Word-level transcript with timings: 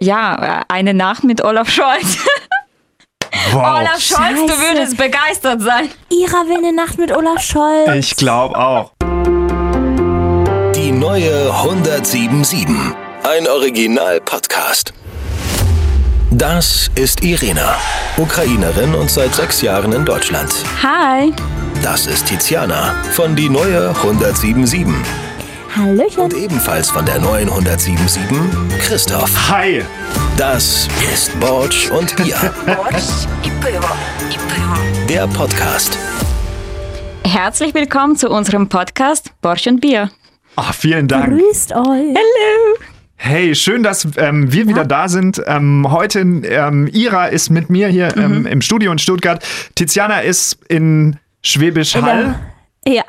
Ja, 0.00 0.62
eine 0.68 0.94
Nacht 0.94 1.24
mit 1.24 1.42
Olaf 1.44 1.68
Scholz. 1.70 2.18
Wow. 3.52 3.78
Olaf 3.80 4.00
Scholz, 4.00 4.40
du 4.46 4.48
Scheiße. 4.48 4.60
würdest 4.74 4.96
begeistert 4.98 5.62
sein. 5.62 5.88
Ira 6.10 6.46
will 6.48 6.58
eine 6.58 6.72
Nacht 6.72 6.98
mit 6.98 7.14
Olaf 7.16 7.40
Scholz. 7.42 7.88
Ich 7.94 8.16
glaube 8.16 8.58
auch. 8.58 8.92
Die 10.74 10.92
neue 10.92 11.50
1077. 11.50 12.66
Ein 13.22 13.46
Original-Podcast. 13.48 14.92
Das 16.30 16.90
ist 16.94 17.22
Irina, 17.22 17.74
Ukrainerin 18.18 18.94
und 18.94 19.10
seit 19.10 19.34
sechs 19.34 19.62
Jahren 19.62 19.92
in 19.92 20.04
Deutschland. 20.04 20.52
Hi. 20.82 21.32
Das 21.82 22.06
ist 22.06 22.26
Tiziana 22.26 22.94
von 23.12 23.34
die 23.34 23.48
neue 23.48 23.88
1077. 23.90 24.94
Hallöchen. 25.78 26.24
Und 26.24 26.34
ebenfalls 26.34 26.90
von 26.90 27.06
der 27.06 27.20
neuen 27.20 27.48
1077 27.48 28.24
Christoph. 28.80 29.48
Hi. 29.48 29.82
Das 30.36 30.88
ist 31.12 31.38
Borch 31.38 31.88
und 31.92 32.16
Bia, 32.16 32.52
der 35.08 35.28
Podcast. 35.28 35.96
Herzlich 37.24 37.74
willkommen 37.74 38.16
zu 38.16 38.28
unserem 38.28 38.68
Podcast 38.68 39.32
Borsch 39.40 39.68
und 39.68 39.80
Bier. 39.80 40.10
Ach, 40.56 40.74
vielen 40.74 41.06
Dank. 41.06 41.38
Grüßt 41.38 41.72
euch. 41.72 42.16
Hey, 43.14 43.54
schön, 43.54 43.84
dass 43.84 44.08
ähm, 44.16 44.52
wir 44.52 44.66
wieder 44.66 44.84
da 44.84 45.08
sind. 45.08 45.40
Ähm, 45.46 45.86
heute, 45.90 46.20
ähm, 46.20 46.88
Ira 46.92 47.26
ist 47.26 47.50
mit 47.50 47.70
mir 47.70 47.86
hier 47.86 48.16
ähm, 48.16 48.46
im 48.46 48.62
Studio 48.62 48.90
in 48.90 48.98
Stuttgart. 48.98 49.44
Tiziana 49.76 50.20
ist 50.20 50.58
in 50.68 51.18
Schwäbisch 51.40 51.94
Hall. 51.94 52.34
Ja. 52.88 53.04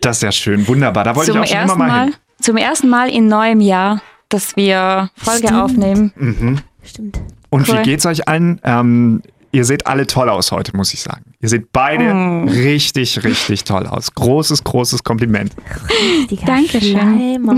Das 0.00 0.16
ist 0.16 0.22
ja 0.22 0.32
schön, 0.32 0.66
wunderbar. 0.66 1.04
Da 1.04 1.14
wollte 1.14 1.32
Zum 1.32 1.42
ich 1.42 1.50
auch 1.50 1.54
schon 1.54 1.64
immer 1.64 1.76
mal 1.76 1.88
mal, 1.88 2.04
hin. 2.06 2.14
zum 2.40 2.56
ersten 2.56 2.88
Mal 2.88 3.08
in 3.10 3.28
neuem 3.28 3.60
Jahr, 3.60 4.02
dass 4.28 4.56
wir 4.56 5.10
Folge 5.16 5.46
Stimmt. 5.48 5.60
aufnehmen. 5.62 6.60
Stimmt. 6.82 7.20
Und 7.50 7.68
Cool. 7.68 7.78
wie 7.78 7.82
geht's 7.82 8.06
euch 8.06 8.26
allen? 8.26 8.60
Ähm, 8.64 9.22
ihr 9.52 9.64
seht 9.64 9.86
alle 9.86 10.06
toll 10.06 10.28
aus 10.28 10.50
heute, 10.50 10.76
muss 10.76 10.92
ich 10.94 11.02
sagen. 11.02 11.29
Ihr 11.42 11.48
seht 11.48 11.72
beide 11.72 12.12
Mm. 12.12 12.48
richtig, 12.48 13.24
richtig 13.24 13.64
toll 13.64 13.86
aus. 13.86 14.12
Großes, 14.14 14.62
großes 14.62 15.02
Kompliment. 15.04 15.52
Richtiger 16.20 16.44
Dankeschön. 16.46 16.82
Schleimer. 16.98 17.56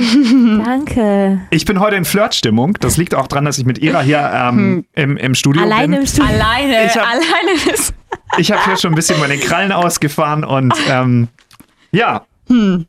Danke. 0.65 1.41
Ich 1.51 1.65
bin 1.65 1.81
heute 1.81 1.97
in 1.97 2.05
Flirtstimmung. 2.05 2.75
Das 2.81 2.97
liegt 2.97 3.15
auch 3.15 3.27
daran, 3.27 3.45
dass 3.45 3.59
ich 3.59 3.65
mit 3.67 3.79
Ira 3.79 4.01
hier 4.03 4.31
ähm, 4.33 4.85
im, 4.95 5.17
im 5.17 5.35
Studio 5.35 5.63
Alleine 5.63 5.97
bin. 5.97 6.01
im 6.03 6.07
Studio. 6.07 6.27
Alleine, 6.33 6.85
Ich 6.87 6.97
hab- 6.97 7.07
alleine 7.09 7.73
ist. 7.75 7.93
Ich 8.39 8.53
habe 8.53 8.65
hier 8.65 8.77
schon 8.77 8.93
ein 8.93 8.95
bisschen 8.95 9.19
meine 9.19 9.37
Krallen 9.39 9.73
ausgefahren 9.73 10.45
und 10.45 10.73
ähm, 10.89 11.29
ja. 11.91 12.25
Hm. 12.49 12.87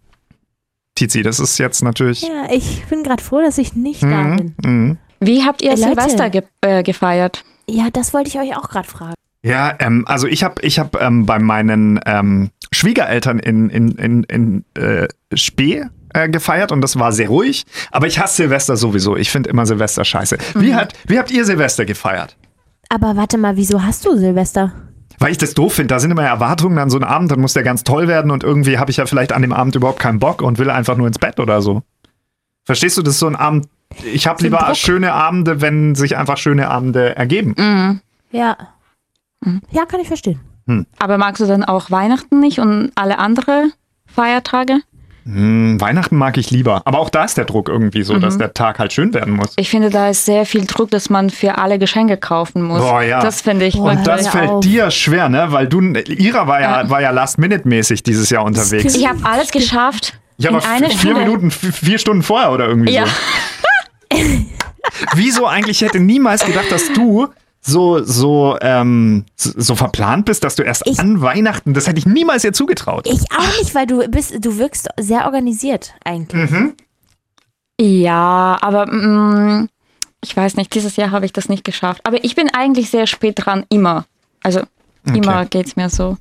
Tizi, 0.96 1.24
das 1.24 1.40
ist 1.40 1.58
jetzt 1.58 1.82
natürlich. 1.84 2.22
Ja, 2.22 2.46
ich 2.52 2.86
bin 2.86 3.02
gerade 3.04 3.22
froh, 3.24 3.42
dass 3.42 3.58
ich 3.58 3.74
nicht 3.74 4.04
da 4.04 4.08
Mhm, 4.08 4.36
bin. 4.38 4.56
mhm. 4.64 4.98
Wie 5.22 5.44
habt 5.44 5.62
ihr 5.64 5.72
Leute. 5.72 5.82
Silvester 5.82 6.30
ge 6.30 6.44
äh, 6.62 6.84
gefeiert? 6.84 7.44
Ja, 7.68 7.88
das 7.92 8.14
wollte 8.14 8.28
ich 8.30 8.38
euch 8.40 8.56
auch 8.56 8.70
gerade 8.70 8.88
fragen. 8.88 9.16
Ja, 9.44 9.76
ähm, 9.80 10.06
also 10.08 10.28
ich 10.28 10.44
habe 10.44 10.62
ich 10.62 10.80
hab, 10.80 11.00
ähm, 11.02 11.26
bei 11.26 11.38
meinen 11.38 12.00
ähm, 12.06 12.50
Schwiegereltern 12.72 13.40
in, 13.40 13.70
in, 13.70 13.92
in, 13.92 14.24
in 14.24 14.66
äh, 14.76 15.08
Spee 15.34 15.84
äh, 16.14 16.30
gefeiert 16.30 16.72
und 16.72 16.82
das 16.82 16.98
war 16.98 17.12
sehr 17.12 17.28
ruhig. 17.28 17.66
Aber 17.92 18.08
ich 18.08 18.20
hasse 18.20 18.38
Silvester 18.38 18.78
sowieso. 18.78 19.18
Ich 19.18 19.32
finde 19.32 19.50
immer 19.50 19.66
Silvester 19.66 20.06
scheiße. 20.06 20.38
Wie, 20.56 20.74
hat, 20.74 20.94
wie 21.08 21.20
habt 21.20 21.30
ihr 21.30 21.44
Silvester 21.44 21.86
gefeiert? 21.86 22.38
Aber 22.88 23.18
warte 23.18 23.38
mal, 23.38 23.58
wieso 23.58 23.84
hast 23.84 24.06
du 24.06 24.18
Silvester? 24.18 24.72
Weil 25.20 25.32
ich 25.32 25.38
das 25.38 25.54
doof 25.54 25.74
finde. 25.74 25.88
Da 25.88 26.00
sind 26.00 26.12
immer 26.12 26.24
Erwartungen 26.24 26.78
an 26.78 26.90
so 26.90 26.98
einen 26.98 27.06
Abend, 27.06 27.32
dann 27.32 27.42
muss 27.42 27.54
der 27.54 27.64
ganz 27.64 27.84
toll 27.84 28.08
werden 28.08 28.32
und 28.32 28.44
irgendwie 28.44 28.78
habe 28.78 28.92
ich 28.92 28.98
ja 28.98 29.06
vielleicht 29.06 29.34
an 29.34 29.42
dem 29.42 29.54
Abend 29.54 29.76
überhaupt 29.76 30.00
keinen 30.00 30.20
Bock 30.20 30.42
und 30.42 30.58
will 30.58 30.70
einfach 30.70 30.96
nur 30.96 31.08
ins 31.08 31.20
Bett 31.20 31.40
oder 31.40 31.62
so. 31.62 31.84
Verstehst 32.66 32.98
du, 32.98 33.02
das 33.02 33.16
ist 33.16 33.20
so 33.20 33.28
ein 33.28 33.36
Abend. 33.36 33.68
Ich 34.04 34.26
habe 34.26 34.42
lieber 34.42 34.74
schöne 34.74 35.14
Abende, 35.14 35.60
wenn 35.62 35.96
sich 35.96 36.18
einfach 36.18 36.38
schöne 36.38 36.70
Abende 36.70 37.16
ergeben. 37.16 37.56
Mhm. 37.58 38.02
Ja. 38.32 38.58
Ja, 39.72 39.86
kann 39.86 40.00
ich 40.00 40.08
verstehen. 40.08 40.40
Aber 41.00 41.18
magst 41.18 41.42
du 41.42 41.46
dann 41.46 41.64
auch 41.64 41.92
Weihnachten 41.92 42.40
nicht 42.40 42.60
und 42.60 42.92
alle 42.96 43.20
andere 43.20 43.66
Feiertage? 44.06 44.80
Hm, 45.26 45.80
Weihnachten 45.80 46.18
mag 46.18 46.38
ich 46.38 46.52
lieber. 46.52 46.82
Aber 46.86 47.00
auch 47.00 47.10
da 47.10 47.24
ist 47.24 47.38
der 47.38 47.46
Druck 47.46 47.70
irgendwie 47.70 48.04
so, 48.04 48.14
Mhm. 48.16 48.22
dass 48.22 48.38
der 48.38 48.54
Tag 48.54 48.80
halt 48.80 48.92
schön 48.92 49.14
werden 49.14 49.34
muss. 49.36 49.54
Ich 49.56 49.70
finde, 49.70 49.90
da 49.90 50.10
ist 50.10 50.26
sehr 50.26 50.46
viel 50.46 50.66
Druck, 50.66 50.90
dass 50.92 51.10
man 51.10 51.30
für 51.30 51.58
alle 51.58 51.80
Geschenke 51.80 52.18
kaufen 52.18 52.62
muss. 52.62 52.82
Boah, 52.82 53.02
ja. 53.04 53.22
Das 53.22 53.42
finde 53.42 53.66
ich. 53.66 53.76
Boah, 53.76 53.92
Und 53.92 54.06
das 54.06 54.28
fällt 54.28 54.50
auf. 54.50 54.60
dir 54.64 54.92
schwer, 54.92 55.30
ne? 55.30 55.48
Weil 55.52 55.68
du, 55.68 55.80
Ira 55.82 56.48
war 56.48 56.60
ja, 56.62 56.82
Ja. 56.82 56.90
war 56.90 57.02
ja 57.02 57.12
Last-Minute-mäßig 57.12 58.04
dieses 58.04 58.30
Jahr 58.30 58.44
unterwegs. 58.44 58.96
ich 58.96 59.08
habe 59.08 59.20
alles 59.24 59.52
geschafft. 59.52 60.14
In 60.40 60.48
einer 60.48 60.62
vier 60.90 60.92
Stunde. 60.92 61.20
Minuten, 61.22 61.52
vier 61.52 62.00
Stunden 62.00 62.24
vorher 62.24 62.52
oder 62.52 62.68
irgendwie 62.68 62.92
Ja. 62.94 63.06
so. 63.06 64.18
Wieso 65.16 65.48
eigentlich? 65.48 65.82
Ich 65.82 65.88
hätte 65.88 66.00
niemals 66.00 66.46
gedacht, 66.46 66.70
dass 66.72 66.92
du 66.94 67.28
so, 67.66 68.04
so, 68.04 68.58
ähm, 68.62 69.24
so, 69.38 69.76
verplant 69.76 70.26
bist, 70.26 70.44
dass 70.44 70.56
du 70.56 70.64
erst 70.64 70.84
Ich- 70.86 71.00
an 71.00 71.22
Weihnachten, 71.22 71.74
das 71.74 71.88
hätte 71.88 71.98
ich 72.00 72.06
niemals 72.06 72.42
dir 72.42 72.52
zugetraut. 72.52 73.08
Ich 73.08 73.22
auch 73.32 73.58
nicht, 73.60 73.74
weil 73.74 73.88
du 73.88 74.06
bist, 74.10 74.34
du 74.44 74.58
wirkst 74.58 74.90
sehr 75.00 75.26
organisiert 75.26 75.94
eigentlich. 76.04 76.52
Ja, 77.80 78.58
aber 78.62 78.86
mm, 78.86 79.70
ich 80.24 80.36
weiß 80.36 80.56
nicht, 80.58 80.74
dieses 80.76 80.96
Jahr 80.96 81.12
habe 81.12 81.26
ich 81.26 81.34
das 81.34 81.50
nicht 81.50 81.64
geschafft. 81.64 82.02
Aber 82.04 82.24
ich 82.24 82.36
bin 82.36 82.50
eigentlich 82.54 82.90
sehr 82.90 83.08
spät 83.08 83.36
dran, 83.38 83.66
immer. 83.70 84.06
Also 84.44 84.62
immer 85.06 85.46
geht's 85.46 85.76
mir 85.76 85.90
so. 85.90 86.18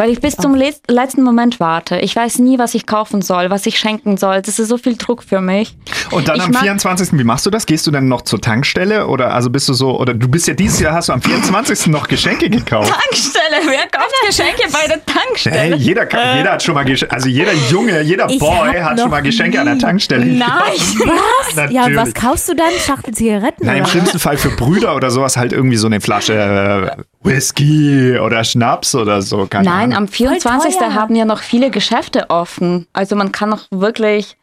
Weil 0.00 0.10
ich 0.10 0.20
bis 0.22 0.34
zum 0.34 0.54
les- 0.54 0.80
letzten 0.88 1.22
Moment 1.22 1.60
warte. 1.60 1.98
Ich 1.98 2.16
weiß 2.16 2.38
nie, 2.38 2.58
was 2.58 2.74
ich 2.74 2.86
kaufen 2.86 3.20
soll, 3.20 3.50
was 3.50 3.66
ich 3.66 3.78
schenken 3.78 4.16
soll. 4.16 4.40
Das 4.40 4.58
ist 4.58 4.68
so 4.68 4.78
viel 4.78 4.96
Druck 4.96 5.22
für 5.22 5.42
mich. 5.42 5.76
Und 6.10 6.26
dann 6.28 6.36
Ich 6.36 6.42
am 6.42 6.52
mag- 6.52 6.62
24. 6.62 7.18
Wie 7.18 7.24
machst 7.24 7.44
du 7.44 7.50
das? 7.50 7.66
Gehst 7.66 7.86
du 7.86 7.90
dann 7.90 8.08
noch 8.08 8.22
zur 8.22 8.40
Tankstelle 8.40 9.08
oder 9.08 9.34
also 9.34 9.50
bist 9.50 9.68
du 9.68 9.74
so 9.74 10.00
oder 10.00 10.14
du 10.14 10.26
bist 10.26 10.48
ja 10.48 10.54
dieses 10.54 10.80
Jahr 10.80 10.94
hast 10.94 11.10
du 11.10 11.12
am 11.12 11.20
24. 11.20 11.88
noch 11.88 12.08
Geschenke 12.08 12.48
gekauft? 12.48 12.90
Tankstelle, 12.90 13.56
wer 13.66 13.86
kauft 13.88 14.14
Geschenke 14.26 14.62
bei 14.72 14.86
der 14.88 14.96
Hey, 14.96 15.02
Tankstelle? 15.06 15.76
jeder, 15.76 16.06
kann, 16.06 16.38
jeder 16.38 16.52
hat 16.52 16.62
schon 16.62 16.74
mal 16.74 16.84
Geschenke, 16.84 17.14
also 17.14 17.28
jeder 17.28 17.52
Junge, 17.70 18.00
jeder 18.00 18.30
Ich 18.30 18.38
Boy 18.38 18.78
hat 18.80 18.98
schon 18.98 19.10
mal 19.10 19.20
Geschenke 19.20 19.60
an 19.60 19.66
der 19.66 19.74
nie- 19.74 19.80
Tankstelle. 19.82 20.24
Nein. 20.24 20.48
Was? 20.48 21.54
Natürlich. 21.56 21.76
Ja, 21.76 21.84
und 21.84 21.96
was 21.96 22.14
kaufst 22.14 22.48
du 22.48 22.54
dann? 22.54 22.70
Schachtel 22.86 23.12
Zigaretten? 23.12 23.64
Na, 23.66 23.74
im 23.74 23.84
schlimmsten 23.84 24.18
Fall 24.18 24.38
für 24.38 24.50
Brüder 24.50 24.96
oder 24.96 25.10
sowas 25.10 25.36
halt 25.36 25.52
irgendwie 25.52 25.76
so 25.76 25.88
eine 25.88 26.00
Flasche 26.00 26.32
äh, 26.34 27.02
Whisky 27.22 28.18
oder 28.18 28.42
Schnaps 28.44 28.94
oder 28.94 29.20
so. 29.22 29.46
Keine 29.46 29.68
Nein, 29.68 29.82
Ahnung. 29.92 29.96
am 29.96 30.08
24. 30.08 30.76
teuer. 30.76 30.94
haben 30.94 31.14
ja 31.14 31.24
noch 31.24 31.40
viele 31.40 31.70
Geschäfte 31.70 32.30
offen. 32.30 32.86
Also 32.92 33.16
man 33.16 33.30
kann 33.32 33.50
noch 33.50 33.66
wirklich, 33.70 34.36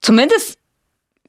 zumindest, 0.00 0.58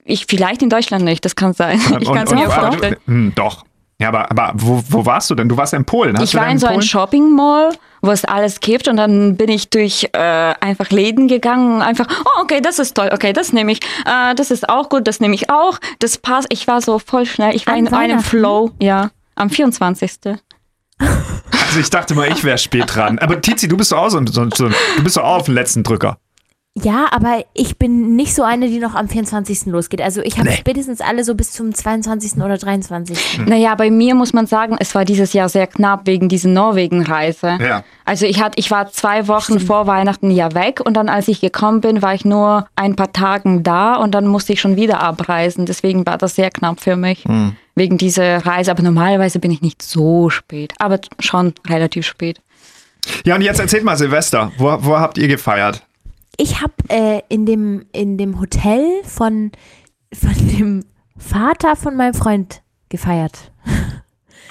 ich 0.03 0.25
vielleicht 0.27 0.61
in 0.61 0.69
Deutschland 0.69 1.03
nicht, 1.05 1.23
das 1.25 1.35
kann 1.35 1.53
sein. 1.53 1.79
Ich 1.99 2.07
kann 2.11 2.25
es 2.25 2.31
Und- 2.31 2.39
mir 2.39 2.45
und- 2.45 2.53
vorstellen. 2.53 2.95
Hm, 3.05 3.33
doch. 3.35 3.63
Ja, 3.97 4.09
aber, 4.09 4.29
aber 4.29 4.51
wo, 4.55 4.83
wo 4.89 5.05
warst 5.05 5.29
du 5.29 5.35
denn? 5.35 5.47
Du 5.47 5.55
warst 5.55 5.73
in 5.73 5.85
Polen. 5.85 6.17
Hast 6.17 6.25
Ich 6.25 6.31
du 6.31 6.37
war 6.37 6.49
in 6.49 6.57
so 6.59 6.67
einem? 6.67 6.81
Shopping 6.81 7.33
Mall, 7.33 7.71
wo 8.01 8.11
es 8.11 8.25
alles 8.25 8.59
gibt 8.59 8.89
und 8.89 8.97
dann 8.97 9.37
bin 9.37 9.47
ich 9.49 9.69
durch 9.69 10.09
äh, 10.11 10.17
einfach 10.19 10.89
Läden 10.89 11.29
gegangen 11.29 11.75
und 11.77 11.81
einfach, 11.81 12.05
oh 12.25 12.41
okay, 12.41 12.59
das 12.59 12.77
ist 12.77 12.95
toll, 12.95 13.09
okay, 13.13 13.31
das 13.31 13.53
nehme 13.53 13.71
ich, 13.71 13.79
äh, 14.05 14.35
das 14.35 14.51
ist 14.51 14.67
auch 14.67 14.89
gut, 14.89 15.07
das 15.07 15.21
nehme 15.21 15.33
ich 15.33 15.49
auch, 15.49 15.79
das 15.99 16.17
passt. 16.17 16.47
Ich 16.51 16.67
war 16.67 16.81
so 16.81 16.99
voll 16.99 17.25
schnell, 17.25 17.55
ich 17.55 17.65
war 17.67 17.75
An 17.75 17.85
in 17.87 17.93
einem? 17.93 18.19
Flow, 18.19 18.71
ja, 18.81 19.11
am 19.35 19.49
24. 19.49 20.11
Also 20.99 21.79
ich 21.79 21.89
dachte 21.89 22.15
mal, 22.15 22.31
ich 22.31 22.43
wäre 22.43 22.57
spät 22.57 22.85
dran. 22.95 23.19
Aber 23.19 23.41
Tizi, 23.41 23.67
du 23.67 23.75
bist 23.77 23.91
doch 23.91 23.97
auch 23.97 24.09
so, 24.09 24.25
so, 24.25 24.47
so 24.53 24.69
du 24.69 25.03
bist 25.03 25.17
doch 25.17 25.23
auch 25.23 25.37
auf 25.39 25.45
den 25.45 25.55
letzten 25.55 25.83
Drücker. 25.83 26.17
Ja, 26.77 27.05
aber 27.11 27.45
ich 27.53 27.77
bin 27.77 28.17
nicht 28.17 28.35
so 28.35 28.43
eine, 28.43 28.67
die 28.67 28.79
noch 28.79 28.95
am 28.95 29.07
24. 29.07 29.67
losgeht. 29.67 30.01
Also 30.01 30.21
ich 30.21 30.37
habe 30.37 30.49
Nee. 30.49 30.57
spätestens 30.57 30.99
alle 30.99 31.23
so 31.23 31.33
bis 31.33 31.53
zum 31.53 31.73
22. 31.73 32.35
oder 32.43 32.57
23. 32.57 33.39
Naja, 33.45 33.75
bei 33.75 33.89
mir 33.89 34.13
muss 34.13 34.33
man 34.33 34.45
sagen, 34.45 34.75
es 34.79 34.93
war 34.93 35.05
dieses 35.05 35.31
Jahr 35.31 35.47
sehr 35.47 35.67
knapp 35.67 36.05
wegen 36.05 36.27
dieser 36.27 36.49
Norwegen-Reise. 36.49 37.59
Ja. 37.61 37.83
Also 38.03 38.25
ich, 38.25 38.41
hatte, 38.43 38.59
ich 38.59 38.71
war 38.71 38.91
zwei 38.91 39.29
Wochen 39.29 39.61
vor 39.61 39.87
Weihnachten 39.87 40.31
ja 40.31 40.53
weg 40.53 40.81
und 40.83 40.95
dann, 40.95 41.07
als 41.07 41.29
ich 41.29 41.39
gekommen 41.39 41.79
bin, 41.79 42.01
war 42.01 42.13
ich 42.13 42.25
nur 42.25 42.67
ein 42.75 42.97
paar 42.97 43.13
Tagen 43.13 43.63
da 43.63 43.95
und 43.95 44.11
dann 44.13 44.27
musste 44.27 44.51
ich 44.51 44.59
schon 44.59 44.75
wieder 44.75 44.99
abreisen. 45.01 45.65
Deswegen 45.65 46.05
war 46.05 46.17
das 46.17 46.35
sehr 46.35 46.51
knapp 46.51 46.81
für 46.81 46.97
mich 46.97 47.23
wegen 47.75 47.97
dieser 47.97 48.45
Reise. 48.45 48.71
Aber 48.71 48.83
normalerweise 48.83 49.39
bin 49.39 49.51
ich 49.51 49.61
nicht 49.61 49.81
so 49.81 50.29
spät, 50.29 50.73
aber 50.79 50.99
schon 51.19 51.53
relativ 51.67 52.05
spät. 52.05 52.41
Ja, 53.25 53.35
und 53.35 53.41
jetzt 53.41 53.59
erzählt 53.59 53.83
mal 53.83 53.97
Silvester. 53.97 54.51
Wo, 54.57 54.65
wo 54.81 54.97
habt 54.97 55.17
ihr 55.17 55.27
gefeiert? 55.27 55.85
Ich 56.37 56.61
habe 56.61 56.73
äh, 56.89 57.21
in, 57.29 57.45
dem, 57.45 57.85
in 57.91 58.17
dem 58.17 58.39
Hotel 58.39 59.03
von, 59.03 59.51
von 60.13 60.33
dem 60.35 60.85
Vater 61.17 61.75
von 61.75 61.95
meinem 61.95 62.13
Freund 62.13 62.61
gefeiert. 62.89 63.51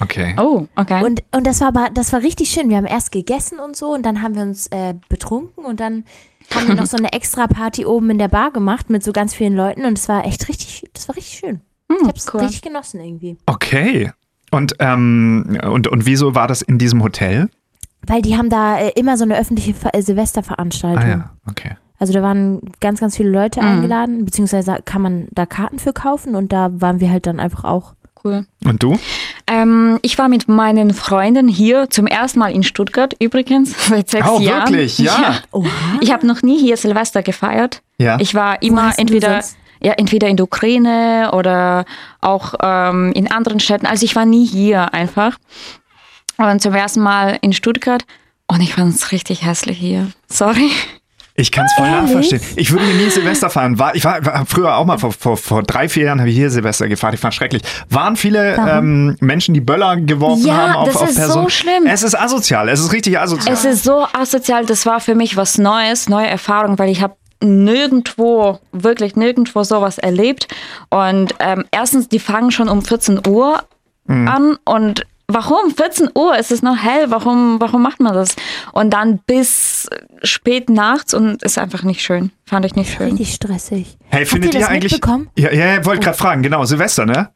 Okay. 0.01 0.35
Oh, 0.39 0.67
okay. 0.77 1.05
Und, 1.05 1.23
und 1.31 1.47
das 1.47 1.61
war 1.61 1.69
aber, 1.69 1.89
das 1.93 2.13
war 2.13 2.23
richtig 2.23 2.51
schön. 2.51 2.69
Wir 2.69 2.77
haben 2.79 2.87
erst 2.87 3.13
gegessen 3.13 3.59
und 3.59 3.77
so 3.77 3.95
und 3.95 4.05
dann 4.05 4.23
haben 4.23 4.35
wir 4.35 4.43
uns 4.43 4.67
äh, 4.69 4.95
betrunken 5.09 5.65
und 5.65 5.81
dann 5.81 6.05
haben 6.53 6.69
wir 6.69 6.75
noch 6.75 6.87
so 6.87 6.97
eine 6.97 7.13
extra 7.13 7.47
Party 7.47 7.87
oben 7.87 8.11
in 8.11 8.19
der 8.19 8.29
Bar 8.29 8.51
gemacht 8.51 8.91
mit 8.91 9.05
so 9.05 9.13
ganz 9.13 9.35
vielen 9.35 9.55
Leuten 9.55 9.85
und 9.85 9.99
es 9.99 10.09
war 10.09 10.27
echt 10.27 10.49
richtig, 10.49 10.91
das 10.93 11.09
war 11.09 11.17
richtig 11.17 11.39
schön. 11.39 11.61
Ich 11.91 12.07
habe 12.07 12.17
es 12.19 12.35
cool. 12.35 12.41
richtig 12.41 12.63
genossen 12.63 13.01
irgendwie. 13.01 13.37
Okay. 13.47 14.11
Und, 14.51 14.75
ähm, 14.79 15.59
und, 15.69 15.89
und 15.89 16.07
wieso 16.07 16.35
war 16.35 16.47
das 16.49 16.63
in 16.63 16.79
diesem 16.79 17.03
Hotel? 17.03 17.49
Weil 18.07 18.23
die 18.23 18.37
haben 18.37 18.51
da 18.51 18.79
äh, 18.79 18.91
immer 18.97 19.17
so 19.17 19.25
eine 19.25 19.39
öffentliche 19.39 19.75
äh, 19.93 20.03
Silvesterveranstaltung. 20.03 21.03
Ah 21.03 21.09
ja, 21.09 21.31
okay. 21.49 21.77
Also 21.99 22.13
da 22.13 22.23
waren 22.23 22.61
ganz, 22.81 23.01
ganz 23.01 23.17
viele 23.17 23.31
Leute 23.31 23.61
Mhm. 23.61 23.67
eingeladen, 23.69 24.25
beziehungsweise 24.25 24.79
kann 24.85 25.03
man 25.03 25.29
da 25.33 25.47
Karten 25.47 25.79
für 25.79 25.93
kaufen 25.93 26.35
und 26.35 26.53
da 26.53 26.71
waren 26.81 27.01
wir 27.01 27.11
halt 27.11 27.27
dann 27.27 27.41
einfach 27.41 27.65
auch. 27.65 27.95
Cool. 28.23 28.47
Und 28.65 28.83
du? 28.83 28.99
Ähm, 29.47 29.99
ich 30.03 30.17
war 30.19 30.29
mit 30.29 30.49
meinen 30.49 30.95
Freunden 30.95 31.47
hier 31.47 31.91
zum 31.91 32.07
ersten 32.07 32.39
Mal 32.39 32.53
in 32.53 32.63
Stuttgart 32.63 33.15
übrigens 33.21 33.75
seit 33.89 34.09
sechs 34.11 34.27
Oh, 34.29 34.41
Jahren. 34.41 34.71
wirklich? 34.73 34.99
Ja. 34.99 35.37
Oha. 35.53 35.69
Ich 36.01 36.11
habe 36.13 36.27
noch 36.27 36.43
nie 36.43 36.59
hier 36.59 36.77
Silvester 36.77 37.23
gefeiert. 37.23 37.83
Ja. 37.99 38.19
Ich 38.21 38.35
war 38.35 38.63
immer 38.63 38.93
entweder 38.99 39.43
sonst? 39.43 39.57
Ja 39.85 39.93
entweder 39.93 40.29
in 40.29 40.37
der 40.37 40.45
Ukraine 40.45 41.31
oder 41.33 41.85
auch 42.21 42.55
ähm, 42.63 43.13
in 43.15 43.31
anderen 43.31 43.61
Städten. 43.61 43.87
Also 43.87 44.05
ich 44.05 44.17
war 44.17 44.25
nie 44.25 44.47
hier 44.47 44.95
einfach. 44.95 45.37
Und 46.37 46.61
zum 46.61 46.75
ersten 46.75 47.01
Mal 47.01 47.39
in 47.43 47.53
Stuttgart 47.53 48.05
und 48.47 48.61
ich 48.61 48.75
fand 48.75 48.95
es 48.95 49.13
richtig 49.13 49.45
hässlich 49.45 49.79
hier. 49.79 50.09
Sorry. 50.29 50.71
Ich 51.37 51.51
kann 51.51 51.67
es 51.67 51.73
voll 51.73 51.91
nachverstehen. 51.91 52.41
Ich 52.55 52.71
würde 52.71 52.85
mir 52.85 52.95
nie 52.95 53.11
Silvester 53.11 53.51
feiern. 53.51 53.77
War, 53.77 53.97
ich 53.97 54.05
war, 54.05 54.25
war 54.25 54.47
früher 54.47 54.77
auch 54.77 54.85
mal 54.85 54.99
vor, 54.99 55.13
vor, 55.13 55.37
vor 55.37 55.63
drei, 55.65 55.89
vier 55.89 56.05
Jahren 56.05 56.21
habe 56.21 56.31
ich 56.31 56.37
hier 56.37 56.49
Silvester 56.49 56.87
gefeiert. 56.87 57.15
Ich 57.15 57.21
fand 57.21 57.35
schrecklich. 57.35 57.63
Waren 57.91 58.15
viele 58.15 58.55
ähm, 58.55 59.17
Menschen, 59.19 59.53
die 59.53 59.61
Böller 59.61 59.97
geworfen 59.97 60.47
Ja, 60.47 60.57
haben 60.57 60.75
auf, 60.75 60.93
das 60.93 60.97
auf 60.97 61.09
ist 61.09 61.27
so 61.33 61.49
schlimm. 61.49 61.87
Es 61.87 62.05
ist 62.05 62.15
asozial. 62.15 62.69
Es 62.69 62.79
ist 62.79 62.93
richtig 62.93 63.19
asozial. 63.19 63.53
Es 63.53 63.65
ist 63.65 63.83
so 63.83 64.07
asozial, 64.13 64.65
das 64.65 64.87
war 64.87 65.01
für 65.01 65.17
mich 65.17 65.37
was 65.37 65.59
Neues, 65.59 66.09
neue 66.09 66.29
Erfahrung, 66.29 66.79
weil 66.79 66.91
ich 66.91 67.03
habe 67.03 67.17
nirgendwo, 67.45 68.59
wirklich 68.73 69.17
nirgendwo 69.17 69.63
sowas 69.63 69.99
erlebt. 69.99 70.49
Und 70.91 71.35
ähm, 71.41 71.65
erstens, 71.71 72.09
die 72.09 72.19
fangen 72.19 72.51
schon 72.51 72.69
um 72.69 72.83
14 72.83 73.21
Uhr 73.27 73.63
an 74.07 74.59
und 74.67 75.07
warum 75.29 75.71
14 75.71 76.11
Uhr? 76.15 76.37
Es 76.39 76.51
ist 76.51 76.63
noch 76.63 76.77
hell, 76.77 77.07
warum, 77.09 77.59
warum 77.59 77.81
macht 77.81 78.01
man 78.01 78.13
das? 78.13 78.37
Und 78.73 78.91
dann 78.93 79.19
bis 79.27 79.89
spät 80.23 80.69
nachts 80.69 81.15
und 81.15 81.43
ist 81.43 81.57
einfach 81.57 81.85
nicht 81.85 82.03
schön. 82.03 82.31
Fand 82.45 82.67
ich 82.67 82.75
nicht 82.75 82.93
schön. 82.95 83.07
Richtig 83.13 83.33
stressig. 83.35 83.97
hey, 84.09 84.27
findet 84.27 84.49
Habt 84.49 84.55
ihr 84.55 84.61
ihr 84.61 84.67
das 84.67 84.71
eigentlich. 84.71 84.93
mitbekommen? 84.93 85.31
Ja, 85.39 85.51
ja, 85.53 85.75
ja 85.77 85.85
wollte 85.87 86.03
gerade 86.03 86.19
fragen. 86.19 86.43
Genau, 86.43 86.65
Silvester, 86.67 87.07
ne? 87.07 87.31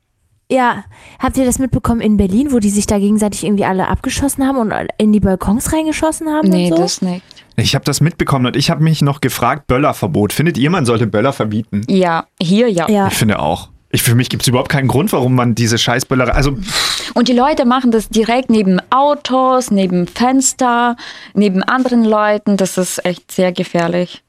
Ja, 0.50 0.84
habt 1.18 1.38
ihr 1.38 1.46
das 1.46 1.58
mitbekommen 1.58 2.02
in 2.02 2.18
Berlin, 2.18 2.52
wo 2.52 2.58
die 2.58 2.70
sich 2.70 2.86
da 2.86 2.98
gegenseitig 2.98 3.44
irgendwie 3.44 3.64
alle 3.64 3.88
abgeschossen 3.88 4.46
haben 4.46 4.58
und 4.58 4.72
in 4.98 5.12
die 5.12 5.20
Balkons 5.20 5.72
reingeschossen 5.72 6.28
haben 6.28 6.48
Nee, 6.48 6.70
und 6.70 6.76
so? 6.76 6.82
das 6.82 7.00
nicht. 7.02 7.22
Ich 7.58 7.74
habe 7.74 7.84
das 7.84 8.00
mitbekommen 8.00 8.46
und 8.46 8.56
ich 8.56 8.70
habe 8.70 8.82
mich 8.82 9.02
noch 9.02 9.20
gefragt, 9.20 9.66
Böllerverbot. 9.66 10.32
Findet 10.32 10.58
ihr, 10.58 10.70
man 10.70 10.86
sollte 10.86 11.06
Böller 11.06 11.32
verbieten? 11.32 11.82
Ja, 11.88 12.26
hier 12.40 12.68
ja. 12.68 12.88
ja. 12.88 13.08
Ich 13.08 13.14
finde 13.14 13.40
auch. 13.40 13.70
Ich, 13.90 14.02
für 14.02 14.14
mich 14.14 14.28
gibt 14.28 14.42
es 14.42 14.48
überhaupt 14.48 14.68
keinen 14.68 14.86
Grund, 14.86 15.12
warum 15.12 15.34
man 15.34 15.54
diese 15.54 15.78
Scheißböller. 15.78 16.34
Also, 16.34 16.58
Und 17.14 17.28
die 17.28 17.32
Leute 17.32 17.64
machen 17.64 17.90
das 17.90 18.10
direkt 18.10 18.50
neben 18.50 18.80
Autos, 18.90 19.70
neben 19.70 20.06
Fenster, 20.06 20.96
neben 21.32 21.62
anderen 21.62 22.04
Leuten. 22.04 22.58
Das 22.58 22.76
ist 22.76 23.04
echt 23.04 23.32
sehr 23.32 23.50
gefährlich. 23.52 24.22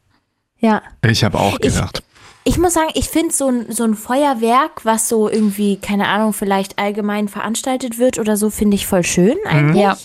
ja. 0.59 0.81
ich 1.05 1.23
habe 1.23 1.37
auch 1.37 1.59
gedacht. 1.59 2.03
Ich 2.45 2.57
muss 2.57 2.73
sagen, 2.73 2.89
ich 2.93 3.09
finde 3.09 3.33
so 3.33 3.49
ein, 3.49 3.71
so 3.71 3.83
ein 3.83 3.95
Feuerwerk, 3.95 4.85
was 4.85 5.09
so 5.09 5.29
irgendwie, 5.29 5.75
keine 5.75 6.07
Ahnung, 6.07 6.31
vielleicht 6.33 6.79
allgemein 6.79 7.27
veranstaltet 7.27 7.99
wird 7.99 8.17
oder 8.17 8.37
so, 8.37 8.49
finde 8.49 8.75
ich 8.75 8.87
voll 8.87 9.03
schön 9.03 9.35
eigentlich. 9.45 9.83
Ja. 9.83 9.97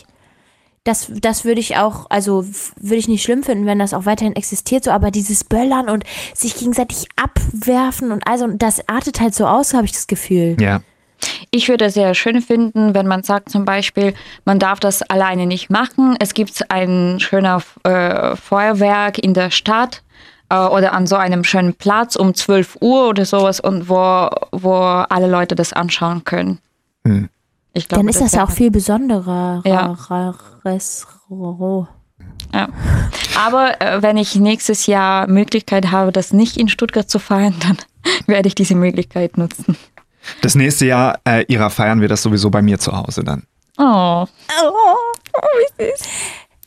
Das, 0.84 1.10
das 1.14 1.44
würde 1.44 1.60
ich 1.60 1.76
auch, 1.76 2.06
also 2.10 2.44
würde 2.76 2.96
ich 2.96 3.08
nicht 3.08 3.22
schlimm 3.22 3.42
finden, 3.42 3.66
wenn 3.66 3.78
das 3.78 3.94
auch 3.94 4.04
weiterhin 4.04 4.36
existiert, 4.36 4.84
so, 4.84 4.90
aber 4.90 5.10
dieses 5.10 5.42
Böllern 5.42 5.88
und 5.88 6.04
sich 6.34 6.56
gegenseitig 6.56 7.06
abwerfen 7.16 8.12
und 8.12 8.26
also, 8.26 8.46
das 8.48 8.86
artet 8.88 9.20
halt 9.20 9.34
so 9.34 9.46
aus, 9.46 9.74
habe 9.74 9.86
ich 9.86 9.92
das 9.92 10.06
Gefühl. 10.06 10.56
ja. 10.60 10.82
Ich 11.50 11.68
würde 11.68 11.86
es 11.86 11.94
sehr 11.94 12.14
schön 12.14 12.42
finden, 12.42 12.94
wenn 12.94 13.06
man 13.06 13.22
sagt 13.22 13.48
zum 13.48 13.64
Beispiel, 13.64 14.14
man 14.44 14.58
darf 14.58 14.80
das 14.80 15.02
alleine 15.02 15.46
nicht 15.46 15.70
machen. 15.70 16.16
Es 16.18 16.34
gibt 16.34 16.70
ein 16.70 17.18
schöner 17.20 17.62
äh, 17.84 18.36
Feuerwerk 18.36 19.18
in 19.18 19.34
der 19.34 19.50
Stadt 19.50 20.02
äh, 20.50 20.56
oder 20.56 20.92
an 20.92 21.06
so 21.06 21.16
einem 21.16 21.44
schönen 21.44 21.74
Platz 21.74 22.16
um 22.16 22.34
12 22.34 22.78
Uhr 22.80 23.08
oder 23.08 23.24
sowas 23.24 23.60
und 23.60 23.88
wo, 23.88 24.28
wo 24.52 24.74
alle 24.74 25.28
Leute 25.28 25.54
das 25.54 25.72
anschauen 25.72 26.24
können. 26.24 26.58
Hm. 27.06 27.28
Ich 27.74 27.88
glaube, 27.88 28.04
Dann 28.04 28.08
ist 28.08 28.20
das 28.20 28.32
ja 28.32 28.44
auch 28.44 28.50
viel 28.50 28.70
besonderer. 28.70 29.62
Ja. 29.66 29.92
Ra- 30.08 30.38
res- 30.64 31.06
ro- 31.28 31.88
Ja. 32.52 32.68
Aber 33.44 33.80
äh, 33.80 34.00
wenn 34.00 34.16
ich 34.16 34.36
nächstes 34.36 34.86
Jahr 34.86 35.26
Möglichkeit 35.26 35.90
habe, 35.90 36.12
das 36.12 36.32
nicht 36.32 36.56
in 36.56 36.68
Stuttgart 36.68 37.10
zu 37.10 37.18
feiern, 37.18 37.54
dann 37.66 37.76
werde 38.26 38.46
ich 38.48 38.54
diese 38.54 38.74
Möglichkeit 38.76 39.36
nutzen. 39.38 39.76
Das 40.40 40.54
nächste 40.54 40.86
Jahr 40.86 41.18
äh, 41.26 41.44
ihrer 41.48 41.68
feiern 41.68 42.00
wir 42.00 42.08
das 42.08 42.22
sowieso 42.22 42.48
bei 42.50 42.62
mir 42.62 42.78
zu 42.78 42.96
Hause 42.96 43.24
dann. 43.24 43.42
Oh. 43.76 44.24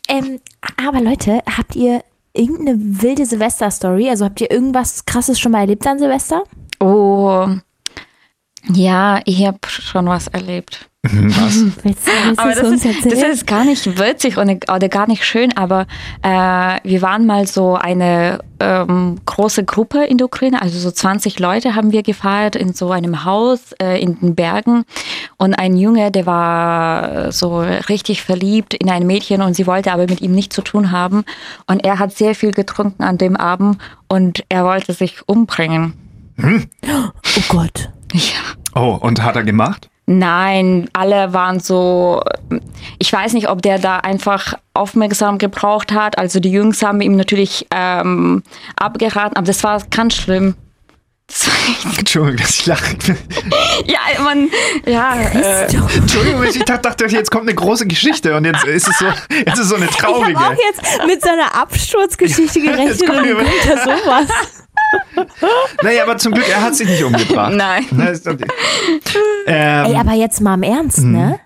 Ähm, 0.07 0.39
aber 0.86 1.01
Leute, 1.01 1.42
habt 1.57 1.75
ihr 1.75 2.03
irgendeine 2.33 2.77
wilde 3.01 3.25
Silvester-Story? 3.25 4.10
Also 4.10 4.25
habt 4.25 4.42
ihr 4.42 4.51
irgendwas 4.51 5.06
krasses 5.06 5.39
schon 5.39 5.51
mal 5.51 5.62
erlebt 5.62 5.86
an 5.88 6.00
Silvester? 6.00 6.44
Oh. 6.80 7.48
Ja, 8.74 9.21
ich 9.25 9.45
habe 9.45 9.60
schon 9.68 10.06
was 10.07 10.27
erlebt. 10.27 10.89
Was? 11.13 11.63
Willst, 11.83 11.83
willst 11.83 12.07
du 12.07 12.42
Aber 12.42 12.51
es 12.51 12.59
das 12.59 12.68
uns 12.68 12.86
ist, 12.86 12.95
erzählen? 12.95 13.21
das 13.21 13.33
ist 13.36 13.48
gar 13.48 13.65
nicht 13.65 14.00
witzig 14.00 14.38
oder, 14.38 14.57
oder 14.74 14.89
gar 14.89 15.07
nicht 15.07 15.24
schön, 15.25 15.56
aber 15.56 15.88
äh, 16.21 16.80
wir 16.83 17.01
waren 17.01 17.25
mal 17.25 17.48
so 17.48 17.75
eine 17.75 18.39
ähm, 18.59 19.18
große 19.25 19.63
Gruppe 19.63 20.04
in 20.06 20.18
der 20.18 20.25
Ukraine, 20.25 20.62
also 20.62 20.77
so 20.80 20.92
20 20.92 21.39
Leute 21.39 21.75
haben 21.75 21.92
wir 21.92 22.04
gefeiert 22.04 22.56
in 22.56 22.74
so 22.74 22.92
einem 22.92 23.24
Haus 23.24 23.74
äh, 23.81 24.01
in 24.01 24.19
den 24.19 24.36
Bergen 24.36 24.83
und 25.38 25.54
ein 25.54 25.77
Junge, 25.77 26.12
der 26.12 26.25
war 26.25 27.31
so 27.31 27.60
richtig 27.60 28.21
verliebt 28.24 28.74
in 28.74 28.89
ein 28.89 29.06
Mädchen 29.07 29.42
und 29.42 29.56
sie 29.56 29.68
wollte 29.68 29.92
aber 29.94 30.07
mit 30.07 30.21
ihm 30.21 30.31
nichts 30.33 30.56
zu 30.56 30.62
tun 30.62 30.92
haben 30.92 31.24
und 31.68 31.86
er 31.86 32.00
hat 32.00 32.15
sehr 32.18 32.36
viel 32.36 32.51
getrunken 32.51 33.03
an 33.03 33.18
dem 33.18 33.36
Abend 33.36 33.77
und 34.07 34.44
er 34.50 34.65
wollte 34.65 34.94
sich 34.94 35.27
umbringen. 35.27 35.94
oh 36.42 37.42
Gott. 37.50 37.89
Ja. 38.13 38.81
Oh, 38.81 38.98
und 39.00 39.24
hat 39.24 39.36
er 39.36 39.44
gemacht? 39.44 39.89
Nein, 40.09 40.89
alle 40.94 41.33
waren 41.33 41.59
so, 41.59 42.24
ich 42.98 43.12
weiß 43.12 43.33
nicht, 43.33 43.50
ob 43.50 43.62
der 43.62 43.77
da 43.77 43.98
einfach 43.98 44.54
aufmerksam 44.74 45.38
gebraucht 45.38 45.92
hat. 45.92 46.18
Also 46.18 46.39
die 46.39 46.51
Jungs 46.51 46.81
haben 46.81 47.01
ihm 47.01 47.18
natürlich 47.18 47.68
ähm, 47.71 48.42
abgeraten, 48.77 49.36
aber 49.36 49.48
das 49.48 49.63
war 49.65 49.83
ganz 49.92 50.15
schlimm. 50.15 50.56
Das 51.27 51.50
Entschuldigung, 52.00 52.38
dass 52.38 52.51
ich 52.51 52.65
lache. 52.68 52.95
ja, 53.86 54.00
man, 54.24 54.50
ja, 54.86 55.13
äh, 55.19 55.65
Entschuldigung, 55.65 56.44
ich 56.45 56.63
dachte, 56.63 57.06
jetzt 57.07 57.30
kommt 57.30 57.44
eine 57.44 57.56
große 57.56 57.86
Geschichte 57.86 58.33
und 58.38 58.45
jetzt 58.45 58.63
ist 58.63 58.88
es 58.88 58.98
so, 59.00 59.07
jetzt 59.30 59.56
ist 59.56 59.60
es 59.60 59.69
so 59.69 59.75
eine 59.75 59.86
Ich 59.86 59.95
traurige. 59.98 60.39
habe 60.39 60.56
auch 60.56 60.60
jetzt 60.69 61.06
mit 61.06 61.21
so 61.21 61.30
einer 61.30 61.53
Absturzgeschichte 61.53 62.62
gerechnet 62.62 63.06
kommt 63.06 63.30
und 63.30 63.45
da 63.65 63.83
sowas. 63.83 64.30
Naja, 65.84 66.04
aber 66.04 66.18
zum 66.18 66.34
Glück, 66.34 66.50
er 66.50 66.62
hat 66.62 66.76
sich 66.76 66.88
nicht 66.88 67.04
umgebracht. 67.04 67.54
Nein. 67.54 67.86
Na, 67.92 68.06
ist 68.08 68.28
okay. 68.28 68.46
ähm, 69.46 69.86
Ey, 69.86 69.96
aber 69.96 70.14
jetzt 70.14 70.42
mal 70.42 70.56
im 70.56 70.64
Ernst, 70.64 71.04
ne? 71.04 71.39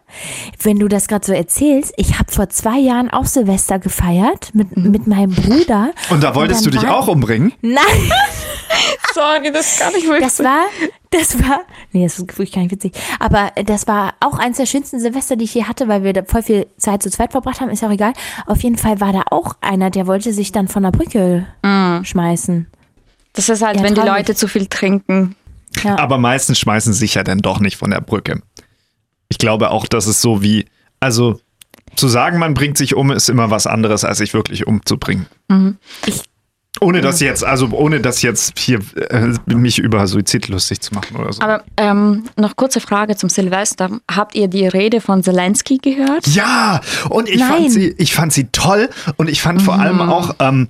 Wenn 0.61 0.77
du 0.79 0.87
das 0.87 1.07
gerade 1.07 1.25
so 1.25 1.31
erzählst, 1.31 1.93
ich 1.97 2.19
habe 2.19 2.31
vor 2.31 2.49
zwei 2.49 2.77
Jahren 2.77 3.09
auch 3.09 3.25
Silvester 3.25 3.79
gefeiert 3.79 4.53
mit, 4.53 4.75
mit 4.75 5.07
meinem 5.07 5.33
Bruder. 5.33 5.91
und 6.09 6.21
da 6.21 6.35
wolltest 6.35 6.65
dann 6.65 6.73
du 6.73 6.79
dich 6.79 6.87
auch 6.87 7.07
umbringen? 7.07 7.53
Nein, 7.61 7.81
sorry, 9.13 9.51
das 9.53 9.79
kann 9.79 9.93
ich 9.97 10.03
wirklich. 10.05 10.23
das 10.23 10.39
war, 10.43 10.65
das 11.11 11.41
war, 11.41 11.61
nee, 11.93 12.03
das 12.03 12.19
ist 12.19 12.27
wirklich 12.27 12.51
gar 12.51 12.61
nicht 12.61 12.71
witzig. 12.71 12.93
Aber 13.19 13.51
das 13.65 13.87
war 13.87 14.13
auch 14.19 14.37
eins 14.37 14.57
der 14.57 14.65
schönsten 14.65 14.99
Silvester, 14.99 15.37
die 15.37 15.45
ich 15.45 15.53
je 15.53 15.63
hatte, 15.63 15.87
weil 15.87 16.03
wir 16.03 16.11
da 16.13 16.23
voll 16.25 16.43
viel 16.43 16.67
Zeit 16.77 17.03
zu 17.03 17.09
zweit 17.09 17.31
verbracht 17.31 17.61
haben, 17.61 17.69
ist 17.69 17.83
auch 17.83 17.91
egal. 17.91 18.13
Auf 18.47 18.61
jeden 18.63 18.77
Fall 18.77 18.99
war 18.99 19.13
da 19.13 19.23
auch 19.31 19.55
einer, 19.61 19.89
der 19.89 20.07
wollte 20.07 20.33
sich 20.33 20.51
dann 20.51 20.67
von 20.67 20.83
der 20.83 20.91
Brücke 20.91 21.47
schmeißen. 22.03 22.67
Das 23.33 23.49
ist 23.49 23.61
halt, 23.61 23.77
Ja, 23.77 23.83
wenn 23.83 23.95
die. 23.95 24.01
Leute 24.01 24.35
zu 24.35 24.47
viel 24.47 24.67
trinken. 24.67 25.35
Ja. 25.83 25.97
Aber 25.99 26.17
meistens 26.17 26.59
schmeißen 26.59 26.91
sie 26.93 26.99
sich 26.99 27.15
ja 27.15 27.23
dann 27.23 27.39
doch 27.39 27.59
nicht 27.59 27.77
von 27.77 27.91
der 27.91 28.01
Brücke. 28.01 28.41
Ich 29.29 29.37
glaube 29.37 29.71
auch, 29.71 29.85
dass 29.87 30.05
es 30.07 30.21
so 30.21 30.41
wie, 30.41 30.65
also 30.99 31.39
zu 31.95 32.07
sagen, 32.09 32.37
man 32.39 32.53
bringt 32.53 32.77
sich 32.77 32.95
um, 32.95 33.11
ist 33.11 33.29
immer 33.29 33.49
was 33.49 33.67
anderes, 33.67 34.03
als 34.03 34.17
sich 34.17 34.33
wirklich 34.33 34.67
umzubringen. 34.67 35.27
Ich- 36.05 36.21
ohne 36.79 37.01
das 37.01 37.19
jetzt, 37.19 37.43
also 37.43 37.67
ohne 37.71 37.99
das 37.99 38.21
jetzt 38.21 38.57
hier 38.57 38.79
äh, 39.09 39.33
mich 39.53 39.77
über 39.77 40.07
Suizid 40.07 40.47
lustig 40.47 40.79
zu 40.79 40.93
machen 40.93 41.17
oder 41.17 41.31
so. 41.33 41.41
Aber 41.41 41.63
ähm, 41.75 42.23
noch 42.37 42.55
kurze 42.55 42.79
Frage 42.79 43.17
zum 43.17 43.27
Silvester. 43.29 43.99
Habt 44.09 44.35
ihr 44.35 44.47
die 44.47 44.65
Rede 44.67 45.01
von 45.01 45.21
Zelensky 45.21 45.77
gehört? 45.79 46.25
Ja, 46.27 46.79
und 47.09 47.27
ich 47.27 47.39
Nein. 47.41 47.49
fand 47.49 47.71
sie, 47.73 47.93
ich 47.97 48.15
fand 48.15 48.31
sie 48.31 48.45
toll 48.53 48.89
und 49.17 49.29
ich 49.29 49.41
fand 49.41 49.61
vor 49.61 49.79
allem 49.79 49.99
auch, 50.01 50.35
ähm, 50.39 50.69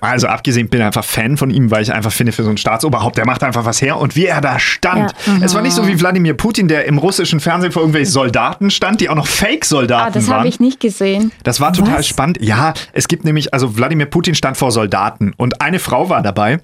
also 0.00 0.26
abgesehen, 0.26 0.66
ich 0.66 0.70
bin 0.70 0.82
einfach 0.82 1.04
Fan 1.04 1.36
von 1.36 1.50
ihm, 1.50 1.70
weil 1.70 1.82
ich 1.82 1.92
einfach 1.92 2.10
finde, 2.10 2.32
für 2.32 2.42
so 2.42 2.50
ein 2.50 2.56
Staatsoberhaupt, 2.56 3.16
der 3.16 3.24
macht 3.24 3.44
einfach 3.44 3.64
was 3.64 3.80
her 3.80 3.98
und 3.98 4.16
wie 4.16 4.26
er 4.26 4.40
da 4.40 4.58
stand. 4.58 5.14
Es 5.42 5.54
war 5.54 5.62
nicht 5.62 5.74
so 5.74 5.86
wie 5.86 6.00
Wladimir 6.00 6.34
Putin, 6.34 6.66
der 6.66 6.86
im 6.86 6.98
russischen 6.98 7.38
Fernsehen 7.38 7.70
vor 7.70 7.82
irgendwelchen 7.82 8.10
Soldaten 8.12 8.70
stand, 8.70 9.00
die 9.00 9.08
auch 9.08 9.14
noch 9.14 9.28
Fake-Soldaten 9.28 10.08
Ah, 10.08 10.10
das 10.10 10.26
waren. 10.28 10.38
habe 10.38 10.48
ich 10.48 10.58
nicht 10.58 10.80
gesehen. 10.80 11.30
Das 11.44 11.60
war 11.60 11.72
total 11.72 11.98
Was? 11.98 12.08
spannend. 12.08 12.38
Ja, 12.40 12.74
es 12.94 13.06
gibt 13.06 13.24
nämlich, 13.24 13.54
also 13.54 13.76
Wladimir 13.76 14.06
Putin 14.06 14.34
stand 14.34 14.56
vor 14.56 14.72
Soldaten 14.72 15.32
und 15.36 15.60
eine 15.60 15.78
Frau 15.78 16.08
war 16.08 16.20
dabei, 16.22 16.58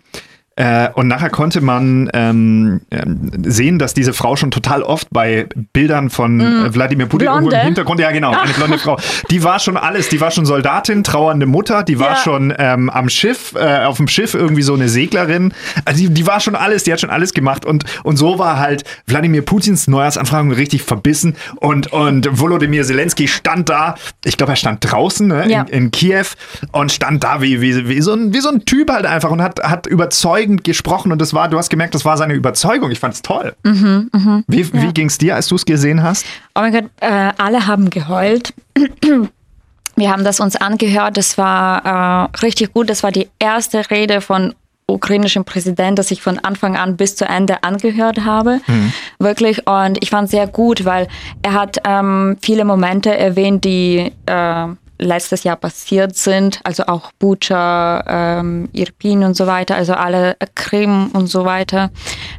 Äh, 0.56 0.90
und 0.94 1.09
nachher 1.09 1.30
konnte 1.30 1.62
man 1.62 2.11
ähm, 2.12 2.82
ähm, 2.90 3.30
sehen, 3.44 3.78
dass 3.78 3.94
diese 3.94 4.12
Frau 4.12 4.37
schon 4.37 4.50
total 4.50 4.82
oft 4.82 5.09
bei 5.11 5.47
Bildern 5.73 6.11
von 6.11 6.40
äh, 6.40 6.75
Wladimir 6.75 7.06
Putin 7.06 7.28
Blonde? 7.28 7.56
im 7.56 7.62
Hintergrund, 7.62 8.00
ja 8.00 8.11
genau, 8.11 8.32
eine 8.32 8.52
blonde 8.52 8.78
Frau, 8.78 8.99
die 9.30 9.42
war 9.42 9.59
schon 9.61 9.78
alles, 9.78 10.11
die 10.11 10.21
war 10.21 10.30
schon 10.30 10.44
Soldatin, 10.44 11.04
trauernde 11.04 11.47
Mutter, 11.47 11.82
die 11.82 11.99
war 11.99 12.11
Ja. 12.11 12.16
schon 12.16 12.52
ähm, 12.59 12.90
am 12.90 13.09
Schiff, 13.09 13.54
äh, 13.54 13.85
auf 13.85 13.97
dem 13.97 14.09
Schiff 14.09 14.35
irgendwie 14.35 14.61
so 14.61 14.75
eine 14.75 14.90
Seglerin, 14.90 15.54
also 15.87 16.02
die, 16.02 16.11
die 16.12 16.26
war 16.26 16.38
schon 16.40 16.54
alles, 16.54 16.85
die 16.85 16.92
hat 16.92 17.00
schon 17.00 17.09
alles 17.11 17.32
gemacht 17.32 17.64
und, 17.64 17.85
und 18.02 18.18
so 18.18 18.38
war 18.38 18.59
halt 18.59 18.85
Wladimir 19.06 19.40
Putins 19.42 19.88
Neujahrsanfragung 19.88 20.52
richtig 20.52 20.82
verbissen 20.82 21.35
und, 21.56 21.92
und 21.94 22.28
Volodymyr 22.30 22.85
Zelensky 22.85 23.26
stand 23.26 23.71
da, 23.71 23.94
ich 24.25 24.37
glaube 24.37 24.52
er 24.52 24.56
stand 24.56 24.78
draußen 24.82 25.26
ne, 25.28 25.49
Ja. 25.50 25.62
in, 25.62 25.85
in 25.85 25.90
Kiew 25.92 26.26
und 26.73 26.92
stand 26.92 27.25
da 27.25 27.40
wie, 27.40 27.62
wie, 27.62 27.88
wie, 27.88 28.02
so 28.02 28.12
ein, 28.12 28.35
wie 28.35 28.40
so 28.40 28.50
ein 28.50 28.66
Typ 28.66 28.90
halt 28.90 29.06
einfach 29.06 29.30
und 29.30 29.40
hat, 29.40 29.62
hat 29.62 29.87
überzeugend 30.42 30.64
gesprochen 30.64 31.12
und 31.12 31.20
das 31.20 31.34
war, 31.34 31.49
du 31.49 31.58
hast 31.58 31.68
gemerkt, 31.70 31.94
das 31.94 32.04
war 32.04 32.16
seine 32.16 32.34
Überzeugung. 32.34 32.90
Ich 32.90 32.99
fand's 32.99 33.22
toll. 33.22 33.54
Wie, 34.46 34.72
wie 34.72 34.92
ging's 34.92 35.18
dir, 35.18 35.34
als 35.34 35.49
du 35.49 35.56
es 35.56 35.64
gesehen 35.64 36.02
hast? 36.02 36.26
Oh 36.54 36.61
mein 36.61 36.72
Gott, 36.72 36.84
äh, 37.00 37.30
alle 37.38 37.66
haben 37.66 37.90
geheult. 37.90 38.54
Wir 39.94 40.11
haben 40.11 40.25
das 40.25 40.40
uns 40.40 40.56
angehört. 40.56 41.18
Das 41.18 41.37
war 41.37 42.30
äh, 42.32 42.38
richtig 42.38 42.72
gut. 42.72 42.88
Das 42.88 43.02
war 43.02 43.12
die 43.12 43.28
erste 43.38 43.90
Rede 43.90 44.22
von 44.22 44.54
ukrainischem 44.87 45.44
Präsident, 45.44 45.99
das 45.99 46.11
ich 46.11 46.22
von 46.22 46.38
Anfang 46.38 46.78
an 46.78 46.96
bis 46.96 47.14
zu 47.14 47.26
Ende 47.26 47.62
angehört 47.62 48.25
habe. 48.25 48.61
Wirklich. 49.18 49.66
Und 49.66 50.02
ich 50.02 50.08
fand 50.08 50.30
sehr 50.30 50.46
gut, 50.46 50.87
weil 50.87 51.08
er 51.42 51.52
hat 51.52 51.76
ähm, 51.84 52.38
viele 52.40 52.64
Momente 52.64 53.14
erwähnt, 53.14 53.64
die 53.64 54.12
äh, 54.25 54.66
letztes 55.02 55.44
Jahr 55.44 55.56
passiert 55.56 56.16
sind. 56.16 56.61
Also 56.64 56.85
auch 56.87 57.12
Bucha, 57.18 58.04
ähm, 58.06 58.68
Irpin 58.73 59.25
und 59.25 59.35
so 59.35 59.47
weiter. 59.47 59.76
Also 59.76 59.94
alle 59.94 60.37
äh, 60.38 60.47
Krim 60.54 61.11
und 61.12 61.26
so 61.26 61.44
weiter. 61.44 61.90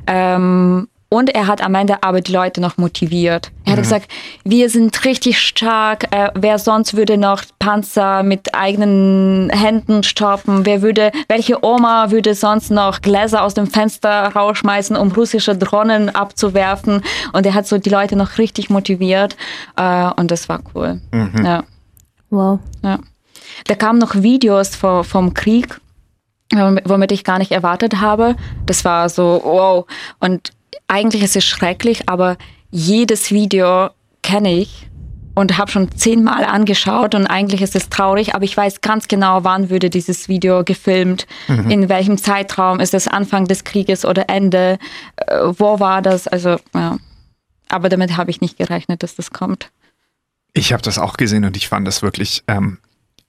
Ähm, 0.08 0.88
und 1.14 1.30
er 1.30 1.46
hat 1.46 1.62
am 1.62 1.76
Ende 1.76 2.02
aber 2.02 2.22
die 2.22 2.32
Leute 2.32 2.60
noch 2.60 2.78
motiviert. 2.78 3.52
Er 3.66 3.74
hat 3.74 3.84
gesagt, 3.84 4.12
wir 4.46 4.68
sind 4.72 5.06
richtig 5.06 5.40
stark. 5.40 6.08
Äh, 6.10 6.32
wer 6.34 6.58
sonst 6.58 6.96
würde 6.96 7.20
noch 7.20 7.44
Panzer 7.60 8.24
mit 8.24 8.56
eigenen 8.56 9.52
Händen 9.52 10.02
stoppen? 10.02 10.66
Wer 10.66 10.82
würde, 10.82 11.12
welche 11.28 11.64
Oma 11.64 12.10
würde 12.10 12.34
sonst 12.34 12.72
noch 12.72 13.02
Gläser 13.02 13.44
aus 13.44 13.54
dem 13.54 13.68
Fenster 13.68 14.30
rausschmeißen, 14.34 14.96
um 14.96 15.12
russische 15.12 15.56
Drohnen 15.56 16.10
abzuwerfen? 16.10 17.04
Und 17.32 17.46
er 17.46 17.54
hat 17.54 17.68
so 17.68 17.78
die 17.78 17.92
Leute 17.92 18.16
noch 18.16 18.40
richtig 18.40 18.72
motiviert. 18.72 19.38
Äh, 19.76 20.10
und 20.16 20.32
das 20.32 20.50
war 20.50 20.62
cool. 20.74 21.00
Ja. 21.44 21.64
Wow. 22.34 22.60
Ja. 22.84 23.00
Da 23.68 23.76
kamen 23.76 24.00
noch 24.00 24.16
Videos 24.16 24.76
vo- 24.76 25.04
vom 25.04 25.34
Krieg, 25.34 25.80
wom- 26.52 26.80
womit 26.86 27.12
ich 27.12 27.24
gar 27.24 27.38
nicht 27.38 27.52
erwartet 27.52 28.02
habe. 28.02 28.36
Das 28.66 28.84
war 28.86 29.08
so, 29.10 29.42
wow. 29.44 29.86
Und 30.20 30.52
eigentlich 30.88 31.22
ist 31.24 31.36
es 31.36 31.46
schrecklich, 31.46 32.10
aber 32.10 32.38
jedes 32.72 33.30
Video 33.32 33.90
kenne 34.24 34.54
ich 34.54 34.90
und 35.36 35.58
habe 35.60 35.70
schon 35.72 35.92
zehnmal 35.96 36.44
angeschaut 36.46 37.14
und 37.16 37.28
eigentlich 37.28 37.62
ist 37.62 37.76
es 37.76 37.90
traurig, 37.90 38.34
aber 38.36 38.46
ich 38.46 38.56
weiß 38.58 38.82
ganz 38.82 39.08
genau, 39.08 39.44
wann 39.44 39.70
würde 39.70 39.90
dieses 39.90 40.28
Video 40.28 40.64
gefilmt, 40.64 41.26
in 41.70 41.90
welchem 41.90 42.18
Zeitraum, 42.18 42.80
ist 42.80 42.94
es 42.94 43.08
Anfang 43.08 43.46
des 43.46 43.64
Krieges 43.64 44.06
oder 44.06 44.30
Ende, 44.30 44.78
äh, 45.18 45.38
wo 45.58 45.80
war 45.80 46.02
das, 46.02 46.28
also 46.28 46.58
ja. 46.74 46.98
Aber 47.70 47.90
damit 47.90 48.16
habe 48.18 48.30
ich 48.32 48.42
nicht 48.42 48.58
gerechnet, 48.58 49.02
dass 49.04 49.16
das 49.16 49.32
kommt. 49.32 49.72
Ich 50.54 50.72
habe 50.74 50.84
das 50.84 51.00
auch 51.00 51.18
gesehen 51.18 51.46
und 51.46 51.58
ich 51.58 51.68
fand 51.68 51.88
das 51.88 52.02
wirklich 52.02 52.44
ähm, 52.48 52.78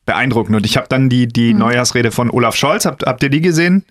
beeindruckend. 0.07 0.57
Und 0.57 0.67
ich 0.67 0.77
habe 0.77 0.87
dann 0.89 1.09
die, 1.09 1.27
die 1.27 1.55
Neujahrsrede 1.55 2.11
von 2.11 2.31
Olaf 2.31 2.55
Scholz, 2.57 2.85
habt, 2.85 3.05
habt 3.07 3.23
ihr 3.23 3.31
die 3.31 3.41
gesehen? 3.41 3.85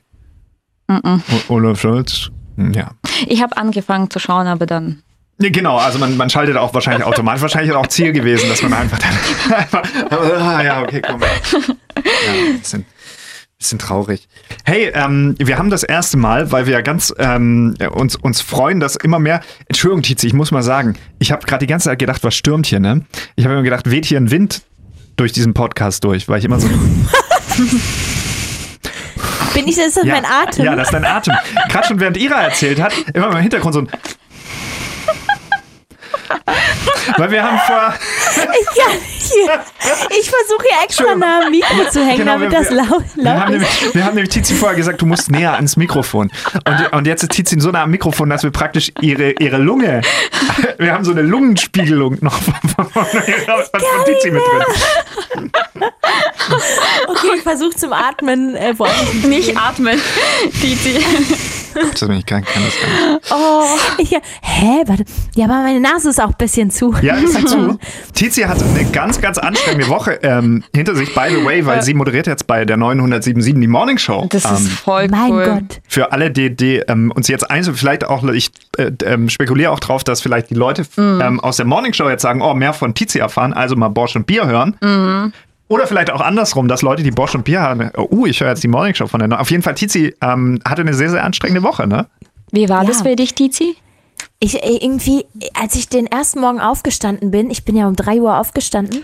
O 0.89 1.19
Olaf 1.49 1.81
Scholz? 1.81 2.29
Hm, 2.57 2.73
Ja. 2.73 2.91
Ich 3.27 3.41
habe 3.41 3.57
angefangen 3.57 4.09
zu 4.09 4.19
schauen, 4.19 4.47
aber 4.47 4.65
dann 4.65 5.01
genau, 5.39 5.77
also 5.77 5.97
man, 5.99 6.15
man 6.15 6.29
schaltet 6.29 6.55
auch 6.57 6.73
wahrscheinlich 6.73 7.05
automatisch. 7.05 7.41
Wahrscheinlich 7.43 7.73
auch 7.73 7.87
Ziel 7.87 8.13
gewesen, 8.13 8.47
dass 8.49 8.61
man 8.61 8.73
einfach 8.73 8.99
dann 8.99 9.11
einfach, 9.57 9.83
ah, 10.11 10.61
ja, 10.63 10.81
okay, 10.83 11.01
komm. 11.01 11.21
Ja, 11.21 11.27
ein 12.73 12.85
bisschen, 13.63 13.79
traurig. 13.79 14.27
Hey, 14.65 14.91
ähm, 14.93 15.35
wir 15.39 15.57
haben 15.57 15.69
das 15.69 15.83
erste 15.83 16.17
Mal, 16.17 16.51
weil 16.51 16.65
wir 16.65 16.73
ja 16.73 16.81
ganz 16.81 17.13
ähm, 17.17 17.75
uns, 17.93 18.15
uns 18.15 18.41
freuen, 18.41 18.79
dass 18.79 18.95
immer 18.97 19.19
mehr. 19.19 19.41
Entschuldigung, 19.67 20.03
Tizi, 20.03 20.27
ich 20.27 20.33
muss 20.33 20.51
mal 20.51 20.63
sagen, 20.63 20.95
ich 21.19 21.31
habe 21.31 21.45
gerade 21.45 21.65
die 21.65 21.69
ganze 21.69 21.89
Zeit 21.89 21.99
gedacht, 21.99 22.23
was 22.23 22.35
stürmt 22.35 22.67
hier, 22.67 22.79
ne? 22.79 23.05
Ich 23.35 23.45
habe 23.45 23.53
immer 23.55 23.63
gedacht, 23.63 23.89
weht 23.89 24.05
hier 24.05 24.19
ein 24.19 24.31
Wind 24.31 24.63
durch 25.15 25.31
diesen 25.31 25.53
Podcast 25.53 26.03
durch, 26.03 26.27
weil 26.27 26.39
ich 26.39 26.45
immer 26.45 26.59
so. 26.59 26.67
Bin 29.53 29.67
ich, 29.67 29.77
ist 29.77 29.95
das 29.97 30.05
ja, 30.05 30.15
mein 30.15 30.25
Atem? 30.25 30.65
Ja, 30.65 30.75
das 30.75 30.87
ist 30.87 30.93
dein 30.93 31.05
Atem. 31.05 31.35
Gerade 31.69 31.87
schon 31.87 31.99
während 31.99 32.17
Ira 32.17 32.41
erzählt 32.41 32.81
hat, 32.81 32.93
immer 33.13 33.29
im 33.31 33.37
Hintergrund 33.37 33.73
so 33.73 33.81
ein. 33.81 33.89
Weil 37.17 37.31
wir 37.31 37.43
haben 37.43 37.59
vor. 37.67 37.93
Hier, 39.23 39.61
ich 40.09 40.29
versuche 40.29 40.63
hier 40.69 40.83
extra 40.83 41.15
nah 41.15 41.45
am 41.45 41.51
Mikro 41.51 41.89
zu 41.89 42.01
hängen, 42.05 42.19
Genau, 42.19 42.33
damit 42.33 42.51
wir- 42.51 42.59
das 42.59 42.69
laut, 42.71 43.03
Wir 43.15 43.23
laut 43.23 43.39
haben, 43.39 43.53
ist. 43.53 43.61
nämlich, 43.61 43.95
wir 43.95 44.05
haben 44.05 44.15
nämlich 44.15 44.33
Tizi 44.33 44.53
vorher 44.53 44.75
gesagt, 44.75 45.01
du 45.01 45.05
musst 45.05 45.31
näher 45.31 45.53
ans 45.53 45.77
Mikrofon. 45.77 46.29
Und, 46.65 46.93
und 46.93 47.07
jetzt 47.07 47.23
ist 47.23 47.31
Tizi 47.31 47.57
so 47.59 47.71
nah 47.71 47.83
am 47.83 47.91
Mikrofon, 47.91 48.29
dass 48.29 48.43
wir 48.43 48.51
praktisch 48.51 48.91
ihre, 49.01 49.31
ihre 49.31 49.57
Lunge, 49.57 50.01
wir 50.77 50.93
haben 50.93 51.05
so 51.05 51.11
eine 51.11 51.21
Lungenspiegelung 51.21 52.17
noch 52.21 52.33
von, 52.41 52.53
von, 52.75 52.85
von, 52.85 53.05
von 53.05 54.05
Tizi 54.05 54.31
mit 54.31 54.41
drin. 54.41 55.51
Okay, 55.75 57.27
ich 57.37 57.41
versuche 57.41 57.75
zum 57.75 57.93
Atmen. 57.93 58.55
Äh, 58.55 58.73
wo 58.77 58.85
ich 58.85 59.23
nicht 59.25 59.57
atmen. 59.57 59.99
Titi. 60.61 61.03
Das 61.73 62.01
bin 62.01 62.17
ich 62.17 62.25
kann, 62.25 62.43
kann 62.43 62.63
das 62.63 62.73
gar 62.79 63.13
nicht. 63.13 63.31
oh, 63.31 63.63
ich, 63.97 64.11
hä, 64.11 64.83
warte. 64.85 65.05
Ja, 65.35 65.45
aber 65.45 65.63
meine 65.63 65.79
Nase 65.79 66.09
ist 66.09 66.21
auch 66.21 66.27
ein 66.27 66.35
bisschen 66.37 66.69
zu. 66.69 66.93
Ja, 67.01 67.15
ist 67.15 67.33
sie 67.37 67.45
zu. 67.45 67.79
Tizi 68.13 68.41
hat 68.41 68.61
eine 68.61 68.85
ganz, 68.91 69.19
ganz 69.19 69.37
anstrengende 69.37 69.89
Woche 69.89 70.19
ähm, 70.21 70.63
hinter 70.75 70.95
sich, 70.95 71.13
by 71.15 71.29
the 71.29 71.43
way, 71.43 71.65
weil 71.65 71.81
sie 71.81 71.93
moderiert 71.93 72.27
jetzt 72.27 72.45
bei 72.47 72.65
der 72.65 72.77
977 72.77 73.59
die 73.59 73.67
Morning 73.67 73.97
Show. 73.97 74.27
Das 74.29 74.45
ist 74.45 74.51
ähm, 74.51 74.67
voll 74.67 75.07
Mein 75.07 75.31
cool. 75.31 75.45
Gott. 75.45 75.81
für 75.87 76.11
alle, 76.11 76.29
die, 76.29 76.55
die 76.55 76.77
ähm, 76.87 77.11
uns 77.11 77.27
jetzt 77.27 77.49
eins, 77.49 77.69
vielleicht 77.73 78.05
auch, 78.05 78.23
ich 78.25 78.51
äh, 78.77 78.91
ähm, 79.05 79.29
spekuliere 79.29 79.71
auch 79.71 79.79
drauf, 79.79 80.03
dass 80.03 80.21
vielleicht 80.21 80.51
die 80.51 80.55
Leute 80.55 80.85
ähm, 80.97 81.39
aus 81.39 81.57
der 81.57 81.65
Morning 81.65 81.93
Show 81.93 82.09
jetzt 82.09 82.21
sagen, 82.21 82.41
oh, 82.41 82.53
mehr 82.53 82.73
von 82.73 82.93
Tizi 82.93 83.19
erfahren, 83.19 83.53
also 83.53 83.75
mal 83.75 83.89
Bosch 83.89 84.15
und 84.15 84.27
Bier 84.27 84.45
hören. 84.45 85.33
Oder 85.73 85.87
vielleicht 85.87 86.11
auch 86.11 86.21
andersrum, 86.21 86.67
dass 86.67 86.83
Leute, 86.83 87.01
die 87.01 87.09
Bosch 87.09 87.33
und 87.33 87.45
Bier 87.45 87.61
haben, 87.61 87.89
oh, 87.97 88.07
uh, 88.11 88.25
ich 88.27 88.39
höre 88.41 88.49
jetzt 88.49 88.61
die 88.63 88.67
Morning 88.67 88.93
Show 88.93 89.07
von 89.07 89.17
der. 89.19 89.27
Neu- 89.27 89.37
Auf 89.37 89.49
jeden 89.49 89.63
Fall, 89.63 89.73
Tizi 89.73 90.13
ähm, 90.21 90.59
hatte 90.65 90.81
eine 90.83 90.93
sehr, 90.93 91.09
sehr 91.09 91.23
anstrengende 91.23 91.63
Woche, 91.63 91.87
ne? 91.87 92.05
Wie 92.51 92.69
war 92.69 92.83
Ja. 92.83 92.87
das 92.87 93.01
für 93.01 93.15
dich, 93.15 93.33
Tizi? 93.33 93.75
Ich 94.39 94.63
äh, 94.63 94.77
irgendwie, 94.77 95.25
als 95.59 95.73
ich 95.75 95.89
den 95.89 96.05
ersten 96.05 96.41
Morgen 96.41 96.59
aufgestanden 96.59 97.31
bin, 97.31 97.49
ich 97.49 97.65
bin 97.65 97.75
ja 97.75 97.87
um 97.87 97.95
3 97.95 98.21
Uhr 98.21 98.37
aufgestanden, 98.37 99.03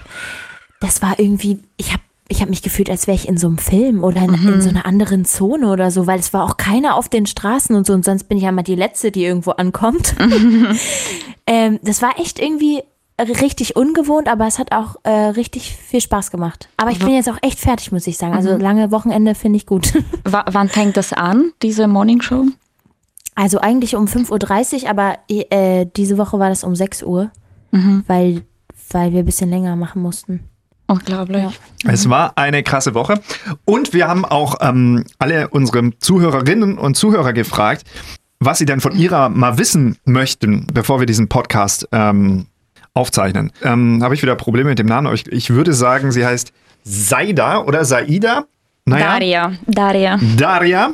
das 0.80 1.02
war 1.02 1.18
irgendwie, 1.18 1.58
ich 1.78 1.92
habe 1.92 2.04
ich 2.32 2.42
hab 2.44 2.50
mich 2.50 2.62
gefühlt, 2.62 2.92
als 2.92 3.08
wäre 3.08 3.16
ich 3.16 3.28
in 3.28 3.38
so 3.38 3.48
einem 3.48 3.58
Film 3.58 4.04
oder 4.04 4.22
in, 4.22 4.36
in 4.36 4.62
so 4.62 4.70
einer 4.70 4.86
anderen 4.86 5.26
Zone 5.26 5.68
oder 5.72 5.90
so, 5.90 6.06
weil 6.06 6.20
es 6.20 6.32
war 6.32 6.44
auch 6.44 6.58
keiner 6.58 6.94
auf 6.94 7.10
den 7.10 7.26
Straßen 7.26 7.76
und 7.76 7.88
so 7.88 7.94
und 7.94 8.06
sonst 8.06 8.26
bin 8.30 8.38
ich 8.38 8.44
ja 8.44 8.52
mal 8.52 8.62
die 8.62 8.76
Letzte, 8.76 9.10
die 9.12 9.26
irgendwo 9.26 9.50
ankommt. 9.52 10.14
ähm, 11.48 11.80
das 11.82 12.04
war 12.04 12.20
echt 12.20 12.38
irgendwie 12.40 12.84
richtig 13.24 13.76
ungewohnt, 13.76 14.28
aber 14.28 14.48
es 14.48 14.60
hat 14.60 14.72
auch 14.72 14.96
äh, 15.04 15.10
richtig 15.10 15.76
viel 15.76 16.02
Spaß 16.02 16.32
gemacht. 16.32 16.70
Aber 16.78 16.92
ich 16.92 17.00
bin 17.00 17.10
jetzt 17.10 17.30
auch 17.30 17.38
echt 17.42 17.60
fertig, 17.60 17.92
muss 17.92 18.08
ich 18.08 18.18
sagen. 18.18 18.34
Also 18.34 18.58
lange 18.58 18.92
Wochenende 18.92 19.36
finde 19.36 19.58
ich 19.58 19.66
gut. 19.66 19.94
W 20.24 20.38
wann 20.46 20.70
fängt 20.70 20.98
das 20.98 21.14
an, 21.14 21.52
diese 21.62 21.88
Morning 21.88 22.22
Show? 22.22 22.46
Also 23.36 23.60
eigentlich 23.60 23.96
um 23.96 24.06
5.30 24.06 24.84
Uhr, 24.84 24.90
aber 24.90 25.18
äh, 25.30 25.86
diese 25.96 26.18
Woche 26.18 26.40
war 26.40 26.50
das 26.50 26.64
um 26.64 26.76
6 26.76 27.04
Uhr, 27.04 27.32
weil, 28.08 28.42
weil 28.92 29.14
wir 29.14 29.20
ein 29.20 29.26
bisschen 29.26 29.50
länger 29.50 29.76
machen 29.76 30.02
mussten. 30.02 30.50
Unglaublich. 30.88 31.60
Es 31.86 32.10
war 32.10 32.34
eine 32.36 32.64
krasse 32.64 32.96
Woche. 32.96 33.22
Und 33.64 33.94
wir 33.94 34.08
haben 34.08 34.26
auch 34.26 34.56
ähm, 34.60 35.06
alle 35.20 35.50
unsere 35.50 35.92
Zuhörerinnen 36.00 36.80
und 36.80 36.96
Zuhörer 36.96 37.32
gefragt, 37.32 37.86
was 38.40 38.58
sie 38.58 38.66
denn 38.66 38.82
von 38.82 38.98
ihrer 38.98 39.30
mal 39.30 39.60
wissen 39.60 39.98
möchten, 40.06 40.66
bevor 40.74 41.00
wir 41.00 41.06
diesen 41.06 41.30
Podcast 41.30 41.88
ähm, 41.92 42.48
aufzeichnen. 42.94 43.52
Ähm, 43.64 44.02
Habe 44.04 44.16
ich 44.16 44.22
wieder 44.22 44.36
Probleme 44.36 44.70
mit 44.70 44.80
dem 44.80 44.88
Namen. 44.88 45.08
aber 45.08 45.16
Ich, 45.16 45.28
ich 45.28 45.50
würde 45.52 45.74
sagen, 45.74 46.12
sie 46.12 46.26
heißt 46.26 46.52
Saida 46.84 47.60
oder 47.60 47.86
Saida. 47.86 48.46
Naja, 48.86 49.06
Daria. 49.14 49.52
Daria. 49.68 50.20
Daria. 50.38 50.92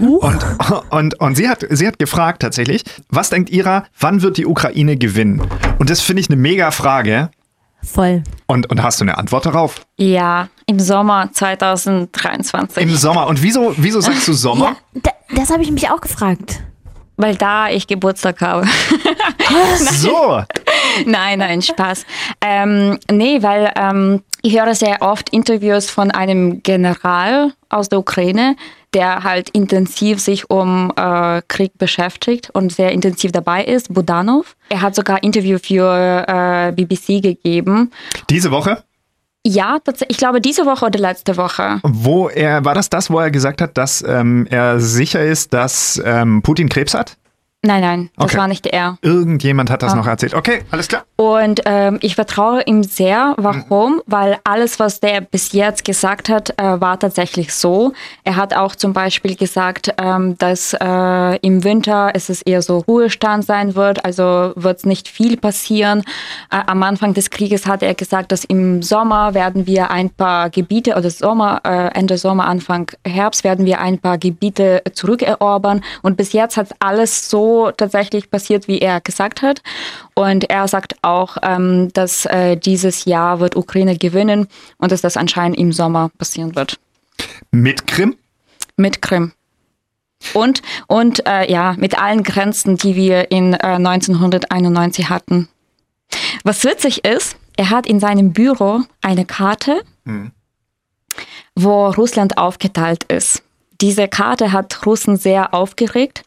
Und, 0.00 0.44
und, 0.90 1.20
und 1.20 1.34
sie, 1.36 1.48
hat, 1.48 1.64
sie 1.70 1.86
hat 1.86 1.98
gefragt 2.00 2.42
tatsächlich, 2.42 2.82
was 3.10 3.30
denkt 3.30 3.50
Ira, 3.50 3.84
wann 4.00 4.22
wird 4.22 4.36
die 4.36 4.46
Ukraine 4.46 4.96
gewinnen? 4.96 5.40
Und 5.78 5.88
das 5.88 6.00
finde 6.00 6.20
ich 6.20 6.28
eine 6.28 6.36
mega 6.36 6.72
Frage. 6.72 7.30
Voll. 7.84 8.24
Und, 8.46 8.68
und 8.70 8.82
hast 8.82 9.00
du 9.00 9.04
eine 9.04 9.18
Antwort 9.18 9.46
darauf? 9.46 9.76
Ja, 9.96 10.48
im 10.66 10.80
Sommer 10.80 11.30
2023. 11.32 12.82
Im 12.82 12.90
Sommer. 12.96 13.28
Und 13.28 13.40
wieso, 13.42 13.72
wieso 13.76 14.00
sagst 14.00 14.26
du 14.26 14.32
Sommer? 14.32 14.76
Ja, 14.94 15.00
da, 15.02 15.10
das 15.36 15.50
habe 15.50 15.62
ich 15.62 15.70
mich 15.70 15.88
auch 15.88 16.00
gefragt. 16.00 16.60
Weil 17.16 17.36
da 17.36 17.68
ich 17.68 17.86
Geburtstag 17.86 18.40
habe. 18.40 18.66
So. 19.78 20.42
Nein, 21.06 21.38
nein, 21.38 21.62
Spaß. 21.62 22.04
Ähm, 22.40 22.98
nee, 23.10 23.42
weil 23.42 23.72
ähm, 23.76 24.22
ich 24.42 24.58
höre 24.58 24.74
sehr 24.74 25.02
oft 25.02 25.30
Interviews 25.30 25.90
von 25.90 26.10
einem 26.10 26.62
General 26.62 27.52
aus 27.68 27.88
der 27.88 27.98
Ukraine, 27.98 28.56
der 28.94 29.24
halt 29.24 29.50
intensiv 29.50 30.20
sich 30.20 30.50
um 30.50 30.92
äh, 30.96 31.42
Krieg 31.48 31.72
beschäftigt 31.76 32.50
und 32.50 32.72
sehr 32.72 32.92
intensiv 32.92 33.32
dabei 33.32 33.64
ist, 33.64 33.92
Budanov. 33.92 34.56
Er 34.68 34.80
hat 34.80 34.94
sogar 34.94 35.22
Interview 35.22 35.58
für 35.58 36.24
äh, 36.26 36.72
BBC 36.72 37.22
gegeben. 37.22 37.90
Diese 38.30 38.50
Woche? 38.50 38.82
Ja, 39.46 39.78
ich 40.08 40.16
glaube 40.16 40.40
diese 40.40 40.66
Woche 40.66 40.86
oder 40.86 40.98
letzte 40.98 41.36
Woche. 41.36 41.80
Wo 41.82 42.28
er, 42.28 42.64
war 42.64 42.74
das 42.74 42.90
das, 42.90 43.10
wo 43.10 43.18
er 43.18 43.30
gesagt 43.30 43.62
hat, 43.62 43.78
dass 43.78 44.04
ähm, 44.06 44.46
er 44.50 44.80
sicher 44.80 45.24
ist, 45.24 45.54
dass 45.54 46.00
ähm, 46.04 46.42
Putin 46.42 46.68
Krebs 46.68 46.94
hat? 46.94 47.16
Nein, 47.66 47.80
nein, 47.80 48.10
das 48.16 48.26
Okay. 48.26 48.38
war 48.38 48.46
nicht 48.46 48.66
er. 48.68 48.98
Irgendjemand 49.02 49.68
hat 49.68 49.82
das 49.82 49.92
Ah. 49.92 49.96
noch 49.96 50.06
erzählt. 50.06 50.32
Okay, 50.32 50.62
alles 50.70 50.86
klar. 50.86 51.02
Und 51.16 51.60
ähm, 51.64 51.98
ich 52.02 52.14
vertraue 52.14 52.62
ihm 52.62 52.84
sehr. 52.84 53.34
Warum? 53.36 54.00
Weil 54.06 54.38
alles, 54.44 54.78
was 54.78 55.00
der 55.00 55.22
bis 55.22 55.50
jetzt 55.50 55.84
gesagt 55.84 56.28
hat, 56.28 56.50
äh, 56.56 56.80
war 56.80 57.00
tatsächlich 57.00 57.52
so. 57.52 57.94
Er 58.22 58.36
hat 58.36 58.54
auch 58.54 58.76
zum 58.76 58.92
Beispiel 58.92 59.34
gesagt, 59.34 59.92
ähm, 59.98 60.38
dass 60.38 60.72
äh, 60.80 61.36
im 61.38 61.64
Winter 61.64 62.12
es 62.14 62.30
ist 62.30 62.42
eher 62.42 62.62
so 62.62 62.78
Ruhestand 62.78 63.44
sein 63.44 63.74
wird, 63.74 64.04
also 64.04 64.52
wird 64.54 64.86
nicht 64.86 65.08
viel 65.08 65.36
passieren. 65.36 66.04
Äh, 66.52 66.60
am 66.64 66.80
Anfang 66.84 67.12
des 67.12 67.28
Krieges 67.30 67.66
hat 67.66 67.82
er 67.82 67.94
gesagt, 67.94 68.30
dass 68.30 68.44
im 68.44 68.82
Sommer 68.84 69.34
werden 69.34 69.66
wir 69.66 69.90
ein 69.90 70.10
paar 70.10 70.48
Gebiete, 70.50 70.94
oder 70.94 71.10
Sommer, 71.10 71.60
äh, 71.64 71.88
Ende 71.98 72.18
Sommer, 72.18 72.46
Anfang 72.46 72.92
Herbst 73.04 73.42
werden 73.42 73.66
wir 73.66 73.80
ein 73.80 73.98
paar 73.98 74.16
Gebiete 74.16 74.82
zurückerobern. 74.92 75.82
Und 76.02 76.16
bis 76.16 76.32
jetzt 76.32 76.56
hat 76.56 76.68
alles 76.78 77.28
so 77.28 77.47
tatsächlich 77.76 78.30
passiert, 78.30 78.68
wie 78.68 78.78
er 78.78 79.00
gesagt 79.00 79.42
hat. 79.42 79.62
Und 80.14 80.48
er 80.50 80.68
sagt 80.68 80.96
auch, 81.02 81.36
ähm, 81.42 81.90
dass 81.92 82.24
äh, 82.26 82.56
dieses 82.56 83.04
Jahr 83.04 83.40
wird 83.40 83.56
Ukraine 83.56 83.96
gewinnen 83.96 84.48
und 84.78 84.92
dass 84.92 85.00
das 85.00 85.16
anscheinend 85.16 85.58
im 85.58 85.72
Sommer 85.72 86.10
passieren 86.18 86.54
wird. 86.54 86.78
Mit 87.50 87.86
Krim? 87.86 88.16
Mit 88.76 89.02
Krim. 89.02 89.32
Und, 90.34 90.62
und 90.88 91.26
äh, 91.26 91.50
ja, 91.50 91.74
mit 91.78 91.98
allen 91.98 92.22
Grenzen, 92.22 92.76
die 92.76 92.96
wir 92.96 93.30
in 93.30 93.54
äh, 93.54 93.58
1991 93.58 95.08
hatten. 95.08 95.48
Was 96.42 96.64
witzig 96.64 97.04
ist, 97.04 97.36
er 97.56 97.70
hat 97.70 97.86
in 97.86 98.00
seinem 98.00 98.32
Büro 98.32 98.82
eine 99.02 99.24
Karte, 99.24 99.82
wo 101.54 101.88
Russland 101.88 102.38
aufgeteilt 102.38 103.04
ist. 103.04 103.42
Diese 103.80 104.08
Karte 104.08 104.52
hat 104.52 104.86
Russen 104.86 105.16
sehr 105.16 105.54
aufgeregt, 105.54 106.24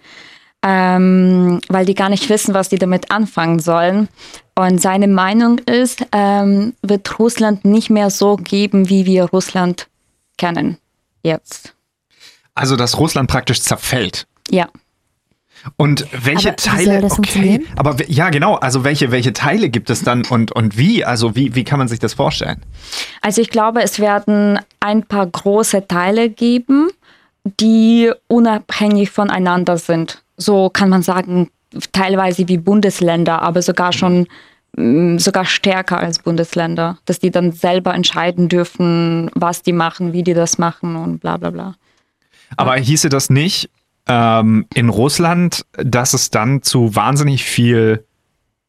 ähm, 0.64 1.60
weil 1.70 1.86
die 1.86 1.96
gar 1.96 2.10
nicht 2.10 2.30
wissen, 2.30 2.54
was 2.54 2.70
die 2.70 2.78
damit 2.78 3.12
anfangen 3.12 3.60
sollen. 3.60 4.08
Und 4.56 4.82
seine 4.82 5.08
Meinung 5.08 5.58
ist, 5.60 6.06
ähm, 6.12 6.74
wird 6.82 7.20
Russland 7.20 7.66
nicht 7.66 7.90
mehr 7.90 8.10
so 8.10 8.36
geben, 8.36 8.90
wie 8.90 9.06
wir 9.06 9.26
Russland 9.26 9.88
kennen 10.38 10.78
jetzt. 11.24 11.74
Also, 12.54 12.76
dass 12.76 12.98
Russland 13.00 13.30
praktisch 13.30 13.62
zerfällt. 13.62 14.28
Ja. 14.50 14.68
Und 15.78 16.08
welche 16.12 16.50
Aber 16.50 16.58
wie 16.58 16.70
Teile? 16.70 16.86
soll 16.86 17.02
das 17.02 17.12
okay, 17.12 17.16
funktionieren? 17.16 17.66
aber 17.76 17.96
ja, 18.10 18.30
genau. 18.30 18.56
Also 18.56 18.84
welche 18.84 19.12
welche 19.12 19.32
Teile 19.32 19.70
gibt 19.70 19.92
es 19.92 20.04
dann 20.04 20.26
und 20.26 20.52
und 20.52 20.76
wie? 20.76 21.06
Also 21.06 21.36
wie 21.36 21.54
wie 21.54 21.64
kann 21.64 21.78
man 21.78 21.88
sich 21.88 22.00
das 22.00 22.16
vorstellen? 22.16 22.62
Also 23.22 23.42
ich 23.42 23.52
glaube, 23.52 23.84
es 23.84 24.00
werden 24.00 24.60
ein 24.80 25.04
paar 25.04 25.28
große 25.28 25.88
Teile 25.88 26.30
geben, 26.32 26.90
die 27.60 28.12
unabhängig 28.28 29.12
voneinander 29.12 29.78
sind. 29.78 30.24
So 30.42 30.70
kann 30.70 30.90
man 30.90 31.04
sagen, 31.04 31.50
teilweise 31.92 32.48
wie 32.48 32.58
Bundesländer, 32.58 33.42
aber 33.42 33.62
sogar 33.62 33.94
schon 33.94 34.28
mm, 34.76 35.18
sogar 35.18 35.46
stärker 35.46 36.00
als 36.00 36.20
Bundesländer, 36.20 36.98
dass 37.06 37.20
die 37.20 37.32
dann 37.32 37.52
selber 37.52 37.94
entscheiden 37.94 38.50
dürfen, 38.50 39.30
was 39.36 39.64
die 39.64 39.74
machen, 39.74 40.14
wie 40.14 40.24
die 40.24 40.34
das 40.34 40.58
machen 40.58 40.96
und 40.96 41.20
bla 41.20 41.38
bla 41.38 41.52
bla. 41.52 41.76
Aber 42.58 42.76
hieße 42.76 43.10
das 43.10 43.30
nicht 43.30 43.70
ähm, 44.08 44.66
in 44.74 44.90
Russland, 44.90 45.66
dass 45.74 46.14
es 46.14 46.30
dann 46.32 46.64
zu 46.64 46.96
wahnsinnig 46.96 47.44
viel 47.44 48.04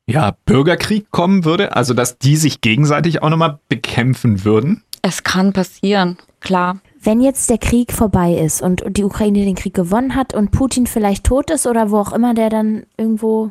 ja, 0.07 0.37
Bürgerkrieg 0.45 1.11
kommen 1.11 1.45
würde? 1.45 1.75
Also 1.75 1.95
dass 1.95 2.19
die 2.19 2.37
sich 2.37 2.61
gegenseitig 2.61 3.23
auch 3.23 3.31
nochmal 3.31 3.59
bekämpfen 3.69 4.45
würden? 4.45 4.85
Es 5.03 5.25
kann 5.25 5.53
passieren, 5.53 6.19
klar. 6.41 6.79
Wenn 7.05 7.21
jetzt 7.21 7.51
der 7.51 7.59
Krieg 7.59 7.93
vorbei 7.93 8.35
ist 8.35 8.63
und 8.63 8.85
die 8.97 9.03
Ukraine 9.05 9.45
den 9.45 9.57
Krieg 9.57 9.75
gewonnen 9.75 10.15
hat 10.15 10.35
und 10.35 10.53
Putin 10.53 10.87
vielleicht 10.87 11.25
tot 11.25 11.51
ist 11.51 11.67
oder 11.67 11.91
wo 11.91 11.99
auch 11.99 12.13
immer 12.13 12.33
der 12.35 12.49
dann 12.49 12.85
irgendwo 12.97 13.51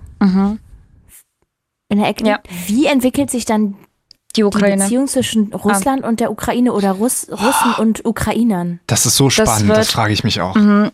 in 1.89 1.97
der 1.99 2.07
Ecke 2.07 2.25
Ja. 2.25 2.35
liegt, 2.43 2.69
wie 2.69 2.85
entwickelt 2.85 3.29
sich 3.29 3.43
dann 3.45 3.73
Die 3.73 4.35
die 4.37 4.43
Ukraine. 4.45 4.83
Beziehung 4.83 5.07
zwischen 5.07 5.53
Russland 5.53 6.03
und 6.05 6.21
der 6.21 6.31
Ukraine 6.31 6.71
oder 6.71 6.91
Russ 6.93 7.27
Russen 7.29 7.73
und 7.79 8.05
Ukrainern? 8.05 8.79
Das 8.87 9.05
ist 9.05 9.17
so 9.17 9.29
spannend, 9.29 9.69
das, 9.69 9.77
wird- 9.77 9.87
frage 9.87 10.13
ich 10.13 10.23
mich 10.23 10.39
auch. 10.39 10.55
Mm, 10.55 10.87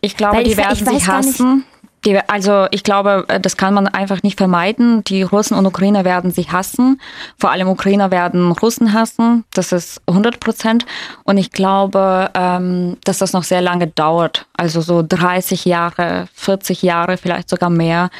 Ich 0.00 0.16
glaube, 0.16 0.36
Weil 0.36 0.44
die 0.44 0.50
ich 0.52 0.56
we- 0.56 0.60
werden 0.62 0.74
ich 0.74 0.86
weiß 0.86 0.94
sich 0.94 1.06
gar 1.06 1.16
nicht- 1.20 1.28
hassen. 1.40 1.64
Die, 2.04 2.18
also 2.28 2.66
ich 2.70 2.82
glaube, 2.82 3.24
äh, 3.28 3.40
das 3.40 3.56
kann 3.56 3.74
man 3.74 3.88
einfach 3.88 4.22
nicht 4.22 4.36
vermeiden. 4.36 5.02
Die 5.04 5.22
Russen 5.22 5.56
und 5.56 5.66
Ukrainer 5.66 6.04
werden 6.04 6.30
sich 6.30 6.52
hassen. 6.52 7.00
Vor 7.38 7.50
allem 7.50 7.68
Ukrainer 7.68 8.10
werden 8.10 8.52
Russen 8.52 8.92
hassen. 8.92 9.44
Das 9.54 9.72
ist 9.72 10.02
100 10.06 10.40
Prozent. 10.40 10.84
Und 11.24 11.38
ich 11.38 11.50
glaube, 11.50 12.30
ähm, 12.34 12.98
dass 13.04 13.18
das 13.18 13.32
noch 13.32 13.44
sehr 13.44 13.62
lange 13.62 13.86
dauert. 13.86 14.46
Also 14.54 14.80
so 14.80 15.02
30 15.06 15.64
Jahre, 15.64 16.28
40 16.34 16.82
Jahre, 16.82 17.16
vielleicht 17.16 17.48
sogar 17.48 17.70
mehr. 17.70 18.10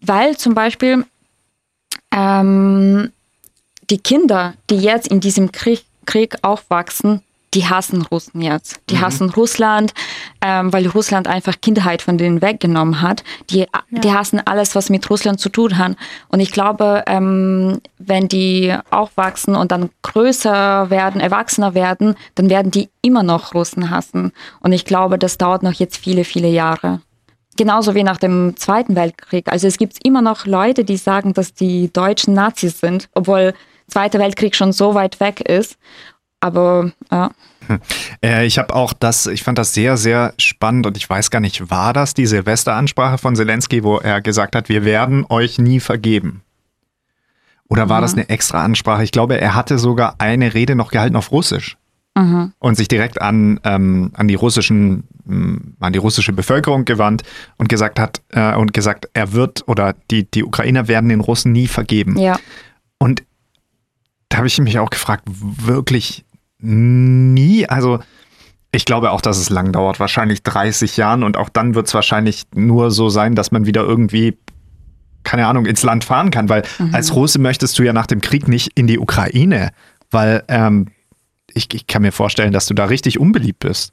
Weil 0.00 0.36
zum 0.36 0.54
Beispiel 0.54 1.04
ähm, 2.12 3.12
die 3.90 3.98
Kinder, 3.98 4.54
die 4.70 4.78
jetzt 4.78 5.08
in 5.08 5.20
diesem 5.20 5.52
Krieg, 5.52 5.84
Krieg 6.06 6.36
aufwachsen, 6.42 7.22
die 7.56 7.66
hassen 7.66 8.02
Russen 8.02 8.42
jetzt. 8.42 8.80
Die 8.90 9.00
hassen 9.00 9.30
Russland, 9.30 9.94
ähm, 10.42 10.72
weil 10.74 10.86
Russland 10.86 11.26
einfach 11.26 11.54
Kindheit 11.62 12.02
von 12.02 12.18
denen 12.18 12.42
weggenommen 12.42 13.00
hat. 13.00 13.24
Die, 13.48 13.66
die 13.90 14.12
hassen 14.12 14.42
alles, 14.44 14.74
was 14.74 14.90
mit 14.90 15.08
Russland 15.08 15.40
zu 15.40 15.48
tun 15.48 15.78
hat. 15.78 15.96
Und 16.28 16.40
ich 16.40 16.52
glaube, 16.52 17.02
ähm, 17.06 17.80
wenn 17.98 18.28
die 18.28 18.76
aufwachsen 18.90 19.56
und 19.56 19.72
dann 19.72 19.88
größer 20.02 20.90
werden, 20.90 21.18
erwachsener 21.18 21.72
werden, 21.74 22.14
dann 22.34 22.50
werden 22.50 22.70
die 22.70 22.90
immer 23.00 23.22
noch 23.22 23.54
Russen 23.54 23.88
hassen. 23.88 24.32
Und 24.60 24.72
ich 24.72 24.84
glaube, 24.84 25.18
das 25.18 25.38
dauert 25.38 25.62
noch 25.62 25.72
jetzt 25.72 25.96
viele, 25.96 26.24
viele 26.24 26.48
Jahre. 26.48 27.00
Genauso 27.56 27.94
wie 27.94 28.02
nach 28.02 28.18
dem 28.18 28.54
Zweiten 28.56 28.96
Weltkrieg. 28.96 29.50
Also 29.50 29.66
es 29.66 29.78
gibt 29.78 30.04
immer 30.04 30.20
noch 30.20 30.44
Leute, 30.44 30.84
die 30.84 30.98
sagen, 30.98 31.32
dass 31.32 31.54
die 31.54 31.90
Deutschen 31.90 32.34
Nazis 32.34 32.80
sind, 32.80 33.08
obwohl 33.14 33.54
Zweiter 33.88 34.18
Weltkrieg 34.18 34.56
schon 34.56 34.72
so 34.72 34.94
weit 34.94 35.20
weg 35.20 35.40
ist. 35.40 35.78
Aber 36.46 36.92
ja. 37.10 37.30
Äh, 38.22 38.46
ich 38.46 38.58
habe 38.58 38.72
auch 38.74 38.92
das, 38.92 39.26
ich 39.26 39.42
fand 39.42 39.58
das 39.58 39.74
sehr, 39.74 39.96
sehr 39.96 40.32
spannend 40.38 40.86
und 40.86 40.96
ich 40.96 41.10
weiß 41.10 41.32
gar 41.32 41.40
nicht, 41.40 41.68
war 41.68 41.92
das 41.92 42.14
die 42.14 42.26
Silvesteransprache 42.26 43.18
von 43.18 43.34
Zelensky, 43.34 43.82
wo 43.82 43.98
er 43.98 44.20
gesagt 44.20 44.54
hat, 44.54 44.68
wir 44.68 44.84
werden 44.84 45.26
euch 45.28 45.58
nie 45.58 45.80
vergeben? 45.80 46.42
Oder 47.68 47.88
war 47.88 48.00
das 48.00 48.12
eine 48.12 48.28
extra 48.28 48.62
Ansprache? 48.62 49.02
Ich 49.02 49.10
glaube, 49.10 49.40
er 49.40 49.56
hatte 49.56 49.78
sogar 49.78 50.14
eine 50.18 50.54
Rede 50.54 50.76
noch 50.76 50.92
gehalten 50.92 51.16
auf 51.16 51.32
Russisch. 51.32 51.76
Und 52.60 52.76
sich 52.76 52.88
direkt 52.88 53.20
an, 53.20 53.60
ähm, 53.64 54.12
an 54.14 54.28
die 54.28 54.36
russischen, 54.36 55.04
ähm, 55.28 55.74
an 55.80 55.92
die 55.92 55.98
russische 55.98 56.32
Bevölkerung 56.32 56.84
gewandt 56.84 57.24
und 57.58 57.68
gesagt 57.68 57.98
hat, 57.98 58.22
äh, 58.30 58.54
und 58.54 58.72
gesagt, 58.72 59.10
er 59.12 59.32
wird 59.32 59.64
oder 59.66 59.94
die, 60.10 60.30
die 60.30 60.44
Ukrainer 60.44 60.86
werden 60.86 61.10
den 61.10 61.20
Russen 61.20 61.50
nie 61.50 61.66
vergeben. 61.66 62.16
ja. 62.16 62.38
Und 62.98 63.24
da 64.28 64.38
habe 64.38 64.46
ich 64.46 64.58
mich 64.58 64.78
auch 64.78 64.90
gefragt, 64.90 65.24
wirklich 65.26 66.24
nie? 66.58 67.68
Also 67.68 68.00
ich 68.72 68.84
glaube 68.84 69.10
auch, 69.10 69.20
dass 69.20 69.38
es 69.38 69.50
lang 69.50 69.72
dauert, 69.72 70.00
wahrscheinlich 70.00 70.42
30 70.42 70.96
Jahren 70.96 71.22
und 71.22 71.36
auch 71.36 71.48
dann 71.48 71.74
wird 71.74 71.86
es 71.86 71.94
wahrscheinlich 71.94 72.44
nur 72.54 72.90
so 72.90 73.08
sein, 73.08 73.34
dass 73.34 73.50
man 73.50 73.66
wieder 73.66 73.82
irgendwie, 73.82 74.36
keine 75.22 75.46
Ahnung, 75.46 75.66
ins 75.66 75.82
Land 75.82 76.04
fahren 76.04 76.30
kann, 76.30 76.48
weil 76.48 76.62
als 76.92 77.14
Russe 77.14 77.38
möchtest 77.38 77.78
du 77.78 77.82
ja 77.82 77.92
nach 77.92 78.06
dem 78.06 78.20
Krieg 78.20 78.48
nicht 78.48 78.72
in 78.74 78.86
die 78.86 78.98
Ukraine, 78.98 79.70
weil 80.10 80.44
ähm, 80.48 80.88
ich, 81.52 81.72
ich 81.74 81.86
kann 81.86 82.02
mir 82.02 82.12
vorstellen, 82.12 82.52
dass 82.52 82.66
du 82.66 82.74
da 82.74 82.84
richtig 82.84 83.18
unbeliebt 83.18 83.60
bist. 83.60 83.92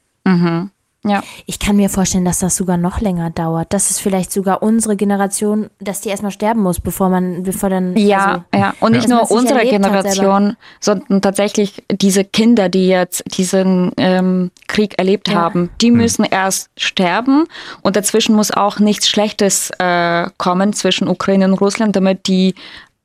Ja. 1.06 1.22
Ich 1.46 1.58
kann 1.58 1.76
mir 1.76 1.90
vorstellen, 1.90 2.24
dass 2.24 2.38
das 2.38 2.56
sogar 2.56 2.76
noch 2.76 3.00
länger 3.00 3.30
dauert. 3.30 3.72
Dass 3.72 3.90
es 3.90 3.98
vielleicht 4.00 4.32
sogar 4.32 4.62
unsere 4.62 4.96
Generation, 4.96 5.68
dass 5.78 6.00
die 6.00 6.08
erstmal 6.08 6.30
sterben 6.32 6.62
muss, 6.62 6.80
bevor 6.80 7.10
man, 7.10 7.42
bevor 7.42 7.68
dann. 7.68 7.96
Ja, 7.96 8.44
also, 8.52 8.64
ja. 8.64 8.74
Und 8.80 8.92
nicht 8.92 9.08
nur 9.08 9.30
unsere 9.30 9.60
Generation, 9.66 10.56
sondern 10.80 11.20
tatsächlich 11.20 11.84
diese 11.92 12.24
Kinder, 12.24 12.68
die 12.68 12.88
jetzt 12.88 13.22
diesen 13.36 13.92
ähm, 13.98 14.50
Krieg 14.66 14.98
erlebt 14.98 15.28
Ja. 15.28 15.34
haben, 15.34 15.70
die 15.80 15.90
müssen 15.90 16.24
erst 16.24 16.70
sterben 16.76 17.44
und 17.82 17.96
dazwischen 17.96 18.34
muss 18.34 18.50
auch 18.50 18.78
nichts 18.78 19.08
Schlechtes 19.08 19.70
äh, 19.78 20.26
kommen 20.38 20.72
zwischen 20.72 21.08
Ukraine 21.08 21.46
und 21.46 21.54
Russland, 21.54 21.96
damit 21.96 22.26
die 22.28 22.54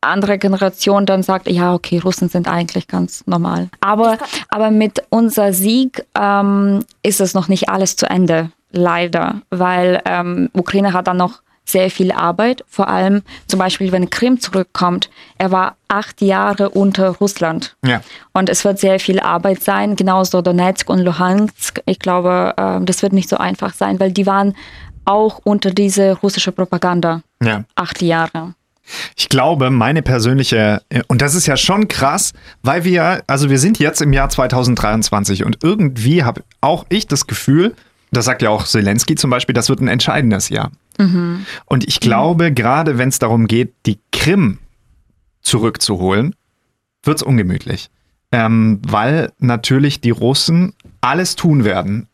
andere 0.01 0.37
Generation 0.37 1.05
dann 1.05 1.23
sagt, 1.23 1.49
ja, 1.49 1.73
okay, 1.73 1.99
Russen 1.99 2.29
sind 2.29 2.47
eigentlich 2.47 2.87
ganz 2.87 3.23
normal. 3.27 3.69
Aber, 3.81 4.17
aber 4.49 4.71
mit 4.71 5.03
unser 5.09 5.53
Sieg 5.53 6.05
ähm, 6.19 6.85
ist 7.03 7.19
es 7.21 7.33
noch 7.33 7.47
nicht 7.47 7.69
alles 7.69 7.95
zu 7.95 8.09
Ende, 8.09 8.51
leider, 8.71 9.41
weil 9.49 10.01
ähm, 10.05 10.49
Ukraine 10.53 10.93
hat 10.93 11.07
dann 11.07 11.17
noch 11.17 11.41
sehr 11.65 11.91
viel 11.91 12.11
Arbeit, 12.11 12.63
vor 12.67 12.87
allem 12.87 13.21
zum 13.47 13.59
Beispiel, 13.59 13.91
wenn 13.91 14.09
Krim 14.09 14.39
zurückkommt. 14.39 15.09
Er 15.37 15.51
war 15.51 15.75
acht 15.87 16.21
Jahre 16.21 16.69
unter 16.69 17.09
Russland. 17.09 17.75
Ja. 17.85 18.01
Und 18.33 18.49
es 18.49 18.65
wird 18.65 18.79
sehr 18.79 18.99
viel 18.99 19.19
Arbeit 19.19 19.61
sein, 19.61 19.95
genauso 19.95 20.41
Donetsk 20.41 20.89
und 20.89 20.99
Luhansk. 20.99 21.81
Ich 21.85 21.99
glaube, 21.99 22.53
äh, 22.57 22.83
das 22.83 23.03
wird 23.03 23.13
nicht 23.13 23.29
so 23.29 23.37
einfach 23.37 23.73
sein, 23.73 23.99
weil 23.99 24.11
die 24.11 24.25
waren 24.25 24.55
auch 25.05 25.41
unter 25.43 25.71
diese 25.71 26.13
russische 26.19 26.51
Propaganda. 26.51 27.21
Ja. 27.43 27.63
Acht 27.75 28.01
Jahre. 28.01 28.53
Ich 29.15 29.29
glaube, 29.29 29.69
meine 29.69 30.01
persönliche, 30.01 30.81
und 31.07 31.21
das 31.21 31.35
ist 31.35 31.45
ja 31.45 31.57
schon 31.57 31.87
krass, 31.87 32.33
weil 32.63 32.83
wir, 32.83 33.23
also 33.27 33.49
wir 33.49 33.59
sind 33.59 33.79
jetzt 33.79 34.01
im 34.01 34.13
Jahr 34.13 34.29
2023 34.29 35.43
und 35.45 35.59
irgendwie 35.63 36.23
habe 36.23 36.43
auch 36.61 36.85
ich 36.89 37.07
das 37.07 37.27
Gefühl, 37.27 37.75
das 38.11 38.25
sagt 38.25 38.41
ja 38.41 38.49
auch 38.49 38.65
Zelensky 38.65 39.15
zum 39.15 39.29
Beispiel, 39.29 39.53
das 39.53 39.69
wird 39.69 39.81
ein 39.81 39.87
entscheidendes 39.87 40.49
Jahr. 40.49 40.71
Und 41.65 41.87
ich 41.87 42.01
glaube, 42.01 42.51
gerade 42.51 42.97
wenn 42.97 43.07
es 43.07 43.19
darum 43.19 43.47
geht, 43.47 43.73
die 43.85 43.99
Krim 44.11 44.57
zurückzuholen, 45.41 46.35
wird 47.03 47.17
es 47.17 47.23
ungemütlich. 47.23 47.89
Ähm, 48.31 48.81
weil 48.85 49.31
natürlich 49.39 50.01
die 50.01 50.09
Russen 50.11 50.73
alles 51.01 51.35
tun 51.37 51.63
werden, 51.63 52.07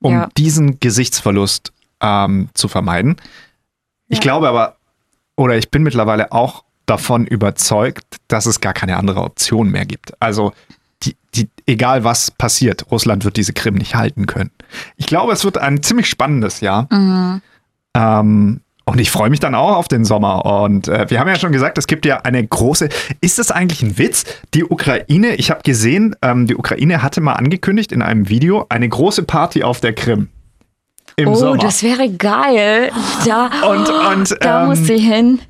um 0.00 0.12
Ja. 0.14 0.28
diesen 0.38 0.80
Gesichtsverlust 0.80 1.72
ähm, 2.00 2.48
zu 2.54 2.66
vermeiden. 2.68 3.16
Ich 4.08 4.18
Ja. 4.18 4.22
glaube 4.22 4.48
aber, 4.48 4.77
oder 5.38 5.56
ich 5.56 5.70
bin 5.70 5.82
mittlerweile 5.84 6.32
auch 6.32 6.64
davon 6.84 7.26
überzeugt, 7.26 8.16
dass 8.26 8.46
es 8.46 8.60
gar 8.60 8.72
keine 8.72 8.96
andere 8.96 9.22
Option 9.22 9.70
mehr 9.70 9.86
gibt. 9.86 10.20
Also 10.20 10.52
die, 11.04 11.16
die, 11.34 11.48
egal 11.66 12.02
was 12.02 12.32
passiert, 12.32 12.90
Russland 12.90 13.24
wird 13.24 13.36
diese 13.36 13.52
Krim 13.52 13.74
nicht 13.74 13.94
halten 13.94 14.26
können. 14.26 14.50
Ich 14.96 15.06
glaube, 15.06 15.32
es 15.32 15.44
wird 15.44 15.58
ein 15.58 15.82
ziemlich 15.82 16.08
spannendes 16.08 16.60
Jahr. 16.60 16.88
Ähm, 17.94 18.60
und 18.84 18.98
ich 18.98 19.10
freue 19.10 19.30
mich 19.30 19.38
dann 19.38 19.54
auch 19.54 19.76
auf 19.76 19.86
den 19.86 20.04
Sommer. 20.04 20.44
Und 20.62 20.88
äh, 20.88 21.08
wir 21.08 21.20
haben 21.20 21.28
ja 21.28 21.36
schon 21.36 21.52
gesagt, 21.52 21.78
es 21.78 21.86
gibt 21.86 22.04
ja 22.04 22.22
eine 22.22 22.44
große. 22.44 22.88
Ist 23.20 23.38
das 23.38 23.52
eigentlich 23.52 23.82
ein 23.82 23.96
Witz? 23.96 24.24
Die 24.54 24.64
Ukraine, 24.64 25.34
ich 25.36 25.50
habe 25.50 25.60
gesehen, 25.62 26.16
ähm, 26.22 26.46
die 26.46 26.56
Ukraine 26.56 27.02
hatte 27.02 27.20
mal 27.20 27.34
angekündigt 27.34 27.92
in 27.92 28.02
einem 28.02 28.28
Video 28.28 28.66
eine 28.70 28.88
große 28.88 29.22
Party 29.22 29.62
auf 29.62 29.80
der 29.80 29.92
Krim. 29.92 30.30
Im 31.18 31.28
Oh, 31.28 31.34
Sommer. 31.34 31.58
das 31.58 31.82
wäre 31.82 32.08
geil. 32.10 32.90
Da, 33.26 33.50
Und- 33.68 33.88
und, 33.90 34.36
da 34.40 34.62
ähm, 34.62 34.68
muss 34.68 34.78
sie 34.86 34.98
hin. 34.98 35.40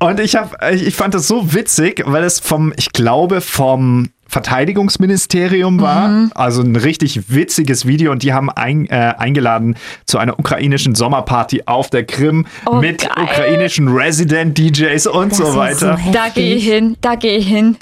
Und 0.00 0.20
ich 0.20 0.36
habe, 0.36 0.50
ich 0.74 0.94
fand 0.94 1.12
das 1.14 1.28
so 1.28 1.52
witzig, 1.54 2.02
weil 2.06 2.24
es 2.24 2.40
vom, 2.40 2.72
ich 2.76 2.92
glaube, 2.92 3.40
vom 3.40 4.08
Verteidigungsministerium 4.28 5.80
war. 5.80 6.28
Also 6.34 6.62
ein 6.62 6.76
richtig 6.76 7.30
witziges 7.34 7.86
Video 7.86 8.12
und 8.12 8.22
die 8.22 8.32
haben 8.32 8.50
ein, 8.50 8.86
äh, 8.90 9.14
eingeladen 9.18 9.76
zu 10.06 10.18
einer 10.18 10.38
ukrainischen 10.38 10.94
Sommerparty 10.94 11.62
auf 11.66 11.90
der 11.90 12.04
Krim 12.04 12.46
Oh, 12.66 12.76
mit 12.76 13.00
geil. 13.02 13.24
ukrainischen 13.24 13.88
Resident-DJs 13.88 15.06
und 15.08 15.32
Das 15.32 15.38
so 15.38 15.56
weiter. 15.56 15.98
so 16.04 16.12
Da 16.12 16.28
gehe 16.34 16.54
ich 16.56 16.64
hin, 16.64 16.96
da 17.00 17.14
gehe 17.14 17.36
ich 17.38 17.46
hin. 17.48 17.76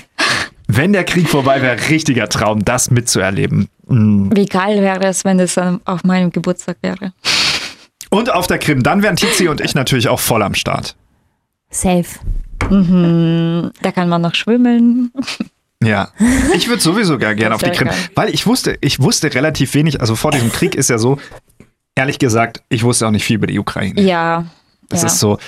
Wenn 0.69 0.93
der 0.93 1.05
Krieg 1.05 1.29
vorbei 1.29 1.63
wäre, 1.63 1.89
richtiger 1.89 2.29
Traum, 2.29 2.65
das 2.65 2.91
mitzuerleben. 2.91 3.69
Mm. 3.87 4.31
Wie 4.35 4.47
geil 4.47 4.83
wäre 4.83 5.07
es, 5.07 5.25
wenn 5.25 5.39
das 5.39 5.55
dann 5.55 5.81
auf 5.85 6.03
meinem 6.05 6.31
Geburtstag 6.31 6.79
wäre. 6.83 7.13
Und 8.11 8.33
auf 8.33 8.47
der 8.47 8.59
Krim, 8.59 8.83
dann 8.83 9.03
wären 9.03 9.17
Tizi 9.17 9.49
und 9.49 9.61
ich 9.61 9.75
natürlich 9.75 10.09
auch 10.09 10.21
voll 10.21 10.43
am 10.43 10.55
Start. 10.55 10.97
Safe. 11.71 12.05
Da 12.59 13.93
kann 13.93 14.09
man 14.09 14.23
noch 14.23 14.35
schwimmen. 14.35 15.13
Ja, 15.83 16.09
ich 16.55 16.69
würde 16.69 16.83
sowieso 16.83 17.19
gar 17.19 17.35
gerne 17.35 17.55
auf 17.55 17.63
die 17.63 17.71
Krim, 17.71 17.89
geil. 17.89 17.97
weil 18.15 18.35
ich 18.35 18.47
wusste, 18.47 18.79
ich 18.81 18.99
wusste 19.01 19.35
relativ 19.35 19.75
wenig, 19.75 20.01
also 20.01 20.17
vor 20.17 20.31
diesem 20.31 20.51
Krieg 20.51 20.75
ist 20.75 20.89
ja 20.89 20.97
so, 20.97 21.19
ehrlich 21.95 22.19
gesagt, 22.19 22.63
ich 22.71 22.83
wusste 22.83 23.07
auch 23.07 23.11
nicht 23.11 23.25
viel 23.25 23.37
über 23.37 23.47
die 23.47 23.59
Ukraine. 23.59 24.01
Ja. 24.01 24.47
Das 24.89 25.03
ja. 25.03 25.09
ist 25.09 25.19
so. 25.19 25.39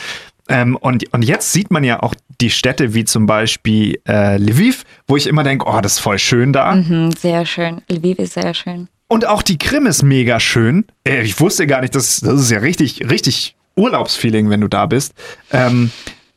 Ähm, 0.49 0.77
und, 0.77 1.13
und 1.13 1.23
jetzt 1.23 1.53
sieht 1.53 1.71
man 1.71 1.83
ja 1.83 2.03
auch 2.03 2.15
die 2.41 2.51
Städte 2.51 2.95
wie 2.95 3.05
zum 3.05 3.27
Beispiel 3.27 4.01
äh, 4.09 4.37
Lviv, 4.39 4.85
wo 5.07 5.17
ich 5.17 5.27
immer 5.27 5.43
denke, 5.43 5.67
oh, 5.67 5.81
das 5.81 5.95
ist 5.95 5.99
voll 5.99 6.19
schön 6.19 6.53
da. 6.53 6.75
Mhm, 6.75 7.13
sehr 7.13 7.45
schön. 7.47 7.83
Lviv 7.89 8.19
ist 8.19 8.35
sehr 8.35 8.55
schön. 8.55 8.89
Und 9.09 9.27
auch 9.27 9.43
die 9.43 9.59
Krim 9.59 9.87
ist 9.87 10.03
mega 10.03 10.39
schön. 10.39 10.85
Äh, 11.05 11.23
ich 11.23 11.41
wusste 11.41 11.67
gar 11.67 11.81
nicht, 11.81 11.95
das, 11.95 12.21
das 12.21 12.41
ist 12.41 12.51
ja 12.51 12.59
richtig, 12.59 13.09
richtig 13.11 13.57
Urlaubsfeeling, 13.77 14.51
wenn 14.51 14.61
du 14.61 14.69
da 14.69 14.87
bist. 14.87 15.15
Ähm, 15.51 15.91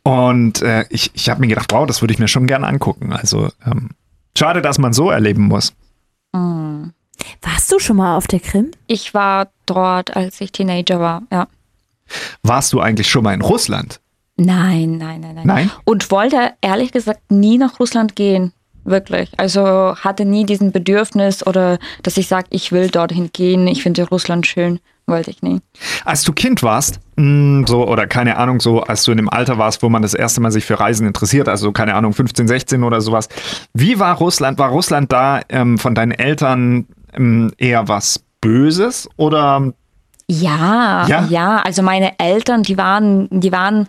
und 0.04 0.62
äh, 0.62 0.86
ich, 0.90 1.12
ich 1.14 1.30
habe 1.30 1.42
mir 1.42 1.48
gedacht, 1.48 1.72
wow, 1.72 1.86
das 1.86 2.02
würde 2.02 2.14
ich 2.14 2.20
mir 2.20 2.28
schon 2.28 2.48
gerne 2.48 2.66
angucken. 2.68 3.14
Also 3.14 3.50
ähm, 3.66 3.90
schade, 4.38 4.62
dass 4.62 4.80
man 4.80 4.94
so 4.94 5.12
erleben 5.12 5.44
muss. 5.44 5.74
Warst 7.42 7.72
du 7.72 7.80
schon 7.80 7.98
mal 7.98 8.18
auf 8.18 8.28
der 8.28 8.40
Krim? 8.40 8.72
Ich 8.88 9.14
war 9.14 9.48
dort, 9.66 10.16
als 10.16 10.42
ich 10.42 10.52
Teenager 10.52 11.00
war. 11.00 11.24
Ja. 11.32 11.48
Warst 12.44 12.74
du 12.74 12.82
eigentlich 12.82 13.10
schon 13.10 13.24
mal 13.24 13.34
in 13.34 13.42
Russland? 13.42 14.01
Nein, 14.38 14.98
nein, 14.98 15.22
nein, 15.22 15.36
nein. 15.36 15.46
Nein? 15.46 15.72
Und 15.86 16.10
wollte 16.12 16.54
ehrlich 16.62 16.92
gesagt 16.92 17.20
nie 17.30 17.58
nach 17.58 17.80
Russland 17.80 18.16
gehen. 18.16 18.54
Wirklich. 18.84 19.32
Also 19.38 19.96
hatte 19.96 20.26
nie 20.26 20.46
diesen 20.46 20.72
Bedürfnis 20.72 21.46
oder 21.46 21.78
dass 22.02 22.18
ich 22.18 22.28
sage, 22.28 22.48
ich 22.50 22.72
will 22.72 22.90
dorthin 22.90 23.30
gehen. 23.32 23.68
Ich 23.68 23.84
finde 23.84 24.08
Russland 24.08 24.48
schön. 24.48 24.80
Wollte 25.08 25.30
ich 25.32 25.42
nie. 25.42 25.60
Als 26.06 26.24
du 26.24 26.32
Kind 26.32 26.64
warst, 26.64 27.00
mh, 27.18 27.68
so 27.68 27.88
oder 27.88 28.08
keine 28.08 28.38
Ahnung, 28.38 28.60
so 28.60 28.82
als 28.82 29.04
du 29.04 29.12
in 29.12 29.18
dem 29.18 29.30
Alter 29.30 29.58
warst, 29.58 29.84
wo 29.84 29.90
man 29.90 30.02
das 30.02 30.14
erste 30.14 30.42
Mal 30.42 30.52
sich 30.52 30.64
für 30.66 30.80
Reisen 30.80 31.06
interessiert, 31.06 31.50
also 31.50 31.72
keine 31.72 31.96
Ahnung, 31.96 32.14
15, 32.14 32.48
16 32.48 32.84
oder 32.84 33.02
sowas. 33.02 33.28
Wie 33.74 34.00
war 34.00 34.16
Russland? 34.18 34.58
War 34.58 34.70
Russland 34.70 35.12
da 35.12 35.42
ähm, 35.50 35.78
von 35.78 35.94
deinen 35.96 36.12
Eltern 36.12 36.88
ähm, 37.14 37.52
eher 37.58 37.88
was 37.88 38.24
Böses 38.42 39.10
oder 39.18 39.74
Ja, 40.28 41.06
Ja? 41.08 41.28
ja, 41.30 41.58
Also 41.58 41.82
meine 41.84 42.18
Eltern, 42.20 42.64
die 42.64 42.78
waren, 42.78 43.28
die 43.32 43.52
waren 43.52 43.88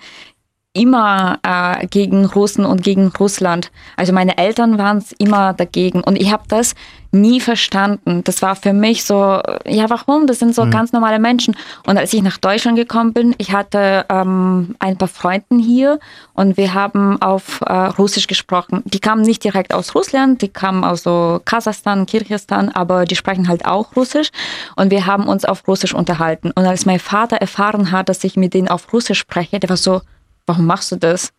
immer 0.75 1.39
äh, 1.43 1.87
gegen 1.87 2.25
Russen 2.25 2.65
und 2.65 2.83
gegen 2.83 3.09
Russland. 3.09 3.71
Also 3.97 4.13
meine 4.13 4.39
Eltern 4.39 4.79
waren 4.79 4.99
es 4.99 5.13
immer 5.13 5.53
dagegen 5.53 6.03
und 6.03 6.17
ich 6.17 6.33
habe 6.33 6.45
das 6.49 6.75
nie 7.11 7.41
verstanden. 7.41 8.25
Das 8.25 8.41
war 8.41 8.57
für 8.57 8.73
mich 8.73 9.05
so, 9.05 9.39
ja, 9.67 9.91
warum? 9.91 10.27
Das 10.27 10.39
sind 10.39 10.55
so 10.55 10.69
ganz 10.71 10.93
normale 10.93 11.19
Menschen. 11.19 11.55
Und 11.87 11.99
als 11.99 12.15
ich 12.15 12.23
nach 12.23 12.39
Deutschland 12.39 12.79
gekommen 12.79 13.13
bin, 13.13 13.35
ich 13.37 13.53
hatte 13.53 14.07
ähm, 14.09 14.75
ein 14.79 14.97
paar 14.97 15.09
Freunden 15.09 15.59
hier 15.59 16.01
und 16.33 16.57
wir 16.57 16.73
haben 16.73 17.21
auf 17.21 17.61
äh, 17.67 17.73
Russisch 17.73 18.27
gesprochen. 18.27 18.83
Die 18.87 18.99
kamen 18.99 19.21
nicht 19.21 19.45
direkt 19.45 19.75
aus 19.75 19.95
Russland, 19.95 20.41
die 20.41 20.49
kamen 20.49 20.85
aus 20.85 21.03
so 21.03 21.43
Kasachstan, 21.45 22.07
Kirgisistan, 22.07 22.71
aber 22.71 23.05
die 23.05 23.17
sprechen 23.17 23.47
halt 23.47 23.67
auch 23.67 23.95
Russisch 23.95 24.31
und 24.77 24.91
wir 24.91 25.05
haben 25.05 25.27
uns 25.29 25.45
auf 25.45 25.69
Russisch 25.69 25.95
unterhalten. 25.95 26.51
Und 26.55 26.65
als 26.65 26.87
mein 26.87 26.99
Vater 26.99 27.37
erfahren 27.37 27.93
hat, 27.93 28.09
dass 28.09 28.25
ich 28.25 28.37
mit 28.37 28.55
denen 28.55 28.69
auf 28.69 28.91
Russisch 28.91 29.19
spreche, 29.19 29.61
der 29.61 29.69
war 29.69 29.77
so, 29.77 30.01
warum 30.47 30.67
machst 30.67 30.93
du 30.93 30.97
das? 30.97 31.33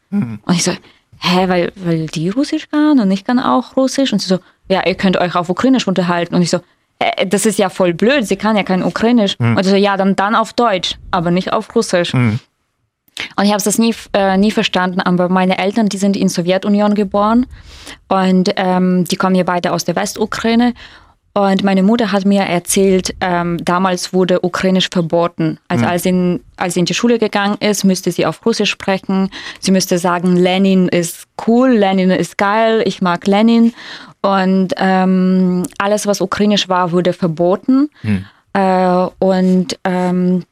Und 0.45 0.55
ich 0.55 0.63
so, 0.63 0.71
hä, 1.19 1.47
weil, 1.47 1.71
weil 1.75 2.07
die 2.07 2.29
Russisch 2.29 2.69
kann 2.69 2.99
und 2.99 3.11
ich 3.11 3.23
kann 3.23 3.39
auch 3.39 3.75
Russisch. 3.75 4.13
Und 4.13 4.19
sie 4.19 4.27
so, 4.27 4.39
ja, 4.69 4.85
ihr 4.85 4.95
könnt 4.95 5.17
euch 5.17 5.35
auf 5.35 5.49
Ukrainisch 5.49 5.87
unterhalten. 5.87 6.35
Und 6.35 6.41
ich 6.41 6.49
so, 6.49 6.59
äh, 6.99 7.25
das 7.25 7.45
ist 7.45 7.59
ja 7.59 7.69
voll 7.69 7.93
blöd, 7.93 8.27
sie 8.27 8.35
kann 8.35 8.55
ja 8.55 8.63
kein 8.63 8.83
Ukrainisch. 8.83 9.35
Und 9.57 9.63
sie 9.63 9.69
so, 9.71 9.75
ja, 9.75 9.97
dann, 9.97 10.15
dann 10.15 10.35
auf 10.35 10.53
Deutsch, 10.53 10.97
aber 11.11 11.31
nicht 11.31 11.53
auf 11.53 11.73
Russisch. 11.75 12.13
Und 13.35 13.45
ich 13.45 13.51
habe 13.53 13.63
das 13.63 13.77
nie, 13.77 13.93
äh, 14.13 14.37
nie 14.37 14.51
verstanden, 14.51 14.99
aber 14.99 15.29
meine 15.29 15.57
Eltern, 15.59 15.87
die 15.87 15.97
sind 15.97 16.17
in 16.17 16.29
Sowjetunion 16.29 16.95
geboren 16.95 17.45
und 18.07 18.51
ähm, 18.55 19.05
die 19.05 19.17
kommen 19.17 19.35
ja 19.35 19.43
beide 19.43 19.71
aus 19.71 19.85
der 19.85 19.95
Westukraine. 19.95 20.73
Und 21.35 21.63
meine 21.63 21.81
Mutter 21.81 22.11
hat 22.11 22.25
mir 22.25 22.43
erzählt, 22.43 23.15
ähm, 23.19 23.57
damals 23.65 24.13
wurde 24.13 24.45
Ukrainisch 24.45 24.89
verboten. 24.91 25.57
Also 25.67 25.85
als, 25.85 26.05
in, 26.05 26.41
als 26.57 26.75
sie 26.75 26.81
in 26.81 26.85
die 26.85 26.93
Schule 26.93 27.17
gegangen 27.17 27.57
ist, 27.59 27.83
müsste 27.83 28.11
sie 28.11 28.27
auf 28.27 28.45
Russisch 28.45 28.69
sprechen. 28.69 29.31
Sie 29.59 29.71
müsste 29.71 29.97
sagen, 29.97 30.35
Lenin 30.35 30.87
ist 30.89 31.25
cool, 31.47 31.71
Lenin 31.71 32.11
ist 32.11 32.37
geil, 32.37 32.83
ich 32.85 33.01
mag 33.01 33.25
Lenin. 33.25 33.73
Und 34.21 34.75
ähm, 34.77 35.63
alles, 35.79 36.05
was 36.05 36.21
ukrainisch 36.21 36.69
war, 36.69 36.91
wurde 36.91 37.13
verboten. 37.13 37.89
Äh, 38.53 39.07
und 39.17 39.79
ähm, 39.83 40.43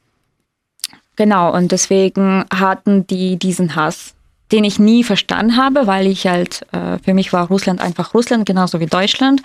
Genau, 1.16 1.52
und 1.54 1.72
deswegen 1.72 2.44
hatten 2.52 3.06
die 3.06 3.36
diesen 3.36 3.76
Hass, 3.76 4.14
den 4.52 4.64
ich 4.64 4.78
nie 4.78 5.02
verstanden 5.02 5.56
habe, 5.56 5.86
weil 5.86 6.06
ich 6.06 6.26
halt, 6.26 6.62
äh, 6.72 6.98
für 7.02 7.14
mich 7.14 7.32
war 7.32 7.48
Russland 7.48 7.80
einfach 7.80 8.14
Russland, 8.14 8.46
genauso 8.46 8.80
wie 8.80 8.86
Deutschland. 8.86 9.42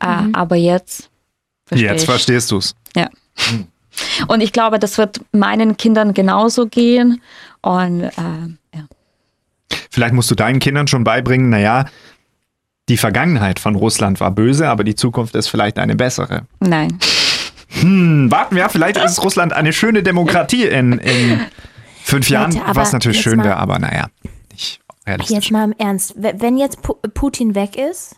Äh, 0.00 0.06
Aber 0.32 0.56
jetzt 0.56 1.10
verstehe 1.66 1.90
jetzt 1.90 2.02
ich. 2.02 2.08
verstehst 2.08 2.50
du's? 2.50 2.74
Ja. 2.96 3.08
Und 4.28 4.40
ich 4.40 4.52
glaube, 4.52 4.78
das 4.78 4.98
wird 4.98 5.20
meinen 5.32 5.76
Kindern 5.76 6.14
genauso 6.14 6.66
gehen. 6.66 7.22
Und 7.62 8.02
äh, 8.02 8.10
ja. 8.74 8.86
Vielleicht 9.90 10.14
musst 10.14 10.30
du 10.30 10.34
deinen 10.34 10.58
Kindern 10.58 10.86
schon 10.86 11.04
beibringen, 11.04 11.50
naja, 11.50 11.86
die 12.88 12.96
Vergangenheit 12.96 13.58
von 13.58 13.74
Russland 13.74 14.20
war 14.20 14.30
böse, 14.30 14.68
aber 14.68 14.84
die 14.84 14.94
Zukunft 14.94 15.34
ist 15.34 15.48
vielleicht 15.48 15.78
eine 15.78 15.96
bessere. 15.96 16.42
nein. 16.60 16.98
Hm, 17.80 18.30
warten 18.30 18.54
wir, 18.56 18.68
vielleicht 18.68 18.96
ist 18.96 19.22
Russland 19.22 19.52
eine 19.52 19.72
schöne 19.72 20.02
Demokratie 20.02 20.64
in, 20.64 20.92
in 20.98 21.40
fünf 22.02 22.30
Jahren, 22.30 22.52
Leute, 22.52 22.64
was 22.74 22.92
natürlich 22.92 23.20
schön 23.20 23.42
wäre, 23.42 23.56
aber 23.56 23.78
naja. 23.78 24.06
Jetzt 25.28 25.50
mal 25.50 25.64
im 25.64 25.74
Ernst. 25.78 26.14
Wenn 26.16 26.58
jetzt 26.58 26.82
Pu 26.82 26.94
Putin 27.14 27.54
weg 27.54 27.76
ist 27.76 28.16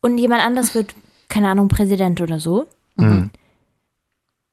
und 0.00 0.18
jemand 0.18 0.42
anders 0.44 0.74
wird, 0.74 0.94
keine 1.28 1.48
Ahnung, 1.48 1.68
Präsident 1.68 2.20
oder 2.20 2.40
so, 2.40 2.66
Mhm. 2.96 3.30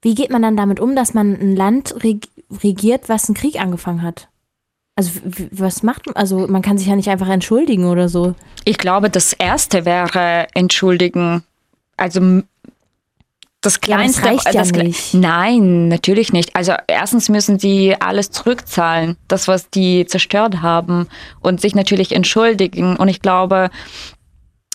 wie 0.02 0.16
geht 0.16 0.30
man 0.32 0.42
dann 0.42 0.56
damit 0.58 0.80
um, 0.80 0.96
dass 0.96 1.14
man 1.14 1.34
ein 1.34 1.56
Land 1.56 2.04
reg 2.04 2.28
regiert, 2.64 3.10
was 3.10 3.28
einen 3.28 3.36
Krieg 3.36 3.60
angefangen 3.60 4.02
hat. 4.02 4.28
Also 4.96 5.12
was 5.52 5.84
macht, 5.84 6.16
also 6.18 6.48
man 6.48 6.62
kann 6.62 6.78
sich 6.78 6.88
ja 6.88 6.96
nicht 6.96 7.10
einfach 7.10 7.30
entschuldigen 7.30 7.86
oder 7.86 8.10
so. 8.10 8.36
Ich 8.66 8.78
glaube, 8.78 9.10
das 9.10 9.34
erste 9.34 9.86
wäre 9.86 10.48
entschuldigen. 10.54 11.44
Also 11.96 12.42
das 13.62 13.80
Ja, 13.86 13.98
aber 13.98 14.04
das 14.06 14.22
kleinste. 14.22 14.24
reicht 14.26 14.46
ja 14.46 14.62
das 14.62 14.72
nicht. 14.72 15.14
Nein, 15.14 15.88
natürlich 15.90 16.32
nicht. 16.32 16.56
Also 16.56 16.74
erstens 16.88 17.30
müssen 17.30 17.60
sie 17.60 17.96
alles 18.00 18.32
zurückzahlen, 18.32 19.18
das 19.28 19.48
was 19.48 19.70
die 19.70 20.06
zerstört 20.06 20.62
haben 20.62 21.08
und 21.42 21.60
sich 21.60 21.76
natürlich 21.76 22.14
entschuldigen. 22.14 22.96
Und 22.96 23.10
ich 23.10 23.22
glaube, 23.22 23.70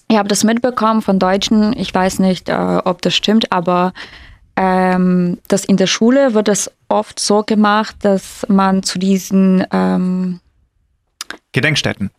ich 0.08 0.18
habe 0.18 0.28
das 0.28 0.44
mitbekommen 0.44 1.00
von 1.02 1.18
Deutschen. 1.18 1.72
Ich 1.78 1.94
weiß 1.94 2.18
nicht, 2.18 2.48
äh, 2.48 2.80
ob 2.84 3.00
das 3.02 3.14
stimmt, 3.14 3.52
aber 3.52 3.92
ähm, 4.56 5.38
dass 5.48 5.64
in 5.64 5.76
der 5.76 5.86
Schule 5.86 6.34
wird 6.34 6.48
es 6.48 6.70
oft 6.88 7.18
so 7.18 7.42
gemacht, 7.42 7.96
dass 8.02 8.46
man 8.48 8.82
zu 8.82 8.98
diesen 8.98 9.66
ähm, 9.72 10.40
Gedenkstätten. 11.52 12.10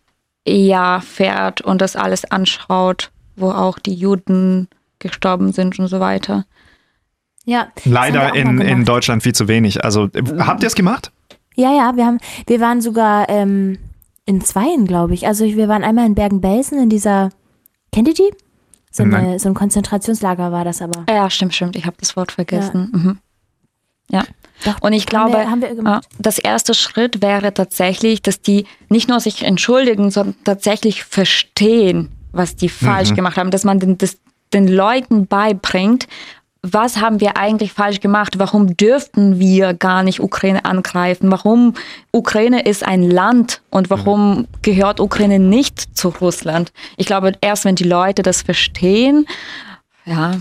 ja 0.47 0.99
fährt 0.99 1.61
und 1.61 1.79
das 1.79 1.95
alles 1.95 2.25
anschaut, 2.25 3.11
wo 3.35 3.51
auch 3.51 3.79
die 3.79 3.93
Juden 3.93 4.67
gestorben 4.99 5.53
sind 5.53 5.77
und 5.79 5.87
so 5.87 5.99
weiter. 5.99 6.45
Ja. 7.45 7.67
Leider 7.85 8.33
in, 8.35 8.59
in. 8.59 8.85
Deutschland 8.85 9.23
viel 9.23 9.33
zu 9.33 9.47
wenig. 9.47 9.83
Also 9.85 10.05
äh, 10.13 10.23
habt 10.39 10.63
ihr 10.63 10.67
es 10.67 10.75
gemacht? 10.75 11.11
Ja, 11.55 11.71
ja, 11.71 11.95
wir 11.95 12.05
haben, 12.05 12.17
wir 12.47 12.59
waren 12.59 12.81
sogar 12.81 13.29
ähm, 13.29 13.77
in 14.25 14.41
Zweien, 14.41 14.85
glaube 14.87 15.13
ich. 15.13 15.27
Also 15.27 15.45
wir 15.45 15.67
waren 15.67 15.83
einmal 15.83 16.05
in 16.05 16.15
Bergen-Belsen 16.15 16.81
in 16.81 16.89
dieser, 16.89 17.29
kennt 17.91 18.07
ihr 18.07 18.13
die? 18.13 18.31
So, 18.91 19.03
eine, 19.03 19.39
so 19.39 19.49
ein 19.49 19.53
Konzentrationslager 19.55 20.51
war 20.51 20.63
das 20.65 20.81
aber. 20.81 21.05
Ja, 21.09 21.29
stimmt, 21.29 21.53
stimmt. 21.53 21.75
Ich 21.75 21.85
habe 21.85 21.97
das 21.99 22.15
Wort 22.15 22.31
vergessen. 22.31 22.89
Ja. 22.93 22.99
Mhm. 22.99 23.17
ja. 24.09 24.23
Doch, 24.63 24.81
Und 24.81 24.93
ich 24.93 25.03
haben 25.03 25.09
glaube, 25.31 25.33
wir- 25.33 25.51
haben 25.51 25.61
wir 25.61 25.97
äh, 25.97 26.01
das 26.17 26.39
erste 26.39 26.73
Schritt 26.73 27.21
wäre 27.21 27.53
tatsächlich, 27.53 28.21
dass 28.21 28.41
die 28.41 28.65
nicht 28.89 29.09
nur 29.09 29.19
sich 29.19 29.43
entschuldigen, 29.43 30.11
sondern 30.11 30.35
tatsächlich 30.45 31.03
verstehen, 31.03 32.09
was 32.31 32.55
die 32.55 32.69
falsch 32.69 33.13
gemacht 33.13 33.37
haben, 33.37 33.51
dass 33.51 33.65
man 33.65 33.79
den, 33.79 33.97
das, 33.97 34.17
den 34.53 34.67
Leuten 34.69 35.27
beibringt, 35.27 36.07
was 36.73 36.97
haben 36.97 37.19
wir 37.21 37.37
eigentlich 37.37 37.73
falsch 37.73 37.99
gemacht? 37.99 38.39
Warum 38.39 38.75
dürften 38.75 39.39
wir 39.39 39.73
gar 39.73 40.03
nicht 40.03 40.19
Ukraine 40.19 40.65
angreifen? 40.65 41.31
Warum 41.31 41.75
Ukraine 42.11 42.65
ist 42.65 42.85
ein 42.85 43.03
Land 43.03 43.61
und 43.69 43.89
warum 43.89 44.47
gehört 44.61 44.99
Ukraine 44.99 45.39
nicht 45.39 45.97
zu 45.97 46.09
Russland? 46.09 46.71
Ich 46.97 47.05
glaube, 47.05 47.33
erst 47.41 47.65
wenn 47.65 47.75
die 47.75 47.83
Leute 47.83 48.23
das 48.23 48.41
verstehen, 48.41 49.27
ja, 50.05 50.37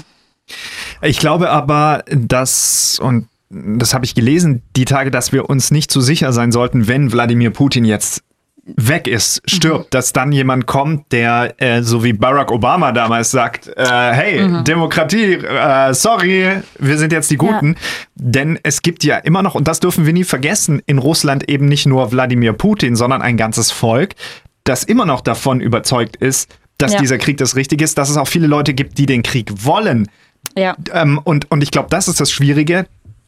Ich 1.00 1.18
glaube 1.18 1.50
aber, 1.50 2.04
dass, 2.08 2.98
und 3.00 3.28
das 3.50 3.94
habe 3.94 4.04
ich 4.04 4.14
gelesen, 4.14 4.62
die 4.76 4.84
Tage, 4.84 5.10
dass 5.10 5.32
wir 5.32 5.48
uns 5.48 5.70
nicht 5.70 5.90
zu 5.90 6.00
sicher 6.00 6.32
sein 6.32 6.52
sollten, 6.52 6.88
wenn 6.88 7.12
Wladimir 7.12 7.50
Putin 7.50 7.84
jetzt 7.84 8.22
weg 8.66 9.06
ist, 9.08 9.42
stirbt, 9.46 9.92
dass 9.92 10.12
dann 10.12 10.32
jemand 10.32 10.66
kommt, 10.66 11.12
der 11.12 11.54
äh, 11.58 11.82
so 11.82 12.02
wie 12.02 12.12
Barack 12.14 12.50
Obama 12.50 12.92
damals 12.92 13.30
sagt, 13.30 13.68
äh, 13.68 13.84
hey, 14.12 14.62
Demokratie, 14.64 15.34
äh, 15.34 15.92
sorry, 15.92 16.48
wir 16.78 16.98
sind 16.98 17.12
jetzt 17.12 17.30
die 17.30 17.36
Guten. 17.36 17.76
Denn 18.14 18.58
es 18.62 18.80
gibt 18.82 19.04
ja 19.04 19.18
immer 19.18 19.42
noch, 19.42 19.54
und 19.54 19.68
das 19.68 19.80
dürfen 19.80 20.06
wir 20.06 20.12
nie 20.14 20.24
vergessen, 20.24 20.80
in 20.86 20.98
Russland 20.98 21.48
eben 21.50 21.66
nicht 21.66 21.84
nur 21.86 22.10
Wladimir 22.12 22.54
Putin, 22.54 22.96
sondern 22.96 23.20
ein 23.22 23.36
ganzes 23.36 23.70
Volk, 23.70 24.14
das 24.64 24.82
immer 24.84 25.04
noch 25.04 25.20
davon 25.20 25.60
überzeugt 25.60 26.16
ist, 26.16 26.56
dass 26.78 26.94
Ja. 26.94 27.00
dieser 27.00 27.18
Krieg 27.18 27.36
das 27.36 27.56
Richtige 27.56 27.84
ist, 27.84 27.98
dass 27.98 28.08
es 28.08 28.16
auch 28.16 28.28
viele 28.28 28.46
Leute 28.46 28.72
gibt, 28.74 28.96
die 28.98 29.06
den 29.06 29.22
Krieg 29.22 29.50
wollen. 29.64 30.08
ja. 30.56 30.74
Ähm, 30.92 31.20
und, 31.22 31.50
und 31.50 31.62
ich 31.62 31.70
glaube, 31.70 31.88
das 31.90 32.08
ist 32.08 32.18
das 32.20 32.30
Schwierige, 32.30 32.86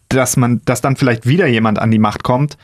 dass 0.08 0.36
man, 0.36 0.62
dass 0.64 0.80
dann 0.80 0.96
vielleicht 0.96 1.26
wieder 1.26 1.46
jemand 1.46 1.78
an 1.78 1.90
die 1.90 1.98
Macht 1.98 2.22
kommt, 2.22 2.56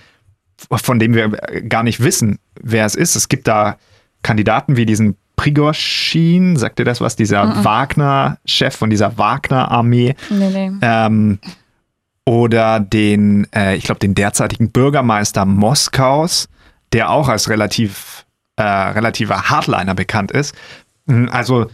von 0.70 0.98
dem 0.98 1.14
wir 1.14 1.28
gar 1.68 1.82
nicht 1.82 2.00
wissen, 2.02 2.38
wer 2.60 2.86
es 2.86 2.94
ist. 2.94 3.16
Es 3.16 3.28
gibt 3.28 3.48
da 3.48 3.76
Kandidaten 4.22 4.76
wie 4.76 4.86
diesen 4.86 5.16
Prigorschin, 5.36 6.56
sagt 6.56 6.78
ihr 6.78 6.84
das 6.84 7.00
was? 7.00 7.16
Dieser 7.16 7.64
Wagner-Chef 7.64 8.76
von 8.76 8.90
dieser 8.90 9.18
Wagner-Armee. 9.18 10.14
Nee, 10.30 10.50
nee. 10.50 10.70
Ähm, 10.82 11.38
oder 12.24 12.78
den, 12.80 13.48
äh, 13.52 13.74
ich 13.76 13.84
glaube, 13.84 13.98
den 13.98 14.14
derzeitigen 14.14 14.70
Bürgermeister 14.70 15.44
Moskaus, 15.44 16.48
der 16.92 17.10
auch 17.10 17.28
als 17.28 17.48
relativ, 17.48 18.24
äh, 18.56 18.62
relativer 18.62 19.50
Hardliner 19.50 19.94
bekannt 19.94 20.30
ist. 20.30 20.54
Mm, 21.06 21.26
Also, 21.32 21.66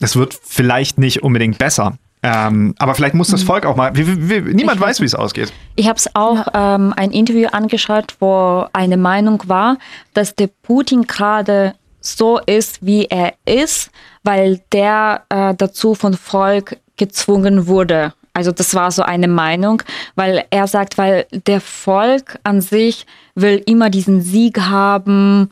es 0.00 0.16
wird 0.16 0.38
vielleicht 0.42 0.98
nicht 0.98 1.22
unbedingt 1.22 1.58
besser. 1.58 1.98
Ähm, 2.28 2.74
aber 2.78 2.96
vielleicht 2.96 3.14
muss 3.14 3.28
das 3.28 3.44
Volk 3.44 3.64
auch 3.64 3.76
mal. 3.76 3.94
Wie, 3.94 4.04
wie, 4.04 4.46
wie, 4.46 4.54
niemand 4.54 4.78
Ich 4.78 4.82
weiß 4.82 5.00
wie 5.00 5.04
es 5.04 5.14
ausgeht. 5.14 5.52
Ich 5.76 5.86
habe 5.86 5.96
es 5.96 6.12
auch 6.16 6.48
ähm, 6.54 6.92
ein 6.96 7.12
Interview 7.12 7.46
angeschaut, 7.52 8.16
wo 8.18 8.66
eine 8.72 8.96
Meinung 8.96 9.44
war, 9.46 9.78
dass 10.12 10.34
der 10.34 10.48
Putin 10.48 11.02
gerade 11.06 11.74
so 12.00 12.40
ist, 12.40 12.84
wie 12.84 13.04
er 13.04 13.34
ist, 13.44 13.92
weil 14.24 14.60
der 14.72 15.22
äh, 15.28 15.54
dazu 15.54 15.94
von 15.94 16.14
Volk 16.14 16.78
gezwungen 16.96 17.68
wurde. 17.68 18.12
Also 18.32 18.50
das 18.50 18.74
war 18.74 18.90
so 18.90 19.02
eine 19.02 19.28
Meinung, 19.28 19.84
weil 20.16 20.46
er 20.50 20.66
sagt, 20.66 20.98
weil 20.98 21.26
der 21.30 21.60
Volk 21.60 22.40
an 22.42 22.60
sich 22.60 23.06
will 23.36 23.62
immer 23.66 23.88
diesen 23.88 24.20
Sieg 24.20 24.60
haben, 24.60 25.48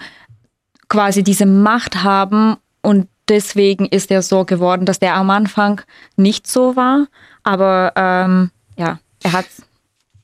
quasi 0.88 1.22
diese 1.22 1.46
Macht 1.46 2.02
haben 2.02 2.56
und 2.82 3.06
deswegen 3.28 3.86
ist 3.86 4.10
er 4.10 4.22
so 4.22 4.44
geworden, 4.44 4.86
dass 4.86 4.98
der 4.98 5.14
am 5.14 5.30
Anfang 5.30 5.80
nicht 6.16 6.46
so 6.46 6.76
war, 6.76 7.06
aber 7.42 7.92
ähm, 7.96 8.50
ja, 8.76 8.98
er 9.22 9.32
hat 9.32 9.46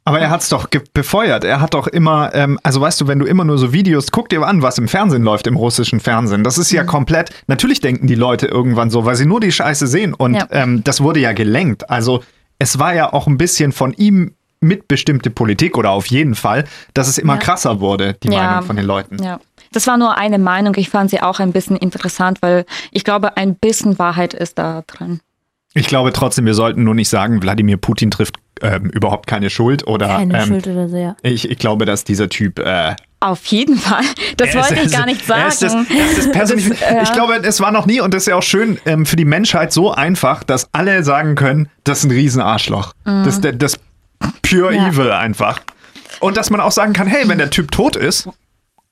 Aber 0.05 0.19
er 0.19 0.31
hat 0.31 0.41
es 0.41 0.49
doch 0.49 0.67
befeuert. 0.95 1.45
Er 1.45 1.61
hat 1.61 1.75
doch 1.75 1.87
immer, 1.87 2.35
ähm, 2.35 2.59
also 2.63 2.81
weißt 2.81 3.01
du, 3.01 3.07
wenn 3.07 3.19
du 3.19 3.27
immer 3.27 3.45
nur 3.45 3.59
so 3.59 3.73
Videos, 3.73 4.11
guck 4.11 4.29
dir 4.31 4.43
an, 4.43 4.63
was 4.63 4.79
im 4.79 4.89
Fernsehen 4.89 5.23
läuft, 5.23 5.47
im 5.47 5.57
russischen 5.57 6.01
Fernsehen. 6.01 6.43
Das 6.43 6.57
Mhm. 6.57 6.63
ist 6.63 6.71
ja 6.73 6.85
komplett, 6.85 7.31
natürlich 7.47 7.81
denken 7.81 8.07
die 8.07 8.15
Leute 8.17 8.47
irgendwann 8.47 8.91
so, 8.91 9.05
weil 9.05 9.15
sie 9.15 9.27
nur 9.27 9.41
die 9.41 9.53
Scheiße 9.53 9.87
sehen. 9.87 10.15
Und 10.15 10.35
Ja. 10.35 10.47
ähm, 10.51 10.83
das 10.83 11.01
wurde 11.03 11.21
ja 11.21 11.33
gelenkt. 11.33 11.91
Also 11.91 12.25
es 12.59 12.79
war 12.79 12.95
ja 12.95 13.13
auch 13.13 13.27
ein 13.29 13.37
bisschen 13.39 13.73
von 13.73 13.93
ihm 13.93 14.33
mitbestimmte 14.63 15.31
Politik 15.31 15.79
oder 15.79 15.91
auf 15.91 16.07
jeden 16.07 16.35
Fall, 16.35 16.65
dass 16.95 17.07
es 17.09 17.17
immer 17.19 17.35
Ja. 17.35 17.39
krasser 17.41 17.81
wurde, 17.81 18.15
die 18.23 18.29
Ja. 18.29 18.43
Meinung 18.43 18.63
von 18.65 18.77
den 18.77 18.85
Leuten. 18.87 19.23
Ja, 19.23 19.39
das 19.72 19.87
war 19.87 19.96
nur 19.96 20.16
eine 20.18 20.38
Meinung. 20.38 20.74
Ich 20.76 20.90
fand 20.90 21.11
sie 21.11 21.20
auch 21.22 21.40
ein 21.40 21.52
bisschen 21.52 21.76
interessant, 21.76 22.38
weil 22.42 22.64
ich 22.92 23.04
glaube, 23.04 23.37
ein 23.37 23.54
bisschen 23.54 23.98
Wahrheit 23.98 24.35
ist 24.35 24.59
da 24.59 24.83
drin. 24.87 25.20
Ich 25.74 25.87
glaube 25.87 26.12
trotzdem, 26.12 26.46
wir 26.46 26.54
sollten 26.54 26.83
nur 26.83 26.94
nicht 26.96 27.09
sagen, 27.09 27.42
Wladimir 27.42 27.76
Putin 27.76 28.11
trifft 28.11 28.35
ähm, 28.61 28.87
überhaupt 28.90 29.26
keine 29.28 29.48
Schuld 29.50 29.87
oder 29.87 30.09
Keine 30.09 30.38
ähm, 30.42 30.46
Schuld 30.48 30.66
oder 30.66 30.88
so, 30.88 30.96
ja. 30.96 31.16
ich, 31.22 31.48
ich 31.48 31.59
glaube, 31.59 31.85
dass 31.85 32.02
dieser 32.04 32.28
Typ 32.28 32.59
äh, 32.59 32.96
Auf 33.20 33.46
jeden 33.46 33.76
Fall. 33.78 34.02
Das 34.37 34.52
wollte 34.54 34.74
ich 34.85 34.90
gar 34.92 35.06
nicht 35.06 35.26
er 35.30 35.46
ist 35.48 35.62
das- 35.62 35.72
sagen. 35.72 35.87
ist 35.88 36.35
das 36.35 36.50
äh, 36.83 37.02
Ich 37.04 37.12
glaube, 37.12 37.37
es 37.37 37.61
war 37.61 37.70
noch 37.70 37.87
nie, 37.87 38.00
und 38.00 38.12
das 38.12 38.24
ist 38.24 38.26
ja 38.26 38.35
auch 38.37 38.42
schön 38.42 38.78
ähm, 38.85 39.06
für 39.06 39.14
die 39.16 39.24
Menschheit 39.24 39.72
so 39.72 39.92
einfach, 39.92 40.42
dass 40.42 40.68
alle 40.72 41.04
sagen 41.04 41.37
können, 41.37 41.68
das 41.85 42.00
ist 42.00 42.04
ein 42.06 42.11
Riesenarschloch. 42.11 42.92
Das 43.04 43.38
ist 43.38 43.48
das 43.62 43.78
Pure 44.42 44.74
Ja. 44.74 44.88
Evil 44.88 45.12
einfach. 45.12 45.61
Und 46.18 46.37
dass 46.37 46.50
man 46.50 46.61
auch 46.61 46.72
sagen 46.72 46.92
kann, 46.92 47.06
hey, 47.06 47.28
wenn 47.28 47.38
der 47.38 47.50
Typ 47.50 47.70
tot 47.70 47.94
ist, 47.96 48.28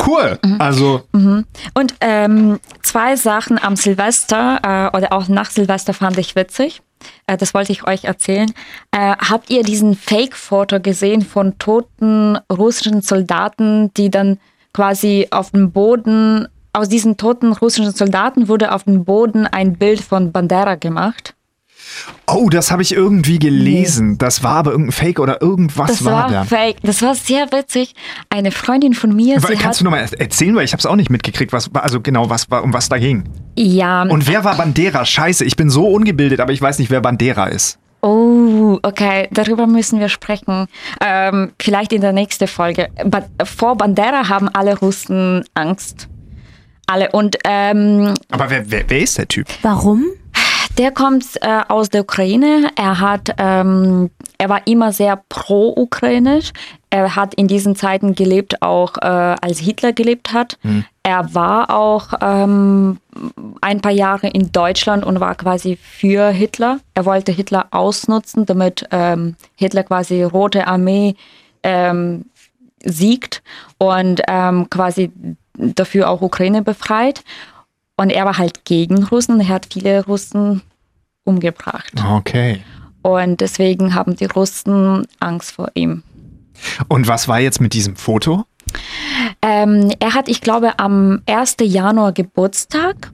cool. 0.07 0.39
Also, 0.59 1.03
Und 1.75 1.95
ähm, 2.01 2.61
zwei 2.83 3.17
Sachen 3.17 3.59
am 3.59 3.77
Silvester 3.77 4.61
äh, 4.93 4.97
oder 4.97 5.13
auch 5.13 5.29
nach 5.29 5.51
Silvester 5.51 5.95
fand 5.95 6.19
ich 6.19 6.35
witzig. 6.37 6.83
Äh, 7.27 7.37
das 7.37 7.55
wollte 7.55 7.73
ich 7.73 7.87
euch 7.87 8.05
erzählen. 8.05 8.53
Äh, 8.91 9.17
habt 9.17 9.51
ihr 9.51 9.63
diesen 9.63 9.95
Fake-Foto 9.95 10.81
gesehen 10.81 11.23
von 11.23 11.59
toten 11.59 12.39
russischen 12.51 13.03
Soldaten, 13.03 13.93
die 13.95 14.11
dann 14.11 14.39
quasi 14.73 15.29
auf 15.31 15.51
dem 15.51 15.73
Boden, 15.73 16.49
aus 16.73 16.89
diesen 16.89 17.17
toten 17.17 17.53
russischen 17.53 17.93
Soldaten 17.93 18.49
wurde 18.49 18.73
auf 18.73 18.85
dem 18.85 19.05
Boden 19.05 19.47
ein 19.47 19.77
Bild 19.77 20.01
von 20.01 20.33
Bandera 20.33 20.77
gemacht? 20.77 21.35
Oh, 22.27 22.49
das 22.49 22.71
habe 22.71 22.83
ich 22.83 22.93
irgendwie 22.95 23.39
gelesen. 23.39 24.19
Das 24.19 24.43
war 24.43 24.57
aber 24.57 24.71
irgendein 24.73 24.93
Fake 24.93 25.19
oder 25.19 25.41
irgendwas 25.43 25.89
Das 25.89 26.05
war, 26.05 26.25
war, 26.25 26.31
da. 26.31 26.45
fake. 26.45 26.77
Das 26.83 27.03
war 27.03 27.15
sehr 27.15 27.51
witzig. 27.53 27.95
Eine 28.31 28.51
Freundin 28.51 28.95
von 28.95 29.15
mir, 29.15 29.37
Aber 29.37 29.49
sie 29.49 29.55
Kannst 29.55 29.67
hat 29.67 29.81
du 29.81 29.85
nochmal 29.85 30.09
erzählen, 30.19 30.55
weil 30.55 30.65
ich 30.65 30.73
habe 30.73 30.81
es 30.81 30.87
auch 30.87 30.97
nicht 30.97 31.11
mitgekriegt, 31.11 31.53
was 31.53 31.73
war, 31.75 31.83
also 31.83 32.01
genau, 32.01 32.31
was 32.31 32.51
war, 32.51 32.63
um 32.63 32.73
was 32.73 32.89
da 32.89 32.99
ging. 32.99 33.25
ja 33.57 34.03
Und 34.03 34.27
wer 34.29 34.45
war 34.45 34.57
Bandera? 34.57 35.05
Scheiße, 35.05 35.45
ich 35.45 35.57
bin 35.57 35.71
so 35.71 35.87
ungebildet, 35.89 36.41
aber 36.41 36.53
ich 36.53 36.61
weiß 36.61 36.79
nicht, 36.79 36.91
wer 36.91 37.01
Bandera 37.01 37.47
ist. 37.47 37.79
Oh, 38.01 38.79
okay, 38.83 39.27
darüber 39.33 39.67
müssen 39.67 39.99
wir 39.99 40.09
sprechen. 40.09 40.67
Ähm, 41.05 41.51
vielleicht 41.61 41.93
in 41.93 42.01
der 42.01 42.13
nächsten 42.13 42.47
Folge. 42.47 42.89
Ba 43.05 43.25
vor 43.45 43.77
Bandera 43.77 44.29
haben 44.29 44.49
alle 44.49 44.79
Russen 44.79 45.45
Angst. 45.55 46.09
Alle. 46.87 47.11
Und 47.11 47.37
ähm, 47.45 48.15
Aber 48.31 48.51
wer, 48.51 48.71
wer, 48.71 48.85
wer 48.89 49.01
ist 49.01 49.19
der 49.19 49.27
Typ? 49.27 49.47
Warum? 49.63 50.05
Der 50.79 50.93
kommt 50.93 51.25
äh, 51.43 51.61
aus 51.69 51.89
der 51.91 52.03
Ukraine. 52.03 52.71
Er 52.77 53.01
hat, 53.01 53.35
ähm, 53.39 54.11
er 54.39 54.49
war 54.49 54.67
immer 54.67 54.93
sehr 54.93 55.21
pro-ukrainisch. 55.29 56.53
Er 56.91 57.17
hat 57.17 57.35
in 57.35 57.49
diesen 57.49 57.75
Zeiten 57.75 58.15
gelebt, 58.15 58.63
auch 58.63 58.97
äh, 58.97 59.07
als 59.07 59.59
Hitler 59.59 59.93
gelebt 59.93 60.33
hat. 60.33 60.57
Er 61.03 61.35
war 61.35 61.71
auch 61.71 62.13
ähm, 62.21 62.99
ein 63.61 63.81
paar 63.81 63.93
Jahre 63.93 64.29
in 64.29 64.53
Deutschland 64.53 65.05
und 65.05 65.21
war 65.21 65.35
quasi 65.35 65.77
für 65.77 66.29
Hitler. 66.29 66.79
Er 66.95 67.05
wollte 67.05 67.33
Hitler 67.33 67.67
ausnutzen, 67.73 68.47
damit 68.47 68.87
ähm, 68.91 69.35
Hitler 69.57 69.83
quasi 69.83 70.23
Rote 70.23 70.67
Armee 70.67 71.17
ähm, 71.63 72.27
siegt 72.85 73.43
und 73.79 74.23
ähm, 74.29 74.71
quasi 74.71 75.11
dafür 75.55 76.09
auch 76.09 76.23
Ukraine 76.23 76.63
befreit. 76.63 77.25
Und 77.97 78.11
er 78.11 78.25
war 78.25 78.39
halt 78.39 78.65
gegen 78.65 79.03
Russen. 79.03 79.41
Er 79.41 79.49
hat 79.49 79.69
viele 79.73 80.05
Russen 80.07 80.63
umgebracht. 81.29 81.93
Okay. 82.17 82.63
Und 83.03 83.41
deswegen 83.41 83.95
haben 83.95 84.17
die 84.17 84.25
Russen 84.25 85.07
Angst 85.21 85.53
vor 85.53 85.71
ihm. 85.75 86.03
Und 86.89 87.07
was 87.07 87.29
war 87.29 87.39
jetzt 87.39 87.61
mit 87.61 87.73
diesem 87.73 87.97
Foto? 87.97 88.45
Ähm, 89.41 89.93
er 90.01 90.15
hat, 90.15 90.29
ich 90.29 90.41
glaube, 90.41 90.79
am 90.79 91.23
1. 91.27 91.57
Januar 91.63 92.13
Geburtstag. 92.13 93.13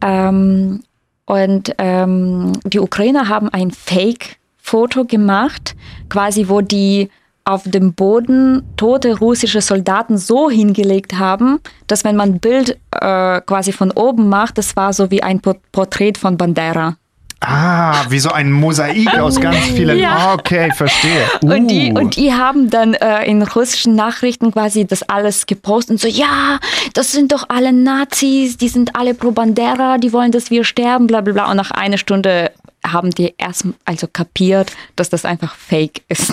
Ähm, 0.00 0.82
und 1.26 1.74
ähm, 1.78 2.52
die 2.64 2.80
Ukrainer 2.80 3.28
haben 3.28 3.50
ein 3.50 3.70
Fake-Foto 3.70 5.04
gemacht, 5.04 5.76
quasi 6.08 6.48
wo 6.48 6.62
die 6.62 7.10
auf 7.44 7.62
dem 7.64 7.94
Boden 7.94 8.62
tote 8.76 9.18
russische 9.18 9.62
Soldaten 9.62 10.18
so 10.18 10.50
hingelegt 10.50 11.18
haben, 11.18 11.60
dass 11.86 12.04
wenn 12.04 12.16
man 12.16 12.32
ein 12.32 12.40
Bild 12.40 12.78
äh, 12.92 13.40
quasi 13.40 13.72
von 13.72 13.90
oben 13.90 14.28
macht, 14.28 14.58
das 14.58 14.76
war 14.76 14.92
so 14.92 15.10
wie 15.10 15.22
ein 15.22 15.40
Porträt 15.40 16.14
von 16.18 16.36
Bandera. 16.36 16.96
Ah, 17.40 18.04
wie 18.08 18.18
so 18.18 18.30
ein 18.30 18.50
Mosaik 18.50 19.16
aus 19.16 19.40
ganz 19.40 19.56
vielen. 19.58 19.98
Ja. 19.98 20.16
Ah, 20.16 20.34
okay, 20.34 20.72
verstehe. 20.74 21.24
Uh. 21.42 21.54
Und, 21.54 21.68
die, 21.68 21.92
und 21.92 22.16
die 22.16 22.32
haben 22.32 22.68
dann 22.68 22.94
äh, 22.94 23.24
in 23.26 23.42
russischen 23.42 23.94
Nachrichten 23.94 24.50
quasi 24.50 24.86
das 24.86 25.04
alles 25.04 25.46
gepostet 25.46 25.90
und 25.92 26.00
so, 26.00 26.08
ja, 26.08 26.58
das 26.94 27.12
sind 27.12 27.30
doch 27.30 27.44
alle 27.48 27.72
Nazis, 27.72 28.56
die 28.56 28.68
sind 28.68 28.96
alle 28.96 29.14
pro 29.14 29.30
Bandera, 29.30 29.98
die 29.98 30.12
wollen, 30.12 30.32
dass 30.32 30.50
wir 30.50 30.64
sterben, 30.64 31.06
bla 31.06 31.20
bla 31.20 31.32
bla. 31.32 31.50
Und 31.50 31.56
nach 31.56 31.70
einer 31.70 31.98
Stunde 31.98 32.50
haben 32.84 33.10
die 33.10 33.34
erst 33.38 33.66
also 33.84 34.08
kapiert, 34.12 34.72
dass 34.96 35.10
das 35.10 35.24
einfach 35.24 35.54
fake 35.54 36.02
ist. 36.08 36.32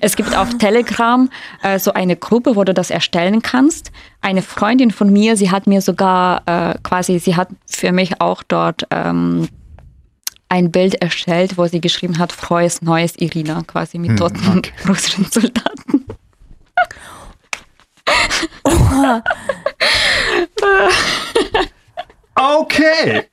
Es 0.00 0.16
gibt 0.16 0.36
auf 0.36 0.56
Telegram 0.58 1.30
äh, 1.62 1.78
so 1.78 1.92
eine 1.92 2.16
Gruppe, 2.16 2.56
wo 2.56 2.64
du 2.64 2.74
das 2.74 2.90
erstellen 2.90 3.42
kannst. 3.42 3.92
Eine 4.20 4.42
Freundin 4.42 4.90
von 4.90 5.12
mir, 5.12 5.36
sie 5.36 5.50
hat 5.50 5.66
mir 5.66 5.80
sogar 5.80 6.42
äh, 6.46 6.74
quasi, 6.82 7.18
sie 7.18 7.36
hat 7.36 7.48
für 7.66 7.92
mich 7.92 8.20
auch 8.20 8.42
dort 8.42 8.86
ähm, 8.90 9.48
ein 10.54 10.70
Bild 10.70 10.94
erstellt, 11.02 11.58
wo 11.58 11.66
sie 11.66 11.80
geschrieben 11.80 12.18
hat, 12.18 12.30
frohes 12.30 12.80
neues 12.80 13.16
Irina, 13.16 13.64
quasi 13.66 13.98
mit 13.98 14.16
toten 14.16 14.58
okay. 14.58 14.70
russischen 14.88 15.26
Soldaten. 15.28 16.04
Okay. 22.36 23.24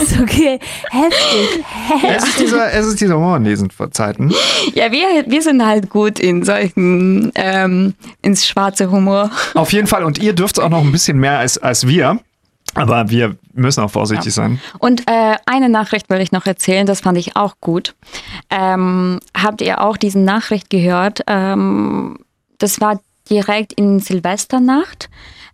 Ist 0.00 0.18
okay. 0.18 0.58
Heftig. 0.90 1.64
Es 2.08 2.24
ist 2.24 2.40
dieser, 2.40 2.72
es 2.72 2.86
ist 2.86 3.00
dieser 3.00 3.16
Humor 3.16 3.36
in 3.36 3.44
diesen 3.44 3.68
Zeiten. 3.90 4.32
Ja, 4.72 4.90
wir, 4.90 5.24
wir 5.26 5.42
sind 5.42 5.64
halt 5.64 5.90
gut 5.90 6.18
in 6.18 6.42
solchen, 6.42 7.32
ähm, 7.34 7.94
ins 8.22 8.46
schwarze 8.46 8.90
Humor. 8.90 9.30
Auf 9.54 9.72
jeden 9.74 9.86
Fall. 9.86 10.04
Und 10.04 10.18
ihr 10.18 10.32
dürft 10.32 10.58
auch 10.58 10.70
noch 10.70 10.80
ein 10.80 10.92
bisschen 10.92 11.18
mehr 11.18 11.38
als, 11.38 11.58
als 11.58 11.86
wir. 11.86 12.18
Aber 12.74 13.10
wir 13.10 13.36
müssen 13.52 13.82
auch 13.82 13.90
vorsichtig 13.90 14.32
sein. 14.32 14.60
Und 14.78 15.02
äh, 15.06 15.36
eine 15.44 15.68
Nachricht 15.68 16.08
will 16.08 16.20
ich 16.20 16.32
noch 16.32 16.46
erzählen, 16.46 16.86
das 16.86 17.00
fand 17.00 17.18
ich 17.18 17.36
auch 17.36 17.56
gut. 17.60 17.94
Ähm, 18.48 19.20
habt 19.36 19.60
ihr 19.60 19.82
auch 19.82 19.96
diese 19.98 20.18
Nachricht 20.18 20.70
gehört? 20.70 21.20
Ähm, 21.26 22.18
das 22.58 22.80
war 22.80 23.00
direkt 23.28 23.74
in 23.74 24.00
Silvesternacht. 24.00 25.10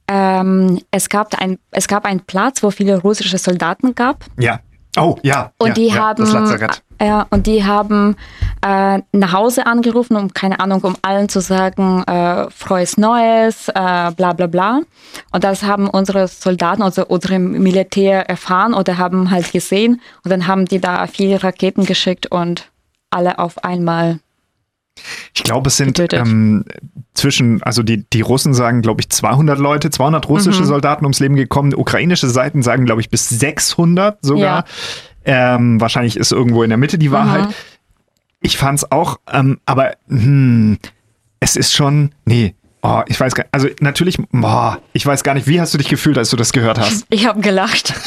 Ähm, 0.06 0.80
es, 0.90 1.08
gab 1.08 1.34
ein, 1.40 1.58
es 1.70 1.88
gab 1.88 2.04
einen 2.04 2.20
Platz, 2.20 2.62
wo 2.62 2.70
viele 2.70 2.98
russische 2.98 3.38
Soldaten 3.38 3.94
gab. 3.94 4.24
Ja. 4.38 4.60
Oh, 4.96 5.16
ja. 5.22 5.52
Und 5.58 5.68
ja, 5.68 5.74
die 5.74 5.86
ja, 5.88 5.94
haben, 5.94 6.24
Das 6.24 6.32
Lazarett. 6.32 6.82
ja, 7.00 7.26
und 7.30 7.46
die 7.46 7.64
haben 7.64 8.16
äh, 8.62 9.00
nach 9.12 9.32
Hause 9.32 9.66
angerufen, 9.66 10.16
um 10.16 10.32
keine 10.32 10.60
Ahnung, 10.60 10.80
um 10.82 10.96
allen 11.02 11.28
zu 11.28 11.40
sagen, 11.40 12.02
äh, 12.04 12.50
frohes 12.50 12.96
Neues, 12.96 13.68
äh, 13.68 13.72
bla 14.12 14.32
bla 14.32 14.46
bla. 14.46 14.80
Und 15.32 15.44
das 15.44 15.62
haben 15.62 15.88
unsere 15.88 16.28
Soldaten, 16.28 16.82
also 16.82 17.06
unsere 17.06 17.38
Militär 17.38 18.28
erfahren 18.28 18.74
oder 18.74 18.98
haben 18.98 19.30
halt 19.30 19.52
gesehen. 19.52 20.00
Und 20.24 20.30
dann 20.30 20.46
haben 20.46 20.64
die 20.64 20.80
da 20.80 21.06
viele 21.06 21.42
Raketen 21.42 21.84
geschickt 21.86 22.26
und 22.26 22.70
alle 23.10 23.38
auf 23.38 23.64
einmal. 23.64 24.20
Ich 25.32 25.44
glaube, 25.44 25.68
es 25.68 25.76
sind 25.76 26.12
ähm, 26.12 26.64
zwischen, 27.14 27.62
also 27.62 27.84
die, 27.84 28.04
die 28.10 28.20
Russen 28.20 28.52
sagen, 28.52 28.82
glaube 28.82 29.00
ich, 29.00 29.10
200 29.10 29.58
Leute, 29.58 29.90
200 29.90 30.28
russische 30.28 30.62
Mhm. 30.62 30.66
Soldaten 30.66 31.04
ums 31.04 31.20
Leben 31.20 31.36
gekommen. 31.36 31.72
Ukrainische 31.74 32.28
Seiten 32.28 32.62
sagen, 32.62 32.84
glaube 32.84 33.00
ich, 33.00 33.08
bis 33.10 33.28
600 33.28 34.18
sogar. 34.22 34.64
Ähm, 35.24 35.80
wahrscheinlich 35.80 36.16
ist 36.16 36.32
irgendwo 36.32 36.62
in 36.62 36.70
der 36.70 36.78
Mitte 36.78 36.98
die 36.98 37.12
Wahrheit. 37.12 37.46
Mhm. 37.46 37.54
Ich 38.40 38.56
fand 38.56 38.78
es 38.78 38.90
auch, 38.92 39.18
ähm, 39.32 39.60
aber 39.66 39.92
hm, 40.08 40.78
es 41.40 41.56
ist 41.56 41.72
schon, 41.72 42.12
nee, 42.24 42.54
oh, 42.82 43.02
ich 43.06 43.18
weiß 43.18 43.34
gar 43.34 43.44
nicht, 43.44 43.54
also 43.54 43.68
natürlich, 43.80 44.18
boah, 44.30 44.78
ich 44.92 45.04
weiß 45.04 45.24
gar 45.24 45.34
nicht, 45.34 45.46
wie 45.46 45.60
hast 45.60 45.74
du 45.74 45.78
dich 45.78 45.88
gefühlt, 45.88 46.18
als 46.18 46.30
du 46.30 46.36
das 46.36 46.52
gehört 46.52 46.78
hast? 46.78 47.04
Ich 47.10 47.26
habe 47.26 47.40
gelacht. 47.40 47.94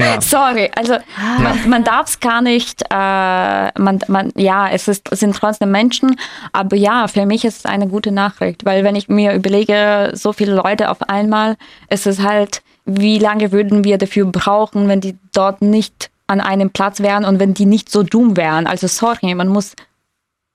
Ja. 0.00 0.20
Sorry, 0.20 0.70
also 0.74 0.96
man, 1.40 1.68
man 1.68 1.84
darf 1.84 2.08
es 2.08 2.18
gar 2.18 2.42
nicht, 2.42 2.82
äh, 2.82 3.80
man, 3.80 4.00
man, 4.08 4.32
ja, 4.34 4.68
es, 4.68 4.88
ist, 4.88 5.12
es 5.12 5.20
sind 5.20 5.36
trotzdem 5.36 5.70
Menschen, 5.70 6.16
aber 6.52 6.76
ja, 6.76 7.06
für 7.06 7.26
mich 7.26 7.44
ist 7.44 7.58
es 7.58 7.66
eine 7.66 7.86
gute 7.86 8.10
Nachricht, 8.10 8.64
weil 8.64 8.82
wenn 8.82 8.96
ich 8.96 9.08
mir 9.08 9.34
überlege, 9.34 10.10
so 10.14 10.32
viele 10.32 10.54
Leute 10.54 10.90
auf 10.90 11.02
einmal, 11.08 11.56
ist 11.90 12.06
es 12.06 12.20
halt, 12.20 12.62
wie 12.86 13.18
lange 13.18 13.52
würden 13.52 13.84
wir 13.84 13.98
dafür 13.98 14.26
brauchen, 14.26 14.88
wenn 14.88 15.00
die 15.00 15.16
dort 15.32 15.62
nicht 15.62 16.10
an 16.26 16.40
einem 16.40 16.70
Platz 16.70 17.00
wären 17.00 17.24
und 17.24 17.38
wenn 17.38 17.54
die 17.54 17.66
nicht 17.66 17.90
so 17.90 18.02
dumm 18.02 18.36
wären. 18.36 18.66
Also 18.66 18.86
sorry, 18.86 19.34
man 19.34 19.48
muss 19.48 19.74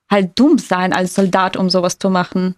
halt 0.09 0.37
dumm 0.37 0.57
sein 0.57 0.93
als 0.93 1.15
Soldat, 1.15 1.57
um 1.57 1.69
sowas 1.69 1.99
zu 1.99 2.09
machen. 2.09 2.55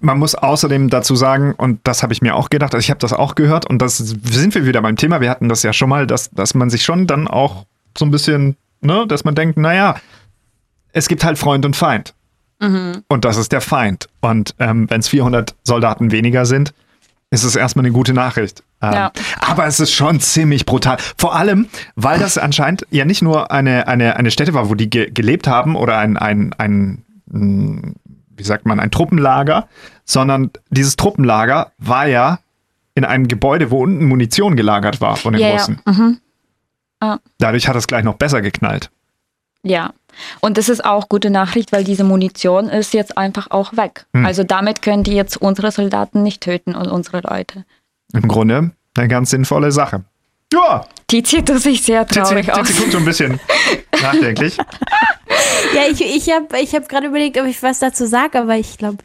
Man 0.00 0.18
muss 0.18 0.34
außerdem 0.34 0.88
dazu 0.88 1.14
sagen, 1.14 1.54
und 1.54 1.80
das 1.84 2.02
habe 2.02 2.12
ich 2.12 2.22
mir 2.22 2.34
auch 2.34 2.48
gedacht, 2.48 2.74
also 2.74 2.82
ich 2.82 2.90
habe 2.90 3.00
das 3.00 3.12
auch 3.12 3.34
gehört, 3.34 3.68
und 3.68 3.82
das 3.82 3.98
sind 3.98 4.54
wir 4.54 4.64
wieder 4.64 4.80
beim 4.80 4.96
Thema, 4.96 5.20
wir 5.20 5.28
hatten 5.28 5.48
das 5.48 5.62
ja 5.62 5.72
schon 5.72 5.90
mal, 5.90 6.06
dass, 6.06 6.30
dass 6.30 6.54
man 6.54 6.70
sich 6.70 6.84
schon 6.84 7.06
dann 7.06 7.28
auch 7.28 7.66
so 7.96 8.04
ein 8.06 8.10
bisschen, 8.10 8.56
ne, 8.80 9.06
dass 9.06 9.24
man 9.24 9.34
denkt, 9.34 9.58
naja, 9.58 9.96
es 10.92 11.08
gibt 11.08 11.22
halt 11.24 11.38
Freund 11.38 11.66
und 11.66 11.76
Feind. 11.76 12.14
Und 13.08 13.24
das 13.24 13.36
ist 13.36 13.52
der 13.52 13.60
Feind. 13.60 14.08
Und 14.20 14.54
ähm, 14.58 14.88
wenn 14.90 15.00
es 15.00 15.08
400 15.08 15.54
Soldaten 15.64 16.10
weniger 16.10 16.46
sind, 16.46 16.72
ist 17.30 17.44
es 17.44 17.56
erstmal 17.56 17.84
eine 17.84 17.92
gute 17.92 18.14
Nachricht. 18.14 18.62
Ähm, 18.80 18.92
Ja. 18.92 19.12
Aber 19.40 19.66
es 19.66 19.80
ist 19.80 19.92
schon 19.92 20.20
ziemlich 20.20 20.66
brutal. 20.66 20.98
Vor 21.16 21.34
allem, 21.34 21.68
weil 21.96 22.18
das 22.18 22.38
anscheinend 22.38 22.86
ja 22.90 23.04
nicht 23.04 23.22
nur 23.22 23.50
eine, 23.50 23.88
eine, 23.88 24.16
eine 24.16 24.30
Stätte 24.30 24.54
war, 24.54 24.68
wo 24.70 24.74
die 24.74 24.88
ge 24.90 25.10
gelebt 25.10 25.46
haben 25.48 25.76
oder 25.76 25.98
ein, 25.98 26.16
ein, 26.16 26.54
ein, 26.58 27.04
mh, 27.26 27.92
wie 28.36 28.44
sagt 28.44 28.66
man, 28.66 28.78
ein 28.80 28.90
Truppenlager, 28.90 29.66
sondern 30.04 30.50
dieses 30.70 30.96
Truppenlager 30.96 31.72
war 31.78 32.06
ja 32.06 32.38
in 32.94 33.04
einem 33.04 33.28
Gebäude, 33.28 33.70
wo 33.70 33.82
unten 33.82 34.06
Munition 34.06 34.56
gelagert 34.56 35.00
war 35.00 35.16
von 35.16 35.32
den 35.32 35.42
Ja, 35.42 35.48
ja. 35.48 35.54
Russen. 35.54 35.80
Mhm. 35.86 36.18
Ah. 37.00 37.18
Dadurch 37.38 37.68
hat 37.68 37.76
es 37.76 37.86
gleich 37.86 38.04
noch 38.04 38.14
besser 38.14 38.42
geknallt. 38.42 38.90
Ja, 39.62 39.92
und 40.40 40.56
das 40.56 40.68
ist 40.68 40.84
auch 40.84 41.08
gute 41.08 41.30
Nachricht, 41.30 41.72
weil 41.72 41.84
diese 41.84 42.04
Munition 42.04 42.68
ist 42.68 42.94
jetzt 42.94 43.18
einfach 43.18 43.50
auch 43.50 43.76
weg. 43.76 44.06
Hm. 44.14 44.24
Also 44.24 44.42
damit 44.44 44.82
können 44.82 45.04
die 45.04 45.14
jetzt 45.14 45.36
unsere 45.36 45.70
Soldaten 45.70 46.22
nicht 46.22 46.40
töten 46.42 46.74
und 46.74 46.88
unsere 46.88 47.20
Leute. 47.20 47.64
Im 48.12 48.26
Grunde 48.28 48.70
eine 48.96 49.08
ganz 49.08 49.30
sinnvolle 49.30 49.70
Sache. 49.72 50.04
Ja, 50.52 50.86
Tizi 51.08 51.44
tut 51.44 51.60
sich 51.60 51.82
sehr 51.82 52.06
Tizi, 52.06 52.20
traurig 52.20 52.50
aus. 52.52 52.66
Tizi 52.66 52.80
guckt 52.80 52.92
so 52.92 52.98
ein 52.98 53.04
bisschen 53.04 53.38
nachdenklich. 54.02 54.56
Ja, 55.74 55.82
ich, 55.90 56.00
ich 56.00 56.32
habe 56.32 56.46
ich 56.60 56.74
hab 56.74 56.88
gerade 56.88 57.08
überlegt, 57.08 57.38
ob 57.38 57.46
ich 57.46 57.62
was 57.62 57.80
dazu 57.80 58.06
sage, 58.06 58.40
aber 58.40 58.56
ich 58.56 58.78
glaube, 58.78 58.96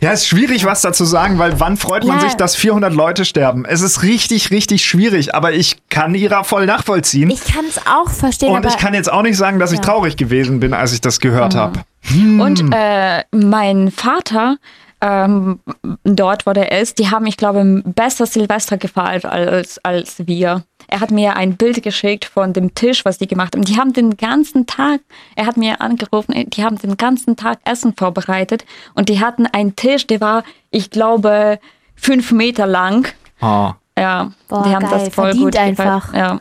Ja, 0.00 0.12
ist 0.12 0.28
schwierig, 0.28 0.64
was 0.64 0.80
dazu 0.80 1.04
sagen, 1.04 1.38
weil 1.40 1.58
wann 1.58 1.76
freut 1.76 2.04
man 2.06 2.18
Ja. 2.18 2.22
sich, 2.28 2.34
dass 2.34 2.54
400 2.54 2.94
Leute 2.94 3.24
sterben? 3.24 3.64
Es 3.64 3.80
ist 3.80 4.02
richtig, 4.04 4.52
richtig 4.52 4.84
schwierig, 4.84 5.34
aber 5.34 5.52
ich 5.52 5.76
kann 5.88 6.14
Ira 6.14 6.44
voll 6.44 6.66
nachvollziehen. 6.66 7.30
ich 7.30 7.44
kann 7.44 7.64
es 7.68 7.78
auch 7.84 8.08
verstehen, 8.10 8.50
und 8.50 8.58
aber 8.58 8.68
ich 8.68 8.76
kann 8.78 8.94
jetzt 8.94 9.10
auch 9.12 9.22
nicht 9.22 9.36
sagen, 9.36 9.58
dass 9.58 9.72
ich 9.72 9.78
Ja. 9.78 9.84
traurig 9.84 10.16
gewesen 10.16 10.60
bin, 10.60 10.72
als 10.72 10.92
ich 10.92 11.00
das 11.00 11.18
gehört 11.18 11.56
habe. 11.56 11.80
Und 12.14 12.72
äh, 12.72 13.24
mein 13.32 13.90
Vater, 13.90 14.56
ähm, 15.02 15.58
dort, 16.04 16.46
wo 16.46 16.52
der 16.52 16.80
ist, 16.80 16.98
die 17.00 17.10
haben, 17.10 17.26
ich 17.26 17.36
glaube, 17.36 17.82
besser 17.84 18.24
Silvester 18.24 18.76
gefeiert 18.78 19.24
als, 19.24 19.84
als 19.84 20.26
wir. 20.26 20.62
Er 20.86 21.00
hat 21.00 21.10
mir 21.10 21.36
ein 21.36 21.56
Bild 21.56 21.82
geschickt 21.82 22.24
von 22.24 22.52
dem 22.52 22.74
Tisch, 22.74 23.04
was 23.04 23.18
die 23.18 23.26
gemacht 23.26 23.54
haben. 23.54 23.64
Die 23.64 23.76
haben 23.76 23.92
den 23.92 24.16
ganzen 24.16 24.66
Tag, 24.66 25.00
er 25.34 25.46
hat 25.46 25.56
mir 25.56 25.80
angerufen, 25.80 26.34
die 26.50 26.64
haben 26.64 26.78
den 26.78 26.96
ganzen 26.96 27.36
Tag 27.36 27.58
Essen 27.64 27.94
vorbereitet 27.96 28.64
und 28.94 29.08
die 29.08 29.20
hatten 29.20 29.46
einen 29.46 29.74
Tisch, 29.74 30.06
der 30.06 30.20
war, 30.20 30.44
ich 30.70 30.90
glaube, 30.90 31.58
fünf 31.96 32.30
Meter 32.30 32.66
lang. 32.66 33.08
Oh. 33.40 33.72
Ja, 33.98 34.30
Boah, 34.48 34.62
die 34.62 34.74
haben 34.74 34.88
geil. 34.88 35.00
das 35.04 35.14
voll 35.14 35.24
Verdient 35.26 35.44
gut 35.44 35.56
einfach. 35.56 36.14
Ja. 36.14 36.40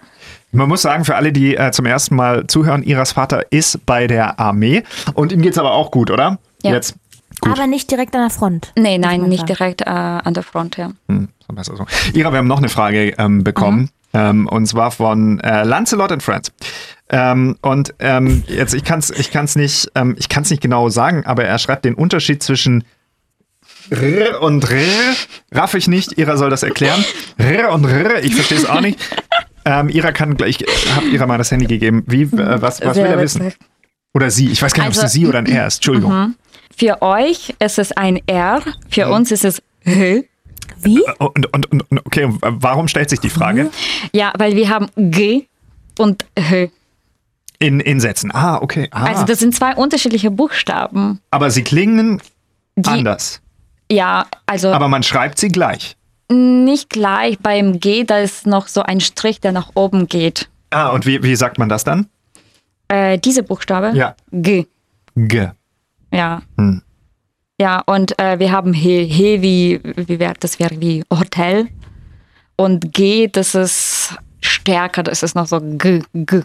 Man 0.52 0.70
muss 0.70 0.84
sagen, 0.84 1.04
für 1.04 1.16
alle, 1.16 1.32
die 1.32 1.56
äh, 1.56 1.72
zum 1.72 1.86
ersten 1.86 2.16
Mal 2.16 2.46
zuhören, 2.46 2.84
Iras 2.84 3.14
Vater 3.14 3.52
ist 3.52 3.86
bei 3.86 4.06
der 4.06 4.40
Armee 4.40 4.84
und 5.16 5.32
ihm 5.32 5.42
geht's 5.42 5.58
aber 5.58 5.72
auch 5.72 5.92
gut, 5.92 6.12
oder? 6.12 6.38
Ja. 6.62 6.74
Jetzt. 6.74 6.96
Gut. 7.42 7.54
aber 7.58 7.68
nicht 7.68 7.90
direkt 7.92 8.16
an 8.16 8.22
der 8.22 8.30
Front. 8.30 8.72
Nee, 8.78 8.98
nein, 8.98 9.22
nicht 9.24 9.40
sagen. 9.40 9.48
direkt 9.48 9.82
äh, 9.82 9.86
an 9.90 10.34
der 10.34 10.44
Front, 10.44 10.78
ja. 10.78 10.92
Hm, 11.10 11.28
ist 11.40 11.56
besser 11.56 11.76
so. 11.76 11.86
Ira, 12.14 12.32
wir 12.32 12.38
haben 12.38 12.48
noch 12.48 12.60
eine 12.60 12.70
Frage 12.70 13.14
ähm, 13.18 13.44
bekommen. 13.44 13.90
Ähm, 14.14 14.48
und 14.48 14.66
zwar 14.68 14.92
von 14.92 15.40
äh, 15.40 15.64
Lancelot 15.64 16.12
and 16.12 16.22
Friends. 16.22 16.52
Ähm, 17.10 17.58
und 17.62 17.94
ähm, 18.00 18.44
jetzt, 18.48 18.74
ich 18.74 18.84
kann 18.84 19.00
es 19.00 19.10
ich 19.10 19.32
kann's 19.32 19.56
nicht, 19.56 19.90
ähm, 19.96 20.16
ich 20.20 20.28
kann's 20.30 20.50
nicht 20.50 20.62
genau 20.62 20.90
sagen, 20.90 21.26
aber 21.26 21.46
er 21.46 21.58
schreibt 21.60 21.86
den 21.86 21.96
Unterschied 21.96 22.44
zwischen 22.44 22.84
R 23.90 24.42
und 24.42 24.70
R. 24.70 25.14
Raff 25.54 25.74
ich 25.74 25.88
nicht, 25.88 26.18
Ira 26.18 26.38
soll 26.38 26.50
das 26.50 26.64
erklären. 26.64 27.04
R 27.38 27.72
und 27.74 27.86
R, 27.86 28.24
ich 28.24 28.36
verstehe 28.36 28.58
es 28.58 28.66
auch 28.66 28.82
nicht. 28.82 29.00
Ähm, 29.66 29.90
Ira 29.90 30.12
kann 30.12 30.36
gleich, 30.38 30.60
ich 30.62 30.96
habe 30.96 31.08
Ira 31.08 31.26
mal 31.28 31.38
das 31.38 31.52
Handy 31.52 31.68
gegeben. 31.68 32.04
Wie, 32.08 32.24
äh, 32.24 32.62
was, 32.62 32.82
was 32.82 32.98
will 32.98 33.06
er 33.06 33.20
wissen? 33.20 33.54
Oder 34.14 34.30
sie, 34.30 34.50
ich 34.50 34.62
weiß 34.62 34.74
gar 34.74 34.84
nicht, 34.84 34.98
ob 34.98 35.04
Also- 35.04 35.06
es 35.08 35.14
sie 35.14 35.26
oder 35.28 35.40
ein 35.40 35.46
R 35.46 35.68
ist. 35.68 35.76
Entschuldigung. 35.78 36.36
Für 36.76 37.02
euch 37.02 37.54
ist 37.60 37.80
es 37.80 37.92
ein 37.92 38.20
R, 38.28 38.62
für 38.90 39.08
Mhm. 39.08 39.12
uns 39.14 39.32
ist 39.32 39.46
es 39.46 39.62
H. 39.86 40.24
Wie? 40.84 41.02
Und, 41.20 41.54
und, 41.54 41.72
und, 41.72 41.92
und 41.92 42.06
okay, 42.06 42.28
warum 42.42 42.88
stellt 42.88 43.10
sich 43.10 43.20
die 43.20 43.30
Frage? 43.30 43.70
Ja, 44.14 44.34
weil 44.38 44.56
wir 44.56 44.70
haben 44.70 44.88
G 44.96 45.46
und 46.00 46.26
H. 46.40 46.68
In, 47.60 47.80
in 47.80 48.00
Sätzen. 48.00 48.32
Ah, 48.34 48.58
okay. 48.62 48.88
Ah. 48.92 49.04
Also 49.06 49.24
das 49.26 49.40
sind 49.40 49.54
zwei 49.56 49.76
unterschiedliche 49.76 50.32
Buchstaben. 50.32 51.20
aber 51.30 51.52
sie 51.52 51.64
klingen 51.64 52.22
Die, 52.76 52.90
anders. 52.90 53.42
Ja, 53.92 54.26
also 54.48 54.72
Aber 54.72 54.88
man 54.88 55.04
schreibt 55.04 55.38
sie 55.38 55.50
gleich. 55.50 55.96
nicht 56.32 56.90
gleich 56.90 57.38
beim 57.40 57.80
G, 57.80 58.04
da 58.06 58.20
ist 58.20 58.48
noch 58.48 58.68
so 58.68 58.82
ein 58.82 59.00
Strich, 59.02 59.42
der 59.42 59.52
nach 59.52 59.72
oben 59.76 60.08
geht. 60.08 60.50
Ah, 60.72 60.88
und 60.90 61.06
wie, 61.06 61.22
wie 61.22 61.36
sagt 61.36 61.60
man 61.60 61.68
das 61.70 61.84
dann? 61.84 62.08
Äh, 62.88 63.18
diese 63.20 63.44
Buchstabe? 63.44 63.92
Ja. 63.94 64.16
G. 64.32 64.66
G. 65.16 65.50
Ja. 66.12 66.42
Hm. 66.58 66.82
Ja, 67.60 67.82
und 67.86 68.18
äh, 68.20 68.40
wir 68.40 68.52
haben 68.52 68.74
He, 68.74 69.06
He 69.06 69.42
wie, 69.42 69.80
wie 69.84 70.20
wär, 70.20 70.34
das 70.40 70.60
wäre 70.60 70.82
wie 70.82 71.04
Hotel. 71.14 71.68
Und 72.56 72.94
G, 72.94 73.28
das 73.28 73.56
ist 73.56 74.16
stärker, 74.42 75.04
das 75.04 75.24
ist 75.24 75.36
noch 75.36 75.46
so 75.48 75.60
G, 75.62 76.02
G. 76.14 76.42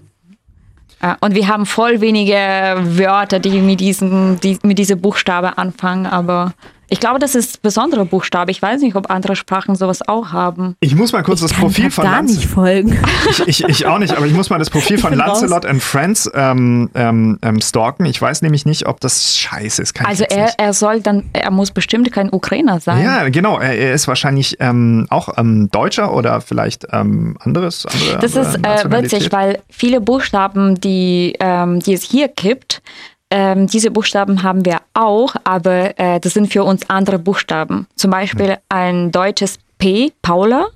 Ja, 1.02 1.16
und 1.20 1.34
wir 1.34 1.48
haben 1.48 1.66
voll 1.66 2.00
wenige 2.00 2.34
Wörter, 2.34 3.38
die 3.38 3.60
mit 3.60 3.80
diesem, 3.80 4.40
die 4.40 4.58
mit 4.62 4.78
diese 4.78 4.96
Buchstabe 4.96 5.58
anfangen, 5.58 6.06
aber 6.06 6.52
ich 6.89 7.01
glaube, 7.01 7.18
das 7.18 7.34
ist 7.34 7.62
besondere 7.62 8.05
Buchstabe. 8.05 8.51
Ich 8.51 8.62
weiß 8.62 8.80
nicht, 8.80 8.95
ob 8.95 9.11
andere 9.11 9.34
Sprachen 9.34 9.74
sowas 9.74 10.07
auch 10.07 10.32
haben. 10.32 10.76
Ich 10.80 10.95
muss 10.95 11.12
mal 11.12 11.22
kurz 11.22 11.41
das 11.41 11.51
Kann 11.51 11.62
Profil 11.62 11.91
von 11.91 12.05
gar 12.05 12.14
Lanz 12.14 12.37
nicht 12.37 12.47
folgen. 12.49 12.97
Ich, 13.28 13.41
ich, 13.47 13.64
ich 13.64 13.87
auch 13.87 13.99
nicht, 13.99 14.16
aber 14.16 14.26
ich 14.26 14.32
muss 14.32 14.51
mal 14.51 14.59
das 14.59 14.70
Profil 14.76 14.99
von. 14.99 15.12
Lancelot 15.16 15.66
and 15.66 15.82
Friends 15.82 16.30
ähm, 16.34 16.91
ähm, 16.95 17.39
ähm, 17.43 17.61
stalken. 17.61 18.05
Ich 18.07 18.20
weiß 18.20 18.43
nämlich 18.43 18.66
nicht, 18.66 18.87
ob 18.87 19.01
das 19.01 19.37
scheiße 19.37 19.82
ist. 19.82 19.95
Kann 19.95 20.07
Also 20.07 20.24
ich 20.24 20.37
er, 20.37 20.53
er 20.59 20.72
soll 20.72 21.01
dann, 21.01 21.24
er 21.32 21.51
muss 21.51 21.70
bestimmt 21.70 22.12
kein 22.12 22.32
Ukrainer 22.32 22.78
sein. 22.80 23.03
Ja, 23.03 23.28
genau. 23.30 23.59
Er, 23.59 23.72
er 23.76 23.93
ist 23.93 24.07
wahrscheinlich 24.07 24.59
ähm, 24.61 25.07
auch 25.11 25.37
ähm, 25.39 25.68
Deutscher 25.70 26.14
oder 26.14 26.41
vielleicht 26.41 26.87
ähm, 26.93 27.37
anderes. 27.41 27.87
Andere, 27.87 28.18
Das 28.18 28.37
ist 28.37 28.57
äh, 28.64 28.91
witzig, 28.91 29.32
weil 29.32 29.61
viele 29.70 30.01
Buchstaben, 30.01 30.76
die, 30.80 31.37
die 31.39 31.93
es 31.93 32.03
hier 32.03 32.28
gibt, 32.28 32.82
ähm, 33.30 33.66
diese 33.66 33.90
Buchstaben 33.90 34.42
haben 34.42 34.64
wir 34.64 34.78
auch, 34.94 35.34
aber 35.44 35.98
äh, 35.98 36.20
das 36.20 36.34
sind 36.34 36.52
für 36.52 36.64
uns 36.64 36.88
andere 36.88 37.18
Buchstaben. 37.18 37.86
Zum 37.96 38.10
Beispiel 38.10 38.58
ein 38.68 39.10
deutsches 39.12 39.58
P, 39.78 40.12
Paula, 40.22 40.66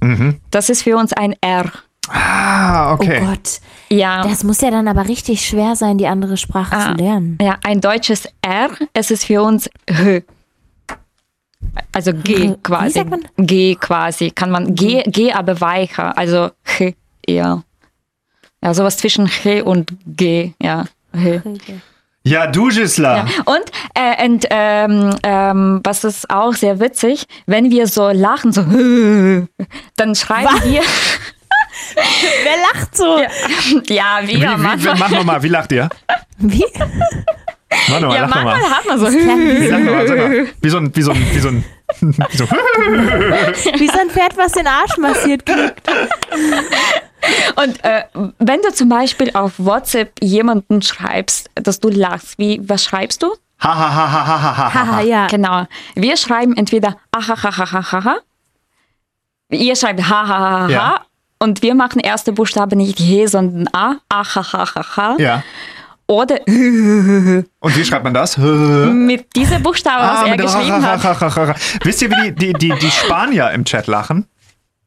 das 0.50 0.68
ist 0.68 0.82
für 0.82 0.96
uns 0.96 1.12
ein 1.12 1.34
R. 1.40 1.70
Ah, 2.08 2.92
okay. 2.92 3.20
Oh 3.22 3.26
Gott. 3.26 3.60
Ja, 3.88 4.22
Das 4.24 4.42
muss 4.44 4.60
ja 4.60 4.70
dann 4.70 4.88
aber 4.88 5.06
richtig 5.08 5.46
schwer 5.46 5.76
sein, 5.76 5.96
die 5.96 6.06
andere 6.06 6.36
Sprache 6.36 6.76
Ah. 6.76 6.88
zu 6.96 7.02
lernen. 7.02 7.38
ja, 7.40 7.56
ein 7.64 7.80
deutsches 7.80 8.28
R, 8.42 8.70
es 8.92 9.10
ist 9.10 9.24
für 9.24 9.42
uns 9.42 9.70
H. 9.90 10.20
Also 11.92 12.12
G 12.12 12.36
Wie 12.50 12.54
quasi. 12.62 12.90
sagt 12.98 13.10
man? 13.10 13.20
G 13.38 13.74
quasi. 13.76 14.30
Kann 14.30 14.50
man 14.50 14.74
G, 14.74 15.02
G 15.06 15.32
aber 15.32 15.60
weicher, 15.60 16.16
also 16.18 16.50
H 16.66 16.92
eher. 17.26 17.62
Ja, 18.62 18.74
sowas 18.74 18.96
zwischen 18.96 19.28
H 19.28 19.62
und 19.64 19.92
G, 20.06 20.52
ja. 20.60 20.84
H. 21.14 21.42
Ja, 22.22 22.46
du, 22.46 22.68
Gisela. 22.68 23.16
Ja. 23.16 23.24
Und, 23.46 23.64
äh, 23.94 24.26
und 24.26 24.46
ähm, 24.50 25.14
ähm, 25.22 25.80
was 25.82 26.04
ist 26.04 26.28
auch 26.28 26.52
sehr 26.52 26.78
witzig, 26.78 27.24
wenn 27.46 27.70
wir 27.70 27.86
so 27.86 28.10
lachen, 28.10 28.52
so 28.52 28.62
dann 29.96 30.14
schreiben 30.14 30.62
wir, 30.64 30.82
Wer 31.94 32.56
lacht 32.72 32.96
so? 32.96 33.20
ja, 33.92 34.20
wir 34.22 34.28
Wie, 34.28 34.42
wie, 34.42 34.56
manchmal, 34.56 34.96
mach 34.98 35.10
noch 35.10 35.24
mal, 35.24 35.42
wie 35.42 35.48
lacht 35.48 35.72
ihr? 35.72 35.88
Wie? 36.38 36.64
Mach 37.88 38.00
noch 38.00 38.08
mal, 38.08 38.14
ja, 38.14 38.20
lach 38.22 38.28
noch 38.28 38.34
mal. 38.34 38.44
manchmal 38.44 38.70
hat 38.70 38.86
man 38.86 38.98
so, 38.98 39.06
Wie, 39.10 39.70
mal, 39.70 40.04
mal. 40.04 40.46
Wie 40.60 40.68
so 40.68 40.76
ein, 40.78 40.94
wie 40.94 41.02
so 41.02 41.12
ein, 41.12 41.26
wie 41.32 41.38
so 41.38 41.48
ein, 41.48 41.64
wie 42.00 42.36
so, 42.36 42.44
Wie 43.78 43.88
so 43.88 43.98
ein 43.98 44.10
Pferd, 44.10 44.36
was 44.36 44.52
den 44.52 44.66
Arsch 44.66 44.96
massiert 44.98 45.46
kriegt. 45.46 45.88
Und 47.56 47.84
äh, 47.84 48.04
wenn 48.38 48.60
du 48.62 48.72
zum 48.72 48.88
Beispiel 48.88 49.30
auf 49.34 49.52
WhatsApp 49.58 50.12
jemanden 50.22 50.82
schreibst, 50.82 51.50
dass 51.54 51.80
du 51.80 51.88
lachst, 51.88 52.38
wie, 52.38 52.60
was 52.68 52.84
schreibst 52.84 53.22
du? 53.22 53.28
ha, 53.62 53.74
ha, 53.76 53.94
ha, 53.94 54.12
ha, 54.12 54.26
ha, 54.26 54.42
ha, 54.42 54.56
ha. 54.56 54.74
Haha, 54.74 55.00
ja. 55.02 55.26
Genau, 55.26 55.66
wir 55.94 56.16
schreiben 56.16 56.56
entweder 56.56 56.96
ahahahaha, 57.12 58.16
ihr 59.50 59.76
schreibt 59.76 60.08
hahaha, 60.08 60.68
Ja. 60.68 61.00
und 61.38 61.62
wir 61.62 61.74
machen 61.74 62.00
erste 62.00 62.32
Buchstabe 62.32 62.76
nicht 62.76 62.98
he, 62.98 63.26
sondern 63.26 63.68
a, 63.74 63.96
ahahaha, 64.08 65.16
Ja. 65.18 65.42
oder 66.06 66.36
Und 66.46 67.76
wie 67.76 67.84
schreibt 67.84 68.04
man 68.04 68.14
das? 68.14 68.38
mit 68.38 69.36
dieser 69.36 69.58
Buchstabe, 69.58 70.02
was 70.04 70.20
Ah, 70.20 70.26
er 70.26 70.36
geschrieben 70.38 70.86
hat. 70.86 71.56
Wisst 71.84 72.00
ihr, 72.02 72.10
wie 72.10 72.32
die, 72.32 72.52
die, 72.54 72.70
die, 72.72 72.78
die 72.78 72.90
Spanier 72.90 73.50
im 73.50 73.64
Chat 73.66 73.86
lachen? 73.88 74.26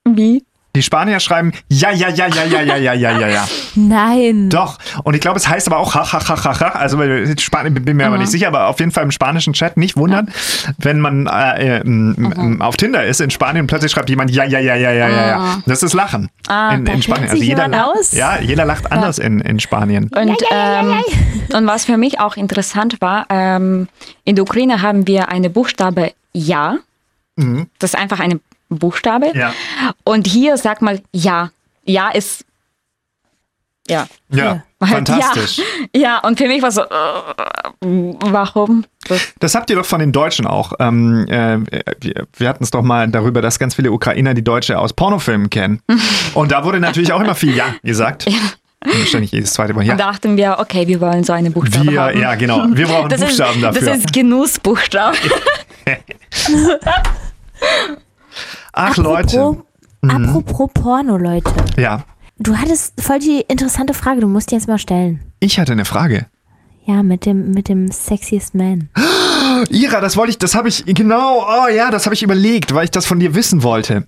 Wie? 0.05 0.43
Die 0.75 0.81
Spanier 0.81 1.19
schreiben 1.19 1.51
ja, 1.69 1.91
ja, 1.91 2.09
ja, 2.09 2.25
ja, 2.25 2.43
ja, 2.45 2.61
ja, 2.61 2.75
ja, 2.77 2.93
ja, 2.93 3.11
ja, 3.19 3.27
ja. 3.27 3.47
Nein. 3.75 4.49
Doch. 4.49 4.79
Und 5.03 5.13
ich 5.13 5.21
glaube, 5.21 5.37
es 5.37 5.47
heißt 5.47 5.67
aber 5.67 5.77
auch 5.77 5.93
ha, 5.93 6.11
ha, 6.11 6.27
ha, 6.27 6.43
ha, 6.43 6.59
ha. 6.59 6.67
Also 6.69 6.97
Spanien 7.37 7.75
bin 7.75 7.95
mir 7.95 8.07
aber 8.07 8.17
nicht 8.17 8.31
sicher, 8.31 8.47
aber 8.47 8.67
auf 8.69 8.79
jeden 8.79 8.91
Fall 8.91 9.03
im 9.03 9.11
spanischen 9.11 9.53
Chat 9.53 9.77
nicht 9.77 9.97
wundern, 9.97 10.31
wenn 10.79 10.99
man 10.99 11.27
äh, 11.27 11.77
äh, 11.77 11.81
m- 11.81 12.33
m- 12.35 12.61
auf 12.63 12.75
Tinder 12.75 13.05
ist 13.05 13.21
in 13.21 13.29
Spanien 13.29 13.61
und 13.61 13.67
plötzlich 13.67 13.91
schreibt 13.91 14.09
jemand 14.09 14.31
ja, 14.31 14.45
ja, 14.45 14.57
ja, 14.57 14.75
ja, 14.75 14.91
ja, 14.91 15.09
ja, 15.09 15.27
ja. 15.27 15.61
Das 15.67 15.83
ist 15.83 15.93
Lachen 15.93 16.29
in, 16.71 16.87
in 16.87 17.01
Spanien. 17.03 17.29
sich 17.29 17.41
jeder 17.41 17.67
lacht, 17.67 17.85
aus. 17.95 18.11
ja, 18.13 18.39
jeder 18.39 18.65
lacht 18.65 18.91
anders 18.91 19.19
in, 19.19 19.41
in 19.41 19.59
Spanien. 19.59 20.09
Und, 20.15 20.37
ähm, 20.51 20.95
und 21.53 21.67
was 21.67 21.85
für 21.85 21.97
mich 21.97 22.19
auch 22.19 22.35
interessant 22.35 22.99
war, 22.99 23.27
ähm, 23.29 23.87
in 24.25 24.35
der 24.35 24.43
Ukraine 24.43 24.81
haben 24.81 25.05
wir 25.05 25.29
eine 25.29 25.51
Buchstabe 25.51 26.13
Ja. 26.33 26.77
Das 27.77 27.93
ist 27.93 27.95
einfach 27.99 28.19
eine 28.19 28.39
Buchstabe. 28.79 29.31
Ja. 29.33 29.53
Und 30.03 30.27
hier 30.27 30.57
sag 30.57 30.81
mal 30.81 31.01
Ja. 31.11 31.51
Ja 31.85 32.09
ist 32.09 32.45
ja. 33.89 34.07
Ja, 34.29 34.63
Halt 34.81 35.09
fantastisch. 35.09 35.57
Ja. 35.57 35.63
ja, 36.01 36.19
und 36.19 36.37
für 36.37 36.47
mich 36.47 36.61
war 36.61 36.71
so, 36.71 36.81
äh, 36.83 36.85
warum? 37.81 38.85
Das, 39.07 39.33
Das 39.39 39.55
habt 39.55 39.69
ihr 39.69 39.75
doch 39.75 39.85
von 39.85 39.99
den 39.99 40.13
Deutschen 40.13 40.47
auch. 40.47 40.73
Ähm, 40.79 41.27
äh, 41.27 41.59
wir 42.37 42.47
hatten 42.47 42.63
es 42.63 42.71
doch 42.71 42.81
mal 42.81 43.09
darüber, 43.09 43.41
dass 43.41 43.59
ganz 43.59 43.75
viele 43.75 43.91
Ukrainer 43.91 44.33
die 44.33 44.43
Deutsche 44.43 44.79
aus 44.79 44.93
Pornofilmen 44.93 45.49
kennen. 45.49 45.81
Und 46.33 46.51
da 46.51 46.63
wurde 46.63 46.79
natürlich 46.79 47.11
auch 47.11 47.19
immer 47.19 47.35
viel 47.35 47.55
Ja 47.55 47.75
gesagt. 47.83 48.25
Und 48.85 49.07
Ständig 49.07 49.31
jedes 49.31 49.53
zweite 49.53 49.73
Mal 49.73 49.85
Ja. 49.85 49.93
Und 49.93 49.99
da 49.99 50.11
dachten 50.11 50.37
wir, 50.37 50.57
okay, 50.59 50.87
wir 50.87 50.99
wollen 50.99 51.23
so 51.23 51.33
eine 51.33 51.51
Buchstabe 51.51 51.91
Wir, 51.91 52.01
haben. 52.01 52.19
ja, 52.19 52.35
genau. 52.35 52.65
Wir 52.69 52.85
brauchen 52.87 53.09
das 53.09 53.21
Buchstaben 53.21 53.55
ist, 53.55 53.63
dafür. 53.63 53.81
Das 53.81 53.97
ist 53.97 54.13
Genussbuchstabe. 54.13 55.17
Ach, 58.73 58.97
Leute. 58.97 59.39
Apropos, 59.39 59.65
apropos 60.01 60.69
Porno, 60.73 61.17
Leute. 61.17 61.51
Ja, 61.77 62.03
Du 62.39 62.57
hattest 62.57 62.99
voll 62.99 63.19
die 63.19 63.41
interessante 63.47 63.93
Frage, 63.93 64.19
du 64.19 64.27
musst 64.27 64.51
die 64.51 64.55
jetzt 64.55 64.67
mal 64.67 64.79
stellen. 64.79 65.21
ich 65.39 65.59
hatte 65.59 65.71
eine 65.71 65.85
Frage. 65.85 66.25
Ja, 66.85 67.01
mit 67.03 67.25
dem, 67.25 67.51
mit 67.51 67.69
dem 67.69 67.89
Sexiest 67.91 68.55
Man. 68.55 68.89
Ira, 69.69 70.01
das 70.01 70.17
wollte 70.17 70.31
ich, 70.31 70.39
das 70.39 70.55
habe 70.55 70.67
ich, 70.67 70.83
genau, 70.85 71.45
oh 71.47 71.69
ja, 71.69 71.91
das 71.91 72.05
habe 72.05 72.15
ich 72.15 72.23
überlegt, 72.23 72.73
weil 72.73 72.85
ich 72.85 72.91
das 72.91 73.05
von 73.05 73.19
dir 73.19 73.35
wissen 73.35 73.63
wollte. 73.63 74.07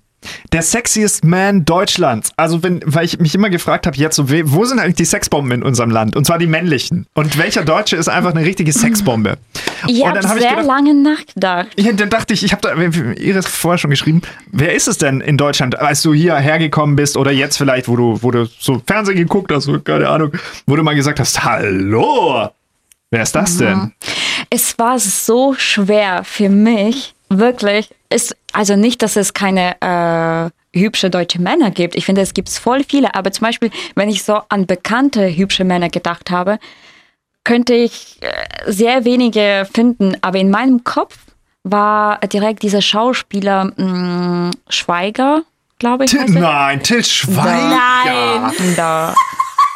Der 0.52 0.62
sexiest 0.62 1.24
Man 1.24 1.64
Deutschlands. 1.64 2.32
Also, 2.36 2.62
wenn, 2.62 2.80
weil 2.84 3.04
ich 3.04 3.18
mich 3.18 3.34
immer 3.34 3.50
gefragt 3.50 3.86
habe, 3.86 3.96
jetzt 3.96 4.16
so, 4.16 4.28
wo 4.28 4.64
sind 4.64 4.78
eigentlich 4.78 4.96
die 4.96 5.04
Sexbomben 5.04 5.52
in 5.52 5.62
unserem 5.62 5.90
Land? 5.90 6.16
Und 6.16 6.26
zwar 6.26 6.38
die 6.38 6.46
männlichen. 6.46 7.06
Und 7.14 7.38
welcher 7.38 7.64
Deutsche 7.64 7.96
ist 7.96 8.08
einfach 8.08 8.34
eine 8.34 8.44
richtige 8.44 8.72
Sexbombe? 8.72 9.38
Ich 9.86 10.04
habe 10.04 10.18
hab 10.18 10.36
ich 10.36 10.42
sehr 10.42 10.50
gedacht- 10.50 10.66
lange 10.66 10.94
nachgedacht. 10.94 11.68
Ja, 11.78 11.92
dann 11.92 12.10
dachte 12.10 12.34
ich, 12.34 12.44
ich 12.44 12.52
habe 12.52 12.62
da, 12.62 12.74
Iris 12.74 13.46
vorher 13.46 13.78
schon 13.78 13.90
geschrieben, 13.90 14.22
wer 14.52 14.74
ist 14.74 14.88
es 14.88 14.98
denn 14.98 15.20
in 15.20 15.36
Deutschland, 15.36 15.78
als 15.78 16.02
du 16.02 16.14
hier 16.14 16.36
hergekommen 16.36 16.96
bist 16.96 17.16
oder 17.16 17.30
jetzt 17.32 17.56
vielleicht, 17.56 17.88
wo 17.88 17.96
du, 17.96 18.18
wo 18.22 18.30
du 18.30 18.46
so 18.58 18.82
Fernsehen 18.86 19.16
geguckt 19.16 19.52
hast, 19.52 19.68
keine 19.84 20.08
Ahnung, 20.08 20.32
wo 20.66 20.76
du 20.76 20.82
mal 20.82 20.94
gesagt 20.94 21.20
hast, 21.20 21.44
hallo, 21.44 22.48
wer 23.10 23.22
ist 23.22 23.34
das 23.34 23.58
denn? 23.58 23.92
Es 24.50 24.78
war 24.78 24.98
so 24.98 25.54
schwer 25.56 26.22
für 26.24 26.48
mich, 26.48 27.14
wirklich. 27.28 27.90
Ist, 28.08 28.36
also 28.56 28.74
nicht, 28.74 29.02
dass 29.02 29.16
es 29.16 29.34
keine 29.34 29.76
äh, 29.82 30.78
hübsche 30.78 31.10
deutsche 31.10 31.40
Männer 31.40 31.70
gibt. 31.70 31.94
Ich 31.94 32.06
finde, 32.06 32.22
es 32.22 32.32
gibt 32.32 32.48
voll 32.48 32.84
viele. 32.88 33.14
Aber 33.14 33.30
zum 33.30 33.44
Beispiel, 33.44 33.70
wenn 33.94 34.08
ich 34.08 34.24
so 34.24 34.40
an 34.48 34.66
bekannte 34.66 35.28
hübsche 35.28 35.64
Männer 35.64 35.90
gedacht 35.90 36.30
habe, 36.30 36.58
könnte 37.44 37.74
ich 37.74 38.18
äh, 38.22 38.72
sehr 38.72 39.04
wenige 39.04 39.68
finden. 39.70 40.16
Aber 40.22 40.38
in 40.38 40.50
meinem 40.50 40.84
Kopf 40.84 41.18
war 41.64 42.18
direkt 42.20 42.62
dieser 42.62 42.80
Schauspieler 42.80 43.72
mh, 43.76 44.52
Schweiger. 44.70 45.42
glaube 45.78 46.06
ich. 46.06 46.14
Er. 46.14 46.26
nein, 46.26 46.82
Till 46.82 47.04
Schweiger. 47.04 47.76
Nein. 48.04 48.74
Da. 48.74 49.14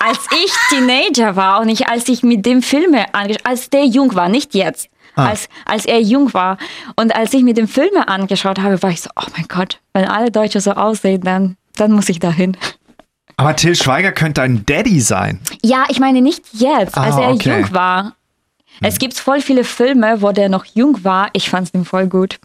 Als 0.02 0.26
ich 0.42 0.52
Teenager 0.70 1.36
war 1.36 1.60
und 1.60 1.68
ich, 1.68 1.86
als 1.86 2.08
ich 2.08 2.22
mit 2.22 2.46
dem 2.46 2.62
Filme 2.62 3.12
angeschaut, 3.12 3.44
als 3.44 3.68
der 3.68 3.84
jung 3.84 4.14
war, 4.14 4.30
nicht 4.30 4.54
jetzt, 4.54 4.88
Ah. 5.20 5.28
als, 5.30 5.48
als 5.64 5.84
er 5.86 6.00
jung 6.00 6.32
war 6.34 6.58
und 6.96 7.14
als 7.14 7.32
ich 7.34 7.42
mir 7.42 7.54
den 7.54 7.68
Filme 7.68 8.08
angeschaut 8.08 8.58
habe, 8.60 8.82
war 8.82 8.90
ich 8.90 9.00
so, 9.00 9.10
oh 9.16 9.26
mein 9.36 9.46
Gott, 9.48 9.80
wenn 9.92 10.06
alle 10.06 10.30
Deutsche 10.30 10.60
so 10.60 10.72
aussehen, 10.72 11.20
dann, 11.22 11.56
dann 11.76 11.92
muss 11.92 12.08
ich 12.08 12.18
dahin. 12.18 12.56
Aber 13.36 13.56
Till 13.56 13.74
Schweiger 13.74 14.12
könnte 14.12 14.42
ein 14.42 14.66
Daddy 14.66 15.00
sein. 15.00 15.40
Ja, 15.62 15.84
ich 15.88 15.98
meine 16.00 16.20
nicht 16.20 16.42
jetzt, 16.52 16.96
als 16.98 17.14
Ah, 17.14 17.22
er 17.22 17.30
okay. 17.34 17.60
jung 17.60 17.72
war. 17.72 18.14
Es 18.82 18.98
gibt 18.98 19.14
voll 19.14 19.40
viele 19.40 19.64
Filme, 19.64 20.20
wo 20.22 20.32
der 20.32 20.48
noch 20.48 20.64
jung 20.64 21.02
war. 21.04 21.28
Ich 21.32 21.48
fand 21.50 21.72
den 21.74 21.84
voll 21.84 22.06
gut. 22.06 22.38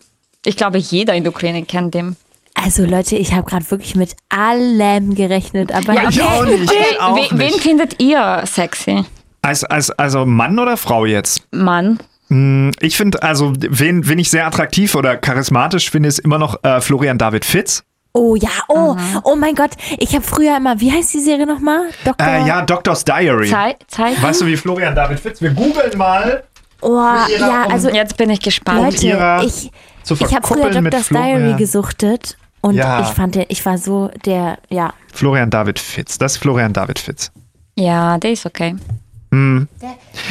Ich 0.46 0.58
glaube, 0.58 0.78
jeder 0.78 1.14
in 1.14 1.24
der 1.24 1.32
Ukraine 1.34 1.64
kennt 1.64 1.94
den. 1.94 2.16
Also 2.54 2.86
Leute, 2.86 3.18
ich 3.18 3.34
habe 3.34 3.44
gerade 3.50 3.70
wirklich 3.70 3.96
mit 3.96 4.16
allem 4.30 5.16
gerechnet, 5.16 5.74
aber 5.74 5.94
Ja, 5.94 6.10
Ich 6.10 6.22
auch 6.22 6.46
nicht. 6.46 6.72
Ich 6.72 7.02
auch 7.02 7.16
Wen, 7.18 7.40
wen 7.40 7.48
nicht. 7.48 7.60
findet 7.62 8.02
ihr 8.02 8.44
sexy? 8.46 9.04
Als, 9.42 9.64
als, 9.66 9.92
also 9.92 10.26
Mann 10.26 10.58
oder 10.58 10.78
Frau 10.78 11.06
jetzt? 11.06 11.42
Mann. 11.52 12.00
Ich 12.30 12.98
finde, 12.98 13.22
also, 13.22 13.54
wen, 13.58 14.08
wen 14.08 14.18
ich 14.20 14.30
sehr 14.32 14.48
attraktiv 14.48 14.96
oder 14.96 15.16
charismatisch 15.18 15.92
finde, 15.92 16.10
ist 16.10 16.20
immer 16.20 16.40
noch 16.40 16.64
äh, 16.64 16.82
Florian 16.82 17.18
David 17.18 17.46
Fitz. 17.46 17.84
Oh 18.14 18.36
ja, 18.36 18.50
oh, 18.70 18.96
oh 19.24 19.36
mein 19.36 19.56
Gott, 19.56 19.72
ich 20.00 20.16
habe 20.16 20.24
früher 20.26 20.58
immer, 20.58 20.80
wie 20.80 20.92
heißt 20.92 21.14
die 21.14 21.20
Serie 21.20 21.46
nochmal? 21.46 21.90
Doktor. 22.06 22.26
Äh, 22.26 22.48
ja, 22.48 22.62
Doctor's 22.62 23.04
Diary. 23.04 23.50
Zeit, 23.50 23.78
Zeit. 23.88 24.22
Weißt 24.24 24.42
du, 24.42 24.46
wie 24.46 24.56
Florian 24.56 24.96
David 24.96 25.20
Fitz? 25.20 25.42
Wir 25.42 25.52
googeln 25.52 25.98
mal. 25.98 26.44
Oh, 26.82 26.90
ja, 27.38 27.66
um- 27.66 27.72
also 27.72 27.90
Jetzt 27.90 28.16
bin 28.18 28.30
ich 28.30 28.40
gespannt. 28.40 28.82
Leute, 28.82 29.06
ihrer 29.06 29.44
ich, 29.44 29.70
ich 30.10 30.36
habe 30.36 30.48
früher 30.48 30.70
Doctor's 30.72 31.10
Diary 31.10 31.56
gesuchtet 31.58 32.38
und 32.62 32.76
Ja. 32.76 33.02
ich 33.02 33.08
fand, 33.08 33.36
den, 33.36 33.46
ich 33.50 33.66
war 33.66 33.78
so 33.78 34.10
der, 34.26 34.60
ja. 34.70 34.94
Florian 35.14 35.50
David 35.50 35.78
Fitz. 35.78 36.18
Das 36.18 36.34
ist 36.34 36.38
Florian 36.40 36.72
David 36.74 37.00
Fitz. 37.00 37.32
Ja, 37.78 38.18
der 38.18 38.32
ist 38.32 38.46
okay. 38.46 38.76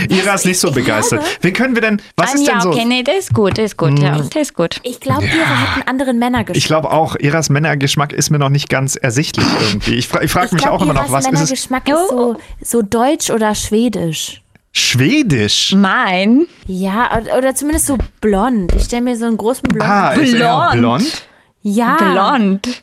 Ira 0.08 0.34
ist 0.34 0.46
nicht 0.46 0.58
so 0.58 0.68
ich 0.68 0.74
begeistert. 0.74 1.20
glaube- 1.20 1.36
Wen 1.42 1.52
können 1.52 1.74
wir 1.74 1.82
denn, 1.82 2.02
was 2.16 2.30
Ah, 2.30 2.34
ist 2.34 2.46
ja, 2.46 2.52
denn 2.54 2.60
so? 2.62 2.70
okay, 2.70 2.84
nee, 2.84 3.02
der 3.02 3.18
ist 3.18 3.32
gut, 3.34 3.56
der 3.56 3.64
ist 3.66 3.76
gut, 3.76 3.98
ja, 3.98 4.18
der 4.18 4.42
ist 4.42 4.54
gut. 4.54 4.80
Ich 4.82 5.00
glaube, 5.00 5.24
ihre 5.24 5.46
hat 5.48 5.74
einen 5.76 5.88
anderen 5.88 6.18
Männergeschmack. 6.18 6.56
Ich 6.56 6.64
glaube 6.66 6.90
auch, 6.90 7.16
Iras 7.16 7.50
Männergeschmack 7.50 8.12
ist 8.12 8.30
mir 8.30 8.38
noch 8.38 8.48
nicht 8.50 8.68
ganz 8.68 8.96
ersichtlich 8.96 9.46
irgendwie. 9.60 9.94
Ich, 9.94 10.08
fra 10.08 10.22
ich 10.22 10.30
frage 10.30 10.54
mich 10.54 10.62
glaub, 10.62 10.74
auch 10.74 10.82
immer 10.82 10.94
noch, 10.94 11.10
was 11.10 11.24
ist 11.24 11.26
es? 11.26 11.32
Männergeschmack 11.32 11.88
ist 11.88 12.08
so, 12.10 12.36
so 12.62 12.82
deutsch 12.82 13.30
oder 13.30 13.54
schwedisch. 13.54 14.42
Schwedisch. 14.72 15.72
Mein? 15.76 16.46
Ja, 16.66 17.20
oder, 17.36 17.54
zumindest 17.54 17.86
so 17.86 17.96
blond. 18.20 18.74
Ich 18.74 18.84
stelle 18.84 19.02
mir 19.02 19.16
so 19.16 19.24
einen 19.26 19.36
großen 19.36 19.68
Blond. 19.68 19.88
Ah, 19.88 20.12
ist 20.14 20.34
er 20.34 20.70
Blond. 20.72 20.80
blond? 21.02 21.22
ja. 21.62 21.96
Blond. 21.96 22.66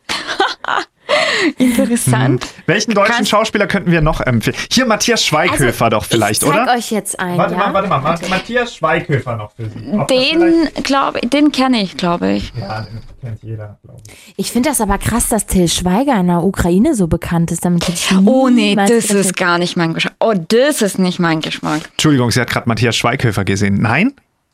Interessant. 1.57 2.45
Welchen 2.65 2.93
deutschen 2.93 3.13
Kannst- 3.15 3.31
Schauspieler 3.31 3.67
könnten 3.67 3.91
wir 3.91 4.01
noch 4.01 4.21
empfehlen? 4.21 4.55
Hier 4.71 4.85
Matthias 4.85 5.25
Schweighöfer 5.25 5.89
doch 5.89 6.05
vielleicht, 6.05 6.43
Also, 6.43 6.53
ich 6.53 6.57
zeig 6.59 6.63
oder? 6.67 6.77
euch 6.77 6.91
jetzt 6.91 7.19
einen, 7.19 7.37
Warte 7.37 7.53
ja? 7.53 7.59
mal, 7.59 7.73
warte 7.73 7.87
mal. 7.89 7.99
Ma- 8.01 8.19
Matthias 8.29 8.75
Schweighöfer 8.75 9.35
noch 9.35 9.51
für 9.53 9.69
Sie. 9.69 9.91
Ob 9.97 10.07
Den, 10.07 10.69
glaube 10.83 11.19
den 11.27 11.51
kenne 11.51 11.81
ich, 11.81 11.97
glaube 11.97 12.31
ich. 12.31 12.51
Ja, 12.59 12.81
den 12.81 12.99
kennt 13.21 13.43
jeder, 13.43 13.77
glaube 13.83 14.01
ich. 14.07 14.33
Ich 14.37 14.51
finde 14.51 14.69
das 14.69 14.81
aber 14.81 14.97
krass, 14.97 15.29
dass 15.29 15.45
Till 15.45 15.67
Schweiger 15.67 16.19
in 16.19 16.27
der 16.27 16.43
Ukraine 16.43 16.95
so 16.95 17.07
bekannt 17.07 17.51
ist. 17.51 17.65
Damit 17.65 17.87
ich 17.89 18.11
Oh 18.25 18.49
nee, 18.49 18.75
das 18.75 19.05
ist 19.11 19.35
gar 19.37 19.57
nicht 19.57 19.77
mein 19.77 19.93
Geschmack. 19.93 20.15
Oh, 20.19 20.33
das 20.47 20.81
ist 20.81 20.99
nicht 20.99 21.19
mein 21.19 21.41
Geschmack. 21.41 21.81
Entschuldigung, 21.91 22.31
sie 22.31 22.41
hat 22.41 22.49
gerade 22.49 22.67
Matthias 22.67 22.95
Schweighöfer 22.95 23.43
gesehen. 23.45 23.75
Nein? 23.81 24.13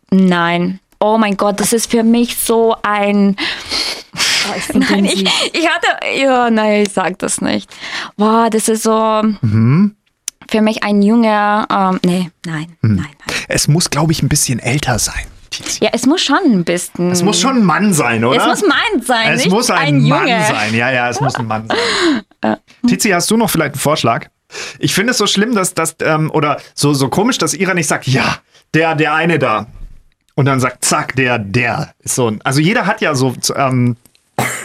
Nein. 0.09 0.79
Oh 0.99 1.17
mein 1.17 1.37
Gott, 1.37 1.59
das 1.59 1.73
ist 1.73 1.91
für 1.91 2.03
mich 2.03 2.37
so 2.37 2.75
ein. 2.83 3.35
Oh, 4.15 4.73
Nein, 4.77 5.05
ich, 5.05 5.23
ich 5.53 5.67
hatte. 5.67 5.87
Ja, 6.19 6.49
nein, 6.49 6.83
ich 6.83 6.93
sag 6.93 7.19
das 7.19 7.41
nicht. 7.41 7.69
Boah, 8.15 8.49
das 8.49 8.67
ist 8.69 8.83
so. 8.83 9.23
Für 10.49 10.61
mich 10.61 10.83
ein 10.83 11.01
junger. 11.01 11.67
Ähm, 11.69 11.99
nee, 12.05 12.31
nein, 12.45 12.67
nein, 12.81 12.97
nein. 12.97 13.35
Es 13.49 13.67
muss, 13.67 13.89
glaube 13.89 14.11
ich, 14.13 14.21
ein 14.23 14.29
bisschen 14.29 14.59
älter 14.59 14.97
sein. 14.99 15.25
Tizi. 15.49 15.83
Ja, 15.83 15.89
es 15.93 16.05
muss 16.05 16.21
schon 16.21 16.37
ein 16.45 16.63
bisschen. 16.63 17.11
Es 17.11 17.23
muss 17.23 17.39
schon 17.39 17.57
ein 17.57 17.63
Mann 17.63 17.93
sein, 17.93 18.23
oder? 18.23 18.39
Es 18.53 18.61
muss 18.61 18.69
mein 18.69 19.01
sein, 19.01 19.33
Es 19.33 19.43
nicht 19.43 19.51
muss 19.51 19.69
ein, 19.69 19.77
ein 19.79 20.01
Mann 20.07 20.27
Junge. 20.27 20.45
sein. 20.45 20.73
Ja, 20.73 20.91
ja, 20.91 21.09
es 21.09 21.19
muss 21.21 21.35
ein 21.35 21.47
Mann 21.47 21.67
sein. 22.41 22.57
Tizi, 22.87 23.09
hast 23.09 23.29
du 23.31 23.37
noch 23.37 23.49
vielleicht 23.49 23.73
einen 23.73 23.79
Vorschlag? 23.81 24.27
Ich 24.79 24.93
finde 24.93 25.11
es 25.11 25.17
so 25.17 25.27
schlimm, 25.27 25.55
dass 25.55 25.73
das, 25.73 25.95
ähm, 26.01 26.31
oder 26.31 26.59
so, 26.73 26.93
so 26.93 27.09
komisch, 27.09 27.37
dass 27.37 27.53
Ira 27.53 27.73
nicht 27.73 27.87
sagt, 27.87 28.07
ja, 28.07 28.37
der, 28.73 28.95
der 28.95 29.13
eine 29.13 29.39
da. 29.39 29.67
Und 30.37 30.45
dann 30.45 30.59
sagt, 30.59 30.85
zack, 30.85 31.15
der, 31.15 31.39
der. 31.39 31.93
Ist 32.03 32.13
so 32.13 32.27
ein, 32.29 32.39
also 32.43 32.61
jeder 32.61 32.85
hat 32.85 33.01
ja 33.01 33.15
so, 33.15 33.33
ähm, 33.55 33.95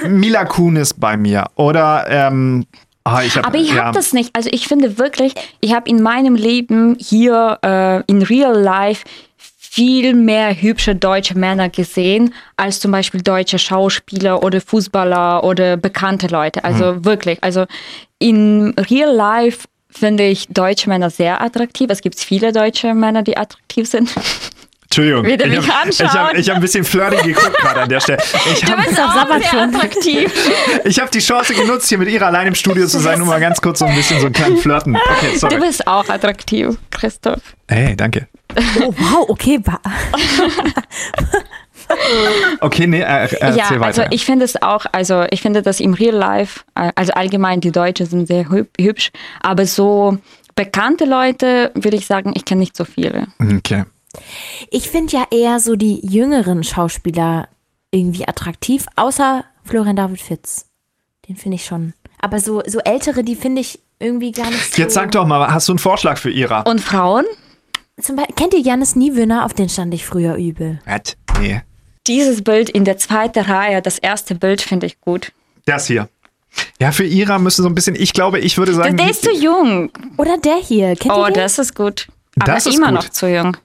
Mila 0.07 0.45
Kunis 0.45 0.93
bei 0.93 1.17
mir. 1.17 1.47
Oder, 1.55 2.05
ähm, 2.11 2.67
ah, 3.05 3.23
ich 3.23 3.37
hab, 3.39 3.47
Aber 3.47 3.57
ich 3.57 3.73
ja, 3.73 3.85
habe 3.87 3.97
das 3.97 4.13
nicht. 4.13 4.31
Also 4.35 4.51
ich 4.53 4.69
finde 4.69 4.99
wirklich, 4.99 5.33
ich 5.61 5.73
habe 5.75 5.89
in 5.89 6.03
meinem 6.03 6.35
Leben 6.35 6.97
hier 7.01 7.59
äh, 7.65 8.03
in 8.07 8.21
Real 8.21 8.55
Life 8.61 9.05
viel 9.39 10.13
mehr 10.13 10.55
hübsche 10.61 10.95
deutsche 10.95 11.39
Männer 11.39 11.71
gesehen 11.71 12.35
als 12.59 12.79
zum 12.79 12.93
Beispiel 12.93 13.23
deutsche 13.23 13.59
Schauspieler 13.59 14.43
oder 14.43 14.61
Fußballer 14.61 15.43
oder 15.43 15.79
bekannte 15.79 16.27
Leute. 16.27 16.63
Also 16.65 16.93
Mhm. 16.93 17.05
wirklich. 17.07 17.43
Also 17.43 17.65
in 18.19 18.75
Real 18.91 19.11
Life 19.11 19.65
finde 19.89 20.25
ich 20.25 20.49
deutsche 20.49 20.91
Männer 20.91 21.09
sehr 21.09 21.41
attraktiv. 21.41 21.89
Es 21.91 22.03
gibt 22.03 22.21
viele 22.21 22.53
deutsche 22.53 22.93
Männer, 22.93 23.23
die 23.23 23.39
attraktiv 23.39 23.89
sind. 23.89 24.11
Entschuldigung. 24.97 25.25
Der 25.25 25.47
ich 25.47 25.57
mich 25.59 25.71
habe 25.71 25.89
ich 25.91 26.01
anschauen? 26.05 26.21
hab, 26.29 26.35
ich 26.35 26.49
hab 26.51 26.57
ein 26.57 26.61
bisschen 26.63 26.85
flirty 26.85 27.17
geguckt 27.33 27.57
gerade 27.59 27.81
an 27.83 27.89
der 27.89 28.01
Stelle. 28.01 28.19
Ich 28.53 28.61
Du 28.61 28.73
habe 28.73 28.83
bist 28.83 29.01
auch 29.01 29.13
sehr 29.51 29.63
attraktiv. 29.63 30.51
ich 30.85 31.01
hab 31.01 31.11
die 31.11 31.21
Chance 31.21 31.55
genutzt, 31.55 31.89
hier 31.89 31.99
mit 31.99 32.09
Ira 32.11 32.27
allein 32.27 32.49
im 32.49 32.55
Studio 32.55 32.87
zu 32.87 32.99
sein, 32.99 33.21
um 33.23 33.29
mal 33.29 33.41
ganz 33.41 33.61
kurz 33.61 33.79
so 33.79 33.87
ein 33.87 33.95
bisschen 33.95 34.21
so 34.21 34.27
einen 34.27 34.35
kleinen 34.35 34.59
Flirten. 34.59 34.95
Okay, 34.97 35.31
Du 35.33 35.39
sorry. 35.39 35.59
bist 35.61 35.87
auch 35.87 36.09
attraktiv, 36.09 36.77
Christoph. 36.91 37.41
Hey, 37.69 37.97
danke. 37.97 38.29
Oh, 38.81 38.93
wow, 38.99 39.29
okay. 39.31 39.59
wa- 39.65 39.81
Okay, 42.61 42.87
nee, 42.87 43.01
äh, 43.01 43.03
äh, 43.03 43.29
ja, 43.41 43.49
erzähl 43.49 43.81
weiter. 43.81 44.03
also 44.03 44.03
ich 44.11 44.25
finde 44.25 44.45
es 44.45 44.61
auch, 44.63 44.87
also 44.93 45.25
ich 45.31 45.43
finde, 45.43 45.63
dass 45.63 45.79
im 45.81 45.93
Real 45.95 46.15
Life, 46.15 46.61
äh, 46.75 46.91
also 46.95 47.13
allgemein 47.13 47.61
die 47.61 47.71
Deutschen 47.73 48.07
sind 48.07 48.27
sehr 48.29 48.45
hüb- 48.49 48.69
hübsch, 48.81 49.11
aber 49.43 49.67
so 49.67 50.17
bekannte 50.55 51.05
Leute, 51.05 51.71
würde 51.75 51.97
ich 51.97 52.07
sagen, 52.07 52.33
ich 52.35 52.45
kenne 52.45 52.61
nicht 52.61 52.77
so 52.77 52.85
viele. 52.85 53.27
okay. 53.41 53.85
Ich 54.71 54.89
finde 54.91 55.13
ja 55.17 55.27
eher 55.31 55.61
so 55.61 55.77
die 55.77 56.01
jüngeren 56.07 56.65
Schauspieler 56.65 57.49
irgendwie 57.91 58.27
attraktiv, 58.27 58.87
außer 58.97 59.45
Florian 59.65 59.97
David 59.97 60.21
Fitz. 60.21 60.67
Den 61.29 61.37
finde 61.37 61.57
ich 61.57 61.65
schon. 61.65 61.93
Aber 62.21 62.41
so, 62.41 62.63
so 62.67 62.79
ältere, 62.81 63.23
die 63.25 63.37
finde 63.37 63.61
ich 63.61 63.79
irgendwie 63.99 64.33
gar 64.33 64.49
nicht 64.51 64.75
so. 64.75 64.83
Jetzt 64.83 64.95
sag 64.95 65.13
doch 65.13 65.27
mal, 65.27 65.53
hast 65.53 65.69
du 65.69 65.73
einen 65.73 65.79
Vorschlag 65.79 66.19
für 66.19 66.31
Ira? 66.31 66.61
Und 66.63 66.81
Frauen? 66.81 67.25
Zum 68.01 68.17
Beispiel, 68.17 68.35
kennt 68.35 68.55
ihr 68.55 68.61
Janis 68.61 68.97
Niewöhner? 68.97 69.45
Auf 69.45 69.55
den 69.55 69.69
stand 69.69 69.93
ich 69.95 70.05
früher 70.05 70.35
übel. 70.37 70.81
Was? 70.87 71.17
Nee. 71.41 71.63
Dieses 72.07 72.43
Bild 72.43 72.69
in 72.71 72.85
der 72.85 72.97
zweiten 72.99 73.41
Reihe, 73.45 73.81
das 73.83 73.99
erste 73.99 74.35
Bild 74.35 74.61
finde 74.63 74.87
ich 74.87 75.01
gut. 75.01 75.33
Das 75.67 75.87
hier. 75.87 76.09
Ja, 76.81 76.91
für 76.93 77.05
Ira 77.05 77.39
müsste 77.39 77.63
so 77.63 77.69
ein 77.69 77.75
bisschen, 77.75 77.95
ich 77.95 78.13
glaube, 78.13 78.41
ich 78.41 78.59
würde 78.59 78.75
sagen. 78.75 78.97
Der 78.97 79.11
ist 79.11 79.23
zu 79.23 79.33
jung. 79.33 79.91
Oder 80.17 80.37
der 80.39 80.57
hier, 80.57 80.97
kennt 80.97 81.15
Oh, 81.15 81.21
ihr 81.27 81.33
den? 81.33 81.35
das 81.35 81.59
ist 81.59 81.75
gut. 81.75 82.09
Aber 82.41 82.53
Das 82.53 82.67
ist 82.67 82.77
immer 82.77 82.87
gut. 82.89 82.95
noch 82.97 83.09
zu 83.11 83.29
jung. 83.29 83.57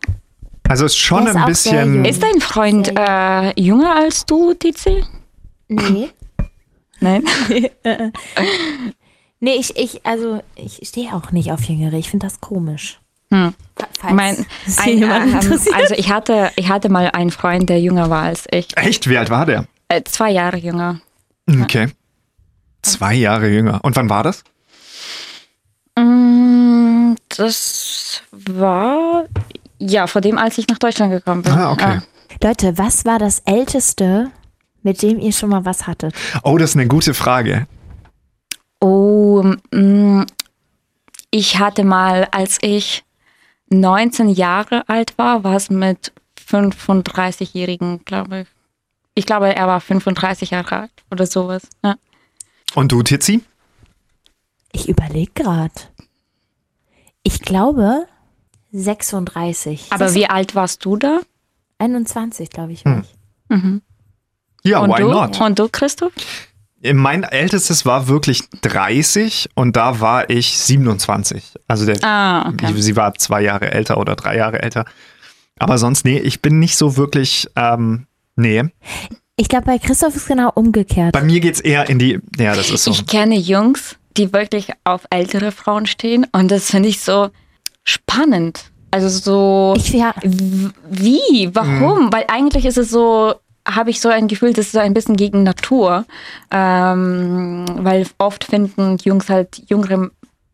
Also 0.68 0.86
ist 0.86 0.98
schon 0.98 1.28
ist 1.28 1.36
ein 1.36 1.46
bisschen. 1.46 2.06
Ist 2.06 2.24
dein 2.24 2.42
Freund 2.42 2.92
äh, 2.96 3.60
jünger 3.60 3.96
als 3.96 4.26
du, 4.26 4.54
Tizi? 4.54 5.04
Nee. 5.68 6.10
Nein? 7.00 7.24
Nee, 9.40 9.56
ich, 9.60 9.78
ich, 9.78 10.04
also, 10.04 10.42
ich 10.56 10.80
stehe 10.84 11.14
auch 11.14 11.32
nicht 11.32 11.52
auf 11.52 11.64
Jüngere. 11.64 11.94
Ich 11.94 12.10
finde 12.10 12.26
das 12.26 12.42
komisch. 12.42 13.00
Hm. 13.32 13.54
Falls 14.00 14.14
Mein, 14.14 14.46
ein, 14.78 15.04
ähm, 15.04 15.36
also 15.74 15.94
ich 15.96 16.12
hatte, 16.12 16.50
ich 16.56 16.70
hatte 16.70 16.90
mal 16.90 17.12
einen 17.12 17.30
Freund, 17.30 17.70
der 17.70 17.80
jünger 17.80 18.10
war 18.10 18.24
als 18.24 18.46
ich. 18.50 18.76
Echt? 18.78 19.08
Wie 19.10 19.18
alt 19.18 19.30
war 19.30 19.46
der? 19.46 19.66
Äh, 19.90 20.02
zwei 20.06 20.32
Jahre 20.32 20.58
jünger. 20.58 21.02
Okay. 21.62 21.90
Zwei 22.82 23.14
Jahre 23.14 23.50
jünger. 23.50 23.80
Und 23.84 23.96
wann 23.96 24.10
war 24.10 24.24
das? 24.24 24.44
Mm, 25.96 27.14
Das 27.30 28.24
war 28.32 29.26
ja 29.80 30.08
vor 30.08 30.22
dem, 30.22 30.38
als 30.38 30.58
ich 30.58 30.68
nach 30.68 30.78
Deutschland 30.78 31.12
gekommen 31.12 31.42
bin. 31.42 31.54
Ah, 31.54 31.72
okay. 31.72 32.00
Leute, 32.44 32.78
was 32.78 33.06
war 33.06 33.20
das 33.20 33.40
Älteste, 33.46 34.32
mit 34.84 35.02
dem 35.02 35.20
ihr 35.20 35.32
schon 35.32 35.50
mal 35.50 35.66
was 35.66 35.88
hattet? 35.88 36.14
Oh, 36.44 36.58
das 36.58 36.72
ist 36.72 36.76
eine 36.76 36.88
gute 36.88 37.14
Frage. 37.14 37.68
Oh, 38.80 39.44
mm, 39.72 40.24
ich 41.32 41.60
hatte 41.60 41.84
mal, 41.84 42.28
als 42.32 42.58
ich 42.62 43.04
19 43.70 44.30
Jahre 44.30 44.88
alt 44.88 45.18
war, 45.18 45.44
was 45.44 45.70
mit 45.70 46.14
35-Jährigen, 46.50 48.06
glaube 48.06 48.42
ich. 48.42 48.48
Ich 49.16 49.26
glaube, 49.26 49.56
er 49.56 49.68
war 49.68 49.82
35 49.82 50.52
Jahre 50.52 50.82
alt 50.82 50.92
oder 51.10 51.26
sowas. 51.26 51.64
Ja. 51.84 51.96
Und 52.76 52.92
du, 52.92 53.02
Tizi? 53.02 53.44
Ich 54.72 54.88
überlege 54.88 55.32
gerade. 55.34 55.74
Ich 57.24 57.42
glaube 57.42 58.08
36. 58.72 59.88
Aber 59.92 60.14
wie 60.14 60.28
alt 60.30 60.56
warst 60.56 60.84
du 60.86 60.98
da? 60.98 61.20
21, 61.80 62.50
glaube 62.50 62.74
ich. 62.74 62.86
war 62.86 63.02
ich. 63.04 63.62
Ja, 64.64 64.80
Und 64.80 64.90
why 64.92 65.02
du? 65.02 65.10
not? 65.12 65.40
Und 65.40 65.60
du, 65.60 65.70
Christoph? 65.70 66.12
mein 66.94 67.24
ältestes 67.24 67.86
war 67.86 68.08
wirklich 68.08 68.44
30 68.62 69.50
und 69.56 69.76
da 69.76 70.00
war 70.00 70.30
ich 70.30 70.58
27. 70.58 71.56
Also 71.68 71.86
der, 71.86 71.98
Ah, 72.04 72.50
okay. 72.50 72.72
sie 72.78 72.96
war 72.96 73.14
zwei 73.16 73.42
Jahre 73.42 73.72
älter 73.72 73.98
oder 73.98 74.16
drei 74.16 74.38
Jahre 74.38 74.62
älter. 74.62 74.86
Aber 75.60 75.78
sonst, 75.80 76.06
nee, 76.06 76.20
ich 76.20 76.42
bin 76.42 76.60
nicht 76.60 76.78
so 76.78 76.96
wirklich, 76.98 77.48
ähm, 77.56 78.06
nee. 78.36 78.64
Ich 79.38 79.50
glaube, 79.50 79.66
bei 79.66 79.80
Christoph 79.80 80.16
ist 80.16 80.28
genau 80.28 80.52
umgekehrt. 80.54 81.14
Bei 81.14 81.24
mir 81.24 81.40
geht's 81.40 81.60
eher 81.60 81.90
in 81.90 81.98
die, 82.00 82.20
ja, 82.38 82.56
das 82.56 82.70
ist 82.70 82.84
so. 82.84 82.92
Ich 82.92 83.06
kenne 83.08 83.36
Jungs, 83.38 83.96
die 84.18 84.32
wirklich 84.34 84.70
auf 84.84 85.06
ältere 85.10 85.52
Frauen 85.52 85.88
stehen 85.88 86.28
und 86.32 86.52
das 86.52 86.70
finde 86.70 86.90
ich 86.90 87.00
so 87.02 87.30
spannend. 87.88 88.66
Also 88.92 89.10
so, 89.10 89.74
Ich, 89.78 89.94
ja, 89.94 90.14
wie, 90.24 91.50
warum? 91.54 92.06
Mhm. 92.06 92.14
Weil 92.14 92.26
eigentlich 92.28 92.66
ist 92.66 92.78
es 92.78 92.90
so, 92.90 93.34
habe 93.68 93.90
ich 93.90 94.00
so 94.00 94.10
ein 94.10 94.28
Gefühl, 94.28 94.54
das 94.54 94.68
ist 94.68 94.72
so 94.74 94.80
ein 94.80 94.94
bisschen 94.94 95.16
gegen 95.18 95.44
Natur. 95.44 96.06
Ähm, 96.52 97.66
weil 97.80 98.06
oft 98.18 98.44
finden 98.46 98.98
Jungs 99.04 99.30
halt 99.30 99.62
jüngere 99.70 100.10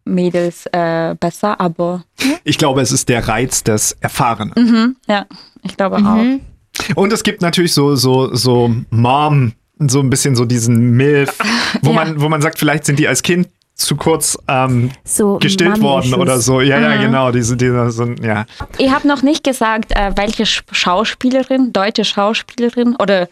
Mädels 0.05 0.65
äh, 0.71 1.15
besser, 1.19 1.59
aber 1.61 2.03
Ich 2.43 2.57
glaube, 2.57 2.81
es 2.81 2.91
ist 2.91 3.07
der 3.09 3.27
Reiz 3.27 3.63
des 3.63 3.93
Erfahrenen. 4.01 4.53
mhm, 4.57 4.95
ja, 5.07 5.25
ich 5.63 5.77
glaube 5.77 5.99
Mhm. 5.99 6.07
auch. 6.07 6.95
Und 6.95 7.13
es 7.13 7.23
gibt 7.23 7.41
natürlich 7.41 7.73
so, 7.73 7.95
so, 7.95 8.34
so 8.36 8.73
Mom, 8.89 9.53
so 9.79 9.99
ein 9.99 10.09
bisschen 10.09 10.36
so 10.36 10.43
diesen 10.45 10.91
Milf, 10.97 11.38
wo 11.81 11.89
Ja. 11.91 11.95
man, 11.95 12.21
wo 12.21 12.29
man 12.29 12.41
sagt, 12.41 12.59
vielleicht 12.59 12.86
sind 12.86 12.99
die 12.99 13.07
als 13.07 13.21
Kind 13.23 13.47
zu 13.84 13.95
kurz 13.95 14.38
ähm, 14.47 14.91
so 15.03 15.38
gestillt 15.38 15.79
worden 15.81 16.13
oder 16.15 16.39
so. 16.39 16.61
Ja, 16.61 16.77
Mhm. 16.77 16.84
ja, 16.84 16.95
genau. 16.97 17.31
Diese, 17.31 17.55
diese, 17.57 17.89
so, 17.91 18.05
ja. 18.21 18.45
Ihr 18.79 18.91
habt 18.93 19.05
noch 19.05 19.21
nicht 19.21 19.43
gesagt, 19.43 19.91
äh, 19.95 20.11
welche 20.15 20.43
Sch- 20.43 20.63
Schauspielerin, 20.71 21.71
deutsche 21.73 22.03
Schauspielerin 22.05 22.95
oder 22.97 23.27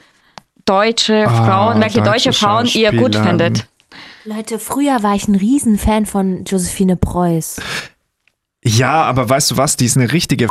deutsche 0.65 1.23
Frauen, 1.27 1.81
welche 1.81 2.01
Ah, 2.01 2.05
deutsche 2.05 2.29
deutsche 2.29 2.33
Frauen 2.33 2.65
ihr 2.67 2.91
gut 2.93 3.15
findet. 3.15 3.67
Leute, 4.25 4.59
früher 4.59 5.01
war 5.01 5.15
ich 5.15 5.27
ein 5.27 5.35
Riesenfan 5.35 6.05
von 6.05 6.43
Josephine 6.45 6.95
Preuß. 6.95 7.59
ja, 8.63 9.01
aber 9.03 9.27
weißt 9.27 9.51
du 9.51 9.57
was? 9.57 9.77
Die 9.77 9.85
ist 9.85 9.97
eine 9.97 10.11
richtige. 10.11 10.47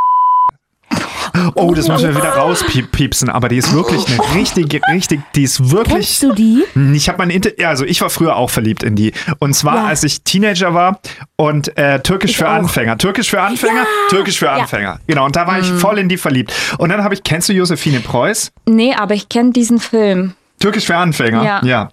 Oh, 1.55 1.73
das 1.73 1.87
müssen 1.87 2.09
wir 2.09 2.15
wieder 2.15 2.29
rauspiepsen, 2.35 3.29
aber 3.29 3.49
die 3.49 3.57
ist 3.57 3.73
wirklich 3.73 4.05
eine 4.07 4.35
richtige, 4.35 4.79
richtig, 4.91 5.21
die 5.35 5.43
ist 5.43 5.71
wirklich. 5.71 6.19
Kennst 6.19 6.23
du 6.23 6.33
die? 6.33 6.63
Ich 6.93 7.07
habe 7.09 7.17
mein 7.19 7.29
Inter 7.29 7.51
ja, 7.59 7.69
also 7.69 7.85
ich 7.85 8.01
war 8.01 8.09
früher 8.09 8.35
auch 8.35 8.49
verliebt 8.49 8.83
in 8.83 8.95
die. 8.95 9.13
Und 9.39 9.53
zwar, 9.53 9.75
Ja. 9.75 9.85
als 9.85 10.03
ich 10.03 10.23
Teenager 10.23 10.73
war 10.73 10.99
und 11.35 11.77
äh, 11.77 11.99
Türkisch 12.01 12.37
für. 12.37 12.47
Anfänger. 12.47 12.97
Türkisch 12.97 13.29
für 13.29 13.41
Anfänger, 13.41 13.81
Ja. 13.81 14.09
Türkisch 14.09 14.39
für. 14.39 14.51
Anfänger. 14.51 14.99
Genau, 15.07 15.25
und 15.25 15.35
da 15.35 15.47
war 15.47 15.59
ich 15.59 15.67
voll 15.71 15.97
in 15.97 16.09
die 16.09 16.17
verliebt. 16.17 16.53
Und 16.77 16.89
dann 16.89 17.03
habe 17.03 17.13
ich, 17.13 17.23
kennst 17.23 17.49
du 17.49 17.53
Josephine 17.53 17.99
Preuß? 18.01 18.51
Nee, 18.65 18.93
aber 18.93 19.13
ich 19.13 19.29
kenne 19.29 19.51
diesen 19.51 19.79
Film. 19.79 20.33
Türkisch 20.59 20.85
für 20.85 20.95
Anfänger. 20.97 21.43
Ja. 21.43 21.61
ja. 21.63 21.89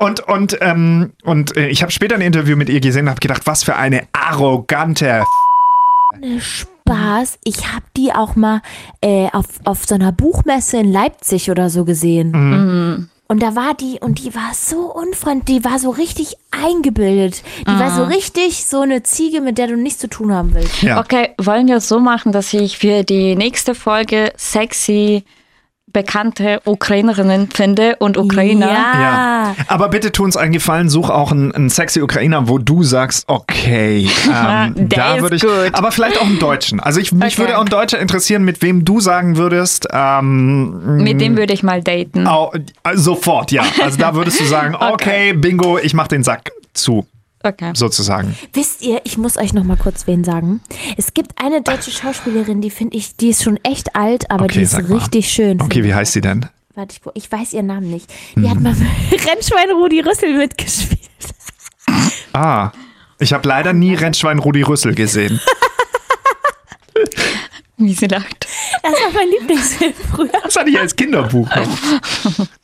Und, 0.00 0.20
und, 0.20 0.58
ähm, 0.62 1.12
und 1.22 1.56
äh, 1.56 1.68
ich 1.68 1.82
habe 1.82 1.92
später 1.92 2.16
ein 2.16 2.20
Interview 2.20 2.56
mit 2.56 2.68
ihr 2.68 2.80
gesehen 2.80 3.02
und 3.04 3.10
habe 3.10 3.20
gedacht, 3.20 3.42
was 3.44 3.62
für 3.62 3.76
eine 3.76 4.08
arrogante. 4.12 5.22
Ohne 6.20 6.40
Spaß. 6.86 7.38
Ich 7.44 7.72
habe 7.72 7.84
die 7.96 8.12
auch 8.12 8.36
mal 8.36 8.62
äh, 9.00 9.28
auf, 9.32 9.46
auf 9.64 9.84
so 9.84 9.94
einer 9.94 10.12
Buchmesse 10.12 10.78
in 10.78 10.90
Leipzig 10.92 11.50
oder 11.50 11.70
so 11.70 11.84
gesehen. 11.84 12.30
Mhm. 12.30 13.08
Und 13.28 13.42
da 13.42 13.56
war 13.56 13.74
die, 13.74 13.98
und 14.00 14.24
die 14.24 14.32
war 14.36 14.52
so 14.54 14.92
unfreundlich, 14.92 15.58
die 15.58 15.64
war 15.64 15.80
so 15.80 15.90
richtig 15.90 16.36
eingebildet. 16.52 17.42
Die 17.62 17.78
war 17.78 17.90
so 17.90 18.04
richtig 18.04 18.64
so 18.66 18.82
eine 18.82 19.02
Ziege, 19.02 19.40
mit 19.40 19.58
der 19.58 19.66
du 19.66 19.76
nichts 19.76 19.98
zu 19.98 20.08
tun 20.08 20.32
haben 20.32 20.54
willst. 20.54 20.80
Ja. 20.82 21.00
Okay, 21.00 21.30
wollen 21.38 21.66
wir 21.66 21.78
es 21.78 21.88
so 21.88 21.98
machen, 21.98 22.30
dass 22.30 22.52
ich 22.52 22.78
für 22.78 23.02
die 23.02 23.34
nächste 23.34 23.74
Folge 23.74 24.32
sexy 24.36 25.24
bekannte 25.96 26.60
Ukrainerinnen 26.66 27.48
finde 27.50 27.96
und 28.00 28.18
Ukrainer? 28.18 28.66
Ja. 28.66 29.00
Ja. 29.00 29.54
Aber 29.66 29.88
bitte 29.88 30.12
tu 30.12 30.24
uns 30.24 30.36
einen 30.36 30.52
Gefallen, 30.52 30.90
such 30.90 31.08
auch 31.08 31.32
einen, 31.32 31.52
einen 31.52 31.70
sexy 31.70 32.02
Ukrainer, 32.02 32.48
wo 32.48 32.58
du 32.58 32.82
sagst, 32.82 33.24
okay, 33.28 34.06
ähm, 34.26 34.74
da 34.90 35.14
ist 35.14 35.22
würde 35.22 35.36
ich, 35.36 35.42
gut. 35.42 35.50
aber 35.72 35.90
vielleicht 35.92 36.20
auch 36.20 36.26
einen 36.26 36.38
Deutschen. 36.38 36.80
Also 36.80 37.00
ich, 37.00 37.12
mich 37.12 37.36
Okay. 37.36 37.38
würde 37.38 37.56
auch 37.56 37.62
ein 37.62 37.70
Deutscher 37.70 37.98
interessieren, 37.98 38.44
mit 38.44 38.60
wem 38.60 38.84
du 38.84 39.00
sagen 39.00 39.38
würdest, 39.38 39.88
ähm, 39.90 40.96
Mit 41.02 41.18
dem 41.22 41.38
würde 41.38 41.54
ich 41.54 41.62
mal 41.62 41.82
daten. 41.82 42.26
äh, 42.26 42.96
sofort, 42.96 43.50
ja. 43.50 43.62
Also 43.82 43.96
da 43.96 44.14
würdest 44.14 44.38
du 44.38 44.44
sagen, 44.44 44.74
okay, 44.92 45.32
bingo, 45.32 45.78
ich 45.78 45.94
mach 45.94 46.08
den 46.08 46.22
Sack 46.22 46.52
zu, 46.74 47.06
Okay. 47.46 47.70
sozusagen. 47.74 48.36
Wisst 48.52 48.82
ihr, 48.82 49.00
ich 49.04 49.18
muss 49.18 49.36
euch 49.36 49.52
noch 49.52 49.62
mal 49.62 49.76
kurz 49.76 50.08
wen 50.08 50.24
sagen. 50.24 50.60
Es 50.96 51.14
gibt 51.14 51.40
eine 51.40 51.62
deutsche 51.62 51.92
Schauspielerin, 51.92 52.60
die 52.60 52.70
finde 52.70 52.96
ich, 52.96 53.16
die 53.16 53.28
ist 53.28 53.44
schon 53.44 53.56
echt 53.62 53.94
alt, 53.94 54.28
aber 54.32 54.46
Okay, 54.46 54.58
die 54.58 54.64
ist 54.64 54.76
richtig 54.90 55.30
schön. 55.30 55.60
Okay, 55.60 55.84
wie 55.84 55.94
heißt 55.94 56.12
sie 56.12 56.20
denn? 56.20 56.46
Warte, 56.74 56.96
ich, 56.96 57.22
ich 57.22 57.30
weiß 57.30 57.52
ihren 57.52 57.66
Namen 57.66 57.88
nicht. 57.88 58.12
Die 58.34 58.50
hat 58.50 58.58
mal 58.60 58.74
Rennschwein 59.12 59.70
Rudi 59.70 60.00
Rüssel 60.00 60.36
mitgespielt. 60.36 60.98
Ah, 62.32 62.72
ich 63.20 63.32
habe 63.32 63.48
leider 63.48 63.72
nie 63.72 63.94
Rennschwein 63.94 64.40
Rudi 64.40 64.62
Rüssel 64.62 64.92
gesehen. 64.94 65.38
Wie 67.78 67.94
sie 67.94 68.06
lacht. 68.06 68.46
Das 68.82 68.92
war 68.92 69.12
mein 69.14 69.28
Lieblingsfilm 69.28 69.92
früher. 70.14 70.30
Das 70.42 70.56
hatte 70.56 70.70
ich 70.70 70.78
als 70.78 70.96
Kinderbuch 70.96 71.48
noch. 71.54 72.46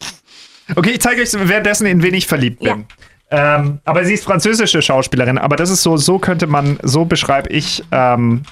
Okay, 0.75 0.93
ich 0.93 1.01
zeige 1.01 1.21
euch 1.21 1.31
währenddessen, 1.35 1.87
in 1.87 2.03
wen 2.03 2.15
ich 2.15 2.27
verliebt 2.27 2.61
bin. 2.61 2.87
Ähm, 3.35 3.79
aber 3.85 4.05
sie 4.05 4.13
ist 4.15 4.25
französische 4.25 4.83
Schauspielerin, 4.83 5.39
aber 5.39 5.57
das 5.57 5.71
ist 5.71 5.83
so, 5.83 5.97
so 5.97 6.19
könnte 6.19 6.47
man, 6.47 6.79
so 6.83 7.07
beschreibe 7.07 7.49
ich 7.51 7.83
ähm, 7.91 8.43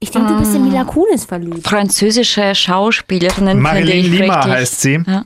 Ich 0.00 0.10
denke, 0.10 0.34
du 0.34 0.38
bist 0.38 0.54
in 0.54 0.68
Mila 0.68 0.84
Kunis 0.84 1.24
verliebt. 1.24 1.66
Französische 1.66 2.54
Schauspielerinnen 2.54 3.56
finde 3.56 3.62
Marilyn 3.62 4.04
Lima 4.12 4.34
richtig. 4.36 4.52
heißt 4.52 4.80
sie. 4.82 5.02
Ja. 5.06 5.24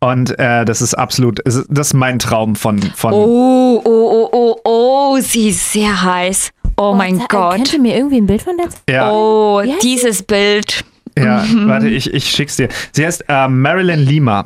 Und 0.00 0.38
äh, 0.38 0.66
das 0.66 0.82
ist 0.82 0.92
absolut, 0.92 1.40
das 1.44 1.56
ist 1.88 1.94
mein 1.94 2.18
Traum 2.18 2.54
von, 2.56 2.78
von 2.82 3.14
Oh, 3.14 3.80
oh, 3.82 3.88
oh, 3.88 4.28
oh, 4.32 4.56
oh, 4.64 5.18
sie 5.20 5.48
ist 5.48 5.72
sehr 5.72 6.02
heiß. 6.02 6.50
Oh 6.76 6.92
mein 6.94 7.18
Äh, 7.20 7.24
Gott. 7.28 7.54
Könnt 7.54 7.72
ihr 7.72 7.80
mir 7.80 7.96
irgendwie 7.96 8.18
ein 8.18 8.26
Bild 8.26 8.42
von 8.42 8.58
der 8.58 8.68
ja, 8.94 9.10
Oh, 9.10 9.62
dieses 9.82 10.22
Bild. 10.22 10.84
ja, 11.18 11.42
warte, 11.64 11.88
ich, 11.88 12.12
ich 12.12 12.30
schick's 12.30 12.56
dir. 12.56 12.68
Sie 12.92 13.06
heißt 13.06 13.24
äh, 13.28 13.48
Marilyn 13.48 14.00
Lima. 14.00 14.44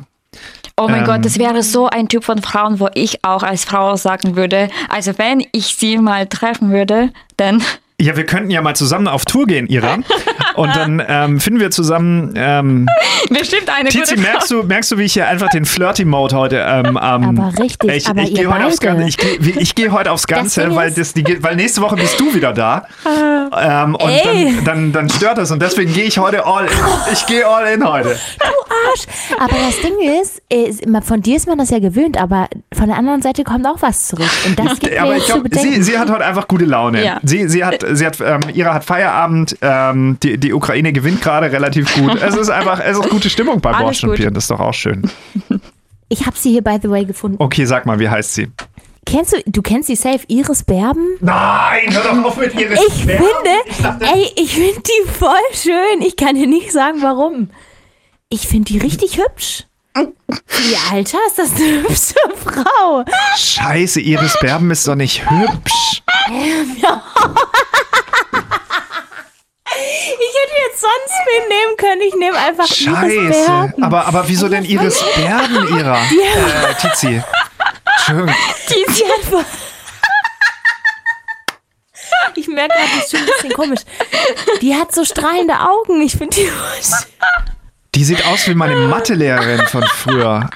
Oh 0.83 0.87
mein 0.87 1.01
Ähm. 1.01 1.05
Gott, 1.05 1.25
das 1.25 1.37
wäre 1.37 1.61
so 1.61 1.87
ein 1.87 2.07
Typ 2.07 2.23
von 2.23 2.41
Frauen, 2.41 2.79
wo 2.79 2.89
ich 2.95 3.23
auch 3.23 3.43
als 3.43 3.65
Frau 3.65 3.95
sagen 3.97 4.35
würde, 4.35 4.67
also 4.89 5.15
wenn 5.17 5.45
ich 5.51 5.75
sie 5.75 5.97
mal 5.97 6.25
treffen 6.25 6.71
würde, 6.71 7.11
dann 7.37 7.61
Ja, 8.01 8.17
wir 8.17 8.25
könnten 8.25 8.49
ja 8.49 8.63
mal 8.63 8.75
zusammen 8.75 9.07
auf 9.07 9.25
Tour 9.25 9.45
gehen, 9.45 9.67
Ira. 9.67 9.99
Und 10.55 10.75
dann 10.75 11.03
ähm, 11.07 11.39
finden 11.39 11.59
wir 11.59 11.69
zusammen. 11.69 12.33
Ähm, 12.35 12.87
bestimmt 13.29 13.69
eine 13.69 13.89
Tizi, 13.89 14.15
gute 14.15 14.27
merkst 14.27 14.51
du, 14.51 14.63
merkst 14.63 14.91
du, 14.91 14.97
wie 14.97 15.03
ich 15.03 15.13
hier 15.13 15.27
einfach 15.27 15.49
den 15.49 15.65
Flirty-Mode 15.65 16.35
heute 16.35 16.65
ähm, 16.67 16.87
ähm, 16.87 16.97
Aber 16.99 17.53
richtig, 17.59 17.91
ich, 17.91 18.07
aber 18.07 18.23
ich 18.23 18.31
ihr 18.31 18.37
gehe 18.37 18.53
heute 18.53 18.65
aufs 18.65 18.79
beide. 18.79 18.93
Ganze. 18.97 19.07
Ich 19.07 19.17
gehe 19.17 19.37
ich 19.59 19.75
geh 19.75 19.89
heute 19.91 20.11
aufs 20.11 20.25
Ganze, 20.25 20.65
Ding 20.65 20.75
weil, 20.75 20.91
das, 20.91 21.13
die, 21.13 21.43
weil 21.43 21.55
nächste 21.55 21.81
Woche 21.81 21.95
bist 21.95 22.19
du 22.19 22.33
wieder 22.33 22.53
da. 22.53 22.87
Ähm, 23.05 23.95
und 23.95 24.11
dann, 24.23 24.65
dann, 24.65 24.91
dann 24.93 25.09
stört 25.09 25.37
das. 25.37 25.51
Und 25.51 25.61
deswegen 25.61 25.93
gehe 25.93 26.05
ich 26.05 26.17
heute 26.17 26.45
all 26.45 26.65
in. 26.65 26.71
Ich 27.13 27.25
gehe 27.27 27.45
all 27.45 27.67
in 27.67 27.87
heute. 27.87 28.17
Aber 29.39 29.55
das 29.55 29.79
Ding 29.81 29.93
ist, 30.21 30.41
ist, 30.49 30.83
von 31.05 31.21
dir 31.21 31.37
ist 31.37 31.47
man 31.47 31.57
das 31.57 31.69
ja 31.69 31.79
gewöhnt, 31.79 32.17
aber 32.17 32.47
von 32.73 32.87
der 32.87 32.97
anderen 32.97 33.21
Seite 33.21 33.43
kommt 33.43 33.65
auch 33.65 33.81
was 33.81 34.07
zurück. 34.07 34.29
Und 34.45 34.57
das 34.57 34.79
gibt 34.79 34.93
mir 34.93 35.01
Aber 35.01 35.11
ich 35.11 35.17
jetzt 35.17 35.27
zu 35.27 35.33
glaube, 35.33 35.49
bedenken. 35.49 35.73
sie, 35.75 35.83
sie 35.83 35.99
hat 35.99 36.09
heute 36.09 36.25
einfach 36.25 36.47
gute 36.47 36.65
Laune. 36.65 37.03
Ja. 37.03 37.19
Sie, 37.23 37.47
sie 37.47 37.63
hat, 37.63 37.85
sie 37.95 38.05
hat, 38.05 38.19
ähm, 38.21 38.41
Ira 38.53 38.73
hat 38.73 38.83
Feierabend. 38.83 39.57
Ähm, 39.61 40.17
die, 40.21 40.37
die 40.37 40.53
Ukraine 40.53 40.93
gewinnt 40.93 41.21
gerade 41.21 41.51
relativ 41.51 41.93
gut. 41.93 42.21
Es 42.21 42.35
ist 42.35 42.49
einfach, 42.49 42.79
es 42.79 42.97
ist 42.97 43.09
gute 43.09 43.29
Stimmung 43.29 43.61
beim. 43.61 43.75
Bier. 44.15 44.31
Das 44.31 44.45
ist 44.45 44.51
doch 44.51 44.59
auch 44.59 44.73
schön. 44.73 45.09
ich 46.09 46.25
habe 46.25 46.37
sie 46.37 46.51
hier, 46.51 46.61
by 46.61 46.77
the 46.81 46.89
way, 46.89 47.05
gefunden. 47.05 47.37
Okay, 47.39 47.65
sag 47.65 47.85
mal, 47.85 47.99
wie 47.99 48.09
heißt 48.09 48.33
sie? 48.33 48.49
Kennst 49.05 49.33
du, 49.33 49.37
du 49.45 49.61
kennst 49.61 49.89
die 49.89 49.95
Safe 49.95 50.19
Iris 50.27 50.63
Berben? 50.63 51.17
Nein, 51.19 51.91
hör 51.91 52.03
doch 52.03 52.23
auf 52.23 52.37
mit 52.37 52.53
ihrer 52.53 52.73
Ich 52.73 52.93
finde, 52.93 54.05
ey, 54.13 54.31
ich 54.35 54.53
finde 54.53 54.81
die 54.81 55.09
voll 55.09 55.29
schön. 55.53 56.01
Ich 56.01 56.15
kann 56.15 56.35
dir 56.35 56.47
nicht 56.47 56.71
sagen, 56.71 56.99
warum. 57.01 57.49
Ich 58.29 58.47
finde 58.47 58.71
die 58.71 58.77
richtig 58.77 59.17
hübsch. 59.17 59.65
Ihr 59.95 60.77
Alter 60.91 61.17
ist 61.27 61.37
das 61.37 61.51
eine 61.55 61.83
hübsche 61.83 62.15
Frau. 62.43 63.03
Scheiße, 63.35 63.99
Iris 63.99 64.37
Berben 64.39 64.71
ist 64.71 64.87
doch 64.87 64.95
nicht 64.95 65.29
hübsch. 65.29 66.03
Ich 69.73 70.35
hätte 70.37 70.53
jetzt 70.67 70.81
sonst 70.81 71.15
wen 71.25 71.47
nehmen 71.47 71.77
können. 71.77 72.01
Ich 72.01 72.15
nehme 72.15 72.37
einfach 72.37 72.65
Iris 72.65 72.77
Scheiße. 72.77 73.45
Berben. 73.45 73.83
Aber, 73.83 74.05
aber 74.05 74.27
wieso 74.27 74.49
denn 74.49 74.65
Iris 74.65 75.01
Berben, 75.15 75.77
Ira? 75.77 75.97
Äh, 75.97 76.73
Tizi. 76.79 77.23
Entschuldigung. 77.97 78.35
Ist 78.87 79.03
einfach. 79.03 79.45
Ich 82.35 82.47
merke 82.47 82.73
gerade, 82.75 82.89
die 82.95 82.99
ist 82.99 83.11
schon 83.11 83.19
ein 83.19 83.25
bisschen 83.25 83.53
komisch. 83.53 83.81
Die 84.61 84.75
hat 84.75 84.93
so 84.93 85.05
strahlende 85.05 85.59
Augen. 85.59 86.01
Ich 86.01 86.13
finde 86.17 86.35
die. 86.35 86.51
Die 87.95 88.03
sieht 88.03 88.25
aus 88.25 88.47
wie 88.47 88.55
meine 88.55 88.75
Mathelehrerin 88.75 89.67
von 89.67 89.83
früher. 89.83 90.49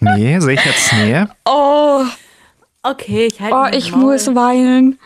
Nee, 0.00 0.40
sehe 0.40 0.54
ich 0.54 0.64
jetzt 0.64 0.92
nee. 0.94 1.24
Oh, 1.44 2.04
Okay, 2.82 3.26
ich 3.26 3.40
halte 3.40 3.56
oh 3.56 3.76
ich 3.76 3.92
Maul. 3.92 4.00
muss 4.00 4.34
weinen. 4.34 4.98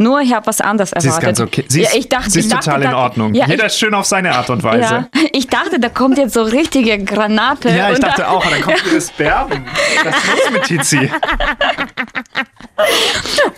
Nur 0.00 0.20
ich 0.20 0.32
habe 0.32 0.46
was 0.46 0.60
anderes 0.60 0.92
erwartet. 0.92 1.10
Sie 1.12 1.16
ist 1.18 1.20
ganz 1.24 1.40
okay. 1.40 1.64
Sie 1.66 1.82
ist, 1.82 1.92
ja, 1.92 1.98
ich 1.98 2.08
dachte, 2.08 2.30
sie 2.30 2.38
ist 2.38 2.44
ich 2.46 2.52
dachte, 2.52 2.66
total 2.66 2.82
in 2.84 2.94
Ordnung. 2.94 3.34
Ja, 3.34 3.46
Jeder 3.46 3.66
ich, 3.66 3.72
ist 3.72 3.80
schön 3.80 3.94
auf 3.94 4.06
seine 4.06 4.32
Art 4.32 4.48
und 4.48 4.62
Weise. 4.62 4.80
ja, 4.94 5.08
ich 5.32 5.48
dachte, 5.48 5.80
da 5.80 5.88
kommt 5.88 6.18
jetzt 6.18 6.34
so 6.34 6.42
richtige 6.42 7.02
Granate. 7.02 7.70
Ja, 7.70 7.88
ich 7.90 7.96
und 7.96 8.04
dachte 8.04 8.22
da, 8.22 8.28
auch, 8.28 8.46
dann 8.48 8.60
kommt 8.60 8.80
das 8.94 9.10
Berben. 9.10 9.66
Das 10.04 10.14
muss 10.14 10.50
mit 10.52 10.62
Tizi. 10.64 11.10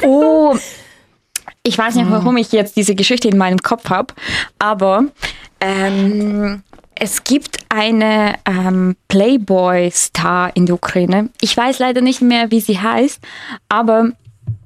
Oh, 0.00 0.56
ich 1.62 1.76
weiß 1.76 1.96
nicht, 1.96 2.10
warum 2.10 2.36
ich 2.36 2.52
jetzt 2.52 2.76
diese 2.76 2.94
Geschichte 2.94 3.28
in 3.28 3.36
meinem 3.36 3.58
Kopf 3.58 3.90
habe, 3.90 4.14
aber 4.58 5.04
ähm, 5.60 6.62
es 6.94 7.24
gibt 7.24 7.58
eine 7.68 8.34
ähm, 8.46 8.96
Playboy-Star 9.08 10.54
in 10.54 10.66
der 10.66 10.74
Ukraine. 10.74 11.28
Ich 11.40 11.56
weiß 11.56 11.78
leider 11.78 12.00
nicht 12.00 12.22
mehr, 12.22 12.50
wie 12.50 12.60
sie 12.60 12.78
heißt, 12.78 13.20
aber 13.68 14.10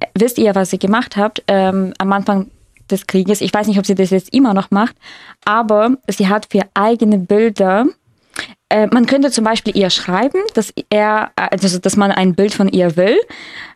äh, 0.00 0.06
wisst 0.14 0.38
ihr, 0.38 0.54
was 0.54 0.70
sie 0.70 0.78
gemacht 0.78 1.16
hat 1.16 1.42
ähm, 1.48 1.94
am 1.98 2.12
Anfang 2.12 2.50
des 2.90 3.06
Krieges? 3.06 3.40
Ich 3.40 3.52
weiß 3.52 3.66
nicht, 3.66 3.78
ob 3.78 3.86
sie 3.86 3.94
das 3.94 4.10
jetzt 4.10 4.32
immer 4.32 4.54
noch 4.54 4.70
macht, 4.70 4.94
aber 5.44 5.96
sie 6.08 6.28
hat 6.28 6.46
für 6.50 6.62
eigene 6.74 7.18
Bilder 7.18 7.86
äh, 8.68 8.88
man 8.88 9.06
könnte 9.06 9.30
zum 9.30 9.44
Beispiel 9.44 9.76
ihr 9.76 9.90
schreiben, 9.90 10.40
dass 10.54 10.72
er, 10.90 11.30
äh, 11.36 11.48
also 11.50 11.78
dass 11.78 11.96
man 11.96 12.10
ein 12.10 12.34
Bild 12.34 12.54
von 12.54 12.68
ihr 12.68 12.96
will. 12.96 13.16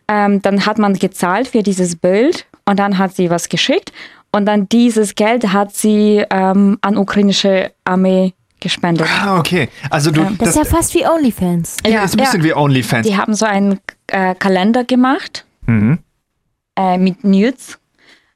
Ähm, 0.09 0.41
dann 0.41 0.65
hat 0.65 0.77
man 0.77 0.95
gezahlt 0.95 1.47
für 1.47 1.63
dieses 1.63 1.95
Bild 1.95 2.45
und 2.69 2.77
dann 2.79 2.97
hat 2.97 3.15
sie 3.15 3.29
was 3.29 3.49
geschickt 3.49 3.91
und 4.31 4.45
dann 4.45 4.69
dieses 4.69 5.15
Geld 5.15 5.51
hat 5.53 5.73
sie 5.75 6.23
ähm, 6.29 6.77
an 6.81 6.97
ukrainische 6.97 7.71
Armee 7.83 8.33
gespendet. 8.59 9.07
Ah, 9.21 9.39
okay. 9.39 9.69
Also 9.89 10.11
du, 10.11 10.23
Das 10.37 10.49
ist 10.49 10.55
ja 10.57 10.65
fast 10.65 10.93
wie 10.93 11.05
OnlyFans. 11.07 11.77
ja, 11.87 12.03
ist 12.03 12.13
ein 12.15 12.23
bisschen 12.23 12.43
wie 12.43 12.53
OnlyFans. 12.53 13.07
Die 13.07 13.15
haben 13.17 13.33
so 13.33 13.45
einen 13.45 13.79
äh, 14.07 14.35
Kalender 14.35 14.83
gemacht 14.83 15.45
Mhm. 15.65 15.99
äh, 16.77 16.97
mit 16.97 17.23
Nudes. 17.23 17.79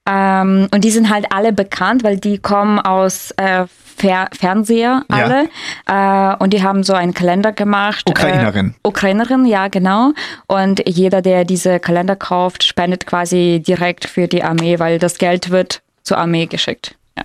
Ähm, 0.10 0.68
und 0.74 0.84
die 0.84 0.92
sind 0.92 1.10
halt 1.10 1.28
alle 1.32 1.54
bekannt, 1.54 2.04
weil 2.04 2.18
die 2.18 2.38
kommen 2.38 2.80
aus 2.80 3.32
äh, 3.38 3.66
Fer 3.96 4.28
Fernseher 4.38 5.06
Ja. 5.10 5.48
alle. 5.88 6.34
Äh, 6.36 6.44
und 6.44 6.52
die 6.52 6.62
haben 6.64 6.84
so 6.84 6.94
einen 6.94 7.14
Kalender 7.14 7.52
gemacht. 7.54 8.10
Ukrainerin. 8.10 8.72
Äh, 8.84 8.88
Ukrainerin, 8.88 9.46
ja, 9.46 9.68
genau. 9.70 10.12
Und 10.48 10.82
jeder, 10.88 11.22
der 11.22 11.46
diese 11.46 11.80
Kalender 11.80 12.16
kauft, 12.16 12.64
spendet 12.64 13.06
quasi 13.06 13.64
direkt 13.66 14.06
für 14.06 14.28
die 14.28 14.44
Armee, 14.44 14.80
weil 14.80 15.00
das 15.00 15.18
Geld 15.20 15.52
wird 15.52 15.82
zur 16.02 16.18
Armee 16.18 16.48
geschickt. 16.48 16.96
Ja. 17.18 17.24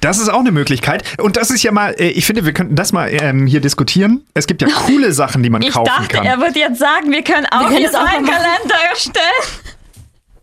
Das 0.00 0.18
ist 0.18 0.30
auch 0.30 0.40
eine 0.40 0.52
Möglichkeit. 0.52 1.04
Und 1.20 1.36
das 1.36 1.50
ist 1.50 1.62
ja 1.62 1.70
mal, 1.70 1.90
äh, 1.98 2.08
ich 2.08 2.24
finde, 2.26 2.44
wir 2.44 2.54
könnten 2.54 2.74
das 2.74 2.92
mal 2.92 3.08
ähm, 3.12 3.46
hier 3.46 3.60
diskutieren. 3.60 4.24
Es 4.34 4.46
gibt 4.48 4.62
ja 4.62 4.68
coole 4.86 5.12
Sachen, 5.12 5.42
die 5.44 5.50
man 5.50 5.62
Ich 5.62 5.70
kaufen 5.74 5.86
dachte, 5.94 6.16
kann. 6.16 6.24
er 6.26 6.40
wird 6.40 6.56
jetzt 6.56 6.78
sagen, 6.80 7.12
wir 7.12 7.22
können 7.22 7.46
auch 7.52 7.66
können 7.66 7.76
hier 7.76 7.90
so 7.90 7.98
auch 7.98 8.04
einen. 8.06 8.24
Kalender 8.26 8.74
erstellen. 8.90 9.69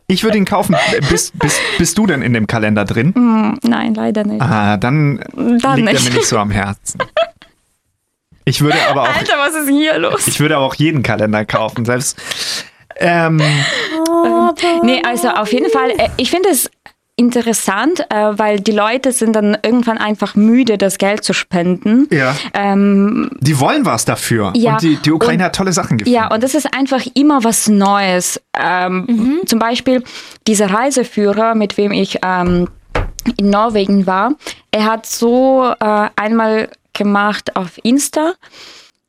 Ich 0.08 0.24
würde 0.24 0.38
ihn 0.38 0.46
kaufen. 0.46 0.76
Bist, 1.10 1.38
bist, 1.38 1.60
bist 1.78 1.98
du 1.98 2.08
denn 2.08 2.22
in 2.22 2.34
dem 2.34 2.48
Kalender 2.48 2.86
drin? 2.86 3.58
Nein, 3.64 3.94
leider 3.94 4.24
nicht. 4.24 4.42
Ah, 4.42 4.78
dann, 4.78 5.20
Dann 5.36 5.54
liegt 5.56 5.66
er 5.66 5.76
nicht. 5.76 6.04
mir 6.06 6.16
nicht 6.16 6.28
so 6.28 6.38
am 6.38 6.50
Herzen. 6.50 7.00
Ich 8.46 8.62
würde 8.62 8.78
aber 8.90 9.02
auch, 9.04 9.16
Alter, 9.16 9.34
was 9.38 9.54
ist 9.56 9.70
hier 9.70 9.98
los? 10.00 10.26
ich 10.28 10.40
würde 10.40 10.56
aber 10.56 10.66
auch 10.66 10.76
jeden 10.76 11.04
Kalender 11.04 11.44
kaufen. 11.44 11.84
Selbst. 11.84 12.18
Ähm, 12.96 13.42
Nee, 14.84 15.02
also 15.06 15.30
auf 15.30 15.52
jeden 15.52 15.70
Fall, 15.70 15.92
äh, 15.98 16.10
ich 16.18 16.30
finde 16.32 16.50
es 16.50 16.70
interessant, 17.20 18.06
äh, 18.10 18.16
weil 18.38 18.60
die 18.60 18.72
Leute 18.72 19.12
sind 19.12 19.34
dann 19.36 19.58
irgendwann 19.64 19.98
einfach 19.98 20.36
müde, 20.36 20.78
das 20.78 20.98
Geld 21.00 21.24
zu 21.24 21.34
spenden. 21.34 22.08
ja. 22.12 22.36
Ähm, 22.54 23.32
Die 23.40 23.60
wollen 23.60 23.86
was 23.86 24.06
dafür. 24.06 24.54
Ja, 24.56 24.74
Und 24.74 24.84
die, 24.84 24.96
die 24.98 25.12
Ukraine 25.12 25.44
und- 25.44 25.46
hat 25.48 25.56
tolle 25.56 25.74
Sachen 25.74 25.98
gefunden. 25.98 26.16
ja, 26.16 26.32
und 26.32 26.44
das 26.44 26.54
ist 26.54 26.74
einfach 26.76 27.04
immer 27.16 27.44
was 27.44 27.68
Neues. 27.68 28.40
Ähm, 28.58 29.40
Zum 29.46 29.60
Beispiel 29.60 30.04
dieser 30.48 30.70
Reiseführer, 30.72 31.56
mit 31.56 31.76
wem 31.78 31.92
ich 31.92 32.20
ähm, 32.24 32.68
in 33.38 33.50
Norwegen 33.50 34.06
war, 34.08 34.34
er 34.72 34.86
hat 34.86 35.06
so 35.06 35.74
äh, 35.80 36.10
einmal 36.16 36.70
gemacht 36.94 37.56
auf 37.56 37.80
Insta, 37.84 38.34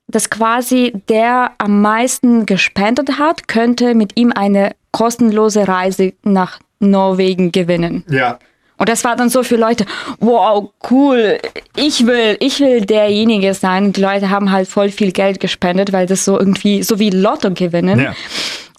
dass 0.08 0.30
quasi 0.30 0.94
der 1.10 1.52
am 1.58 1.82
meisten 1.82 2.46
gespendet 2.46 3.18
hat, 3.18 3.48
könnte 3.48 3.94
mit 3.94 4.16
ihm 4.18 4.32
eine 4.32 4.72
kostenlose 4.92 5.68
Reise 5.68 6.14
nach 6.24 6.58
Norwegen 6.80 7.52
gewinnen. 7.52 8.04
ja. 8.10 8.38
Und 8.78 8.88
das 8.88 9.02
war 9.02 9.16
dann 9.16 9.28
so 9.28 9.42
für 9.42 9.56
Leute, 9.56 9.84
wow, 10.20 10.70
cool, 10.88 11.38
ich 11.74 12.06
will, 12.06 12.36
ich 12.38 12.60
will 12.60 12.86
derjenige 12.86 13.52
sein. 13.52 13.86
Und 13.86 13.96
die 13.96 14.00
Leute 14.00 14.30
haben 14.30 14.52
halt 14.52 14.68
voll 14.68 14.90
viel 14.90 15.10
Geld 15.10 15.40
gespendet, 15.40 15.92
weil 15.92 16.06
das 16.06 16.24
so 16.24 16.38
irgendwie, 16.38 16.84
so 16.84 17.00
wie 17.00 17.10
Lotto 17.10 17.50
gewinnen. 17.50 17.98
Ja. 17.98 18.14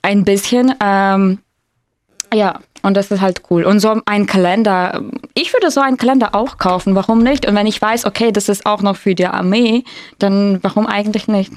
Ein 0.01 0.23
bisschen. 0.23 0.73
Ähm, 0.81 1.39
ja, 2.33 2.59
und 2.81 2.95
das 2.95 3.11
ist 3.11 3.21
halt 3.21 3.41
cool. 3.49 3.63
Und 3.63 3.79
so 3.79 4.01
ein 4.05 4.25
Kalender, 4.25 5.01
ich 5.33 5.53
würde 5.53 5.71
so 5.71 5.81
einen 5.81 5.97
Kalender 5.97 6.35
auch 6.35 6.57
kaufen, 6.57 6.95
warum 6.95 7.19
nicht? 7.19 7.47
Und 7.47 7.55
wenn 7.55 7.67
ich 7.67 7.81
weiß, 7.81 8.05
okay, 8.05 8.31
das 8.31 8.49
ist 8.49 8.65
auch 8.65 8.81
noch 8.81 8.95
für 8.95 9.15
die 9.15 9.25
Armee, 9.27 9.83
dann 10.19 10.59
warum 10.61 10.87
eigentlich 10.87 11.27
nicht? 11.27 11.51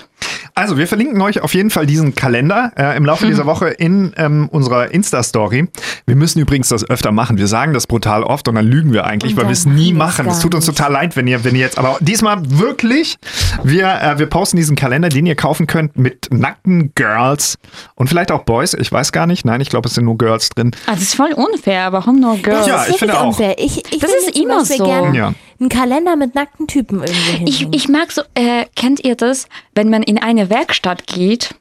Also, 0.55 0.77
wir 0.77 0.87
verlinken 0.87 1.21
euch 1.21 1.41
auf 1.43 1.55
jeden 1.55 1.71
Fall 1.71 1.87
diesen 1.87 2.15
Kalender 2.15 2.73
äh, 2.77 2.97
im 2.97 3.05
Laufe 3.05 3.25
Mhm. 3.25 3.31
dieser 3.31 3.47
Woche 3.47 3.69
in 3.69 4.13
ähm, 4.17 4.49
unserer 4.53 4.93
Insta-Story. 4.93 5.69
Wir 6.07 6.17
müssen 6.17 6.39
übrigens 6.41 6.69
das 6.69 6.89
öfter 6.89 7.11
machen. 7.11 7.39
Wir 7.39 7.47
sagen 7.47 7.73
das 7.73 7.87
brutal 7.87 8.23
oft 8.23 8.47
und 8.49 8.55
dann 8.55 8.67
lügen 8.67 8.93
wir 8.93 9.05
eigentlich, 9.07 9.33
Und 9.33 9.39
weil 9.39 9.47
wir 9.47 9.53
es 9.53 9.67
nie 9.67 9.93
machen 9.93 10.27
es 10.29 10.41
tut 10.41 10.55
uns 10.55 10.67
total 10.67 10.93
leid, 10.93 11.17
wenn 11.17 11.27
ihr, 11.27 11.43
wenn 11.45 11.55
ihr 11.55 11.63
jetzt, 11.63 11.79
aber 11.79 11.97
diesmal 12.01 12.39
wirklich, 12.45 13.17
wir, 13.65 13.89
äh, 14.01 14.19
wir 14.19 14.27
posten 14.27 14.57
diesen 14.57 14.77
Kalender, 14.77 15.09
den 15.09 15.27
ihr 15.27 15.35
kaufen 15.35 15.67
könnt 15.67 15.97
mit 15.97 16.29
nackten 16.31 16.93
Girls 16.95 17.59
und 17.95 18.09
vielleicht 18.09 18.31
auch 18.31 18.43
Boys. 18.45 18.75
Ich 18.75 18.91
weiß 18.93 19.13
gar 19.13 19.27
nicht. 19.27 19.45
Nein, 19.45 19.61
ich 19.61 19.71
glaube, 19.71 19.89
es 19.89 19.95
sind 19.95 20.05
nur 20.05 20.19
Girls 20.19 20.51
drin. 20.51 20.73
Also 20.87 21.03
ist 21.13 21.17
voll 21.17 21.33
unfair. 21.33 21.93
Warum 21.93 22.21
nur 22.21 22.37
Girls? 22.39 22.67
Ja, 22.67 22.77
Das 22.79 22.87
ich 22.89 22.95
ist 22.95 22.99
finde 23.01 23.21
auch. 23.21 23.27
unfair. 23.27 23.55
Ich, 23.59 23.79
ich 23.93 23.99
Das 24.01 24.11
ist 24.13 24.37
immer 24.39 24.65
so. 24.65 24.85
Gern 24.85 25.15
Ja. 25.15 25.33
einen 25.61 25.69
Kalender 25.69 26.17
mit 26.17 26.35
nackten 26.35 26.67
Typen 26.67 27.01
irgendwo 27.03 27.13
Ich, 27.47 27.59
hinhängen. 27.59 27.73
ich 27.73 27.89
mag 27.89 28.11
so, 28.13 28.23
äh, 28.35 28.67
kennt 28.77 29.05
ihr 29.05 29.15
das, 29.17 29.47
wenn 29.75 29.89
man 29.91 30.03
in 30.03 30.19
eine 30.23 30.51
Werkstatt 30.51 31.07
geht, 31.07 31.55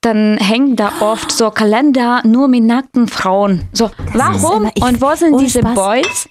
dann 0.00 0.36
hängen 0.38 0.76
da 0.76 0.92
oft 1.00 1.32
so 1.32 1.50
Kalender 1.50 2.20
nur 2.24 2.48
mit 2.48 2.62
nackten 2.64 3.08
Frauen. 3.08 3.62
So, 3.72 3.90
warum? 4.12 4.62
immer- 4.64 4.72
ich- 4.74 4.82
Und 4.82 5.00
wo 5.00 5.14
sind 5.16 5.38
diese 5.40 5.60
Spaß. 5.60 5.74
Boys? 5.74 6.28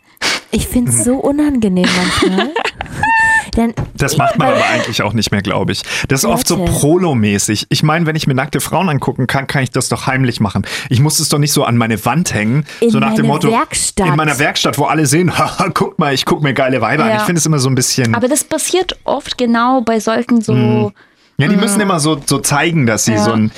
Ich 0.51 0.67
finde 0.67 0.91
es 0.91 1.03
so 1.03 1.15
unangenehm 1.15 1.87
manchmal. 1.97 2.51
Denn 3.55 3.73
Das 3.95 4.17
macht 4.17 4.37
man 4.37 4.47
aber 4.49 4.65
eigentlich 4.65 5.01
auch 5.03 5.13
nicht 5.13 5.31
mehr, 5.31 5.41
glaube 5.41 5.71
ich. 5.71 5.83
Das 6.07 6.21
ist 6.23 6.25
oft 6.25 6.47
so. 6.47 6.57
Prolo-mäßig. 6.65 7.67
Ich 7.69 7.83
meine, 7.83 8.05
wenn 8.05 8.15
ich 8.15 8.27
mir 8.27 8.33
nackte 8.33 8.59
Frauen 8.61 8.89
angucken 8.89 9.27
kann, 9.27 9.47
kann 9.47 9.63
ich 9.63 9.71
das 9.71 9.89
doch 9.89 10.07
heimlich 10.07 10.39
machen. 10.39 10.65
Ich 10.89 10.99
muss 10.99 11.19
es 11.19 11.29
doch 11.29 11.37
nicht 11.39 11.51
so 11.53 11.63
an 11.63 11.77
meine 11.77 12.03
Wand 12.05 12.33
hängen. 12.33 12.65
In 12.79 12.89
so 12.91 12.99
nach 12.99 13.13
dem 13.15 13.27
Motto, 13.27 13.51
Werkstatt. 13.51 14.07
in 14.07 14.15
meiner 14.15 14.37
Werkstatt, 14.39 14.77
wo 14.77 14.85
alle 14.85 15.05
sehen, 15.05 15.37
haha, 15.37 15.69
guck 15.73 15.99
mal, 15.99 16.13
ich 16.13 16.25
guck 16.25 16.41
mir 16.41 16.53
geile 16.53 16.81
Weiber 16.81 17.03
an. 17.03 17.09
Ja. 17.11 17.17
Ich 17.17 17.23
finde 17.23 17.39
es 17.39 17.45
immer 17.45 17.59
so 17.59 17.69
ein 17.69 17.75
bisschen. 17.75 18.15
Aber 18.15 18.27
das 18.27 18.43
passiert 18.43 18.97
oft 19.03 19.37
genau 19.37 19.81
bei 19.81 19.99
solchen 19.99 20.41
so. 20.41 20.91
ja, 21.37 21.47
die 21.47 21.55
müssen 21.55 21.81
immer 21.81 21.99
so, 21.99 22.19
so 22.25 22.39
zeigen, 22.39 22.85
dass 22.85 23.05
sie 23.05 23.13
Ja. 23.13 23.23
so 23.23 23.31
ein. 23.33 23.51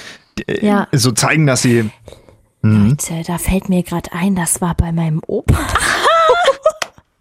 äh, 0.47 0.65
Ja. 0.65 0.87
So 0.91 1.11
zeigen, 1.11 1.47
dass 1.47 1.61
sie. 1.61 1.89
Leute, 2.63 3.21
da 3.25 3.37
fällt 3.37 3.69
mir 3.69 3.81
gerade 3.83 4.11
ein, 4.11 4.35
das 4.35 4.59
war 4.59 4.75
bei 4.75 4.91
meinem 4.91 5.21
Opa. 5.27 5.55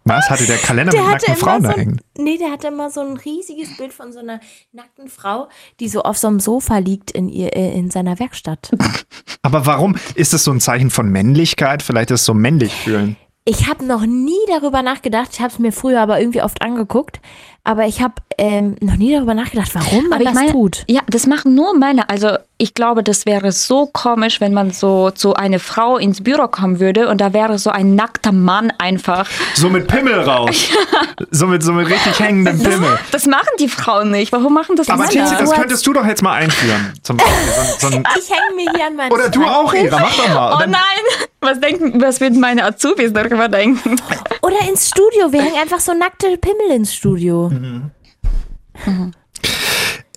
Was? 0.07 0.29
Hatte 0.29 0.45
der 0.45 0.57
Kalender 0.57 0.95
mit 0.95 1.05
nackten 1.05 1.35
Frauen 1.35 1.61
so 1.61 1.69
da 1.69 1.75
hängen? 1.75 2.01
nee, 2.17 2.37
der 2.37 2.51
hatte 2.51 2.67
immer 2.67 2.89
so 2.89 3.01
ein 3.01 3.17
riesiges 3.17 3.75
Bild 3.77 3.93
von 3.93 4.11
so 4.11 4.19
einer 4.19 4.39
nackten 4.71 5.09
Frau, 5.09 5.49
die 5.79 5.89
so 5.89 6.03
auf 6.03 6.17
so 6.17 6.27
einem 6.27 6.39
Sofa 6.39 6.77
liegt 6.79 7.11
in, 7.11 7.29
ihr, 7.29 7.55
äh, 7.55 7.77
in 7.77 7.91
seiner 7.91 8.19
Werkstatt. 8.19 8.71
Aber 9.41 9.65
warum? 9.65 9.95
Ist 10.15 10.33
es 10.33 10.43
so 10.43 10.51
ein 10.51 10.59
Zeichen 10.59 10.89
von 10.89 11.09
Männlichkeit? 11.09 11.83
Vielleicht 11.83 12.11
ist 12.11 12.21
es 12.21 12.25
so 12.25 12.33
männlich 12.33 12.73
fühlen. 12.73 13.15
Ich 13.45 13.67
habe 13.69 13.85
noch 13.85 14.05
nie 14.05 14.35
darüber 14.47 14.81
nachgedacht, 14.81 15.29
ich 15.31 15.39
habe 15.39 15.53
es 15.53 15.59
mir 15.59 15.71
früher 15.71 16.01
aber 16.01 16.19
irgendwie 16.19 16.41
oft 16.41 16.61
angeguckt, 16.61 17.21
aber 17.63 17.87
ich 17.87 18.01
habe 18.01 18.15
ähm, 18.39 18.75
noch 18.81 18.95
nie 18.97 19.11
darüber 19.13 19.33
nachgedacht, 19.33 19.73
warum 19.73 20.09
man 20.09 20.13
Aber 20.13 20.21
ich 20.21 20.27
das 20.29 20.35
meine, 20.35 20.51
tut. 20.51 20.83
ja, 20.87 21.01
das 21.07 21.25
machen 21.25 21.55
nur 21.55 21.75
Männer. 21.75 22.05
Also 22.09 22.37
ich 22.59 22.73
glaube, 22.75 23.03
das 23.03 23.25
wäre 23.25 23.51
so 23.51 23.87
komisch, 23.87 24.39
wenn 24.41 24.53
man 24.53 24.71
so 24.71 25.09
zu 25.11 25.33
einer 25.33 25.59
Frau 25.59 25.97
ins 25.97 26.23
Büro 26.23 26.47
kommen 26.47 26.79
würde 26.79 27.07
und 27.09 27.19
da 27.19 27.33
wäre 27.33 27.57
so 27.57 27.71
ein 27.71 27.95
nackter 27.95 28.31
Mann 28.31 28.71
einfach. 28.77 29.27
So 29.55 29.69
mit 29.69 29.87
Pimmel 29.87 30.21
raus. 30.21 30.69
so, 31.31 31.47
mit, 31.47 31.63
so 31.63 31.73
mit 31.73 31.87
richtig 31.89 32.19
hängendem 32.19 32.59
Pimmel. 32.61 32.99
Das 33.11 33.25
machen 33.25 33.49
die 33.59 33.69
Frauen 33.69 34.11
nicht. 34.11 34.31
Warum 34.31 34.53
machen 34.53 34.75
das 34.75 34.87
Aber 34.89 35.07
Männer? 35.07 35.25
Tizi, 35.25 35.35
das 35.37 35.51
könntest 35.53 35.85
du 35.87 35.93
doch 35.93 36.05
jetzt 36.05 36.21
mal 36.21 36.33
einführen. 36.33 36.93
Zum 37.01 37.17
Beispiel. 37.17 37.35
So, 37.79 37.89
so 37.89 37.95
ein, 37.95 38.03
Ich 38.17 38.29
hänge 38.29 38.55
mir 38.55 38.71
hier 38.75 38.87
an 38.87 38.95
meinen 38.95 39.11
oder 39.11 39.29
du 39.29 39.43
auch, 39.45 39.73
Ira, 39.73 39.99
mach 39.99 40.15
doch 40.15 40.27
mal. 40.29 40.53
Oh 40.63 40.69
nein, 40.69 41.27
was 41.41 41.59
denken, 41.59 42.01
was 42.01 42.21
würden 42.21 42.39
meine 42.39 42.63
Azubis 42.65 43.13
darüber 43.13 43.47
denken? 43.49 43.99
Oder 44.41 44.59
ins 44.67 44.89
Studio, 44.89 45.31
wir 45.31 45.41
hängen 45.41 45.59
einfach 45.59 45.79
so 45.79 45.93
nackte 45.93 46.37
Pimmel 46.37 46.75
ins 46.75 46.93
Studio. 46.93 47.51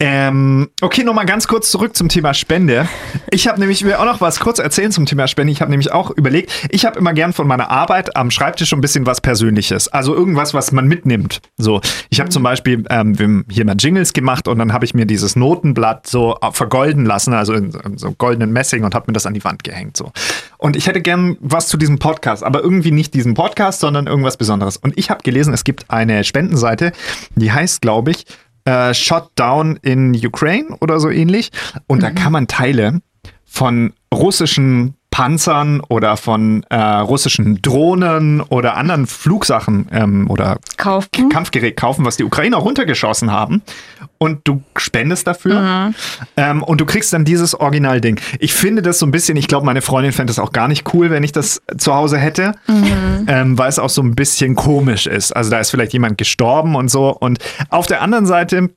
Ähm, 0.02 0.70
okay, 0.80 1.04
nochmal 1.04 1.26
ganz 1.26 1.46
kurz 1.46 1.70
zurück 1.70 1.94
zum 1.94 2.08
Thema 2.08 2.32
Spende. 2.32 2.88
Ich 3.30 3.46
habe 3.46 3.60
nämlich 3.60 3.84
mir 3.84 4.00
auch 4.00 4.06
noch 4.06 4.22
was 4.22 4.40
kurz 4.40 4.58
erzählen 4.58 4.90
zum 4.90 5.04
Thema 5.04 5.28
Spende. 5.28 5.52
Ich 5.52 5.60
habe 5.60 5.70
nämlich 5.70 5.92
auch 5.92 6.10
überlegt, 6.10 6.50
ich 6.70 6.86
habe 6.86 6.98
immer 6.98 7.12
gern 7.12 7.34
von 7.34 7.46
meiner 7.46 7.70
Arbeit 7.70 8.16
am 8.16 8.30
Schreibtisch 8.30 8.72
ein 8.72 8.80
bisschen 8.80 9.04
was 9.04 9.20
Persönliches. 9.20 9.88
Also 9.88 10.14
irgendwas, 10.14 10.54
was 10.54 10.72
man 10.72 10.88
mitnimmt. 10.88 11.42
So, 11.58 11.82
ich 12.08 12.18
habe 12.18 12.30
zum 12.30 12.42
Beispiel 12.42 12.82
ähm, 12.88 13.44
hier 13.50 13.66
mal 13.66 13.76
Jingles 13.78 14.14
gemacht 14.14 14.48
und 14.48 14.58
dann 14.58 14.72
habe 14.72 14.86
ich 14.86 14.94
mir 14.94 15.04
dieses 15.04 15.36
Notenblatt 15.36 16.06
so 16.06 16.34
vergolden 16.52 17.04
lassen, 17.04 17.34
also 17.34 17.52
in, 17.52 17.70
in 17.84 17.98
so 17.98 18.12
goldenen 18.12 18.52
Messing 18.52 18.84
und 18.84 18.94
habe 18.94 19.04
mir 19.08 19.12
das 19.12 19.26
an 19.26 19.34
die 19.34 19.44
Wand 19.44 19.64
gehängt. 19.64 19.98
So. 19.98 20.12
Und 20.56 20.76
ich 20.76 20.86
hätte 20.86 21.02
gern 21.02 21.36
was 21.40 21.68
zu 21.68 21.76
diesem 21.76 21.98
Podcast, 21.98 22.42
aber 22.42 22.62
irgendwie 22.62 22.90
nicht 22.90 23.12
diesen 23.12 23.34
Podcast, 23.34 23.80
sondern 23.80 24.06
irgendwas 24.06 24.38
Besonderes. 24.38 24.78
Und 24.78 24.96
ich 24.96 25.10
habe 25.10 25.22
gelesen, 25.22 25.52
es 25.52 25.64
gibt 25.64 25.90
eine 25.90 26.24
Spendenseite, 26.24 26.92
die 27.36 27.52
heißt, 27.52 27.82
glaube 27.82 28.12
ich, 28.12 28.24
äh, 28.64 28.94
Shot 28.94 29.30
Down 29.34 29.76
in 29.82 30.14
Ukraine 30.14 30.76
oder 30.80 31.00
so 31.00 31.10
ähnlich. 31.10 31.50
Und 31.86 31.98
mhm. 31.98 32.02
da 32.02 32.10
kann 32.10 32.32
man 32.32 32.46
Teile 32.46 33.00
von 33.44 33.92
russischen 34.12 34.94
Panzern 35.20 35.82
oder 35.86 36.16
von 36.16 36.64
äh, 36.70 36.76
russischen 36.76 37.60
Drohnen 37.60 38.40
oder 38.40 38.78
anderen 38.78 39.06
Flugsachen 39.06 39.86
ähm, 39.92 40.30
oder 40.30 40.56
kaufen. 40.78 41.28
Kampfgerät 41.28 41.76
kaufen, 41.76 42.06
was 42.06 42.16
die 42.16 42.24
Ukrainer 42.24 42.56
runtergeschossen 42.56 43.30
haben. 43.30 43.60
Und 44.16 44.40
du 44.44 44.62
spendest 44.76 45.26
dafür. 45.26 45.60
Mhm. 45.60 45.94
Ähm, 46.38 46.62
und 46.62 46.80
du 46.80 46.86
kriegst 46.86 47.12
dann 47.12 47.26
dieses 47.26 47.54
Originalding. 47.54 48.18
Ich 48.38 48.54
finde 48.54 48.80
das 48.80 48.98
so 48.98 49.04
ein 49.04 49.10
bisschen, 49.10 49.36
ich 49.36 49.46
glaube, 49.46 49.66
meine 49.66 49.82
Freundin 49.82 50.12
fände 50.12 50.30
das 50.30 50.38
auch 50.38 50.52
gar 50.52 50.68
nicht 50.68 50.94
cool, 50.94 51.10
wenn 51.10 51.22
ich 51.22 51.32
das 51.32 51.60
zu 51.76 51.94
Hause 51.94 52.16
hätte, 52.16 52.54
mhm. 52.66 53.26
ähm, 53.26 53.58
weil 53.58 53.68
es 53.68 53.78
auch 53.78 53.90
so 53.90 54.00
ein 54.00 54.14
bisschen 54.14 54.54
komisch 54.54 55.06
ist. 55.06 55.36
Also 55.36 55.50
da 55.50 55.60
ist 55.60 55.70
vielleicht 55.70 55.92
jemand 55.92 56.16
gestorben 56.16 56.76
und 56.76 56.90
so. 56.90 57.14
Und 57.14 57.40
auf 57.68 57.86
der 57.86 58.00
anderen 58.00 58.24
Seite 58.24 58.70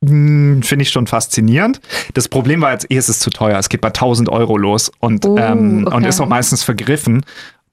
finde 0.00 0.82
ich 0.82 0.90
schon 0.90 1.06
faszinierend. 1.06 1.80
Das 2.14 2.28
Problem 2.28 2.60
war 2.60 2.72
jetzt, 2.72 2.90
eh 2.90 2.96
ist 2.96 3.08
es 3.08 3.18
zu 3.18 3.30
teuer. 3.30 3.58
Es 3.58 3.68
geht 3.68 3.80
bei 3.80 3.88
1000 3.88 4.28
Euro 4.28 4.56
los 4.56 4.92
und, 5.00 5.24
uh, 5.24 5.36
ähm, 5.36 5.84
okay. 5.86 5.96
und 5.96 6.06
ist 6.06 6.20
auch 6.20 6.28
meistens 6.28 6.62
vergriffen. 6.62 7.24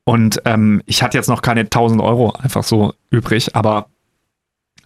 Und 0.05 0.41
ähm, 0.45 0.82
ich 0.86 1.03
hatte 1.03 1.17
jetzt 1.17 1.30
noch 1.30 1.41
keine 1.41 1.61
1000 1.61 2.01
Euro 2.01 2.34
einfach 2.41 2.63
so 2.63 2.93
übrig, 3.09 3.55
aber 3.55 3.88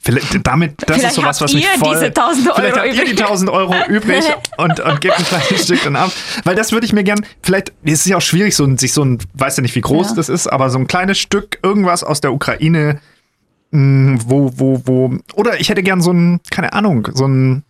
Vielleicht, 0.02 0.48
damit, 0.48 0.76
das 0.78 0.96
vielleicht 0.96 1.10
ist 1.10 1.16
sowas, 1.16 1.42
was 1.42 1.54
mich 1.54 1.68
voll. 1.68 1.94
Diese 1.94 2.06
1000 2.06 2.48
Euro 2.48 2.56
vielleicht 2.56 2.78
habt 2.78 2.96
ihr 2.96 3.06
die 3.16 3.22
1000 3.22 3.50
Euro 3.50 3.76
übrig 3.90 4.24
und, 4.56 4.80
und 4.80 5.02
gebt 5.02 5.18
ein 5.18 5.26
kleines 5.26 5.66
Stück 5.66 5.84
dann 5.84 5.98
ab. 5.98 6.12
Weil 6.46 6.56
das 6.56 6.72
würde 6.72 6.86
ich 6.86 6.94
mir 6.94 7.04
gern, 7.04 7.26
vielleicht, 7.42 7.74
es 7.84 8.00
ist 8.00 8.06
ja 8.06 8.16
auch 8.16 8.22
schwierig, 8.22 8.56
so, 8.56 8.78
sich 8.78 8.94
so 8.94 9.04
ein, 9.04 9.20
weiß 9.34 9.58
ja 9.58 9.62
nicht, 9.62 9.76
wie 9.76 9.82
groß 9.82 10.12
ja. 10.12 10.16
das 10.16 10.30
ist, 10.30 10.48
aber 10.48 10.70
so 10.70 10.80
ein 10.80 10.88
kleines 10.88 11.20
Stück 11.20 11.60
irgendwas 11.64 12.06
aus 12.06 12.22
der 12.22 12.32
Ukraine 12.32 13.02
hm, 13.72 14.20
wo, 14.26 14.52
wo, 14.56 14.82
wo, 14.86 15.18
oder 15.36 15.60
ich 15.60 15.70
hätte 15.70 15.84
gern 15.84 16.02
so 16.02 16.12
ein, 16.12 16.40
keine 16.50 16.74
Ahnung, 16.74 17.08
so 17.14 17.26
ein, 17.26 17.64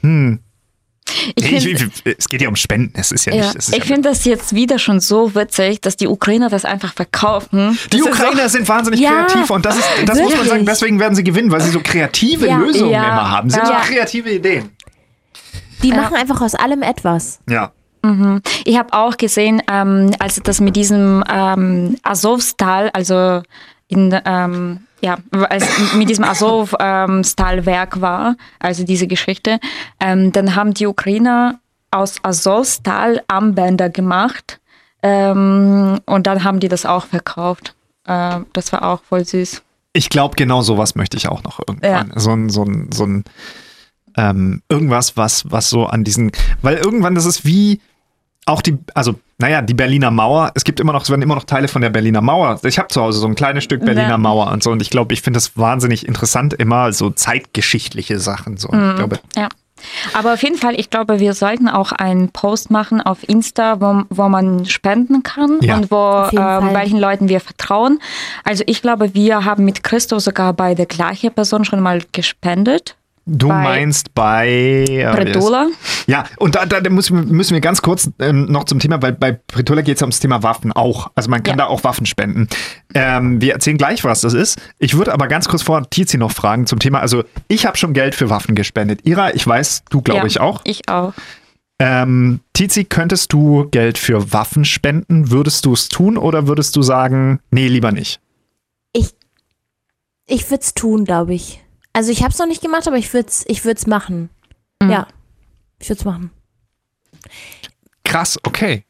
hm. 0.00 0.40
Ich 1.36 1.46
find, 1.46 1.64
ich, 1.66 2.16
es 2.18 2.28
geht 2.28 2.40
ja 2.40 2.48
um 2.48 2.56
Spenden, 2.56 2.92
es 2.98 3.12
ist 3.12 3.26
ja, 3.26 3.34
ja 3.34 3.52
nicht. 3.52 3.68
ich 3.68 3.76
ja 3.76 3.84
finde 3.84 4.08
das 4.08 4.24
jetzt 4.24 4.54
wieder 4.54 4.78
schon 4.78 5.00
so 5.00 5.34
witzig, 5.34 5.82
dass 5.82 5.96
die 5.96 6.08
Ukrainer 6.08 6.48
das 6.48 6.64
einfach 6.64 6.94
verkaufen. 6.94 7.78
Die 7.92 7.98
das 7.98 8.06
Ukrainer 8.06 8.48
so, 8.48 8.56
sind 8.56 8.68
wahnsinnig 8.68 9.00
ja, 9.00 9.24
kreativ 9.24 9.50
und 9.50 9.66
das, 9.66 9.76
ist, 9.76 9.86
das 10.06 10.18
muss 10.18 10.34
man 10.34 10.46
sagen, 10.46 10.66
deswegen 10.66 10.98
werden 10.98 11.14
sie 11.14 11.22
gewinnen, 11.22 11.52
weil 11.52 11.60
sie 11.60 11.70
so 11.70 11.80
kreative 11.80 12.46
Lösungen 12.46 12.94
immer 12.94 13.30
haben. 13.30 13.50
Sie 13.50 13.58
haben 13.60 13.66
so 13.66 13.92
kreative 13.92 14.30
Ideen. 14.30 14.70
Die 15.82 15.90
machen 15.90 16.16
einfach 16.16 16.40
aus 16.40 16.54
allem 16.54 16.82
etwas. 16.82 17.40
Ja. 17.48 17.72
Mhm. 18.02 18.40
Ich 18.64 18.78
habe 18.78 18.92
auch 18.92 19.16
gesehen, 19.16 19.62
ähm, 19.70 20.10
als 20.18 20.40
das 20.42 20.60
mit 20.60 20.76
diesem 20.76 21.22
ähm, 21.30 21.96
Azovstal, 22.02 22.90
also 22.90 23.42
in 23.88 24.18
ähm, 24.24 24.80
ja, 25.04 25.18
als 25.50 25.66
mit 25.94 26.08
diesem 26.08 26.24
Azov-Stal-Werk 26.24 27.96
ähm, 27.96 28.02
war, 28.02 28.36
also 28.58 28.84
diese 28.84 29.06
Geschichte, 29.06 29.60
ähm, 30.00 30.32
dann 30.32 30.56
haben 30.56 30.72
die 30.72 30.86
Ukrainer 30.86 31.60
aus 31.90 32.16
Azov-Stal 32.22 33.22
Armbänder 33.28 33.90
gemacht 33.90 34.60
ähm, 35.02 36.00
und 36.06 36.26
dann 36.26 36.42
haben 36.42 36.58
die 36.58 36.68
das 36.68 36.86
auch 36.86 37.04
verkauft. 37.04 37.74
Äh, 38.06 38.40
das 38.54 38.72
war 38.72 38.82
auch 38.82 39.02
voll 39.02 39.26
süß. 39.26 39.62
Ich 39.92 40.08
glaube, 40.08 40.36
genau 40.36 40.62
sowas 40.62 40.94
möchte 40.94 41.18
ich 41.18 41.28
auch 41.28 41.42
noch 41.42 41.60
irgendwann. 41.68 42.08
Ja. 42.08 42.18
So 42.18 42.32
ein, 42.32 42.48
so 42.48 42.64
ein, 42.64 42.90
so 42.90 43.04
ein 43.04 43.24
ähm, 44.16 44.62
irgendwas, 44.70 45.18
was, 45.18 45.50
was 45.50 45.68
so 45.68 45.84
an 45.84 46.04
diesen, 46.04 46.32
weil 46.62 46.78
irgendwann 46.78 47.14
das 47.14 47.26
ist 47.26 47.44
wie 47.44 47.82
auch 48.46 48.62
die, 48.62 48.78
also 48.94 49.16
naja, 49.38 49.62
die 49.62 49.74
Berliner 49.74 50.10
Mauer, 50.10 50.52
es 50.54 50.64
gibt 50.64 50.80
immer 50.80 50.92
noch, 50.92 51.02
es 51.02 51.10
werden 51.10 51.22
immer 51.22 51.34
noch 51.34 51.44
Teile 51.44 51.68
von 51.68 51.82
der 51.82 51.90
Berliner 51.90 52.20
Mauer. 52.20 52.60
Ich 52.64 52.78
habe 52.78 52.88
zu 52.88 53.00
Hause 53.00 53.18
so 53.18 53.26
ein 53.26 53.34
kleines 53.34 53.64
Stück 53.64 53.84
Berliner 53.84 54.10
ja. 54.10 54.18
Mauer 54.18 54.50
und 54.52 54.62
so 54.62 54.70
und 54.70 54.80
ich 54.80 54.90
glaube, 54.90 55.12
ich 55.12 55.22
finde 55.22 55.38
das 55.38 55.56
wahnsinnig 55.56 56.06
interessant, 56.06 56.54
immer 56.54 56.92
so 56.92 57.10
zeitgeschichtliche 57.10 58.18
Sachen. 58.18 58.56
So. 58.56 58.68
Mhm. 58.72 58.90
Ich 58.90 58.96
glaube, 58.96 59.18
ja. 59.36 59.48
Aber 60.14 60.34
auf 60.34 60.42
jeden 60.42 60.56
Fall, 60.56 60.78
ich 60.78 60.88
glaube, 60.88 61.20
wir 61.20 61.34
sollten 61.34 61.68
auch 61.68 61.92
einen 61.92 62.30
Post 62.30 62.70
machen 62.70 63.00
auf 63.00 63.28
Insta, 63.28 63.80
wo, 63.80 64.04
wo 64.08 64.28
man 64.28 64.64
spenden 64.64 65.22
kann 65.22 65.58
ja. 65.60 65.76
und 65.76 65.90
wo 65.90 66.28
ähm, 66.32 66.72
welchen 66.72 66.98
Leuten 66.98 67.28
wir 67.28 67.40
vertrauen. 67.40 67.98
Also 68.44 68.64
ich 68.66 68.82
glaube, 68.82 69.14
wir 69.14 69.44
haben 69.44 69.64
mit 69.64 69.82
Christo 69.82 70.18
sogar 70.18 70.52
bei 70.52 70.74
der 70.74 70.86
gleichen 70.86 71.32
Person 71.32 71.64
schon 71.64 71.80
mal 71.80 72.02
gespendet. 72.12 72.96
Du 73.26 73.48
bei 73.48 73.62
meinst 73.62 74.14
bei 74.14 74.84
äh, 74.86 75.10
Pretola? 75.10 75.68
Ja, 76.06 76.24
und 76.36 76.56
da, 76.56 76.66
da 76.66 76.90
müssen, 76.90 77.28
müssen 77.28 77.54
wir 77.54 77.62
ganz 77.62 77.80
kurz 77.80 78.10
ähm, 78.18 78.44
noch 78.46 78.64
zum 78.64 78.78
Thema, 78.80 79.00
weil 79.00 79.12
bei 79.12 79.32
Pretola 79.32 79.80
geht 79.80 79.96
es 79.96 80.02
ums 80.02 80.20
Thema 80.20 80.42
Waffen 80.42 80.72
auch. 80.72 81.10
Also 81.14 81.30
man 81.30 81.42
kann 81.42 81.58
ja. 81.58 81.64
da 81.64 81.70
auch 81.70 81.84
Waffen 81.84 82.04
spenden. 82.04 82.48
Ähm, 82.92 83.40
wir 83.40 83.54
erzählen 83.54 83.78
gleich, 83.78 84.04
was 84.04 84.20
das 84.20 84.34
ist. 84.34 84.60
Ich 84.78 84.98
würde 84.98 85.14
aber 85.14 85.26
ganz 85.26 85.48
kurz 85.48 85.62
vor 85.62 85.88
Tizi 85.88 86.18
noch 86.18 86.32
fragen 86.32 86.66
zum 86.66 86.78
Thema. 86.78 87.00
Also 87.00 87.24
ich 87.48 87.64
habe 87.64 87.78
schon 87.78 87.94
Geld 87.94 88.14
für 88.14 88.28
Waffen 88.28 88.54
gespendet. 88.54 89.00
Ira, 89.04 89.34
ich 89.34 89.46
weiß, 89.46 89.84
du 89.88 90.02
glaube 90.02 90.20
ja, 90.20 90.26
ich 90.26 90.40
auch. 90.40 90.60
Ich 90.64 90.86
auch. 90.90 91.14
Ähm, 91.78 92.40
Tizi, 92.52 92.84
könntest 92.84 93.32
du 93.32 93.68
Geld 93.70 93.96
für 93.96 94.32
Waffen 94.34 94.66
spenden? 94.66 95.30
Würdest 95.30 95.64
du 95.64 95.72
es 95.72 95.88
tun 95.88 96.18
oder 96.18 96.46
würdest 96.46 96.76
du 96.76 96.82
sagen, 96.82 97.40
nee, 97.50 97.68
lieber 97.68 97.90
nicht? 97.90 98.20
Ich, 98.92 99.14
ich 100.26 100.50
würde 100.50 100.62
es 100.62 100.74
tun, 100.74 101.04
glaube 101.04 101.34
ich. 101.34 101.63
Also 101.94 102.10
ich 102.12 102.22
habe 102.22 102.32
es 102.32 102.38
noch 102.38 102.46
nicht 102.46 102.60
gemacht, 102.60 102.86
aber 102.86 102.98
ich 102.98 103.14
würde 103.14 103.28
es 103.28 103.44
ich 103.48 103.64
würd's 103.64 103.86
machen. 103.86 104.28
Mhm. 104.82 104.90
Ja, 104.90 105.08
ich 105.78 105.88
würde 105.88 106.00
es 106.00 106.04
machen. 106.04 106.30
Krass, 108.04 108.38
okay. 108.44 108.84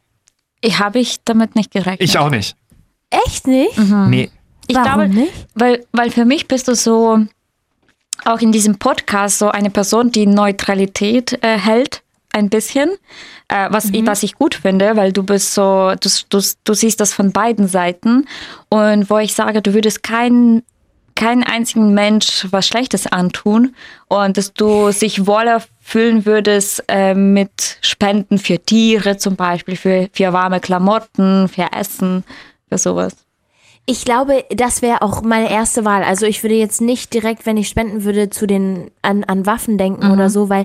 Ich 0.61 0.79
habe 0.79 0.99
ich 0.99 1.23
damit 1.25 1.55
nicht 1.55 1.71
gerechnet. 1.71 2.01
Ich 2.01 2.19
auch 2.19 2.31
nicht. 2.31 2.57
Echt 3.11 3.47
nicht? 3.47 3.79
Mhm. 3.79 4.11
Nee. 4.11 4.31
Ich 4.67 4.75
Warum 4.75 4.93
glaube, 4.93 5.09
nicht? 5.09 5.47
Weil, 5.55 5.87
weil 5.93 6.11
für 6.11 6.25
mich 6.25 6.49
bist 6.49 6.67
du 6.69 6.75
so, 6.75 7.27
auch 8.25 8.41
in 8.41 8.51
diesem 8.51 8.79
Podcast, 8.79 9.39
so 9.39 9.51
eine 9.51 9.71
Person, 9.71 10.11
die 10.11 10.27
Neutralität 10.27 11.39
äh, 11.45 11.59
hält, 11.59 12.03
ein 12.33 12.49
bisschen. 12.49 12.91
Äh, 13.49 13.69
was, 13.71 13.87
mhm. 13.87 13.95
ich, 13.95 14.07
was 14.07 14.23
ich 14.23 14.35
gut 14.35 14.55
finde, 14.55 14.97
weil 14.97 15.13
du 15.13 15.23
bist 15.23 15.55
so, 15.55 15.93
du, 16.01 16.09
du, 16.31 16.41
du 16.65 16.75
siehst 16.75 17.01
das 17.01 17.13
von 17.13 17.33
beiden 17.33 17.69
Seiten. 17.69 18.27
Und 18.71 19.11
wo 19.11 19.19
ich 19.19 19.35
sage, 19.35 19.61
du 19.63 19.75
würdest 19.75 20.03
keinen 20.03 20.63
keinen 21.15 21.43
einzigen 21.43 21.95
Mensch 21.95 22.47
was 22.51 22.67
Schlechtes 22.67 23.07
antun 23.07 23.75
und 24.09 24.37
dass 24.37 24.53
du 24.53 24.91
sich 24.91 25.27
wohler 25.27 25.62
fühlen 25.81 26.27
würdest 26.27 26.85
äh, 26.89 27.15
mit 27.15 27.79
Spenden 27.83 28.39
für 28.39 28.59
Tiere 28.59 29.17
zum 29.17 29.37
Beispiel, 29.37 29.77
für, 29.77 30.09
für 30.12 30.33
warme 30.33 30.61
Klamotten, 30.61 31.49
für 31.49 31.69
Essen, 31.73 32.25
für 32.69 32.79
sowas. 32.79 33.15
Ich 33.87 34.05
glaube, 34.05 34.45
das 34.51 34.81
wäre 34.81 35.03
auch 35.03 35.23
meine 35.23 35.51
erste 35.51 35.85
Wahl. 35.85 36.03
Also 36.05 36.25
ich 36.25 36.43
würde 36.43 36.55
jetzt 36.55 36.81
nicht 36.81 37.12
direkt, 37.12 37.45
wenn 37.45 37.59
ich 37.59 37.69
spenden 37.69 38.05
würde, 38.05 38.31
zu 38.31 38.47
den 38.47 38.91
an, 39.03 39.25
an 39.25 39.45
Waffen 39.45 39.77
denken 39.77 40.07
mhm. 40.07 40.12
oder 40.12 40.31
so, 40.31 40.49
weil 40.49 40.65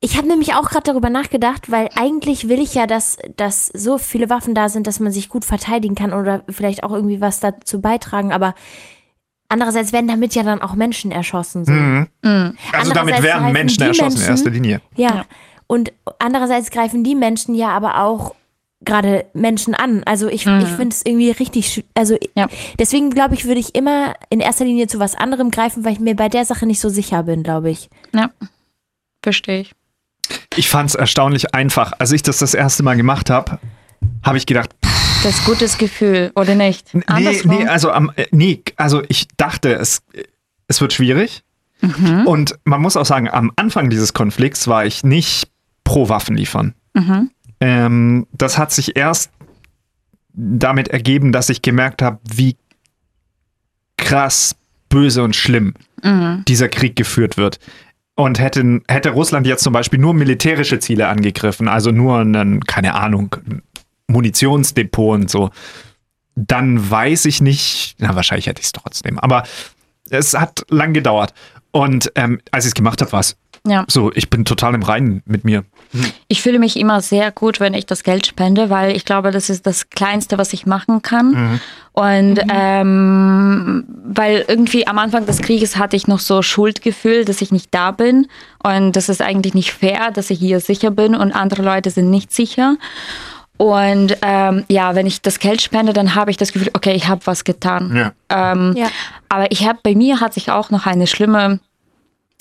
ich 0.00 0.16
habe 0.16 0.28
nämlich 0.28 0.54
auch 0.54 0.68
gerade 0.68 0.84
darüber 0.84 1.10
nachgedacht, 1.10 1.72
weil 1.72 1.88
eigentlich 1.96 2.48
will 2.48 2.60
ich 2.60 2.74
ja, 2.74 2.86
dass, 2.86 3.16
dass 3.36 3.66
so 3.66 3.98
viele 3.98 4.30
Waffen 4.30 4.54
da 4.54 4.68
sind, 4.68 4.86
dass 4.86 5.00
man 5.00 5.10
sich 5.10 5.28
gut 5.28 5.44
verteidigen 5.44 5.96
kann 5.96 6.12
oder 6.12 6.44
vielleicht 6.48 6.84
auch 6.84 6.92
irgendwie 6.92 7.20
was 7.20 7.40
dazu 7.40 7.80
beitragen, 7.80 8.32
aber 8.32 8.54
Andererseits 9.48 9.92
werden 9.92 10.08
damit 10.08 10.34
ja 10.34 10.42
dann 10.42 10.60
auch 10.60 10.74
Menschen 10.74 11.10
erschossen. 11.10 11.64
So. 11.64 11.72
Mhm. 11.72 12.06
Mhm. 12.22 12.58
Also 12.72 12.92
damit 12.92 13.22
werden 13.22 13.52
Menschen 13.52 13.82
erschossen 13.82 14.18
Menschen, 14.18 14.24
in 14.24 14.30
erster 14.30 14.50
Linie. 14.50 14.80
Ja. 14.96 15.08
ja. 15.08 15.24
Und 15.66 15.92
andererseits 16.18 16.70
greifen 16.70 17.04
die 17.04 17.14
Menschen 17.14 17.54
ja 17.54 17.68
aber 17.68 18.02
auch 18.02 18.34
gerade 18.80 19.26
Menschen 19.34 19.74
an. 19.74 20.02
Also 20.04 20.28
ich, 20.28 20.46
mhm. 20.46 20.60
ich 20.60 20.68
finde 20.68 20.94
es 20.94 21.04
irgendwie 21.04 21.30
richtig, 21.30 21.84
also 21.94 22.16
ja. 22.36 22.46
deswegen 22.78 23.10
glaube 23.10 23.34
ich, 23.34 23.44
würde 23.44 23.60
ich 23.60 23.74
immer 23.74 24.14
in 24.30 24.40
erster 24.40 24.64
Linie 24.64 24.86
zu 24.86 24.98
was 24.98 25.14
anderem 25.14 25.50
greifen, 25.50 25.84
weil 25.84 25.92
ich 25.92 26.00
mir 26.00 26.14
bei 26.14 26.28
der 26.28 26.44
Sache 26.44 26.66
nicht 26.66 26.80
so 26.80 26.88
sicher 26.88 27.22
bin, 27.24 27.42
glaube 27.42 27.70
ich. 27.70 27.88
Ja, 28.14 28.30
verstehe 29.22 29.62
ich. 29.62 29.74
Ich 30.56 30.68
fand 30.68 30.90
es 30.90 30.94
erstaunlich 30.94 31.54
einfach. 31.54 31.92
Als 31.98 32.12
ich 32.12 32.22
das 32.22 32.38
das 32.38 32.54
erste 32.54 32.82
Mal 32.82 32.96
gemacht 32.96 33.30
habe, 33.30 33.58
habe 34.22 34.38
ich 34.38 34.46
gedacht, 34.46 34.70
pff, 34.84 34.97
das 35.22 35.44
gutes 35.44 35.78
Gefühl, 35.78 36.30
oder 36.34 36.54
nicht? 36.54 36.94
Nee, 36.94 37.40
nee, 37.44 37.66
also, 37.66 37.90
am, 37.90 38.12
äh, 38.16 38.26
nee, 38.30 38.62
also 38.76 39.02
ich 39.08 39.28
dachte, 39.36 39.74
es, 39.74 40.02
es 40.68 40.80
wird 40.80 40.92
schwierig. 40.92 41.42
Mhm. 41.80 42.26
Und 42.26 42.58
man 42.64 42.80
muss 42.80 42.96
auch 42.96 43.06
sagen, 43.06 43.28
am 43.28 43.52
Anfang 43.56 43.90
dieses 43.90 44.12
Konflikts 44.12 44.66
war 44.68 44.84
ich 44.84 45.04
nicht 45.04 45.48
pro 45.84 46.08
Waffen 46.08 46.36
liefern. 46.36 46.74
Mhm. 46.94 47.30
Ähm, 47.60 48.26
das 48.32 48.58
hat 48.58 48.72
sich 48.72 48.96
erst 48.96 49.30
damit 50.32 50.88
ergeben, 50.88 51.32
dass 51.32 51.48
ich 51.48 51.62
gemerkt 51.62 52.02
habe, 52.02 52.18
wie 52.28 52.56
krass 53.96 54.56
böse 54.88 55.22
und 55.22 55.34
schlimm 55.34 55.74
mhm. 56.02 56.44
dieser 56.46 56.68
Krieg 56.68 56.96
geführt 56.96 57.36
wird. 57.36 57.58
und 58.14 58.40
hätte, 58.40 58.80
hätte 58.88 59.10
Russland 59.10 59.46
jetzt 59.46 59.62
zum 59.62 59.72
Beispiel 59.72 60.00
nur 60.00 60.12
militärische 60.12 60.80
Ziele 60.80 61.06
angegriffen, 61.06 61.68
also 61.68 61.92
nur 61.92 62.18
einen, 62.18 62.64
keine 62.64 62.94
Ahnung, 62.94 63.36
Munitionsdepot 64.08 65.14
und 65.14 65.30
so, 65.30 65.50
dann 66.34 66.90
weiß 66.90 67.24
ich 67.26 67.40
nicht, 67.40 67.96
na, 67.98 68.14
wahrscheinlich 68.14 68.46
hätte 68.46 68.60
ich 68.60 68.66
es 68.66 68.72
trotzdem, 68.72 69.18
aber 69.18 69.44
es 70.10 70.34
hat 70.34 70.64
lang 70.70 70.92
gedauert. 70.92 71.34
Und 71.70 72.10
ähm, 72.14 72.40
als 72.50 72.64
ich 72.64 72.70
es 72.70 72.74
gemacht 72.74 73.00
habe, 73.02 73.12
war 73.12 73.20
es 73.20 73.36
Ja. 73.66 73.84
so, 73.88 74.10
ich 74.14 74.30
bin 74.30 74.44
total 74.46 74.74
im 74.74 74.82
Reinen 74.82 75.22
mit 75.26 75.44
mir. 75.44 75.64
Ich 76.28 76.40
fühle 76.42 76.58
mich 76.58 76.78
immer 76.78 77.02
sehr 77.02 77.30
gut, 77.30 77.60
wenn 77.60 77.74
ich 77.74 77.84
das 77.86 78.02
Geld 78.02 78.26
spende, 78.26 78.70
weil 78.70 78.96
ich 78.96 79.04
glaube, 79.04 79.30
das 79.32 79.50
ist 79.50 79.66
das 79.66 79.90
Kleinste, 79.90 80.38
was 80.38 80.52
ich 80.54 80.64
machen 80.64 81.02
kann. 81.02 81.60
Und 81.92 82.40
ähm, 82.50 83.84
weil 84.04 84.44
irgendwie 84.48 84.86
am 84.86 84.98
Anfang 84.98 85.26
des 85.26 85.40
Krieges 85.42 85.76
hatte 85.76 85.96
ich 85.96 86.06
noch 86.06 86.20
so 86.20 86.40
Schuldgefühl, 86.42 87.24
dass 87.26 87.42
ich 87.42 87.52
nicht 87.52 87.68
da 87.74 87.90
bin. 87.90 88.28
Und 88.62 88.92
das 88.96 89.08
ist 89.10 89.20
eigentlich 89.20 89.52
nicht 89.54 89.72
fair, 89.72 90.10
dass 90.10 90.30
ich 90.30 90.38
hier 90.38 90.60
sicher 90.60 90.90
bin 90.90 91.14
und 91.14 91.32
andere 91.32 91.62
Leute 91.62 91.90
sind 91.90 92.08
nicht 92.10 92.32
sicher. 92.32 92.76
Und 93.58 94.16
ähm, 94.22 94.64
ja, 94.68 94.94
wenn 94.94 95.06
ich 95.06 95.20
das 95.20 95.40
Geld 95.40 95.60
spende, 95.60 95.92
dann 95.92 96.14
habe 96.14 96.30
ich 96.30 96.36
das 96.36 96.52
Gefühl, 96.52 96.70
okay, 96.74 96.92
ich 96.94 97.08
habe 97.08 97.20
was 97.26 97.44
getan. 97.44 97.94
Ja. 97.94 98.52
Ähm, 98.52 98.74
Ja. 98.76 98.86
Aber 99.28 99.50
ich 99.52 99.66
habe 99.66 99.80
bei 99.82 99.94
mir 99.94 100.20
hat 100.20 100.32
sich 100.34 100.50
auch 100.50 100.70
noch 100.70 100.86
eine 100.86 101.06
schlimme 101.06 101.60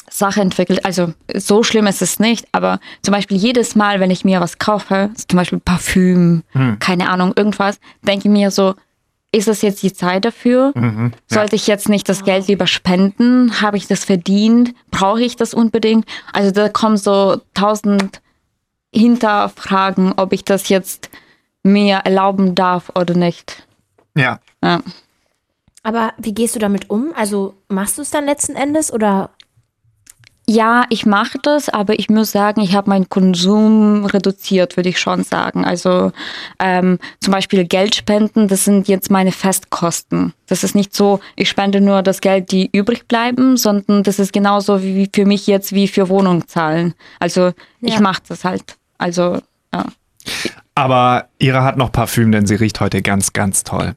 Sache 0.09 0.39
entwickelt. 0.41 0.85
Also 0.85 1.13
so 1.35 1.63
schlimm 1.63 1.87
ist 1.87 2.01
es 2.01 2.19
nicht, 2.19 2.47
aber 2.53 2.79
zum 3.01 3.13
Beispiel 3.13 3.35
jedes 3.35 3.75
Mal, 3.75 3.99
wenn 3.99 4.11
ich 4.11 4.23
mir 4.23 4.39
was 4.39 4.57
kaufe, 4.57 5.09
zum 5.27 5.37
Beispiel 5.37 5.59
Parfüm, 5.59 6.43
keine 6.79 7.09
Ahnung, 7.09 7.33
irgendwas, 7.35 7.79
denke 8.03 8.27
ich 8.27 8.31
mir 8.31 8.51
so, 8.51 8.75
ist 9.33 9.49
es 9.49 9.61
jetzt 9.61 9.83
die 9.83 9.91
Zeit 9.91 10.23
dafür? 10.23 10.71
Sollte 11.27 11.57
ich 11.57 11.67
jetzt 11.67 11.89
nicht 11.89 12.07
das 12.07 12.23
Geld 12.23 12.47
lieber 12.47 12.65
spenden? 12.67 13.59
Habe 13.61 13.75
ich 13.75 13.87
das 13.87 14.05
verdient? 14.05 14.73
Brauche 14.91 15.21
ich 15.21 15.35
das 15.35 15.53
unbedingt? 15.53 16.05
Also 16.31 16.51
da 16.51 16.69
kommen 16.69 16.95
so 16.95 17.41
tausend 17.53 18.21
Hinterfragen, 18.97 20.13
ob 20.17 20.33
ich 20.33 20.43
das 20.43 20.69
jetzt 20.69 21.09
mir 21.63 21.97
erlauben 21.97 22.55
darf 22.55 22.91
oder 22.95 23.13
nicht. 23.15 23.67
Ja. 24.15 24.39
Ja. 24.63 24.81
Aber 25.83 26.13
wie 26.17 26.33
gehst 26.33 26.55
du 26.55 26.59
damit 26.59 26.89
um? 26.89 27.13
Also 27.15 27.53
machst 27.69 27.97
du 27.97 28.01
es 28.01 28.09
dann 28.09 28.25
letzten 28.25 28.55
Endes 28.55 28.91
oder 28.91 29.29
Ja, 30.49 30.85
ich 30.89 31.05
mache 31.05 31.37
das, 31.43 31.67
aber 31.67 31.99
ich 31.99 32.09
muss 32.09 32.31
sagen, 32.31 32.61
ich 32.61 32.73
habe 32.73 32.89
meinen 32.89 33.09
Konsum 33.09 34.05
reduziert, 34.05 34.77
würde 34.77 34.87
ich 34.87 34.97
schon 34.97 35.23
sagen. 35.23 35.65
Also 35.65 36.13
ähm, 36.57 36.99
zum 37.19 37.33
Beispiel 37.33 37.65
Geld 37.65 37.95
spenden, 37.95 38.47
das 38.47 38.63
sind 38.63 38.87
jetzt 38.87 39.11
meine 39.11 39.33
Festkosten. 39.33 40.33
Das 40.47 40.63
ist 40.63 40.73
nicht 40.73 40.95
so, 40.95 41.19
ich 41.35 41.49
spende 41.49 41.81
nur 41.81 42.01
das 42.01 42.21
Geld, 42.21 42.51
die 42.53 42.69
übrig 42.71 43.09
bleiben, 43.09 43.57
sondern 43.57 44.03
das 44.03 44.19
ist 44.19 44.31
genauso 44.31 44.81
wie 44.81 45.09
für 45.13 45.25
mich 45.25 45.47
jetzt 45.47 45.73
wie 45.73 45.89
für 45.89 46.07
Wohnung 46.07 46.47
zahlen. 46.47 46.93
Also 47.19 47.51
ich 47.81 47.95
Ja. 47.95 47.99
mache 48.01 48.21
das 48.29 48.45
halt. 48.45 48.76
Also 48.97 49.39
ja. 49.73 49.85
Aber 50.75 51.25
Ira 51.39 51.63
hat 51.63 51.77
noch 51.77 51.91
Parfüm, 51.91 52.31
denn 52.31 52.45
sie 52.45 52.55
riecht 52.55 52.79
heute 52.81 53.01
ganz, 53.01 53.33
ganz 53.33 53.63
toll. 53.63 53.95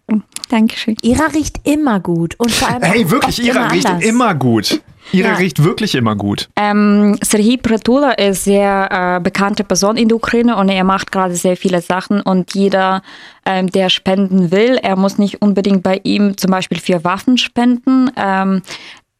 Dankeschön. 0.48 0.96
Ira 1.02 1.26
riecht 1.26 1.60
immer 1.68 2.00
gut 2.00 2.36
und 2.38 2.50
vor 2.50 2.68
allem 2.68 2.82
Hey, 2.82 3.10
wirklich, 3.10 3.42
Ira 3.42 3.60
immer 3.64 3.72
riecht 3.72 3.86
anders. 3.86 4.04
immer 4.04 4.34
gut. 4.34 4.80
Ira 5.12 5.30
Ja. 5.30 5.34
riecht 5.34 5.62
wirklich 5.64 5.94
immer 5.96 6.14
gut. 6.14 6.48
Ähm, 6.56 7.18
Serhii 7.20 7.56
Pratula 7.58 8.12
ist 8.12 8.44
sehr 8.44 9.16
äh, 9.16 9.20
bekannte 9.20 9.64
Person 9.64 9.96
in 9.96 10.08
der 10.08 10.16
Ukraine 10.16 10.56
und 10.56 10.68
er 10.68 10.84
macht 10.84 11.10
gerade 11.10 11.34
sehr 11.34 11.56
viele 11.56 11.82
Sachen 11.82 12.20
und 12.22 12.54
jeder, 12.54 13.02
ähm, 13.44 13.66
der 13.66 13.90
spenden 13.90 14.50
will, 14.52 14.78
er 14.80 14.94
muss 14.96 15.18
nicht 15.18 15.42
unbedingt 15.42 15.82
bei 15.82 16.00
ihm 16.04 16.36
zum 16.38 16.50
Beispiel 16.52 16.78
für 16.78 17.02
Waffen 17.04 17.38
spenden. 17.38 18.10
Ähm, 18.16 18.62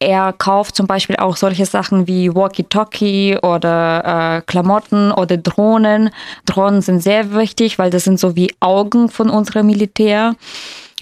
er 0.01 0.33
kauft 0.33 0.75
zum 0.75 0.87
Beispiel 0.87 1.15
auch 1.17 1.37
solche 1.37 1.65
Sachen 1.65 2.07
wie 2.07 2.33
Walkie-Talkie 2.33 3.37
oder 3.43 4.37
äh, 4.37 4.41
Klamotten 4.41 5.11
oder 5.11 5.37
Drohnen. 5.37 6.09
Drohnen 6.45 6.81
sind 6.81 7.01
sehr 7.01 7.33
wichtig, 7.35 7.77
weil 7.77 7.91
das 7.91 8.05
sind 8.05 8.19
so 8.19 8.35
wie 8.35 8.51
Augen 8.59 9.09
von 9.09 9.29
unserem 9.29 9.67
Militär. 9.67 10.35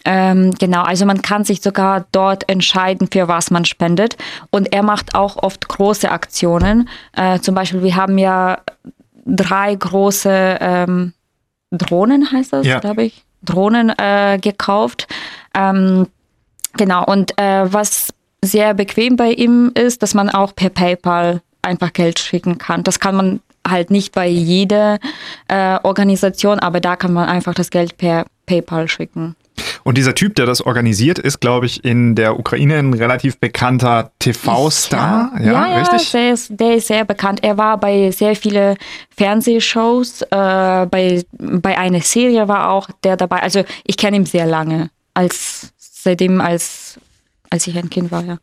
Ähm, 0.04 0.54
genau, 0.60 0.84
also 0.84 1.06
man 1.06 1.22
kann 1.22 1.46
sich 1.46 1.62
sogar 1.62 2.06
dort 2.12 2.50
entscheiden, 2.50 3.08
für 3.12 3.28
was 3.30 3.52
man 3.52 3.64
spendet. 3.64 4.18
Und 4.52 4.74
er 4.74 4.84
macht 4.84 5.16
auch 5.16 5.38
oft 5.44 5.70
große 5.70 6.12
Aktionen. 6.12 6.90
Äh, 7.16 7.40
zum 7.40 7.56
Beispiel, 7.56 7.82
wir 7.84 7.96
haben 7.96 8.18
ja 8.18 8.60
drei 9.26 9.76
große 9.76 10.58
ähm, 10.60 11.14
Drohnen, 11.72 12.30
heißt 12.32 12.52
das, 12.52 12.66
Ja. 12.66 12.80
glaube 12.80 13.04
ich, 13.04 13.24
Drohnen 13.44 13.94
äh, 13.98 14.40
gekauft. 14.42 15.08
Ähm, 15.54 16.08
genau, 16.76 17.06
und 17.06 17.38
äh, 17.38 17.72
was 17.72 18.14
sehr 18.44 18.74
bequem 18.74 19.16
bei 19.16 19.32
ihm 19.32 19.72
ist, 19.76 20.02
dass 20.02 20.14
man 20.14 20.30
auch 20.30 20.56
per 20.56 20.70
PayPal 20.70 21.42
einfach 21.62 21.94
Geld 21.94 22.20
schicken 22.20 22.58
kann. 22.58 22.84
Das 22.84 23.00
kann 23.00 23.16
man 23.16 23.40
halt 23.68 23.92
nicht 23.92 24.14
bei 24.14 24.28
jeder 24.28 25.00
äh, 25.48 25.78
Organisation, 25.84 26.60
aber 26.60 26.80
da 26.80 26.96
kann 26.96 27.14
man 27.14 27.28
einfach 27.28 27.54
das 27.54 27.70
Geld 27.70 27.98
per 27.98 28.26
PayPal 28.46 28.88
schicken. 28.88 29.36
Und 29.84 29.98
dieser 29.98 30.16
Typ, 30.16 30.36
der 30.36 30.46
das 30.46 30.62
organisiert, 30.62 31.20
ist, 31.20 31.40
glaube 31.40 31.66
ich, 31.66 31.84
in 31.84 32.16
der 32.16 32.40
Ukraine 32.40 32.78
ein 32.78 32.94
relativ 32.94 33.40
bekannter 33.40 34.12
TV-Star. 34.20 35.32
Ja, 35.40 35.46
ja, 35.46 35.52
ja 35.52 35.78
richtig? 35.80 36.12
Der, 36.12 36.34
ist, 36.34 36.52
der 36.52 36.76
ist 36.76 36.88
sehr 36.88 37.06
bekannt. 37.06 37.44
Er 37.44 37.58
war 37.58 37.78
bei 37.78 38.12
sehr 38.12 38.36
vielen 38.36 38.78
Fernsehshows, 39.16 40.22
äh, 40.22 40.28
bei, 40.30 41.24
bei 41.32 41.78
einer 41.78 42.02
Serie 42.02 42.48
war 42.48 42.72
auch 42.72 42.90
der 43.04 43.18
dabei. 43.18 43.42
Also 43.42 43.64
ich 43.84 43.98
kenne 43.98 44.18
ihn 44.18 44.26
sehr 44.26 44.46
lange, 44.46 44.90
als 45.14 45.74
seitdem 45.78 46.40
als, 46.42 47.00
als 47.50 47.68
ich 47.68 47.78
ein 47.78 47.90
Kind 47.90 48.12
war, 48.12 48.24
ja. 48.24 48.38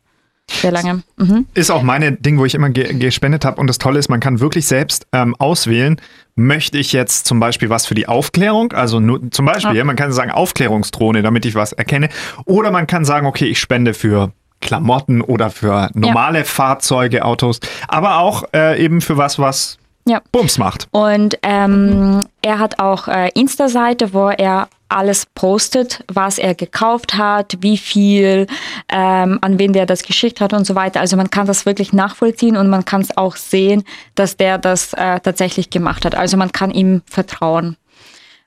Sehr 0.49 0.71
lange. 0.71 1.03
Mhm. 1.17 1.45
Ist 1.55 1.69
auch 1.71 1.83
meine 1.83 2.13
Ding, 2.13 2.39
wo 2.39 2.45
ich 2.45 2.55
immer 2.55 2.69
ge 2.69 2.93
gespendet 2.93 3.43
habe. 3.43 3.59
Und 3.59 3.67
das 3.67 3.79
Tolle 3.79 3.99
ist, 3.99 4.07
man 4.07 4.21
kann 4.21 4.39
wirklich 4.39 4.65
selbst 4.65 5.05
ähm, 5.11 5.35
auswählen, 5.39 5.99
möchte 6.35 6.77
ich 6.77 6.93
jetzt 6.93 7.25
zum 7.25 7.41
Beispiel 7.41 7.69
was 7.69 7.85
für 7.85 7.95
die 7.95 8.07
Aufklärung, 8.07 8.71
also 8.71 9.01
nur, 9.01 9.29
zum 9.31 9.45
Beispiel, 9.45 9.75
ja. 9.75 9.83
man 9.83 9.97
kann 9.97 10.13
sagen 10.13 10.31
Aufklärungsdrohne, 10.31 11.21
damit 11.21 11.45
ich 11.45 11.55
was 11.55 11.73
erkenne. 11.73 12.07
Oder 12.45 12.71
man 12.71 12.87
kann 12.87 13.03
sagen, 13.03 13.27
okay, 13.27 13.45
ich 13.45 13.59
spende 13.59 13.93
für 13.93 14.31
Klamotten 14.61 15.21
oder 15.21 15.49
für 15.49 15.89
normale 15.93 16.45
Fahrzeuge, 16.45 17.25
Autos, 17.25 17.59
aber 17.89 18.19
auch 18.19 18.43
äh, 18.53 18.81
eben 18.81 19.01
für 19.01 19.17
was, 19.17 19.37
was 19.39 19.77
Ja. 20.05 20.21
Bums 20.31 20.57
macht. 20.57 20.87
Und 20.91 21.37
ähm, 21.43 22.25
er 22.41 22.59
hat 22.59 22.79
auch 22.79 23.09
äh, 23.09 23.29
Insta-Seite, 23.33 24.13
wo 24.13 24.29
er 24.29 24.69
alles 24.89 25.25
postet, 25.35 26.03
was 26.07 26.37
er 26.37 26.55
gekauft 26.55 27.15
hat, 27.15 27.57
wie 27.61 27.77
viel, 27.77 28.47
ähm, 28.89 29.37
an 29.41 29.59
wen 29.59 29.73
der 29.73 29.85
das 29.85 30.03
geschickt 30.03 30.39
hat 30.41 30.53
und 30.53 30.65
so 30.65 30.75
weiter. 30.75 30.99
Also 31.01 31.17
man 31.17 31.29
kann 31.29 31.45
das 31.47 31.65
wirklich 31.65 31.91
nachvollziehen 31.93 32.55
und 32.57 32.69
man 32.69 32.85
kann 32.85 33.01
es 33.01 33.15
auch 33.17 33.35
sehen, 33.35 33.83
dass 34.15 34.37
der 34.37 34.57
das 34.57 34.93
äh, 34.93 35.19
tatsächlich 35.19 35.69
gemacht 35.69 36.05
hat. 36.05 36.15
Also 36.15 36.37
man 36.37 36.51
kann 36.51 36.71
ihm 36.71 37.01
vertrauen. 37.09 37.75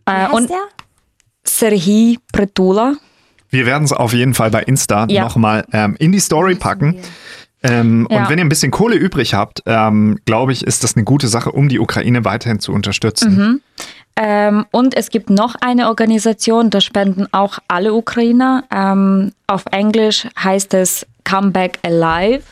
Wie 0.07 0.12
Äh, 0.12 0.14
heißt 0.16 0.32
und 0.34 0.51
der? 0.51 0.59
Serhii 1.45 2.18
Pretula. 2.32 2.95
Wir 3.51 3.66
werden 3.66 3.84
es 3.84 3.93
auf 3.93 4.12
jeden 4.12 4.34
Fall 4.34 4.51
bei 4.51 4.62
Insta 4.62 5.07
Ja. 5.09 5.22
nochmal 5.24 5.64
ähm, 5.72 5.97
in 5.99 6.12
die 6.12 6.20
Story 6.20 6.55
packen. 6.55 6.97
Ähm, 7.62 8.07
Ja. 8.11 8.18
Und 8.22 8.28
wenn 8.30 8.38
ihr 8.38 8.45
ein 8.45 8.49
bisschen 8.49 8.70
Kohle 8.70 8.97
übrig 8.97 9.34
habt, 9.34 9.62
ähm, 9.66 10.18
glaube 10.24 10.53
ich, 10.53 10.64
ist 10.66 10.84
das 10.84 10.97
eine 10.97 11.05
gute 11.05 11.28
Sache, 11.28 11.53
um 11.53 11.68
die 11.68 11.78
Ukraine 11.78 12.24
weiterhin 12.24 12.61
zu 12.61 12.72
unterstützen. 12.72 13.61
Ähm, 14.23 14.66
und 14.71 14.95
es 14.95 15.09
gibt 15.09 15.31
noch 15.31 15.55
eine 15.62 15.89
Organisation, 15.89 16.68
da 16.68 16.83
spenden 16.83 17.27
auch 17.33 17.59
alle 17.68 17.95
Ukrainer. 17.95 18.64
Ähm, 18.71 19.33
auf 19.47 19.64
Englisch 19.71 20.29
heißt 20.39 20.75
es 20.75 21.07
Come 21.25 21.53
Back 21.53 21.79
Alive. 21.83 22.43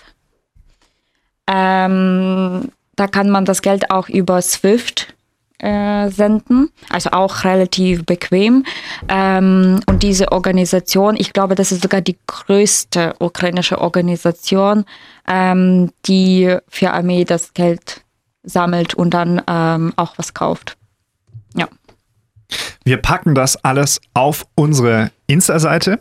Ähm, 1.46 2.70
da 2.96 3.06
kann 3.06 3.28
man 3.28 3.44
das 3.44 3.60
Geld 3.60 3.90
auch 3.90 4.08
über 4.08 4.40
SWIFT 4.40 5.14
äh, 5.58 6.08
senden, 6.08 6.70
also 6.88 7.10
auch 7.10 7.44
relativ 7.44 8.06
bequem. 8.06 8.64
Ähm, 9.08 9.80
und 9.86 10.02
diese 10.02 10.32
Organisation, 10.32 11.16
ich 11.18 11.34
glaube, 11.34 11.54
das 11.54 11.70
ist 11.70 11.82
sogar 11.82 12.00
die 12.00 12.16
größte 12.26 13.14
ukrainische 13.18 13.78
Organisation, 13.78 14.86
ähm, 15.26 15.90
die 16.06 16.56
für 16.66 16.92
Armee 16.92 17.24
das 17.24 17.52
Geld 17.52 18.00
sammelt 18.42 18.94
und 18.94 19.12
dann 19.12 19.42
ähm, 19.46 19.92
auch 19.96 20.14
was 20.16 20.32
kauft. 20.32 20.77
Wir 22.84 22.96
packen 22.98 23.34
das 23.34 23.62
alles 23.64 24.00
auf 24.14 24.46
unsere 24.54 25.10
Insta-Seite. 25.26 26.00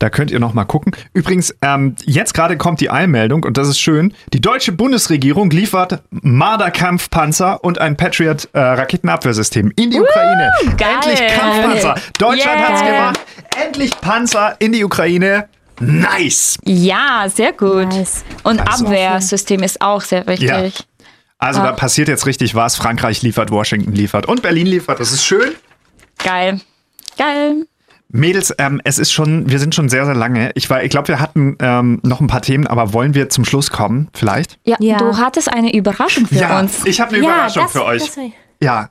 Da 0.00 0.10
könnt 0.10 0.30
ihr 0.32 0.40
noch 0.40 0.54
mal 0.54 0.64
gucken. 0.64 0.92
Übrigens, 1.14 1.54
ähm, 1.62 1.94
jetzt 2.04 2.34
gerade 2.34 2.56
kommt 2.58 2.80
die 2.80 2.90
Eilmeldung 2.90 3.44
und 3.44 3.56
das 3.56 3.68
ist 3.68 3.78
schön. 3.80 4.12
Die 4.32 4.40
deutsche 4.40 4.72
Bundesregierung 4.72 5.50
liefert 5.50 6.02
Marder-Kampfpanzer 6.10 7.62
und 7.62 7.80
ein 7.80 7.96
Patriot-Raketenabwehrsystem 7.96 9.72
in 9.76 9.90
die 9.90 10.00
Ukraine. 10.00 10.50
geil. 10.76 10.94
Endlich 10.96 11.20
Kampfpanzer. 11.28 11.94
Deutschland 12.18 12.58
Yeah. 12.60 12.68
hat's 12.68 12.80
gemacht. 12.82 13.20
Endlich 13.64 14.00
Panzer 14.00 14.56
in 14.58 14.72
die 14.72 14.84
Ukraine. 14.84 15.48
Nice. 15.80 16.58
Ja, 16.64 17.26
sehr 17.32 17.52
gut. 17.52 17.88
Nice. 17.88 18.24
Und 18.42 18.60
Also- 18.60 18.86
Abwehrsystem 18.86 19.62
ist 19.62 19.80
auch 19.80 20.02
sehr 20.02 20.26
wichtig. 20.26 20.48
Ja. 20.48 20.62
Also 21.44 21.62
da 21.62 21.72
passiert 21.72 22.08
jetzt 22.08 22.26
richtig 22.26 22.54
was. 22.54 22.76
Frankreich 22.76 23.22
liefert, 23.22 23.50
Washington 23.50 23.92
liefert 23.92 24.26
und 24.26 24.42
Berlin 24.42 24.66
liefert. 24.66 24.98
Das 25.00 25.12
ist 25.12 25.24
schön. 25.24 25.52
Geil. 26.18 26.60
Geil. 27.18 27.66
Mädels, 28.08 28.54
ähm, 28.58 28.80
es 28.84 28.98
ist 28.98 29.12
schon, 29.12 29.50
wir 29.50 29.58
sind 29.58 29.74
schon 29.74 29.88
sehr, 29.88 30.04
sehr 30.04 30.14
lange. 30.14 30.52
Ich, 30.54 30.70
war- 30.70 30.82
ich 30.84 30.90
glaube, 30.90 31.08
wir 31.08 31.18
hatten 31.20 31.56
ähm, 31.60 32.00
noch 32.04 32.20
ein 32.20 32.28
paar 32.28 32.42
Themen, 32.42 32.66
aber 32.66 32.92
wollen 32.92 33.14
wir 33.14 33.28
zum 33.28 33.44
Schluss 33.44 33.70
kommen, 33.70 34.08
vielleicht? 34.14 34.58
Ja, 34.64 34.76
Ja. 34.78 34.98
du 34.98 35.16
hattest 35.16 35.52
eine 35.52 35.74
Überraschung 35.74 36.26
für 36.26 36.36
ja, 36.36 36.60
uns. 36.60 36.84
ich 36.84 37.00
habe 37.00 37.10
eine 37.16 37.18
Überraschung 37.24 37.68
für 37.68 37.84
euch. 37.84 38.04
Das, 38.06 38.18
Ja, 38.60 38.90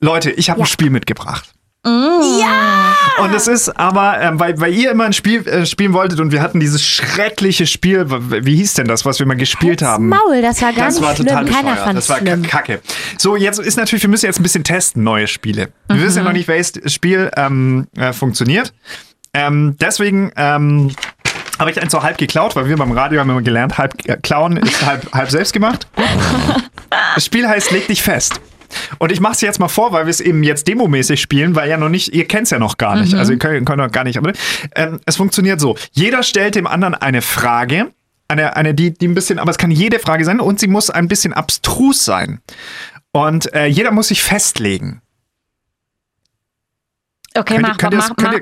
Leute, 0.00 0.30
ich 0.30 0.48
habe 0.48 0.60
Ja. 0.60 0.64
ein 0.64 0.68
Spiel 0.68 0.88
mitgebracht. 0.90 1.52
Ja! 1.84 2.94
Und 3.18 3.34
es 3.34 3.48
ist 3.48 3.68
aber, 3.78 4.20
ähm, 4.20 4.38
weil, 4.38 4.58
weil 4.60 4.72
ihr 4.72 4.90
immer 4.90 5.04
ein 5.04 5.12
Spiel 5.12 5.46
äh, 5.46 5.66
spielen 5.66 5.92
wolltet 5.92 6.20
und 6.20 6.30
wir 6.32 6.40
hatten 6.40 6.60
dieses 6.60 6.84
schreckliche 6.84 7.66
Spiel, 7.66 8.06
wie 8.08 8.56
hieß 8.56 8.74
denn 8.74 8.86
das, 8.86 9.04
was 9.04 9.18
wir 9.18 9.26
mal 9.26 9.36
gespielt 9.36 9.82
haben? 9.82 10.08
Maul, 10.08 10.42
das 10.42 10.62
war 10.62 10.72
gar 10.72 10.86
das 10.86 10.94
nicht 10.94 11.04
war 11.04 11.14
schlimm. 11.14 11.26
total 11.26 11.44
Keiner 11.46 11.76
fand 11.76 11.98
Das 11.98 12.08
war 12.08 12.18
schlimm. 12.18 12.42
kacke. 12.42 12.80
So, 13.18 13.36
jetzt 13.36 13.58
ist 13.58 13.76
natürlich, 13.76 14.02
wir 14.02 14.10
müssen 14.10 14.26
jetzt 14.26 14.38
ein 14.38 14.44
bisschen 14.44 14.64
testen, 14.64 15.02
neue 15.02 15.26
Spiele. 15.26 15.68
Wir 15.88 16.00
wissen 16.00 16.18
ja 16.18 16.24
noch 16.24 16.32
nicht, 16.32 16.48
welches 16.48 16.92
Spiel 16.92 17.30
ähm, 17.36 17.88
äh, 17.96 18.12
funktioniert. 18.12 18.72
Ähm, 19.34 19.76
deswegen 19.80 20.30
ähm, 20.36 20.94
habe 21.58 21.70
ich 21.70 21.80
eins 21.80 21.92
so 21.92 22.02
halb 22.02 22.18
geklaut, 22.18 22.54
weil 22.54 22.68
wir 22.68 22.76
beim 22.76 22.92
Radio 22.92 23.20
haben 23.20 23.30
immer 23.30 23.42
gelernt, 23.42 23.78
halb 23.78 23.94
äh, 24.08 24.16
klauen 24.22 24.56
ist 24.56 24.84
halb, 24.86 25.12
halb 25.12 25.30
selbst 25.30 25.52
gemacht. 25.52 25.86
Das 27.14 27.24
Spiel 27.24 27.48
heißt 27.48 27.70
Leg 27.70 27.86
dich 27.88 28.02
fest. 28.02 28.38
Und 28.98 29.12
ich 29.12 29.20
mache 29.20 29.32
es 29.34 29.40
jetzt 29.40 29.58
mal 29.60 29.68
vor, 29.68 29.92
weil 29.92 30.06
wir 30.06 30.10
es 30.10 30.20
eben 30.20 30.42
jetzt 30.42 30.66
demomäßig 30.68 31.20
spielen, 31.20 31.54
weil 31.54 31.68
ja 31.68 31.76
noch 31.76 31.88
nicht, 31.88 32.14
ihr 32.14 32.26
kennt 32.26 32.44
es 32.44 32.50
ja 32.50 32.58
noch 32.58 32.76
gar 32.78 32.96
nicht. 32.96 33.14
Also 33.14 33.32
ihr 33.32 33.38
könnt, 33.38 33.66
könnt 33.66 33.78
noch 33.78 33.90
gar 33.92 34.04
nicht. 34.04 34.18
Aber 34.18 34.32
ähm, 34.74 35.00
es 35.06 35.16
funktioniert 35.16 35.60
so. 35.60 35.76
Jeder 35.92 36.22
stellt 36.22 36.54
dem 36.54 36.66
anderen 36.66 36.94
eine 36.94 37.22
Frage. 37.22 37.92
Eine, 38.28 38.56
eine 38.56 38.72
die, 38.74 38.92
die 38.94 39.08
ein 39.08 39.14
bisschen, 39.14 39.38
aber 39.38 39.50
es 39.50 39.58
kann 39.58 39.70
jede 39.70 39.98
Frage 39.98 40.24
sein 40.24 40.40
und 40.40 40.58
sie 40.58 40.66
muss 40.68 40.88
ein 40.90 41.06
bisschen 41.08 41.32
abstrus 41.34 42.04
sein. 42.04 42.40
Und 43.12 43.52
äh, 43.54 43.66
jeder 43.66 43.90
muss 43.90 44.08
sich 44.08 44.22
festlegen. 44.22 45.02
Okay, 47.34 47.54
Könnt, 47.54 47.62
mach, 47.68 47.76
könnt, 47.78 47.92
ihr 47.94 47.98
mach, 47.98 48.16
könnt, 48.16 48.34
ihr- 48.34 48.40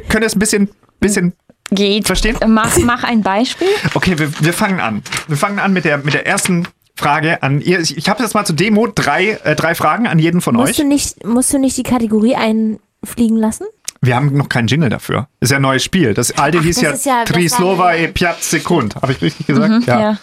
könnt 0.00 0.22
ihr 0.22 0.26
es 0.26 0.36
ein 0.36 0.38
bisschen, 0.38 0.70
bisschen 1.00 1.32
geht. 1.70 2.06
verstehen? 2.06 2.36
Mach, 2.46 2.76
mach 2.78 3.02
ein 3.04 3.22
Beispiel. 3.22 3.68
Okay, 3.94 4.18
wir, 4.18 4.32
wir 4.40 4.52
fangen 4.52 4.80
an. 4.80 5.02
Wir 5.28 5.36
fangen 5.36 5.58
an 5.58 5.72
mit 5.72 5.84
der, 5.84 5.98
mit 5.98 6.14
der 6.14 6.26
ersten 6.26 6.68
Frage 7.02 7.42
an 7.42 7.60
ihr. 7.60 7.80
Ich, 7.80 7.96
ich 7.96 8.08
habe 8.08 8.22
jetzt 8.22 8.34
mal 8.34 8.44
zur 8.44 8.56
Demo 8.56 8.86
drei, 8.86 9.38
äh, 9.44 9.56
drei 9.56 9.74
Fragen 9.74 10.06
an 10.06 10.18
jeden 10.18 10.40
von 10.40 10.54
musst 10.54 10.70
euch. 10.70 10.76
Du 10.76 10.86
nicht, 10.86 11.24
musst 11.24 11.52
du 11.52 11.58
nicht 11.58 11.76
die 11.76 11.82
Kategorie 11.82 12.36
einfliegen 12.36 13.36
lassen? 13.36 13.66
Wir 14.04 14.16
haben 14.16 14.36
noch 14.36 14.48
keinen 14.48 14.66
Jingle 14.66 14.88
dafür. 14.88 15.28
Ist 15.38 15.50
ja 15.50 15.56
ein 15.56 15.62
neues 15.62 15.84
Spiel. 15.84 16.12
Das 16.12 16.36
alte 16.36 16.58
Ach, 16.58 16.64
hieß 16.64 16.80
das 16.80 17.04
ja, 17.04 17.18
ja 17.18 17.24
Trislova 17.24 17.94
e 17.94 18.08
Piat 18.08 18.42
Sekund. 18.42 18.96
Habe 18.96 19.12
ich 19.12 19.22
richtig 19.22 19.46
gesagt? 19.46 19.70
Mhm, 19.70 19.82
ja. 19.86 20.00
ja. 20.00 20.18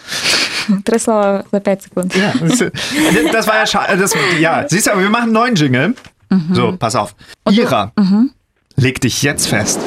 Trislova 0.84 1.44
e 1.50 1.60
Piat 1.60 1.82
Sekund. 1.82 2.14
Ja, 2.14 2.30
äh, 2.30 3.32
das, 3.32 3.46
war 3.46 3.56
ja 3.56 3.66
schade. 3.66 4.04
Ja, 4.38 4.66
siehst 4.68 4.86
du, 4.86 4.92
aber 4.92 5.02
wir 5.02 5.08
machen 5.08 5.24
einen 5.24 5.32
neuen 5.32 5.54
Jingle. 5.54 5.94
Mhm. 6.28 6.54
So, 6.54 6.76
pass 6.76 6.94
auf. 6.94 7.14
Und 7.44 7.56
Ira, 7.56 7.92
mhm. 7.96 8.32
leg 8.76 9.00
dich 9.00 9.22
jetzt 9.22 9.48
fest. 9.48 9.80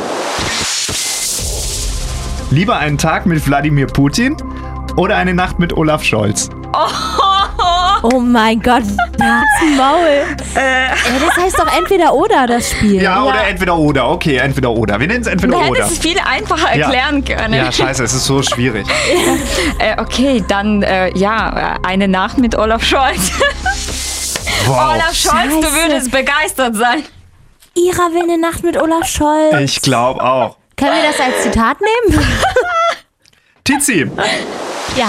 Lieber 2.50 2.78
einen 2.78 2.98
Tag 2.98 3.26
mit 3.26 3.46
Wladimir 3.48 3.88
Putin 3.88 4.38
oder 4.98 5.18
eine 5.18 5.34
Nacht 5.36 5.60
mit 5.60 5.74
Olaf 5.74 6.04
Scholz? 6.04 6.50
Oh 8.06 8.20
mein 8.20 8.62
Gott, 8.62 8.84
das 9.18 9.78
Maul. 9.78 10.26
Äh. 10.56 10.90
das 11.26 11.44
heißt 11.46 11.58
doch 11.60 11.78
entweder 11.78 12.14
oder 12.14 12.46
das 12.46 12.70
Spiel. 12.72 13.02
Ja, 13.02 13.24
oder 13.24 13.48
entweder 13.48 13.76
oder. 13.76 14.10
Okay, 14.10 14.38
entweder 14.38 14.70
oder. 14.70 15.00
Wir 15.00 15.08
nennen 15.08 15.22
es 15.22 15.28
entweder 15.28 15.54
Du 15.54 15.58
oder. 15.60 15.80
hättest 15.82 15.94
es 15.94 16.00
viel 16.00 16.20
einfacher 16.20 16.76
Ja. 16.76 16.86
erklären 16.92 17.26
können. 17.26 17.54
Ja, 17.56 17.72
scheiße, 17.72 18.04
es 18.04 18.14
ist 18.14 18.26
so 18.26 18.42
schwierig. 18.44 18.86
Äh, 19.80 20.00
okay, 20.00 20.44
dann 20.48 20.84
äh, 20.84 21.10
ja, 21.18 21.80
eine 21.84 22.08
Nacht 22.08 22.38
mit 22.38 22.56
Olaf 22.58 22.84
Scholz. 22.84 23.32
Wow. 24.66 24.94
Olaf 24.94 25.14
Scholz, 25.14 25.50
du 25.56 25.62
Scheiße. 25.64 25.76
würdest 25.76 26.12
begeistert 26.12 26.76
sein. 26.76 27.04
Ira 27.76 28.12
will 28.14 28.24
eine 28.24 28.38
Nacht 28.38 28.64
mit 28.64 28.78
Olaf 28.82 29.08
Scholz. 29.08 29.56
Ich 29.60 29.82
glaube 29.82 30.24
auch. 30.24 30.56
Können 30.78 30.92
wir 30.94 31.10
das 31.12 31.20
als 31.20 31.44
Zitat 31.44 31.78
nehmen? 31.82 32.26
Tizi, 33.66 34.10
ja. 34.98 35.08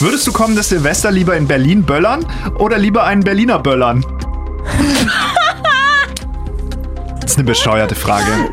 würdest 0.00 0.26
du 0.26 0.32
kommendes 0.32 0.68
Silvester 0.68 1.10
lieber 1.10 1.36
in 1.36 1.46
Berlin 1.46 1.82
böllern 1.84 2.24
oder 2.58 2.78
lieber 2.78 3.04
einen 3.04 3.22
Berliner 3.22 3.58
böllern? 3.58 4.04
Das 7.20 7.32
ist 7.32 7.38
eine 7.38 7.46
bescheuerte 7.46 7.96
Frage. 7.96 8.50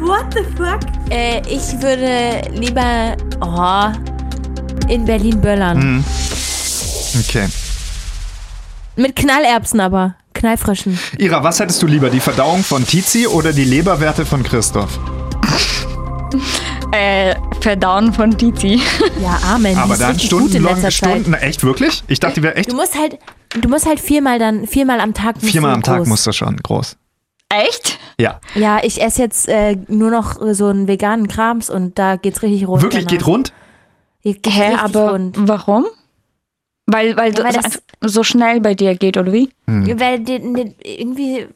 What 0.00 0.26
the 0.34 0.42
fuck? 0.56 0.80
Äh, 1.08 1.40
ich 1.48 1.80
würde 1.80 2.42
lieber 2.52 3.16
oh, 3.40 3.92
in 4.88 5.04
Berlin 5.04 5.40
böllern. 5.40 5.80
Hm. 5.80 6.04
Okay. 7.20 7.46
Mit 8.96 9.14
Knallerbsen 9.14 9.78
aber. 9.78 10.16
Knallfrischen. 10.34 10.98
Ira, 11.18 11.42
was 11.44 11.60
hättest 11.60 11.80
du 11.82 11.86
lieber, 11.86 12.10
die 12.10 12.20
Verdauung 12.20 12.64
von 12.64 12.84
Tizi 12.84 13.26
oder 13.26 13.52
die 13.52 13.64
Leberwerte 13.64 14.26
von 14.26 14.42
Christoph? 14.42 14.98
Äh, 16.92 17.34
Verdauen 17.60 18.12
von 18.12 18.36
Tizi. 18.36 18.80
Ja, 19.22 19.38
Amen. 19.54 19.76
Aber 19.76 19.96
dann 19.96 20.18
stundenlang. 20.18 20.90
Stunden, 20.90 21.34
echt 21.34 21.64
wirklich? 21.64 22.04
Ich 22.06 22.20
dachte, 22.20 22.36
die 22.36 22.42
wäre 22.42 22.54
echt 22.56 22.70
Du 22.70 22.76
musst 22.76 22.96
halt, 22.98 23.18
du 23.60 23.68
musst 23.68 23.86
halt 23.86 23.98
viermal 23.98 24.38
dann, 24.38 24.66
viermal 24.66 25.00
am 25.00 25.14
Tag. 25.14 25.36
musst 25.36 25.50
viermal 25.52 25.74
am 25.74 25.82
Tag 25.82 26.06
musst 26.06 26.26
du 26.26 26.32
schon 26.32 26.56
groß. 26.56 26.96
Echt? 27.48 27.98
Ja. 28.18 28.40
Ja, 28.54 28.80
ich 28.82 29.00
esse 29.02 29.22
jetzt 29.22 29.48
äh, 29.48 29.76
nur 29.88 30.10
noch 30.10 30.36
so 30.52 30.66
einen 30.66 30.86
veganen 30.88 31.28
Krams 31.28 31.70
und 31.70 31.98
da 31.98 32.16
geht's 32.16 32.42
richtig 32.42 32.66
rund. 32.68 32.82
Wirklich 32.82 33.06
geht 33.06 33.20
danach. 33.22 33.26
rund? 33.28 33.52
Geht, 34.22 34.42
geht 34.42 34.52
Hä, 34.52 34.74
aber 34.78 35.12
rund. 35.12 35.36
warum? 35.38 35.86
Weil, 36.86 37.16
weil, 37.16 37.32
Ja, 37.36 37.44
weil 37.44 37.52
das 37.52 37.64
das- 37.64 38.12
so 38.12 38.22
schnell 38.22 38.60
bei 38.60 38.74
dir 38.74 38.94
geht, 38.96 39.16
oder 39.16 39.32
wie? 39.32 39.48
Weil 39.66 40.20
die, 40.20 40.38
die, 40.40 40.74
irgendwie, 41.00 41.46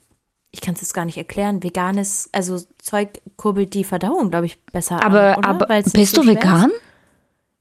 ich 0.53 0.61
kann 0.61 0.75
es 0.75 0.81
jetzt 0.81 0.95
gar 0.95 1.05
nicht 1.05 1.17
erklären, 1.17 1.63
veganes, 1.63 2.29
also 2.33 2.61
Zeug 2.79 3.21
kurbelt 3.37 3.75
die 3.75 3.85
Verdauung, 3.85 4.31
glaube 4.31 4.47
ich, 4.47 4.59
besser 4.73 5.05
Aber, 5.05 5.39
an, 5.39 5.39
oder? 5.39 5.49
aber 5.49 5.83
bist 5.83 6.15
so 6.17 6.23
du 6.23 6.31
ist. 6.31 6.37
vegan? 6.37 6.71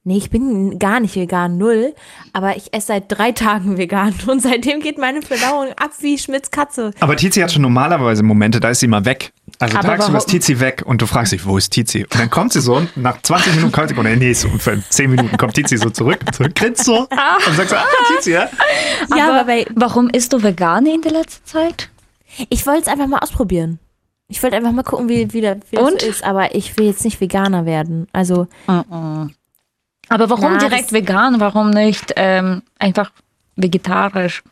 Nee, 0.06 0.18
ich 0.18 0.30
bin 0.30 0.80
gar 0.80 1.02
nicht 1.02 1.16
vegan, 1.16 1.58
null. 1.58 1.94
Aber 2.34 2.56
ich 2.56 2.74
esse 2.74 2.88
seit 2.88 3.04
drei 3.10 3.32
Tagen 3.32 3.78
vegan 3.78 4.16
und 4.28 4.42
seitdem 4.42 4.80
geht 4.80 4.98
meine 4.98 5.22
Verdauung 5.22 5.68
ab 5.74 5.92
wie 6.00 6.18
Schmitz 6.18 6.50
Katze. 6.50 6.92
Aber 7.00 7.16
Tizi 7.16 7.42
hat 7.42 7.52
schon 7.52 7.62
normalerweise 7.62 8.24
Momente, 8.24 8.60
da 8.60 8.70
ist 8.70 8.80
sie 8.80 8.88
mal 8.88 9.06
weg. 9.06 9.34
Also 9.60 9.78
Aber 9.78 9.90
tagsüber 9.90 10.18
ist 10.18 10.28
Tizi 10.28 10.60
weg 10.60 10.84
und 10.86 11.02
du 11.02 11.06
fragst 11.06 11.34
dich, 11.34 11.46
wo 11.46 11.58
ist 11.58 11.72
Tizi? 11.72 12.04
Und 12.04 12.18
dann 12.18 12.30
kommt 12.30 12.54
sie 12.54 12.62
so 12.62 12.78
und 12.78 12.96
nach 12.96 13.22
20 13.22 13.56
Minuten 13.56 13.72
kommt 13.74 13.90
sie, 13.90 13.96
oder 13.96 14.16
nee, 14.16 14.34
so 14.34 14.48
für 14.58 14.82
10 14.82 15.12
Minuten 15.12 15.38
kommt 15.38 15.54
Tizi 15.54 15.78
so 15.78 15.90
zurück, 15.90 16.20
zurück 16.34 16.56
grinst 16.56 16.86
so 16.86 17.02
und 17.02 17.56
sagt 17.56 17.70
so, 17.70 17.76
ah, 17.76 17.84
Tizi, 18.16 18.32
ja? 18.32 18.50
Ja, 19.16 19.30
aber 19.30 19.42
aber 19.42 19.66
warum 19.76 20.10
isst 20.10 20.32
du 20.34 20.42
vegan 20.42 20.86
in 20.86 21.02
der 21.02 21.12
letzten 21.12 21.46
Zeit? 21.46 21.90
Ich 22.50 22.66
wollte 22.66 22.82
es 22.84 22.88
einfach 22.88 23.08
mal 23.08 23.20
ausprobieren. 23.20 23.80
Ich 24.28 24.42
wollte 24.44 24.56
einfach 24.58 24.72
mal 24.72 24.84
gucken, 24.84 25.10
wie, 25.10 25.34
wie, 25.34 25.42
das, 25.42 25.58
wie 25.72 25.76
das 25.78 25.92
Und? 25.92 26.04
ist. 26.04 26.24
Aber 26.24 26.54
ich 26.54 26.78
will 26.78 26.86
jetzt 26.86 27.04
nicht 27.04 27.20
Veganer 27.20 27.66
werden. 27.66 28.08
Also, 28.14 28.48
Aber 28.68 30.30
warum 30.30 30.54
Na, 30.54 30.58
direkt 30.58 30.92
vegan? 30.92 31.40
Warum 31.40 31.70
nicht 31.72 32.14
ähm, 32.16 32.62
einfach 32.78 33.12
vegetarisch? 33.56 34.44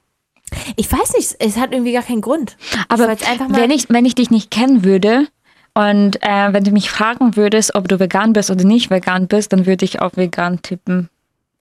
ich 0.77 0.91
weiß 0.91 1.13
nicht, 1.15 1.35
es 1.39 1.57
hat 1.57 1.73
irgendwie 1.73 1.91
gar 1.91 2.03
keinen 2.03 2.21
Grund. 2.21 2.55
Aber 2.87 3.07
mal- 3.07 3.17
wenn 3.49 3.69
ich, 3.71 3.89
wenn 3.89 4.05
ich 4.05 4.15
dich 4.15 4.31
nicht 4.31 4.49
kennen 4.49 4.83
würde 4.83 5.27
und 5.73 6.23
äh, 6.23 6.53
wenn 6.53 6.63
du 6.63 6.71
mich 6.71 6.89
fragen 6.89 7.35
würdest, 7.35 7.75
ob 7.75 7.87
du 7.87 7.99
vegan 7.99 8.33
bist 8.33 8.49
oder 8.49 8.63
nicht 8.63 8.89
vegan 8.89 9.27
bist, 9.27 9.51
dann 9.53 9.65
würde 9.65 9.83
ich 9.85 10.01
auf 10.01 10.15
vegan 10.15 10.61
tippen. 10.61 11.09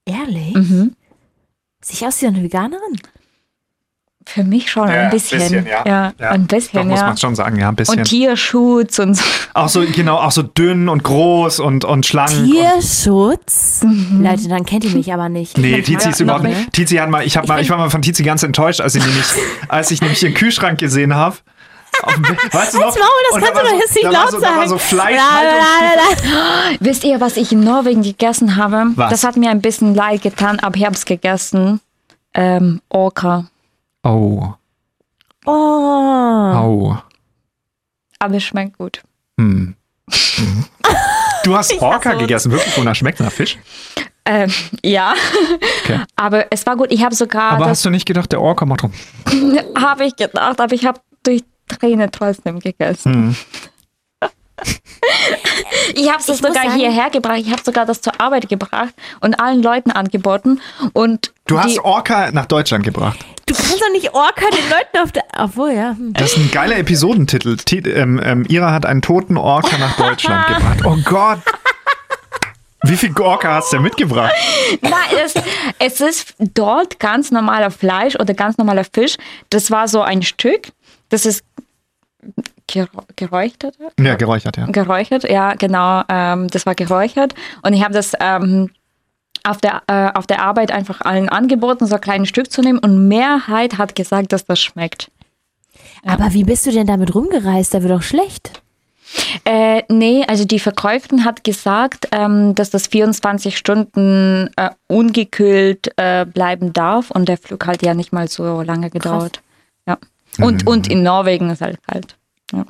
Ehrlich? 0.04 0.54
Mhm. 0.54 0.94
Sehe 1.82 1.94
ich 1.94 2.06
aus 2.06 2.22
wie 2.22 2.26
eine 2.28 2.42
Veganerin? 2.42 2.96
Für 4.28 4.42
mich 4.42 4.68
schon 4.70 4.88
Ja, 4.88 5.02
ein 5.04 5.10
bisschen. 5.10 5.38
bisschen, 5.38 5.66
ja. 5.66 5.84
ja. 5.86 6.12
Ja, 6.18 6.30
ein 6.30 6.48
Doch, 6.48 6.56
bisschen, 6.56 6.88
muss 6.88 6.98
ja. 6.98 7.06
man 7.06 7.16
schon 7.16 7.36
sagen, 7.36 7.58
ja, 7.60 7.68
ein 7.68 7.76
bisschen. 7.76 7.98
Und 8.00 8.04
Tierschutz 8.06 8.98
und 8.98 9.14
so. 9.14 9.22
Auch 9.54 9.68
so, 9.68 9.82
genau, 9.86 10.16
auch 10.16 10.32
so 10.32 10.42
dünn 10.42 10.88
und 10.88 11.04
groß 11.04 11.60
und, 11.60 11.84
und 11.84 12.04
schlank. 12.06 12.32
Und, 12.32 12.50
Tierschutz? 12.50 13.86
Leute, 14.20 14.48
dann 14.48 14.66
kennt 14.66 14.84
ihr 14.84 14.90
mich 14.90 15.12
aber 15.12 15.28
nicht. 15.28 15.56
nee, 15.58 15.80
Tizi 15.80 16.10
ist 16.10 16.20
überhaupt 16.20 16.42
nicht. 16.44 16.72
Tizi 16.72 16.96
hat 16.96 17.08
mal, 17.08 17.24
ich, 17.24 17.36
hab 17.36 17.46
mal, 17.46 17.60
ich 17.62 17.70
war 17.70 17.78
mal 17.78 17.88
von 17.88 18.02
Tizi 18.02 18.24
ganz 18.24 18.42
enttäuscht, 18.42 18.80
als 18.80 18.96
ich 18.96 19.04
nämlich, 19.06 19.24
als 19.68 19.90
ich 19.92 20.00
nämlich 20.00 20.20
ihren 20.22 20.34
Kühlschrank 20.34 20.78
gesehen 20.80 21.14
habe. 21.14 21.36
Weißt 22.52 22.74
du 22.74 22.78
noch? 22.80 22.86
Maul, 22.86 22.96
das 23.30 23.40
da 23.40 23.46
kannst 23.46 23.54
war 23.54 23.62
du 23.62 23.68
so- 23.68 23.74
doch 23.74 23.80
jetzt 23.80 23.94
nicht 23.94 24.04
da 24.06 24.10
laut 24.10 24.30
so, 24.32 24.40
Da 24.40 24.46
war 24.48 24.54
sagen. 24.56 24.68
so 24.68 24.78
Fleisch. 24.78 25.16
La, 25.16 25.42
la, 25.42 25.50
la, 25.52 26.70
la. 26.72 26.76
Wisst 26.80 27.04
ihr, 27.04 27.20
was 27.20 27.36
ich 27.36 27.52
in 27.52 27.60
Norwegen 27.60 28.02
gegessen 28.02 28.56
habe? 28.56 28.86
Was? 28.96 29.10
Das 29.10 29.24
hat 29.24 29.36
mir 29.36 29.50
ein 29.50 29.62
bisschen 29.62 29.94
leid 29.94 30.22
getan, 30.22 30.58
aber 30.60 30.76
ich 30.76 30.84
habe 30.84 30.94
es 30.96 31.04
gegessen. 31.04 31.80
Ähm, 32.34 32.80
Orca. 32.90 33.46
Und, 34.06 34.54
oh, 34.54 34.54
Oh. 35.46 36.54
oh. 36.92 36.96
Aber 38.18 38.34
es 38.36 38.44
schmeckt 38.44 38.78
gut. 38.78 39.02
Hm. 39.38 39.76
Mhm. 40.38 40.64
Du 41.44 41.56
hast 41.56 41.80
Orca 41.80 42.14
gegessen, 42.14 42.50
wirklich? 42.52 42.76
Wonach 42.76 42.94
schmeckt 42.96 43.20
nach 43.20 43.30
Fisch? 43.30 43.56
Ähm, 44.24 44.52
ja. 44.82 45.14
Okay. 45.84 46.00
Aber 46.16 46.46
es 46.50 46.66
war 46.66 46.76
gut. 46.76 46.90
Ich 46.90 47.04
habe 47.04 47.14
sogar, 47.14 47.52
Aber 47.52 47.66
das 47.66 47.78
hast 47.78 47.84
du 47.84 47.90
nicht 47.90 48.06
gedacht, 48.06 48.32
der 48.32 48.40
Orca 48.40 48.64
macht 48.66 48.82
rum? 48.82 48.92
habe 49.78 50.04
ich 50.06 50.16
gedacht, 50.16 50.60
aber 50.60 50.72
ich 50.74 50.84
habe 50.84 51.00
durch 51.22 51.44
Tränen 51.68 52.10
trotzdem 52.10 52.58
gegessen. 52.58 53.36
Hm. 54.22 54.30
Ich 55.94 56.08
habe 56.10 56.18
es 56.18 56.26
sogar 56.26 56.52
sagen- 56.54 56.74
hierher 56.74 57.10
gebracht. 57.10 57.38
Ich 57.38 57.50
habe 57.52 57.62
sogar 57.64 57.84
das 57.86 58.00
zur 58.00 58.18
Arbeit 58.20 58.48
gebracht 58.48 58.94
und 59.20 59.38
allen 59.38 59.62
Leuten 59.62 59.90
angeboten. 59.90 60.60
Und 60.94 61.32
Du 61.46 61.60
hast 61.60 61.78
Orca 61.80 62.30
nach 62.32 62.46
Deutschland 62.46 62.82
gebracht. 62.84 63.18
Du 63.46 63.54
kannst 63.54 63.80
doch 63.80 63.92
nicht 63.92 64.12
Orca 64.12 64.44
den 64.50 64.68
Leuten 64.70 64.98
auf 65.04 65.12
der. 65.12 65.22
Obwohl, 65.38 65.70
ja. 65.72 65.90
Hm. 65.90 66.12
Das 66.14 66.32
ist 66.32 66.38
ein 66.38 66.50
geiler 66.50 66.78
Episodentitel. 66.78 67.56
Ti- 67.56 67.78
ähm, 67.78 68.20
ähm, 68.22 68.44
Ira 68.48 68.72
hat 68.72 68.84
einen 68.86 69.02
toten 69.02 69.36
Orca 69.36 69.78
nach 69.78 69.96
Deutschland 69.96 70.46
gebracht. 70.56 70.80
Oh 70.84 70.96
Gott. 71.04 71.38
Wie 72.82 72.96
viel 72.96 73.16
Orca 73.18 73.54
hast 73.54 73.72
du 73.72 73.76
denn 73.76 73.84
mitgebracht? 73.84 74.32
Nein, 74.82 74.92
es, 75.24 75.34
es 75.78 76.00
ist 76.00 76.34
dort 76.54 76.98
ganz 77.00 77.30
normaler 77.30 77.70
Fleisch 77.70 78.14
oder 78.16 78.34
ganz 78.34 78.58
normaler 78.58 78.84
Fisch. 78.84 79.16
Das 79.50 79.70
war 79.70 79.88
so 79.88 80.02
ein 80.02 80.22
Stück. 80.22 80.68
Das 81.08 81.24
ist 81.26 81.44
gerä- 82.70 82.88
geräuchert. 83.16 83.76
Ja, 83.98 84.14
geräuchert, 84.16 84.56
ja. 84.56 84.66
Geräuchert, 84.66 85.24
ja, 85.28 85.54
genau. 85.54 86.02
Ähm, 86.08 86.48
das 86.48 86.66
war 86.66 86.74
geräuchert. 86.74 87.34
Und 87.62 87.72
ich 87.72 87.82
habe 87.82 87.94
das 87.94 88.12
ähm, 88.20 88.70
auf, 89.46 89.58
der, 89.58 89.82
äh, 89.86 90.12
auf 90.16 90.26
der 90.26 90.42
Arbeit 90.42 90.70
einfach 90.70 91.00
allen 91.00 91.28
angeboten, 91.28 91.86
so 91.86 91.94
ein 91.94 92.00
kleines 92.00 92.28
Stück 92.28 92.50
zu 92.50 92.60
nehmen. 92.60 92.78
Und 92.78 93.08
Mehrheit 93.08 93.78
hat 93.78 93.94
gesagt, 93.94 94.32
dass 94.32 94.44
das 94.44 94.60
schmeckt. 94.60 95.10
Aber 96.04 96.32
wie 96.32 96.44
bist 96.44 96.66
du 96.66 96.72
denn 96.72 96.86
damit 96.86 97.14
rumgereist? 97.14 97.74
Da 97.74 97.82
wird 97.82 97.92
doch 97.92 98.02
schlecht. 98.02 98.62
Äh, 99.44 99.82
nee, 99.88 100.24
also 100.26 100.44
die 100.44 100.58
Verkäuferin 100.58 101.24
hat 101.24 101.44
gesagt, 101.44 102.08
ähm, 102.12 102.54
dass 102.54 102.70
das 102.70 102.88
24 102.88 103.56
Stunden 103.56 104.50
äh, 104.56 104.70
ungekühlt 104.88 105.92
äh, 105.96 106.26
bleiben 106.26 106.72
darf 106.72 107.10
und 107.10 107.28
der 107.28 107.38
Flug 107.38 107.66
halt 107.66 107.82
ja 107.82 107.94
nicht 107.94 108.12
mal 108.12 108.28
so 108.28 108.62
lange 108.62 108.90
gedauert. 108.90 109.42
Ja. 109.86 109.98
Und, 110.38 110.66
und 110.66 110.88
in 110.88 111.02
Norwegen 111.02 111.50
ist 111.50 111.60
halt 111.60 111.78
kalt. 111.86 112.16
Ja. 112.52 112.64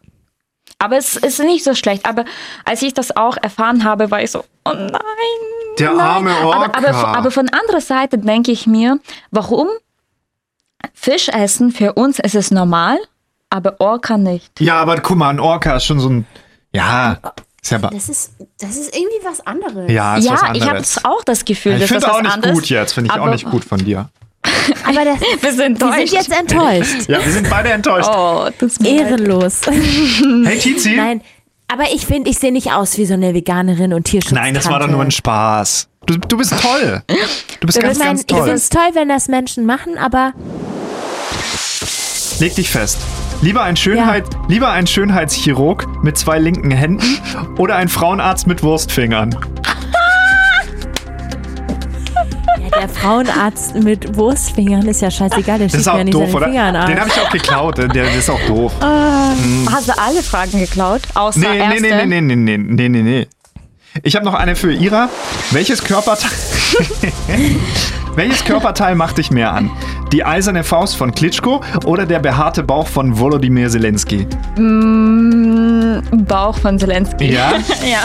Aber 0.79 0.99
es 0.99 1.17
ist 1.17 1.41
nicht 1.41 1.65
so 1.65 1.75
schlecht. 1.75 2.07
Aber 2.07 2.27
als 2.65 2.83
ich 2.83 2.93
das 2.93 3.17
auch 3.17 3.37
erfahren 3.39 3.85
habe, 3.85 4.11
war 4.11 4.23
ich 4.23 4.31
so, 4.31 4.45
oh 4.65 4.73
nein. 4.73 5.56
Der 5.79 5.91
nein. 5.93 6.01
arme 6.01 6.37
Orca. 6.45 6.79
Aber, 6.79 6.89
aber, 6.89 7.19
aber 7.19 7.31
von 7.31 7.49
anderer 7.49 7.81
Seite 7.81 8.19
denke 8.19 8.53
ich 8.53 8.67
mir, 8.67 8.99
warum 9.31 9.69
Fisch 10.95 11.29
essen 11.29 11.73
für 11.73 11.95
uns 11.95 12.19
ist 12.19 12.35
es 12.35 12.51
normal, 12.51 12.99
aber 13.51 13.81
Orca 13.81 14.17
nicht. 14.19 14.61
Ja, 14.61 14.81
aber 14.81 15.01
guck 15.01 15.17
mal, 15.17 15.31
ein 15.31 15.41
Orca 15.41 15.77
ist 15.77 15.85
schon 15.85 16.01
so 16.01 16.09
ein. 16.09 16.27
Ja, 16.73 17.19
ist 17.63 17.71
ja, 17.71 17.79
Das 17.79 18.09
ist, 18.09 18.33
das 18.61 18.77
ist 18.77 18.95
irgendwie 18.95 19.25
was 19.25 19.45
anderes. 19.47 19.91
ja, 19.91 20.17
ist 20.17 20.31
was 20.31 20.43
ja, 20.43 20.55
ich 20.55 20.63
habe 20.63 20.71
anderes. 20.77 21.05
auch 21.05 21.25
das 21.25 21.45
Gefühl, 21.45 21.73
ich 21.75 21.81
dass 21.81 21.89
das 21.91 21.99
finde 22.05 22.13
auch 22.13 22.17
was 22.19 22.23
nicht 22.23 22.35
anderes. 22.35 22.55
gut 22.55 22.69
jetzt, 22.69 22.93
finde 22.93 23.11
ich 23.13 23.21
auch 23.21 23.27
nicht 23.31 23.51
gut 23.51 23.65
von 23.65 23.79
dir. 23.79 24.09
Aber 24.85 25.05
das, 25.05 25.21
Wir 25.43 25.53
sind 25.53 25.81
wir 25.81 25.93
sind 25.93 26.13
jetzt 26.13 26.33
enttäuscht. 26.39 27.09
Ja, 27.09 27.25
wir 27.25 27.33
sind 27.33 27.51
beide 27.51 27.71
enttäuscht. 27.71 28.09
Oh, 28.13 28.49
das 28.59 28.79
leid. 28.79 28.93
Ehrenlos. 28.93 29.61
Hey 29.67 30.59
Tizi. 30.59 30.95
Nein, 30.95 31.21
aber 31.69 31.85
ich 31.95 32.07
finde, 32.07 32.31
ich 32.31 32.39
sehe 32.39 32.53
nicht 32.53 32.73
aus 32.73 32.97
wie 32.99 33.07
so 33.07 33.15
eine 33.15 33.35
Veganerin 33.35 33.93
und 33.93 34.05
Tierschutz. 34.05 34.33
Nein, 34.33 34.55
das 34.55 34.69
war 34.69 34.81
doch 34.81 34.89
nur 34.89 35.03
ein 35.03 35.11
Spaß. 35.11 35.89
Du, 36.07 36.17
du 36.17 36.37
bist 36.37 36.55
toll. 36.61 37.03
Du 37.61 37.67
bist 37.67 37.79
ich 37.79 37.85
ganz, 37.85 37.99
meine, 37.99 38.11
ganz 38.11 38.21
ich 38.21 38.27
finde 38.29 38.45
toll. 38.45 38.55
es 38.55 38.69
toll, 38.69 38.91
wenn 38.95 39.09
das 39.09 39.29
Menschen 39.29 39.67
machen, 39.67 39.99
aber 39.99 40.33
Leg 42.39 42.55
dich 42.55 42.71
fest. 42.71 42.99
Lieber 43.41 43.63
ein, 43.63 43.77
Schönheit, 43.77 44.25
lieber 44.49 44.71
ein 44.71 44.87
Schönheitschirurg 44.87 45.87
mit 46.03 46.17
zwei 46.19 46.39
linken 46.39 46.71
Händen 46.71 47.19
oder 47.59 47.77
ein 47.77 47.89
Frauenarzt 47.89 48.47
mit 48.47 48.63
Wurstfingern. 48.63 49.35
Der 52.81 52.89
Frauenarzt 52.89 53.75
mit 53.77 54.17
Wurstfingern 54.17 54.87
ist 54.87 55.01
ja 55.03 55.11
scheißegal, 55.11 55.59
der 55.59 55.69
schießt 55.69 55.87
mir 55.87 55.99
ja 55.99 56.05
nicht 56.05 56.15
doof, 56.15 56.25
seine 56.27 56.37
oder? 56.37 56.47
Finger 56.47 56.63
an 56.81 56.91
den 56.91 57.01
habe 57.01 57.11
ich 57.15 57.21
auch 57.21 57.31
geklaut. 57.31 57.79
Der, 57.79 58.15
ist 58.15 58.31
auch 58.31 58.41
doof. 58.47 58.73
Hast 58.81 59.89
du 59.89 59.99
alle 59.99 60.23
Fragen 60.23 60.59
geklaut? 60.59 61.03
Außer 61.15 61.39
Nee, 61.41 61.47
nee, 61.49 61.59
erste? 61.89 62.07
nee, 62.07 62.21
nee, 62.21 62.37
nee, 62.37 62.37
nee, 62.37 62.59
nee, 62.59 62.89
nee, 62.89 63.03
nee. 63.03 63.27
Ich 64.03 64.15
habe 64.15 64.25
noch 64.27 64.35
eine 64.35 64.57
für 64.57 64.73
Ira. 64.73 65.09
Welches 65.53 65.83
Körperteil, 65.83 66.31
Welches 68.17 68.45
Körperteil 68.45 68.95
macht 68.95 69.19
dich 69.19 69.31
mehr 69.31 69.53
an? 69.53 69.71
Die 70.11 70.25
eiserne 70.25 70.65
Faust 70.65 70.97
von 70.97 71.13
Klitschko 71.13 71.61
oder 71.85 72.07
der 72.07 72.19
behaarte 72.19 72.63
Bauch 72.63 72.87
von 72.87 73.19
Volodymyr 73.19 73.69
Zelensky? 73.69 74.27
Mm, 74.57 76.01
Bauch 76.27 76.57
von 76.59 76.79
Zelensky. 76.79 77.33
Ja? 77.35 77.53
ja. 77.87 78.05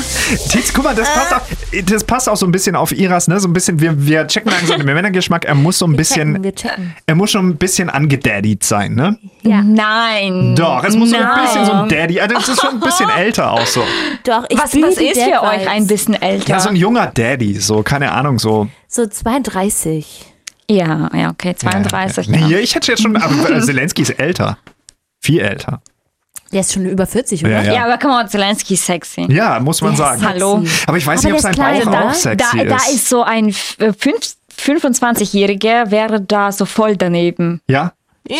Tiz, 0.49 0.73
guck 0.73 0.83
mal, 0.83 0.95
das 0.95 1.07
passt, 1.13 1.33
auch, 1.33 1.41
das 1.85 2.03
passt 2.03 2.27
auch 2.27 2.35
so 2.35 2.45
ein 2.45 2.51
bisschen 2.51 2.75
auf 2.75 2.91
Iras, 2.91 3.29
ne? 3.29 3.39
So 3.39 3.47
ein 3.47 3.53
bisschen, 3.53 3.79
wir, 3.79 4.05
wir 4.05 4.27
checken 4.27 4.51
langsam 4.51 4.77
den 4.79 4.85
Männergeschmack. 4.85 5.45
Er 5.45 5.55
muss 5.55 5.77
so 5.79 5.85
ein 5.85 5.91
Wir 5.91 5.97
bisschen, 5.97 6.33
checken, 6.33 6.43
wir 6.43 6.55
checken. 6.55 6.95
er 7.05 7.15
muss 7.15 7.31
schon 7.31 7.47
ein 7.47 7.55
bisschen 7.55 7.89
angedaddied 7.89 8.65
sein, 8.65 8.95
ne? 8.95 9.17
Ja. 9.43 9.61
Nein. 9.61 10.55
Doch, 10.57 10.83
es 10.83 10.95
muss 10.97 11.11
so 11.11 11.15
ein 11.15 11.23
Nein. 11.23 11.45
bisschen 11.45 11.65
so 11.65 11.71
ein 11.71 11.87
Daddy, 11.87 12.19
also 12.19 12.35
das 12.35 12.49
ist 12.49 12.59
schon 12.59 12.73
ein 12.73 12.79
bisschen 12.81 13.09
älter 13.17 13.49
auch 13.51 13.65
so. 13.65 13.81
Doch, 14.25 14.43
ich 14.49 14.57
Was, 14.57 14.75
was 14.75 14.97
ist 14.97 15.21
für 15.21 15.41
euch 15.41 15.69
ein 15.69 15.87
bisschen 15.87 16.21
älter? 16.21 16.49
Ja, 16.49 16.59
so 16.59 16.67
ein 16.67 16.75
junger 16.75 17.07
Daddy, 17.07 17.53
so, 17.55 17.81
keine 17.81 18.11
Ahnung, 18.11 18.37
so. 18.39 18.67
So 18.93 19.05
32. 19.07 20.25
ja, 20.69 21.09
ja, 21.15 21.29
okay, 21.29 21.55
32. 21.55 22.27
Ja, 22.27 22.47
Nee, 22.47 22.57
ich 22.59 22.75
hätte 22.75 22.91
jetzt 22.91 23.01
schon, 23.01 23.15
aber 23.15 23.61
Zelensky 23.61 24.01
ist 24.01 24.09
älter. 24.19 24.57
Viel 25.21 25.39
älter. 25.39 25.81
Der 26.51 26.59
ist 26.59 26.73
schon 26.73 26.85
über 26.85 27.07
40, 27.07 27.41
oder? 27.45 27.51
Ja, 27.53 27.61
ja. 27.63 27.73
ja. 27.75 27.85
aber 27.85 27.97
come 27.97 28.15
on, 28.19 28.27
Zelensky 28.27 28.73
ist 28.73 28.85
sexy. 28.85 29.25
Ja, 29.31 29.57
muss 29.61 29.79
man 29.81 29.95
Der 29.95 30.13
ist 30.13 30.19
sagen. 30.19 30.27
Hallo. 30.33 30.63
Aber 30.87 30.97
ich 30.97 31.07
weiß 31.07 31.19
Aber 31.25 31.29
nicht, 31.33 31.35
ob 31.35 31.41
sein 31.41 31.51
ist 31.53 31.85
Bauch 31.85 31.91
klein, 31.93 32.07
auch 32.09 32.13
sexy 32.13 32.57
Da, 32.57 32.63
da 32.65 32.75
ist. 32.75 32.89
ist 32.95 33.07
so 33.07 33.23
ein 33.23 33.47
f- 33.49 33.77
äh, 33.79 33.93
fünf- 33.93 34.35
25-Jähriger, 34.59 35.89
wäre 35.89 36.19
da 36.19 36.51
so 36.51 36.65
voll 36.65 36.97
daneben. 36.97 37.61
Ja? 37.69 37.93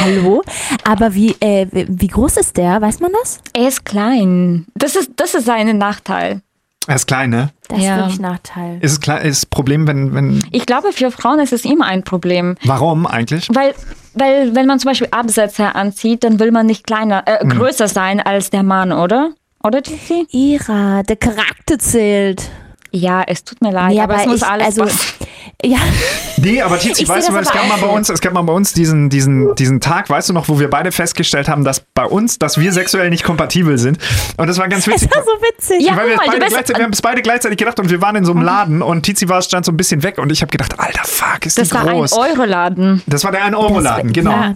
Hallo? 0.00 0.42
Aber 0.84 1.12
wie, 1.14 1.32
äh, 1.40 1.66
wie 1.72 2.06
groß 2.06 2.36
ist 2.36 2.56
der? 2.56 2.80
Weiß 2.80 3.00
man 3.00 3.10
das? 3.20 3.40
Er 3.52 3.66
ist 3.68 3.84
klein. 3.84 4.66
Das 4.74 4.94
ist, 4.94 5.10
das 5.16 5.34
ist 5.34 5.46
sein 5.46 5.76
Nachteil. 5.78 6.40
Er 6.88 6.96
ist 6.96 7.06
klein, 7.06 7.30
ne? 7.30 7.50
Das 7.68 7.78
ist 7.78 7.84
Ja. 7.84 7.96
wirklich 7.98 8.20
Nachteil. 8.20 8.78
Ist 8.80 8.92
es 8.92 9.00
klein, 9.00 9.24
ist 9.24 9.42
das 9.42 9.46
Problem, 9.46 9.86
wenn, 9.86 10.14
wenn. 10.14 10.44
Ich 10.50 10.66
glaube, 10.66 10.92
für 10.92 11.10
Frauen 11.10 11.38
ist 11.38 11.52
es 11.52 11.64
immer 11.64 11.86
ein 11.86 12.02
Problem. 12.02 12.56
Warum 12.64 13.06
eigentlich? 13.06 13.48
Weil, 13.52 13.74
weil 14.14 14.54
wenn 14.54 14.66
man 14.66 14.78
zum 14.78 14.90
Beispiel 14.90 15.08
Absätze 15.10 15.74
anzieht, 15.74 16.24
dann 16.24 16.40
will 16.40 16.50
man 16.50 16.66
nicht 16.66 16.84
kleiner, 16.86 17.24
Hm. 17.26 17.50
äh, 17.50 17.54
größer 17.54 17.88
sein 17.88 18.20
als 18.20 18.50
der 18.50 18.62
Mann, 18.62 18.92
oder? 18.92 19.30
Oder, 19.64 19.80
Titi? 19.82 20.26
Ira, 20.32 21.02
der 21.04 21.16
Charakter 21.16 21.78
zählt. 21.78 22.50
Ja, 22.94 23.22
es 23.26 23.42
tut 23.42 23.60
mir 23.62 23.72
leid, 23.72 23.92
Nee, 23.92 24.00
aber, 24.00 24.16
es 24.16 24.26
muss 24.26 24.42
ich, 24.42 24.46
alles 24.46 24.78
also, 24.78 24.84
ja, 25.64 25.78
Nee, 26.36 26.60
aber 26.60 26.78
Tizi, 26.78 27.04
Ich 27.04 27.08
weißt 27.08 27.28
du, 27.28 27.32
das 27.32 27.42
es 27.42 27.48
aber 27.48 27.60
gab 27.60 27.68
mal 27.68 27.86
bei 27.86 27.92
uns, 27.92 28.10
es 28.10 28.20
gab 28.20 28.34
mal 28.34 28.42
bei 28.42 28.52
uns 28.52 28.74
diesen, 28.74 29.08
diesen, 29.08 29.54
diesen 29.54 29.80
Tag, 29.80 30.10
weißt 30.10 30.28
du 30.28 30.32
noch, 30.34 30.48
wo 30.48 30.60
wir 30.60 30.68
beide 30.68 30.92
festgestellt 30.92 31.48
haben, 31.48 31.64
dass 31.64 31.80
bei 31.80 32.04
uns, 32.04 32.38
dass 32.38 32.58
wir 32.58 32.70
sexuell 32.72 33.08
nicht 33.08 33.24
kompatibel 33.24 33.78
sind. 33.78 33.98
Und 34.36 34.46
das 34.46 34.58
war 34.58 34.68
ganz 34.68 34.84
das 34.84 34.94
witzig. 34.94 35.10
war 35.10 35.22
so 35.22 35.30
witzig. 35.42 35.86
Ja, 35.86 35.96
weil 35.96 36.10
wir, 36.10 36.16
beide 36.16 36.36
gleichzeitig, 36.38 36.76
wir 36.76 36.84
haben 36.84 36.92
es 36.92 37.00
beide 37.02 37.22
gleichzeitig 37.22 37.56
gedacht 37.58 37.80
und 37.80 37.90
wir 37.90 38.02
waren 38.02 38.16
in 38.16 38.24
so 38.26 38.32
einem 38.32 38.42
Laden 38.42 38.82
und 38.82 39.02
Tizi 39.04 39.28
war 39.28 39.40
stand 39.40 39.64
so 39.64 39.72
ein 39.72 39.76
bisschen 39.78 40.02
weg 40.02 40.18
und 40.18 40.30
ich 40.30 40.42
habe 40.42 40.50
gedacht, 40.50 40.78
alter 40.78 41.04
fuck, 41.04 41.46
ist 41.46 41.56
Das 41.58 41.68
die 41.68 41.74
war 41.74 41.86
ein 41.86 41.94
groß. 41.94 42.12
Euroladen. 42.12 43.02
das 43.06 43.24
war 43.24 43.32
der 43.32 43.44
1 43.44 43.56
Euro 43.56 43.80
Laden, 43.80 44.12
genau. 44.12 44.32
Ja. 44.32 44.54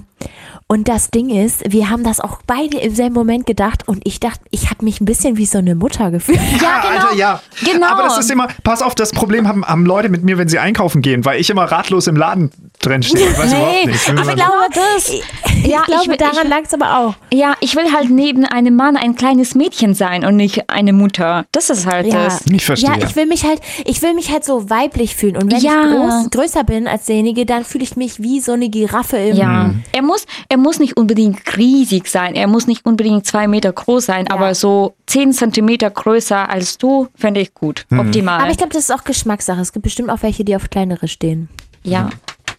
Und 0.68 0.88
das 0.88 1.12
Ding 1.12 1.30
ist, 1.30 1.62
wir 1.72 1.90
haben 1.90 2.02
das 2.02 2.18
auch 2.18 2.40
beide 2.44 2.78
im 2.78 2.92
selben 2.92 3.14
Moment 3.14 3.46
gedacht 3.46 3.86
und 3.86 4.00
ich 4.04 4.18
dachte, 4.18 4.40
ich 4.50 4.68
habe 4.68 4.84
mich 4.84 5.00
ein 5.00 5.04
bisschen 5.04 5.36
wie 5.36 5.46
so 5.46 5.58
eine 5.58 5.76
Mutter 5.76 6.10
gefühlt. 6.10 6.40
Ja, 6.60 6.80
genau. 6.80 7.06
Alter, 7.06 7.14
ja. 7.14 7.40
Genau. 7.64 7.86
Aber 7.86 8.02
das 8.02 8.18
ist 8.18 8.30
immer, 8.30 8.48
pass 8.64 8.82
auf, 8.82 8.94
das 8.96 9.12
Problem 9.12 9.46
haben, 9.46 9.64
haben 9.64 9.86
Leute 9.86 10.08
mit 10.08 10.24
mir, 10.24 10.38
wenn 10.38 10.48
sie 10.48 10.58
einkaufen 10.58 11.02
gehen, 11.02 11.24
weil 11.24 11.40
ich 11.40 11.50
immer 11.50 11.64
ratlos 11.64 12.08
im 12.08 12.16
Laden 12.16 12.50
drin 12.78 13.02
stehe. 13.02 13.28
Ich 13.30 13.38
weiß 13.38 13.52
überhaupt 13.52 13.86
nicht. 13.86 14.08
aber 14.10 14.28
ich 14.30 14.34
glaube, 14.36 14.52
das. 14.74 15.08
Ich 15.08 15.66
Ja, 15.66 15.82
glaube, 15.82 16.02
ich 16.04 16.08
will- 16.10 16.16
daran 16.16 16.44
ich- 16.44 16.48
lag 16.50 16.60
es 16.64 16.74
aber 16.74 16.98
auch. 16.98 17.14
Ja, 17.32 17.54
ich 17.60 17.74
will 17.74 17.92
halt 17.92 18.10
neben 18.10 18.44
einem 18.44 18.76
Mann 18.76 18.96
ein 18.96 19.16
kleines 19.16 19.54
Mädchen 19.54 19.94
sein 19.94 20.24
und 20.24 20.36
nicht 20.36 20.68
eine 20.70 20.92
Mutter. 20.92 21.44
Das 21.52 21.70
ist 21.70 21.86
halt 21.86 22.06
Ja. 22.06 22.24
das. 22.24 22.42
Ich 22.50 22.64
verstehe. 22.64 22.90
Ja, 22.90 22.96
ich 23.06 23.16
will 23.16 23.26
mich 23.26 23.44
halt, 23.44 23.60
ich 23.84 24.00
will 24.02 24.14
mich 24.14 24.30
halt 24.30 24.44
so 24.44 24.70
weiblich 24.70 25.16
fühlen. 25.16 25.36
Und 25.36 25.50
wenn 25.52 25.60
Ja. 25.60 25.82
ich 25.84 25.90
groß, 25.90 26.30
größer 26.30 26.64
bin 26.64 26.86
als 26.86 27.06
derjenige, 27.06 27.46
dann 27.46 27.64
fühle 27.64 27.84
ich 27.84 27.96
mich 27.96 28.22
wie 28.22 28.40
so 28.40 28.52
eine 28.52 28.68
Giraffe 28.68 29.16
im. 29.16 29.36
Ja, 29.36 29.70
er 29.92 30.02
muss, 30.02 30.26
er 30.48 30.58
muss 30.58 30.78
nicht 30.78 30.96
unbedingt 30.96 31.56
riesig 31.56 32.06
sein, 32.08 32.34
er 32.34 32.46
muss 32.46 32.66
nicht 32.66 32.84
unbedingt 32.86 33.26
zwei 33.26 33.48
Meter 33.48 33.72
groß 33.72 34.06
sein, 34.06 34.28
aber 34.30 34.54
so 34.54 34.94
zehn 35.06 35.32
Zentimeter 35.32 35.90
größer 35.90 36.48
als 36.48 36.78
du, 36.78 37.08
fände 37.16 37.40
ich 37.40 37.54
gut. 37.54 37.86
Optimal. 37.90 38.40
Aber 38.40 38.50
ich 38.50 38.56
glaube, 38.58 38.72
das 38.72 38.84
ist 38.84 38.90
auch 38.92 39.04
Geschmackssache. 39.04 39.60
Es 39.60 39.72
gibt 39.72 39.82
bestimmt 39.84 40.10
auch 40.10 40.22
welche, 40.22 40.44
die 40.44 40.54
auf 40.54 40.70
kleinere 40.70 41.08
stehen. 41.08 41.48
ja. 41.82 42.10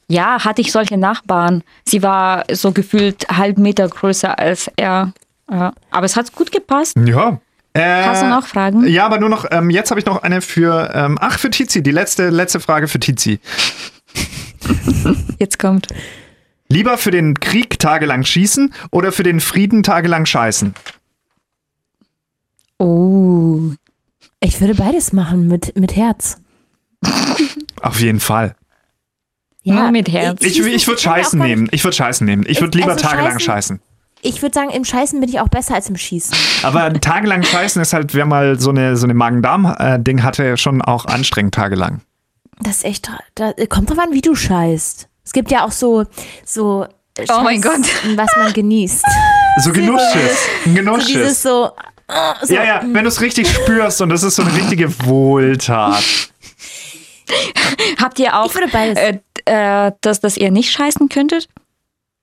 Ja, 0.10 0.44
hatte 0.46 0.62
ich 0.62 0.72
solche 0.72 0.98
Nachbarn. 0.98 1.64
Sie 1.86 2.02
war 2.02 2.46
so 2.52 2.72
gefühlt 2.72 3.28
halb 3.30 3.58
Meter 3.58 3.88
größer 3.88 4.40
als 4.40 4.72
er. 4.78 5.14
Ja. 5.52 5.74
Aber 5.92 6.06
es 6.06 6.16
hat 6.16 6.34
gut 6.34 6.52
gepasst. 6.52 6.96
Ja. 7.06 7.40
Äh, 7.74 8.04
Hast 8.06 8.24
du 8.24 8.28
noch 8.28 8.48
Fragen? 8.48 8.88
Ja, 8.88 9.06
aber 9.06 9.20
nur 9.20 9.30
noch, 9.30 9.46
ähm, 9.52 9.70
jetzt 9.70 9.92
habe 9.92 10.00
ich 10.00 10.06
noch 10.06 10.24
eine 10.24 10.42
für, 10.42 10.92
ähm, 10.96 11.18
ach, 11.22 11.38
für 11.38 11.50
Tizi, 11.50 11.84
die 11.84 11.92
letzte, 11.92 12.30
letzte 12.30 12.60
Frage 12.60 12.88
für 12.88 13.00
Tizi. 13.00 13.40
Jetzt 15.40 15.60
kommt. 15.60 15.88
Lieber 16.70 16.98
für 16.98 17.12
den 17.12 17.40
Krieg 17.40 17.80
tagelang 17.80 18.24
schießen 18.24 18.74
oder 18.92 19.12
für 19.12 19.24
den 19.24 19.40
Frieden 19.40 19.84
tagelang 19.84 20.26
scheißen? 20.26 20.74
Oh. 22.80 23.72
Ich 24.40 24.60
würde 24.60 24.76
beides 24.76 25.14
machen 25.14 25.48
mit, 25.48 25.78
mit 25.78 25.96
Herz. 25.96 26.38
Auf 27.82 28.00
jeden 28.02 28.20
Fall. 28.20 28.56
Nur 29.76 29.92
mit 29.92 30.10
Herz. 30.12 30.42
Ich, 30.42 30.60
ich 30.60 30.88
würde 30.88 30.92
mir 30.92 30.96
auch 30.96 30.98
scheißen 31.00 31.40
nehmen. 31.40 31.68
Ich 31.72 31.84
würde 31.84 31.96
scheißen 31.96 32.26
nehmen. 32.26 32.46
Ich 32.48 32.60
würde 32.62 32.78
Ich- 32.78 32.84
lieber 32.84 32.94
also 32.94 33.06
tagelang 33.06 33.38
scheißen- 33.38 33.42
scheißen. 33.46 33.80
Ich 34.24 34.42
würde 34.42 34.54
sagen, 34.56 34.72
im 34.72 34.84
Scheißen 34.84 35.20
bin 35.20 35.30
ich 35.30 35.40
auch 35.40 35.48
besser 35.48 35.76
als 35.76 35.90
im 35.90 35.96
Schießen. 35.96 36.36
Aber 36.64 36.92
tagelang 37.00 37.44
scheißen 37.44 37.80
ist 37.82 37.94
halt, 37.94 38.16
wer 38.16 38.26
mal 38.26 38.60
so 38.60 38.72
eine, 38.72 38.98
so 38.98 39.06
eine 39.06 39.14
Magen-Darm-Ding 39.14 40.24
hatte, 40.24 40.58
schon 40.58 40.82
auch 40.82 41.06
anstrengend 41.06 41.54
tagelang. 41.54 42.02
Das 42.60 42.78
ist 42.78 42.86
echt, 42.86 43.12
da, 43.36 43.52
kommt 43.70 43.92
drauf 43.92 44.00
an, 44.00 44.14
wie 44.14 44.22
du 44.22 44.34
scheißt. 44.34 45.08
Es 45.24 45.34
gibt 45.34 45.52
ja 45.52 45.64
auch 45.66 45.72
so, 45.72 46.06
so 46.44 46.86
äh, 47.18 47.26
Oh 47.30 47.42
mein 47.44 47.62
Scheiß, 47.62 47.72
Gott. 47.72 48.18
was 48.18 48.30
man 48.38 48.54
genießt. 48.54 49.06
So 49.64 49.72
Genussschiss. 49.72 50.38
Ein 50.66 50.72
So 50.72 50.74
Genussschiss. 50.76 51.14
dieses 51.14 51.42
so, 51.44 51.72
äh, 52.08 52.46
so 52.46 52.54
ja, 52.56 52.64
ja, 52.64 52.82
wenn 52.84 53.04
du 53.04 53.10
es 53.10 53.22
richtig 53.22 53.48
spürst 53.48 54.02
und 54.02 54.10
das 54.10 54.24
ist 54.24 54.36
so 54.36 54.42
eine 54.42 54.56
richtige 54.56 54.90
Wohltat. 55.06 56.04
Habt 58.02 58.20
ihr 58.20 58.36
auch, 58.36 58.48
Ich 58.48 58.56
würde 58.56 58.72
äh, 59.00 59.20
äh, 59.48 59.92
dass, 60.02 60.20
dass 60.20 60.38
ihr 60.38 60.52
nicht 60.52 60.72
scheißen 60.72 61.10
könntet? 61.10 61.48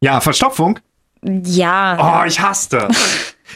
Ja, 0.00 0.20
Verstopfung? 0.20 0.78
Ja. 1.22 2.22
Oh, 2.22 2.26
ich 2.26 2.38
hasse 2.40 2.68
das. 2.70 2.96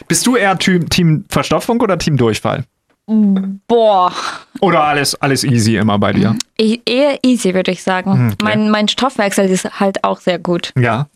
Bist 0.07 0.25
du 0.25 0.35
eher 0.35 0.57
Team, 0.57 0.89
Team 0.89 1.25
Verstopfung 1.29 1.79
oder 1.81 1.97
Team 1.97 2.17
Durchfall? 2.17 2.63
Boah. 3.67 4.13
Oder 4.61 4.83
alles, 4.83 5.15
alles 5.15 5.43
easy 5.43 5.77
immer 5.77 5.97
bei 5.97 6.13
dir? 6.13 6.35
E 6.59 6.77
eher 6.85 7.17
easy, 7.23 7.55
würde 7.55 7.71
ich 7.71 7.81
sagen. 7.81 8.13
Hm, 8.13 8.27
okay. 8.27 8.35
Mein, 8.43 8.69
mein 8.69 8.87
Stoffwechsel 8.87 9.49
ist 9.49 9.79
halt 9.79 10.03
auch 10.03 10.19
sehr 10.19 10.37
gut. 10.37 10.73
Ja. 10.77 11.07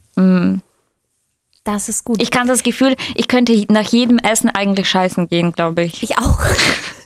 das 1.63 1.89
ist 1.89 2.03
gut. 2.03 2.21
Ich 2.21 2.31
kann 2.31 2.47
das 2.47 2.63
Gefühl, 2.63 2.95
ich 3.13 3.27
könnte 3.27 3.53
nach 3.69 3.87
jedem 3.87 4.17
Essen 4.17 4.49
eigentlich 4.49 4.89
scheißen 4.89 5.29
gehen, 5.29 5.51
glaube 5.51 5.83
ich. 5.83 6.01
ich 6.01 6.17
auch. 6.17 6.39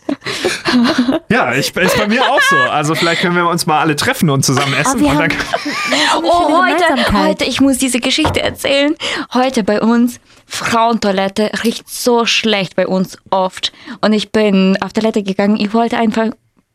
Ja, 1.29 1.53
ich, 1.53 1.75
ist 1.75 1.97
bei 1.97 2.07
mir 2.07 2.23
auch 2.29 2.41
so. 2.41 2.55
Also 2.55 2.95
vielleicht 2.95 3.21
können 3.21 3.35
wir 3.35 3.47
uns 3.47 3.65
mal 3.65 3.79
alle 3.79 3.95
treffen 3.95 4.29
und 4.29 4.43
zusammen 4.45 4.73
essen. 4.73 4.99
wir 4.99 5.09
und 5.09 5.19
dann, 5.19 5.31
haben- 5.31 6.23
Oh, 6.23 6.63
heute, 6.63 7.13
heute, 7.13 7.45
ich 7.45 7.59
muss 7.61 7.77
diese 7.77 7.99
Geschichte 7.99 8.41
erzählen. 8.41 8.95
Heute 9.33 9.63
bei 9.63 9.81
uns, 9.81 10.19
Frauentoilette 10.45 11.51
riecht 11.63 11.89
so 11.89 12.25
schlecht 12.25 12.75
bei 12.75 12.87
uns 12.87 13.17
oft. 13.29 13.71
Und 14.01 14.13
ich 14.13 14.31
bin 14.31 14.77
auf 14.81 14.93
Toilette 14.93 15.23
gegangen, 15.23 15.57
ich 15.57 15.73
wollte 15.73 15.97
einfach 15.97 16.27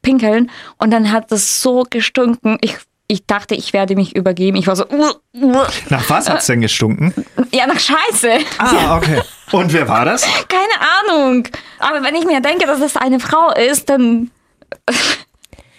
pinkeln 0.03 0.51
und 0.79 0.91
dann 0.91 1.13
hat 1.13 1.31
es 1.33 1.63
so 1.63 1.85
gestunken. 1.89 2.59
Ich, 2.61 2.77
ich 3.07 3.27
dachte, 3.27 3.55
ich 3.55 3.73
werde 3.73 3.95
mich 3.95 4.17
übergeben. 4.17 4.57
Ich 4.57 4.67
war 4.67 4.77
so, 4.77 4.85
uh, 4.89 5.13
uh. 5.35 5.63
nach 5.91 6.09
was 6.11 6.29
hat's 6.29 6.47
denn 6.47 6.61
gestunken? 6.61 7.15
ja, 7.53 7.67
nach 7.67 7.79
Scheiße. 7.79 8.39
Ah, 8.59 8.97
okay. 8.97 9.21
Und 9.53 9.73
wer 9.73 9.89
war 9.89 10.05
das? 10.05 10.23
Keine 10.49 11.19
Ahnung. 11.21 11.49
Aber 11.79 12.03
wenn 12.03 12.15
ich 12.15 12.25
mir 12.25 12.41
denke, 12.41 12.67
dass 12.67 12.81
es 12.81 12.97
eine 12.97 13.21
Frau 13.21 13.53
ist, 13.53 13.89
dann 13.91 14.31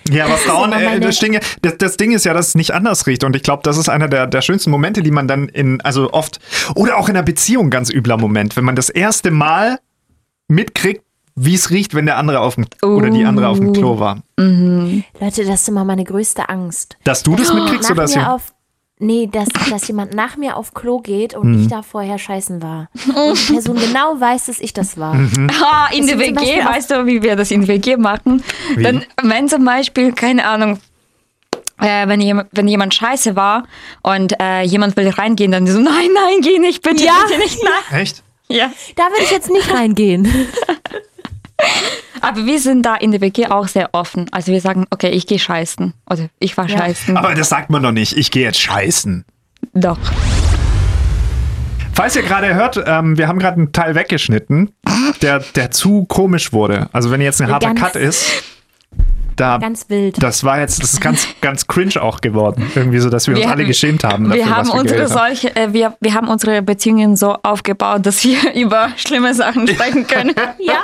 Ja, 0.10 0.26
aber 0.26 0.38
Frauen, 0.38 0.74
äh, 0.74 1.00
das, 1.00 1.20
Ding, 1.20 1.40
das, 1.62 1.78
das 1.78 1.98
Ding 1.98 2.12
ist 2.12 2.26
ja, 2.26 2.34
dass 2.34 2.50
es 2.50 2.56
nicht 2.56 2.72
anders 2.72 3.08
riecht. 3.08 3.24
Und 3.24 3.36
ich 3.36 3.44
glaube, 3.44 3.64
das 3.64 3.78
ist 3.78 3.90
einer 3.90 4.08
der, 4.08 4.28
der 4.28 4.42
schönsten 4.42 4.70
Momente, 4.70 5.02
die 5.02 5.12
man 5.12 5.28
dann 5.28 5.48
in, 5.48 5.82
also 5.82 6.12
oft, 6.12 6.40
oder 6.76 6.98
auch 6.98 7.10
in 7.10 7.16
einer 7.16 7.24
Beziehung 7.24 7.70
ganz 7.70 7.90
übler 7.90 8.18
Moment, 8.18 8.58
wenn 8.58 8.66
man 8.66 8.76
das 8.76 8.90
erste 8.90 9.32
Mal 9.32 9.80
mitkriegt, 10.48 11.04
wie 11.36 11.56
es 11.56 11.72
riecht, 11.72 11.96
wenn 11.96 12.06
der 12.06 12.18
andere 12.18 12.42
auf 12.42 12.56
dem, 12.56 12.66
oder 12.84 13.10
die 13.10 13.26
andere 13.26 13.48
auf 13.48 13.60
dem 13.60 13.74
Klo 13.74 13.98
war. 14.00 14.22
Leute, 14.38 15.04
das 15.20 15.62
ist 15.62 15.70
immer 15.70 15.84
meine 15.84 16.04
größte 16.04 16.48
Angst. 16.48 16.98
Dass 17.06 17.24
du 17.24 17.36
das 17.36 17.52
mitkriegst 17.52 17.90
nach 17.90 17.92
oder 17.92 18.02
dass 18.04 18.16
mir 18.16 18.22
ihr, 18.22 18.32
auf, 18.34 18.54
Nee, 19.04 19.28
dass, 19.32 19.50
dass 19.70 19.88
jemand 19.88 20.14
nach 20.14 20.38
mir 20.38 20.56
auf 20.56 20.74
Klo 20.74 21.00
geht 21.00 21.34
und 21.36 21.52
Mhm. 21.52 21.62
ich 21.64 21.68
da 21.68 21.82
vorher 21.82 22.18
scheißen 22.18 22.62
war. 22.62 22.90
Und 23.16 23.50
die 23.50 23.54
Person 23.54 23.76
genau 23.76 24.20
weiß, 24.20 24.46
dass 24.46 24.60
ich 24.60 24.72
das 24.74 24.98
war. 24.98 25.14
Mhm. 25.16 25.50
Ah, 25.62 25.90
in 25.94 26.08
der 26.08 26.18
WG, 26.20 26.64
weißt 26.64 26.92
du, 26.92 27.06
wie 27.06 27.22
wir 27.22 27.36
das 27.36 27.52
in 27.52 27.62
der 27.66 27.76
WG 27.76 27.98
machen? 27.98 28.42
Wie? 28.76 28.84
Dann, 28.84 29.04
wenn 29.22 29.50
zum 29.50 29.66
Beispiel, 29.66 30.14
keine 30.14 30.46
Ahnung, 30.48 30.80
äh, 31.80 32.08
wenn, 32.08 32.22
jemand, 32.22 32.48
wenn 32.54 32.68
jemand 32.68 32.94
scheiße 32.94 33.36
war 33.36 33.64
und 34.04 34.40
äh, 34.40 34.62
jemand 34.62 34.96
will 34.96 35.10
reingehen, 35.10 35.52
dann 35.52 35.68
so, 35.68 35.80
nein, 35.82 36.10
nein, 36.14 36.42
geh 36.42 36.60
nicht, 36.60 36.82
bitte, 36.82 37.04
Ja. 37.04 37.14
bitte 37.28 37.40
nicht 37.40 37.60
nach. 37.64 37.98
echt? 37.98 38.24
Ja. 38.48 38.72
Da 38.96 39.04
würde 39.06 39.24
ich 39.24 39.32
jetzt 39.32 39.50
nicht 39.50 39.74
reingehen. 39.74 40.28
Aber 42.22 42.46
wir 42.46 42.60
sind 42.60 42.86
da 42.86 42.96
in 42.96 43.12
der 43.12 43.22
WG 43.22 43.48
auch 43.48 43.68
sehr 43.68 43.90
offen. 43.94 44.28
Also 44.32 44.52
wir 44.52 44.62
sagen, 44.62 44.86
okay, 44.92 45.10
ich 45.10 45.28
gehe 45.28 45.40
scheißen. 45.40 45.94
Oder 46.10 46.30
ich 46.40 46.56
war 46.58 46.68
Ja. 46.70 46.78
scheißen. 46.78 47.18
Aber 47.18 47.34
das 47.36 47.50
sagt 47.50 47.70
man 47.70 47.84
doch 47.84 47.92
nicht. 47.92 48.16
Ich 48.18 48.32
gehe 48.32 48.44
jetzt 48.44 48.60
scheißen. 48.62 49.26
Doch. 49.74 49.98
Falls 51.94 52.16
ihr 52.16 52.24
gerade 52.24 52.54
hört, 52.56 52.82
ähm, 52.88 53.18
wir 53.18 53.28
haben 53.28 53.40
gerade 53.40 53.58
einen 53.58 53.72
Teil 53.72 53.94
weggeschnitten, 53.96 54.72
der, 55.22 55.40
der 55.56 55.72
zu 55.72 56.06
komisch 56.06 56.52
wurde. 56.52 56.90
Also 56.92 57.12
wenn 57.12 57.22
jetzt 57.22 57.42
ein 57.42 57.52
harter 57.52 57.68
Ganz- 57.68 57.80
Cut 57.80 57.96
ist, 57.96 58.26
da, 59.36 59.58
Ganz 59.58 59.90
wild. 59.90 60.22
das 60.22 60.44
war 60.44 60.60
jetzt, 60.60 60.82
das 60.82 60.94
ist 60.94 61.02
ganz, 61.02 61.28
ganz 61.42 61.66
cringe 61.68 62.02
auch 62.02 62.22
geworden. 62.22 62.72
Irgendwie 62.76 63.00
so, 63.00 63.10
dass 63.10 63.28
wir, 63.28 63.36
uns 63.36 63.44
Wir- 63.44 63.52
alle 63.52 63.66
geschämt 63.66 64.04
haben. 64.04 64.30
wir 64.32 64.38
dafür, 64.38 64.56
haben 64.56 64.68
was 64.68 64.74
wir 64.76 64.82
unsere 64.82 65.04
haben. 65.04 65.12
solche, 65.12 65.56
äh, 65.56 65.74
wir, 65.74 65.98
wir 66.00 66.14
haben 66.14 66.28
unsere 66.28 66.62
Beziehungen 66.62 67.16
so 67.16 67.38
aufgebaut, 67.44 68.06
dass 68.06 68.24
wir 68.24 68.54
über 68.56 68.90
schlimme 68.96 69.34
Sachen 69.34 69.68
sprechen 69.68 70.08
können. 70.08 70.34
ja. 70.60 70.80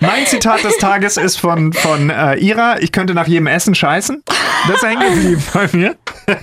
Mein 0.00 0.26
Zitat 0.26 0.64
des 0.64 0.78
Tages 0.78 1.16
ist 1.16 1.38
von, 1.38 1.72
von 1.72 2.10
äh, 2.10 2.36
Ira, 2.36 2.80
ich 2.80 2.90
könnte 2.90 3.14
nach 3.14 3.26
jedem 3.26 3.46
Essen 3.46 3.74
scheißen. 3.74 4.22
Das 4.68 4.76
ist 4.76 4.82
hängen 4.88 5.14
geblieben 5.14 5.42
bei 5.52 5.68
mir. 5.72 5.96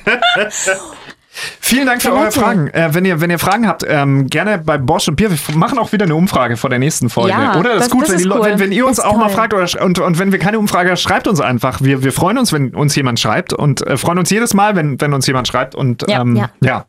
Vielen 1.61 1.85
Dank 1.85 2.01
für 2.01 2.09
Ja, 2.09 2.15
eure. 2.15 2.31
Fragen. 2.31 2.67
Äh, 2.67 2.93
wenn, 2.93 3.05
ihr, 3.05 3.21
wenn 3.21 3.29
ihr 3.29 3.39
Fragen 3.39 3.65
habt, 3.67 3.83
ähm, 3.87 4.27
gerne 4.27 4.57
bei 4.57 4.77
Bosch 4.77 5.07
und 5.07 5.15
Bier. 5.15 5.31
Wir 5.31 5.55
machen 5.55 5.79
auch 5.79 5.91
wieder 5.93 6.03
eine 6.05 6.13
Umfrage 6.15 6.57
vor 6.57 6.69
der 6.69 6.77
nächsten 6.77 7.09
Folge. 7.09 7.29
Ja, 7.31 7.55
oder? 7.57 7.69
Das, 7.69 7.77
das- 7.77 7.85
ist 7.87 7.91
gut, 7.91 8.03
das 8.03 8.09
wenn, 8.11 8.19
ist 8.19 8.25
cool. 8.27 8.41
wenn, 8.43 8.59
wenn 8.59 8.71
ihr 8.73 8.85
uns 8.85 8.97
Das 8.97 9.05
ist 9.05 9.11
auch 9.11 9.17
mal 9.17 9.27
toll. 9.27 9.35
fragt 9.35 9.53
oder, 9.53 9.83
und, 9.85 9.97
und 9.99 10.19
wenn 10.19 10.31
wir 10.33 10.39
keine 10.39 10.59
Umfrage 10.59 10.95
schreibt 10.97 11.27
uns 11.27 11.39
einfach. 11.39 11.79
Wir, 11.81 12.03
wir 12.03 12.11
freuen 12.11 12.37
uns, 12.37 12.51
wenn 12.51 12.75
uns 12.75 12.95
jemand 12.97 13.19
schreibt 13.19 13.53
und 13.53 13.81
äh, 13.87 13.95
freuen 13.97 14.17
uns 14.19 14.29
jedes 14.29 14.53
Mal, 14.53 14.75
wenn, 14.75 14.99
wenn 14.99 15.13
uns 15.13 15.25
jemand 15.25 15.47
schreibt. 15.47 15.73
Und 15.73 16.03
Ja, 16.07 16.21
ähm, 16.21 16.35
ja. 16.35 16.49
ja, 16.61 16.85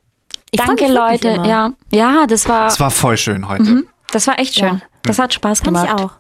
Ich 0.51 0.61
freu 0.61 0.75
Danke, 0.77 0.93
Leute. 0.93 1.41
Ja, 1.49 1.71
ja, 1.93 2.27
das 2.27 2.49
war, 2.49 2.67
es 2.67 2.81
war 2.81 2.91
voll 2.91 3.17
schön 3.17 3.49
heute. 3.49 3.85
das 4.11 4.27
war 4.27 4.39
echt 4.41 4.57
schön. 4.57 4.83
Ja. 5.05 5.09
Das 5.09 5.19
hat 5.19 5.35
Spaß 5.35 5.61
Fand 5.61 5.77
ich 5.79 5.83
gemacht. 5.85 6.01
auch. 6.01 6.11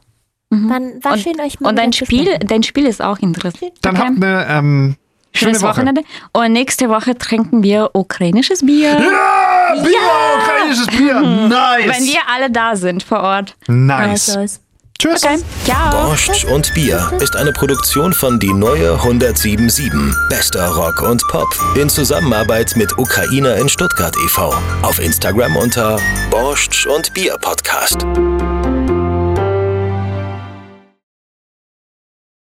Dann 0.50 1.02
war 1.02 1.12
Und, 1.12 1.20
schön, 1.20 1.40
euch 1.40 1.60
mal 1.60 1.70
und 1.70 1.76
dein 1.78 1.94
Spiel, 1.94 2.38
dein 2.40 2.62
Spiel 2.62 2.84
ist 2.86 3.00
auch 3.00 3.18
interessant. 3.20 3.72
Dann 3.80 3.96
Okay. 3.96 4.06
habt 4.06 4.16
eine 4.22 4.46
ähm, 4.50 4.96
schöne 5.32 5.54
Woche. 5.62 5.68
Wochenende. 5.70 6.02
Und 6.34 6.52
nächste 6.52 6.90
Woche 6.90 7.16
trinken 7.16 7.62
wir 7.62 7.88
ukrainisches 7.94 8.60
Bier. 8.66 8.90
Ja, 8.90 9.82
Bier, 9.82 9.98
ukrainisches 10.38 10.86
Bier. 10.88 11.20
Nice. 11.22 11.96
Wenn 11.98 12.04
wir 12.06 12.20
alle 12.30 12.50
da 12.50 12.76
sind 12.76 13.02
vor 13.02 13.20
Ort. 13.20 13.56
nice. 13.66 14.36
Also, 14.36 14.58
Tschüss. 14.98 15.24
Okay. 15.24 15.38
Ciao. 15.64 16.06
Borscht 16.08 16.44
und 16.44 16.74
Bier 16.74 17.10
ist 17.20 17.34
eine 17.34 17.50
Produktion 17.52 18.12
von 18.12 18.38
Die 18.38 18.52
Neue 18.52 18.92
1077. 18.92 19.90
Bester 20.28 20.68
Rock 20.68 21.00
und 21.00 21.20
Pop. 21.28 21.48
In 21.76 21.88
Zusammenarbeit 21.88 22.74
mit 22.76 22.96
Ukrainer 22.98 23.56
in 23.56 23.68
Stuttgart 23.70 24.14
e.V. 24.26 24.54
Auf 24.82 25.00
Instagram 25.00 25.56
unter 25.56 25.98
Borscht 26.30 26.86
und 26.86 27.12
Bier 27.14 27.36
Podcast. 27.40 28.06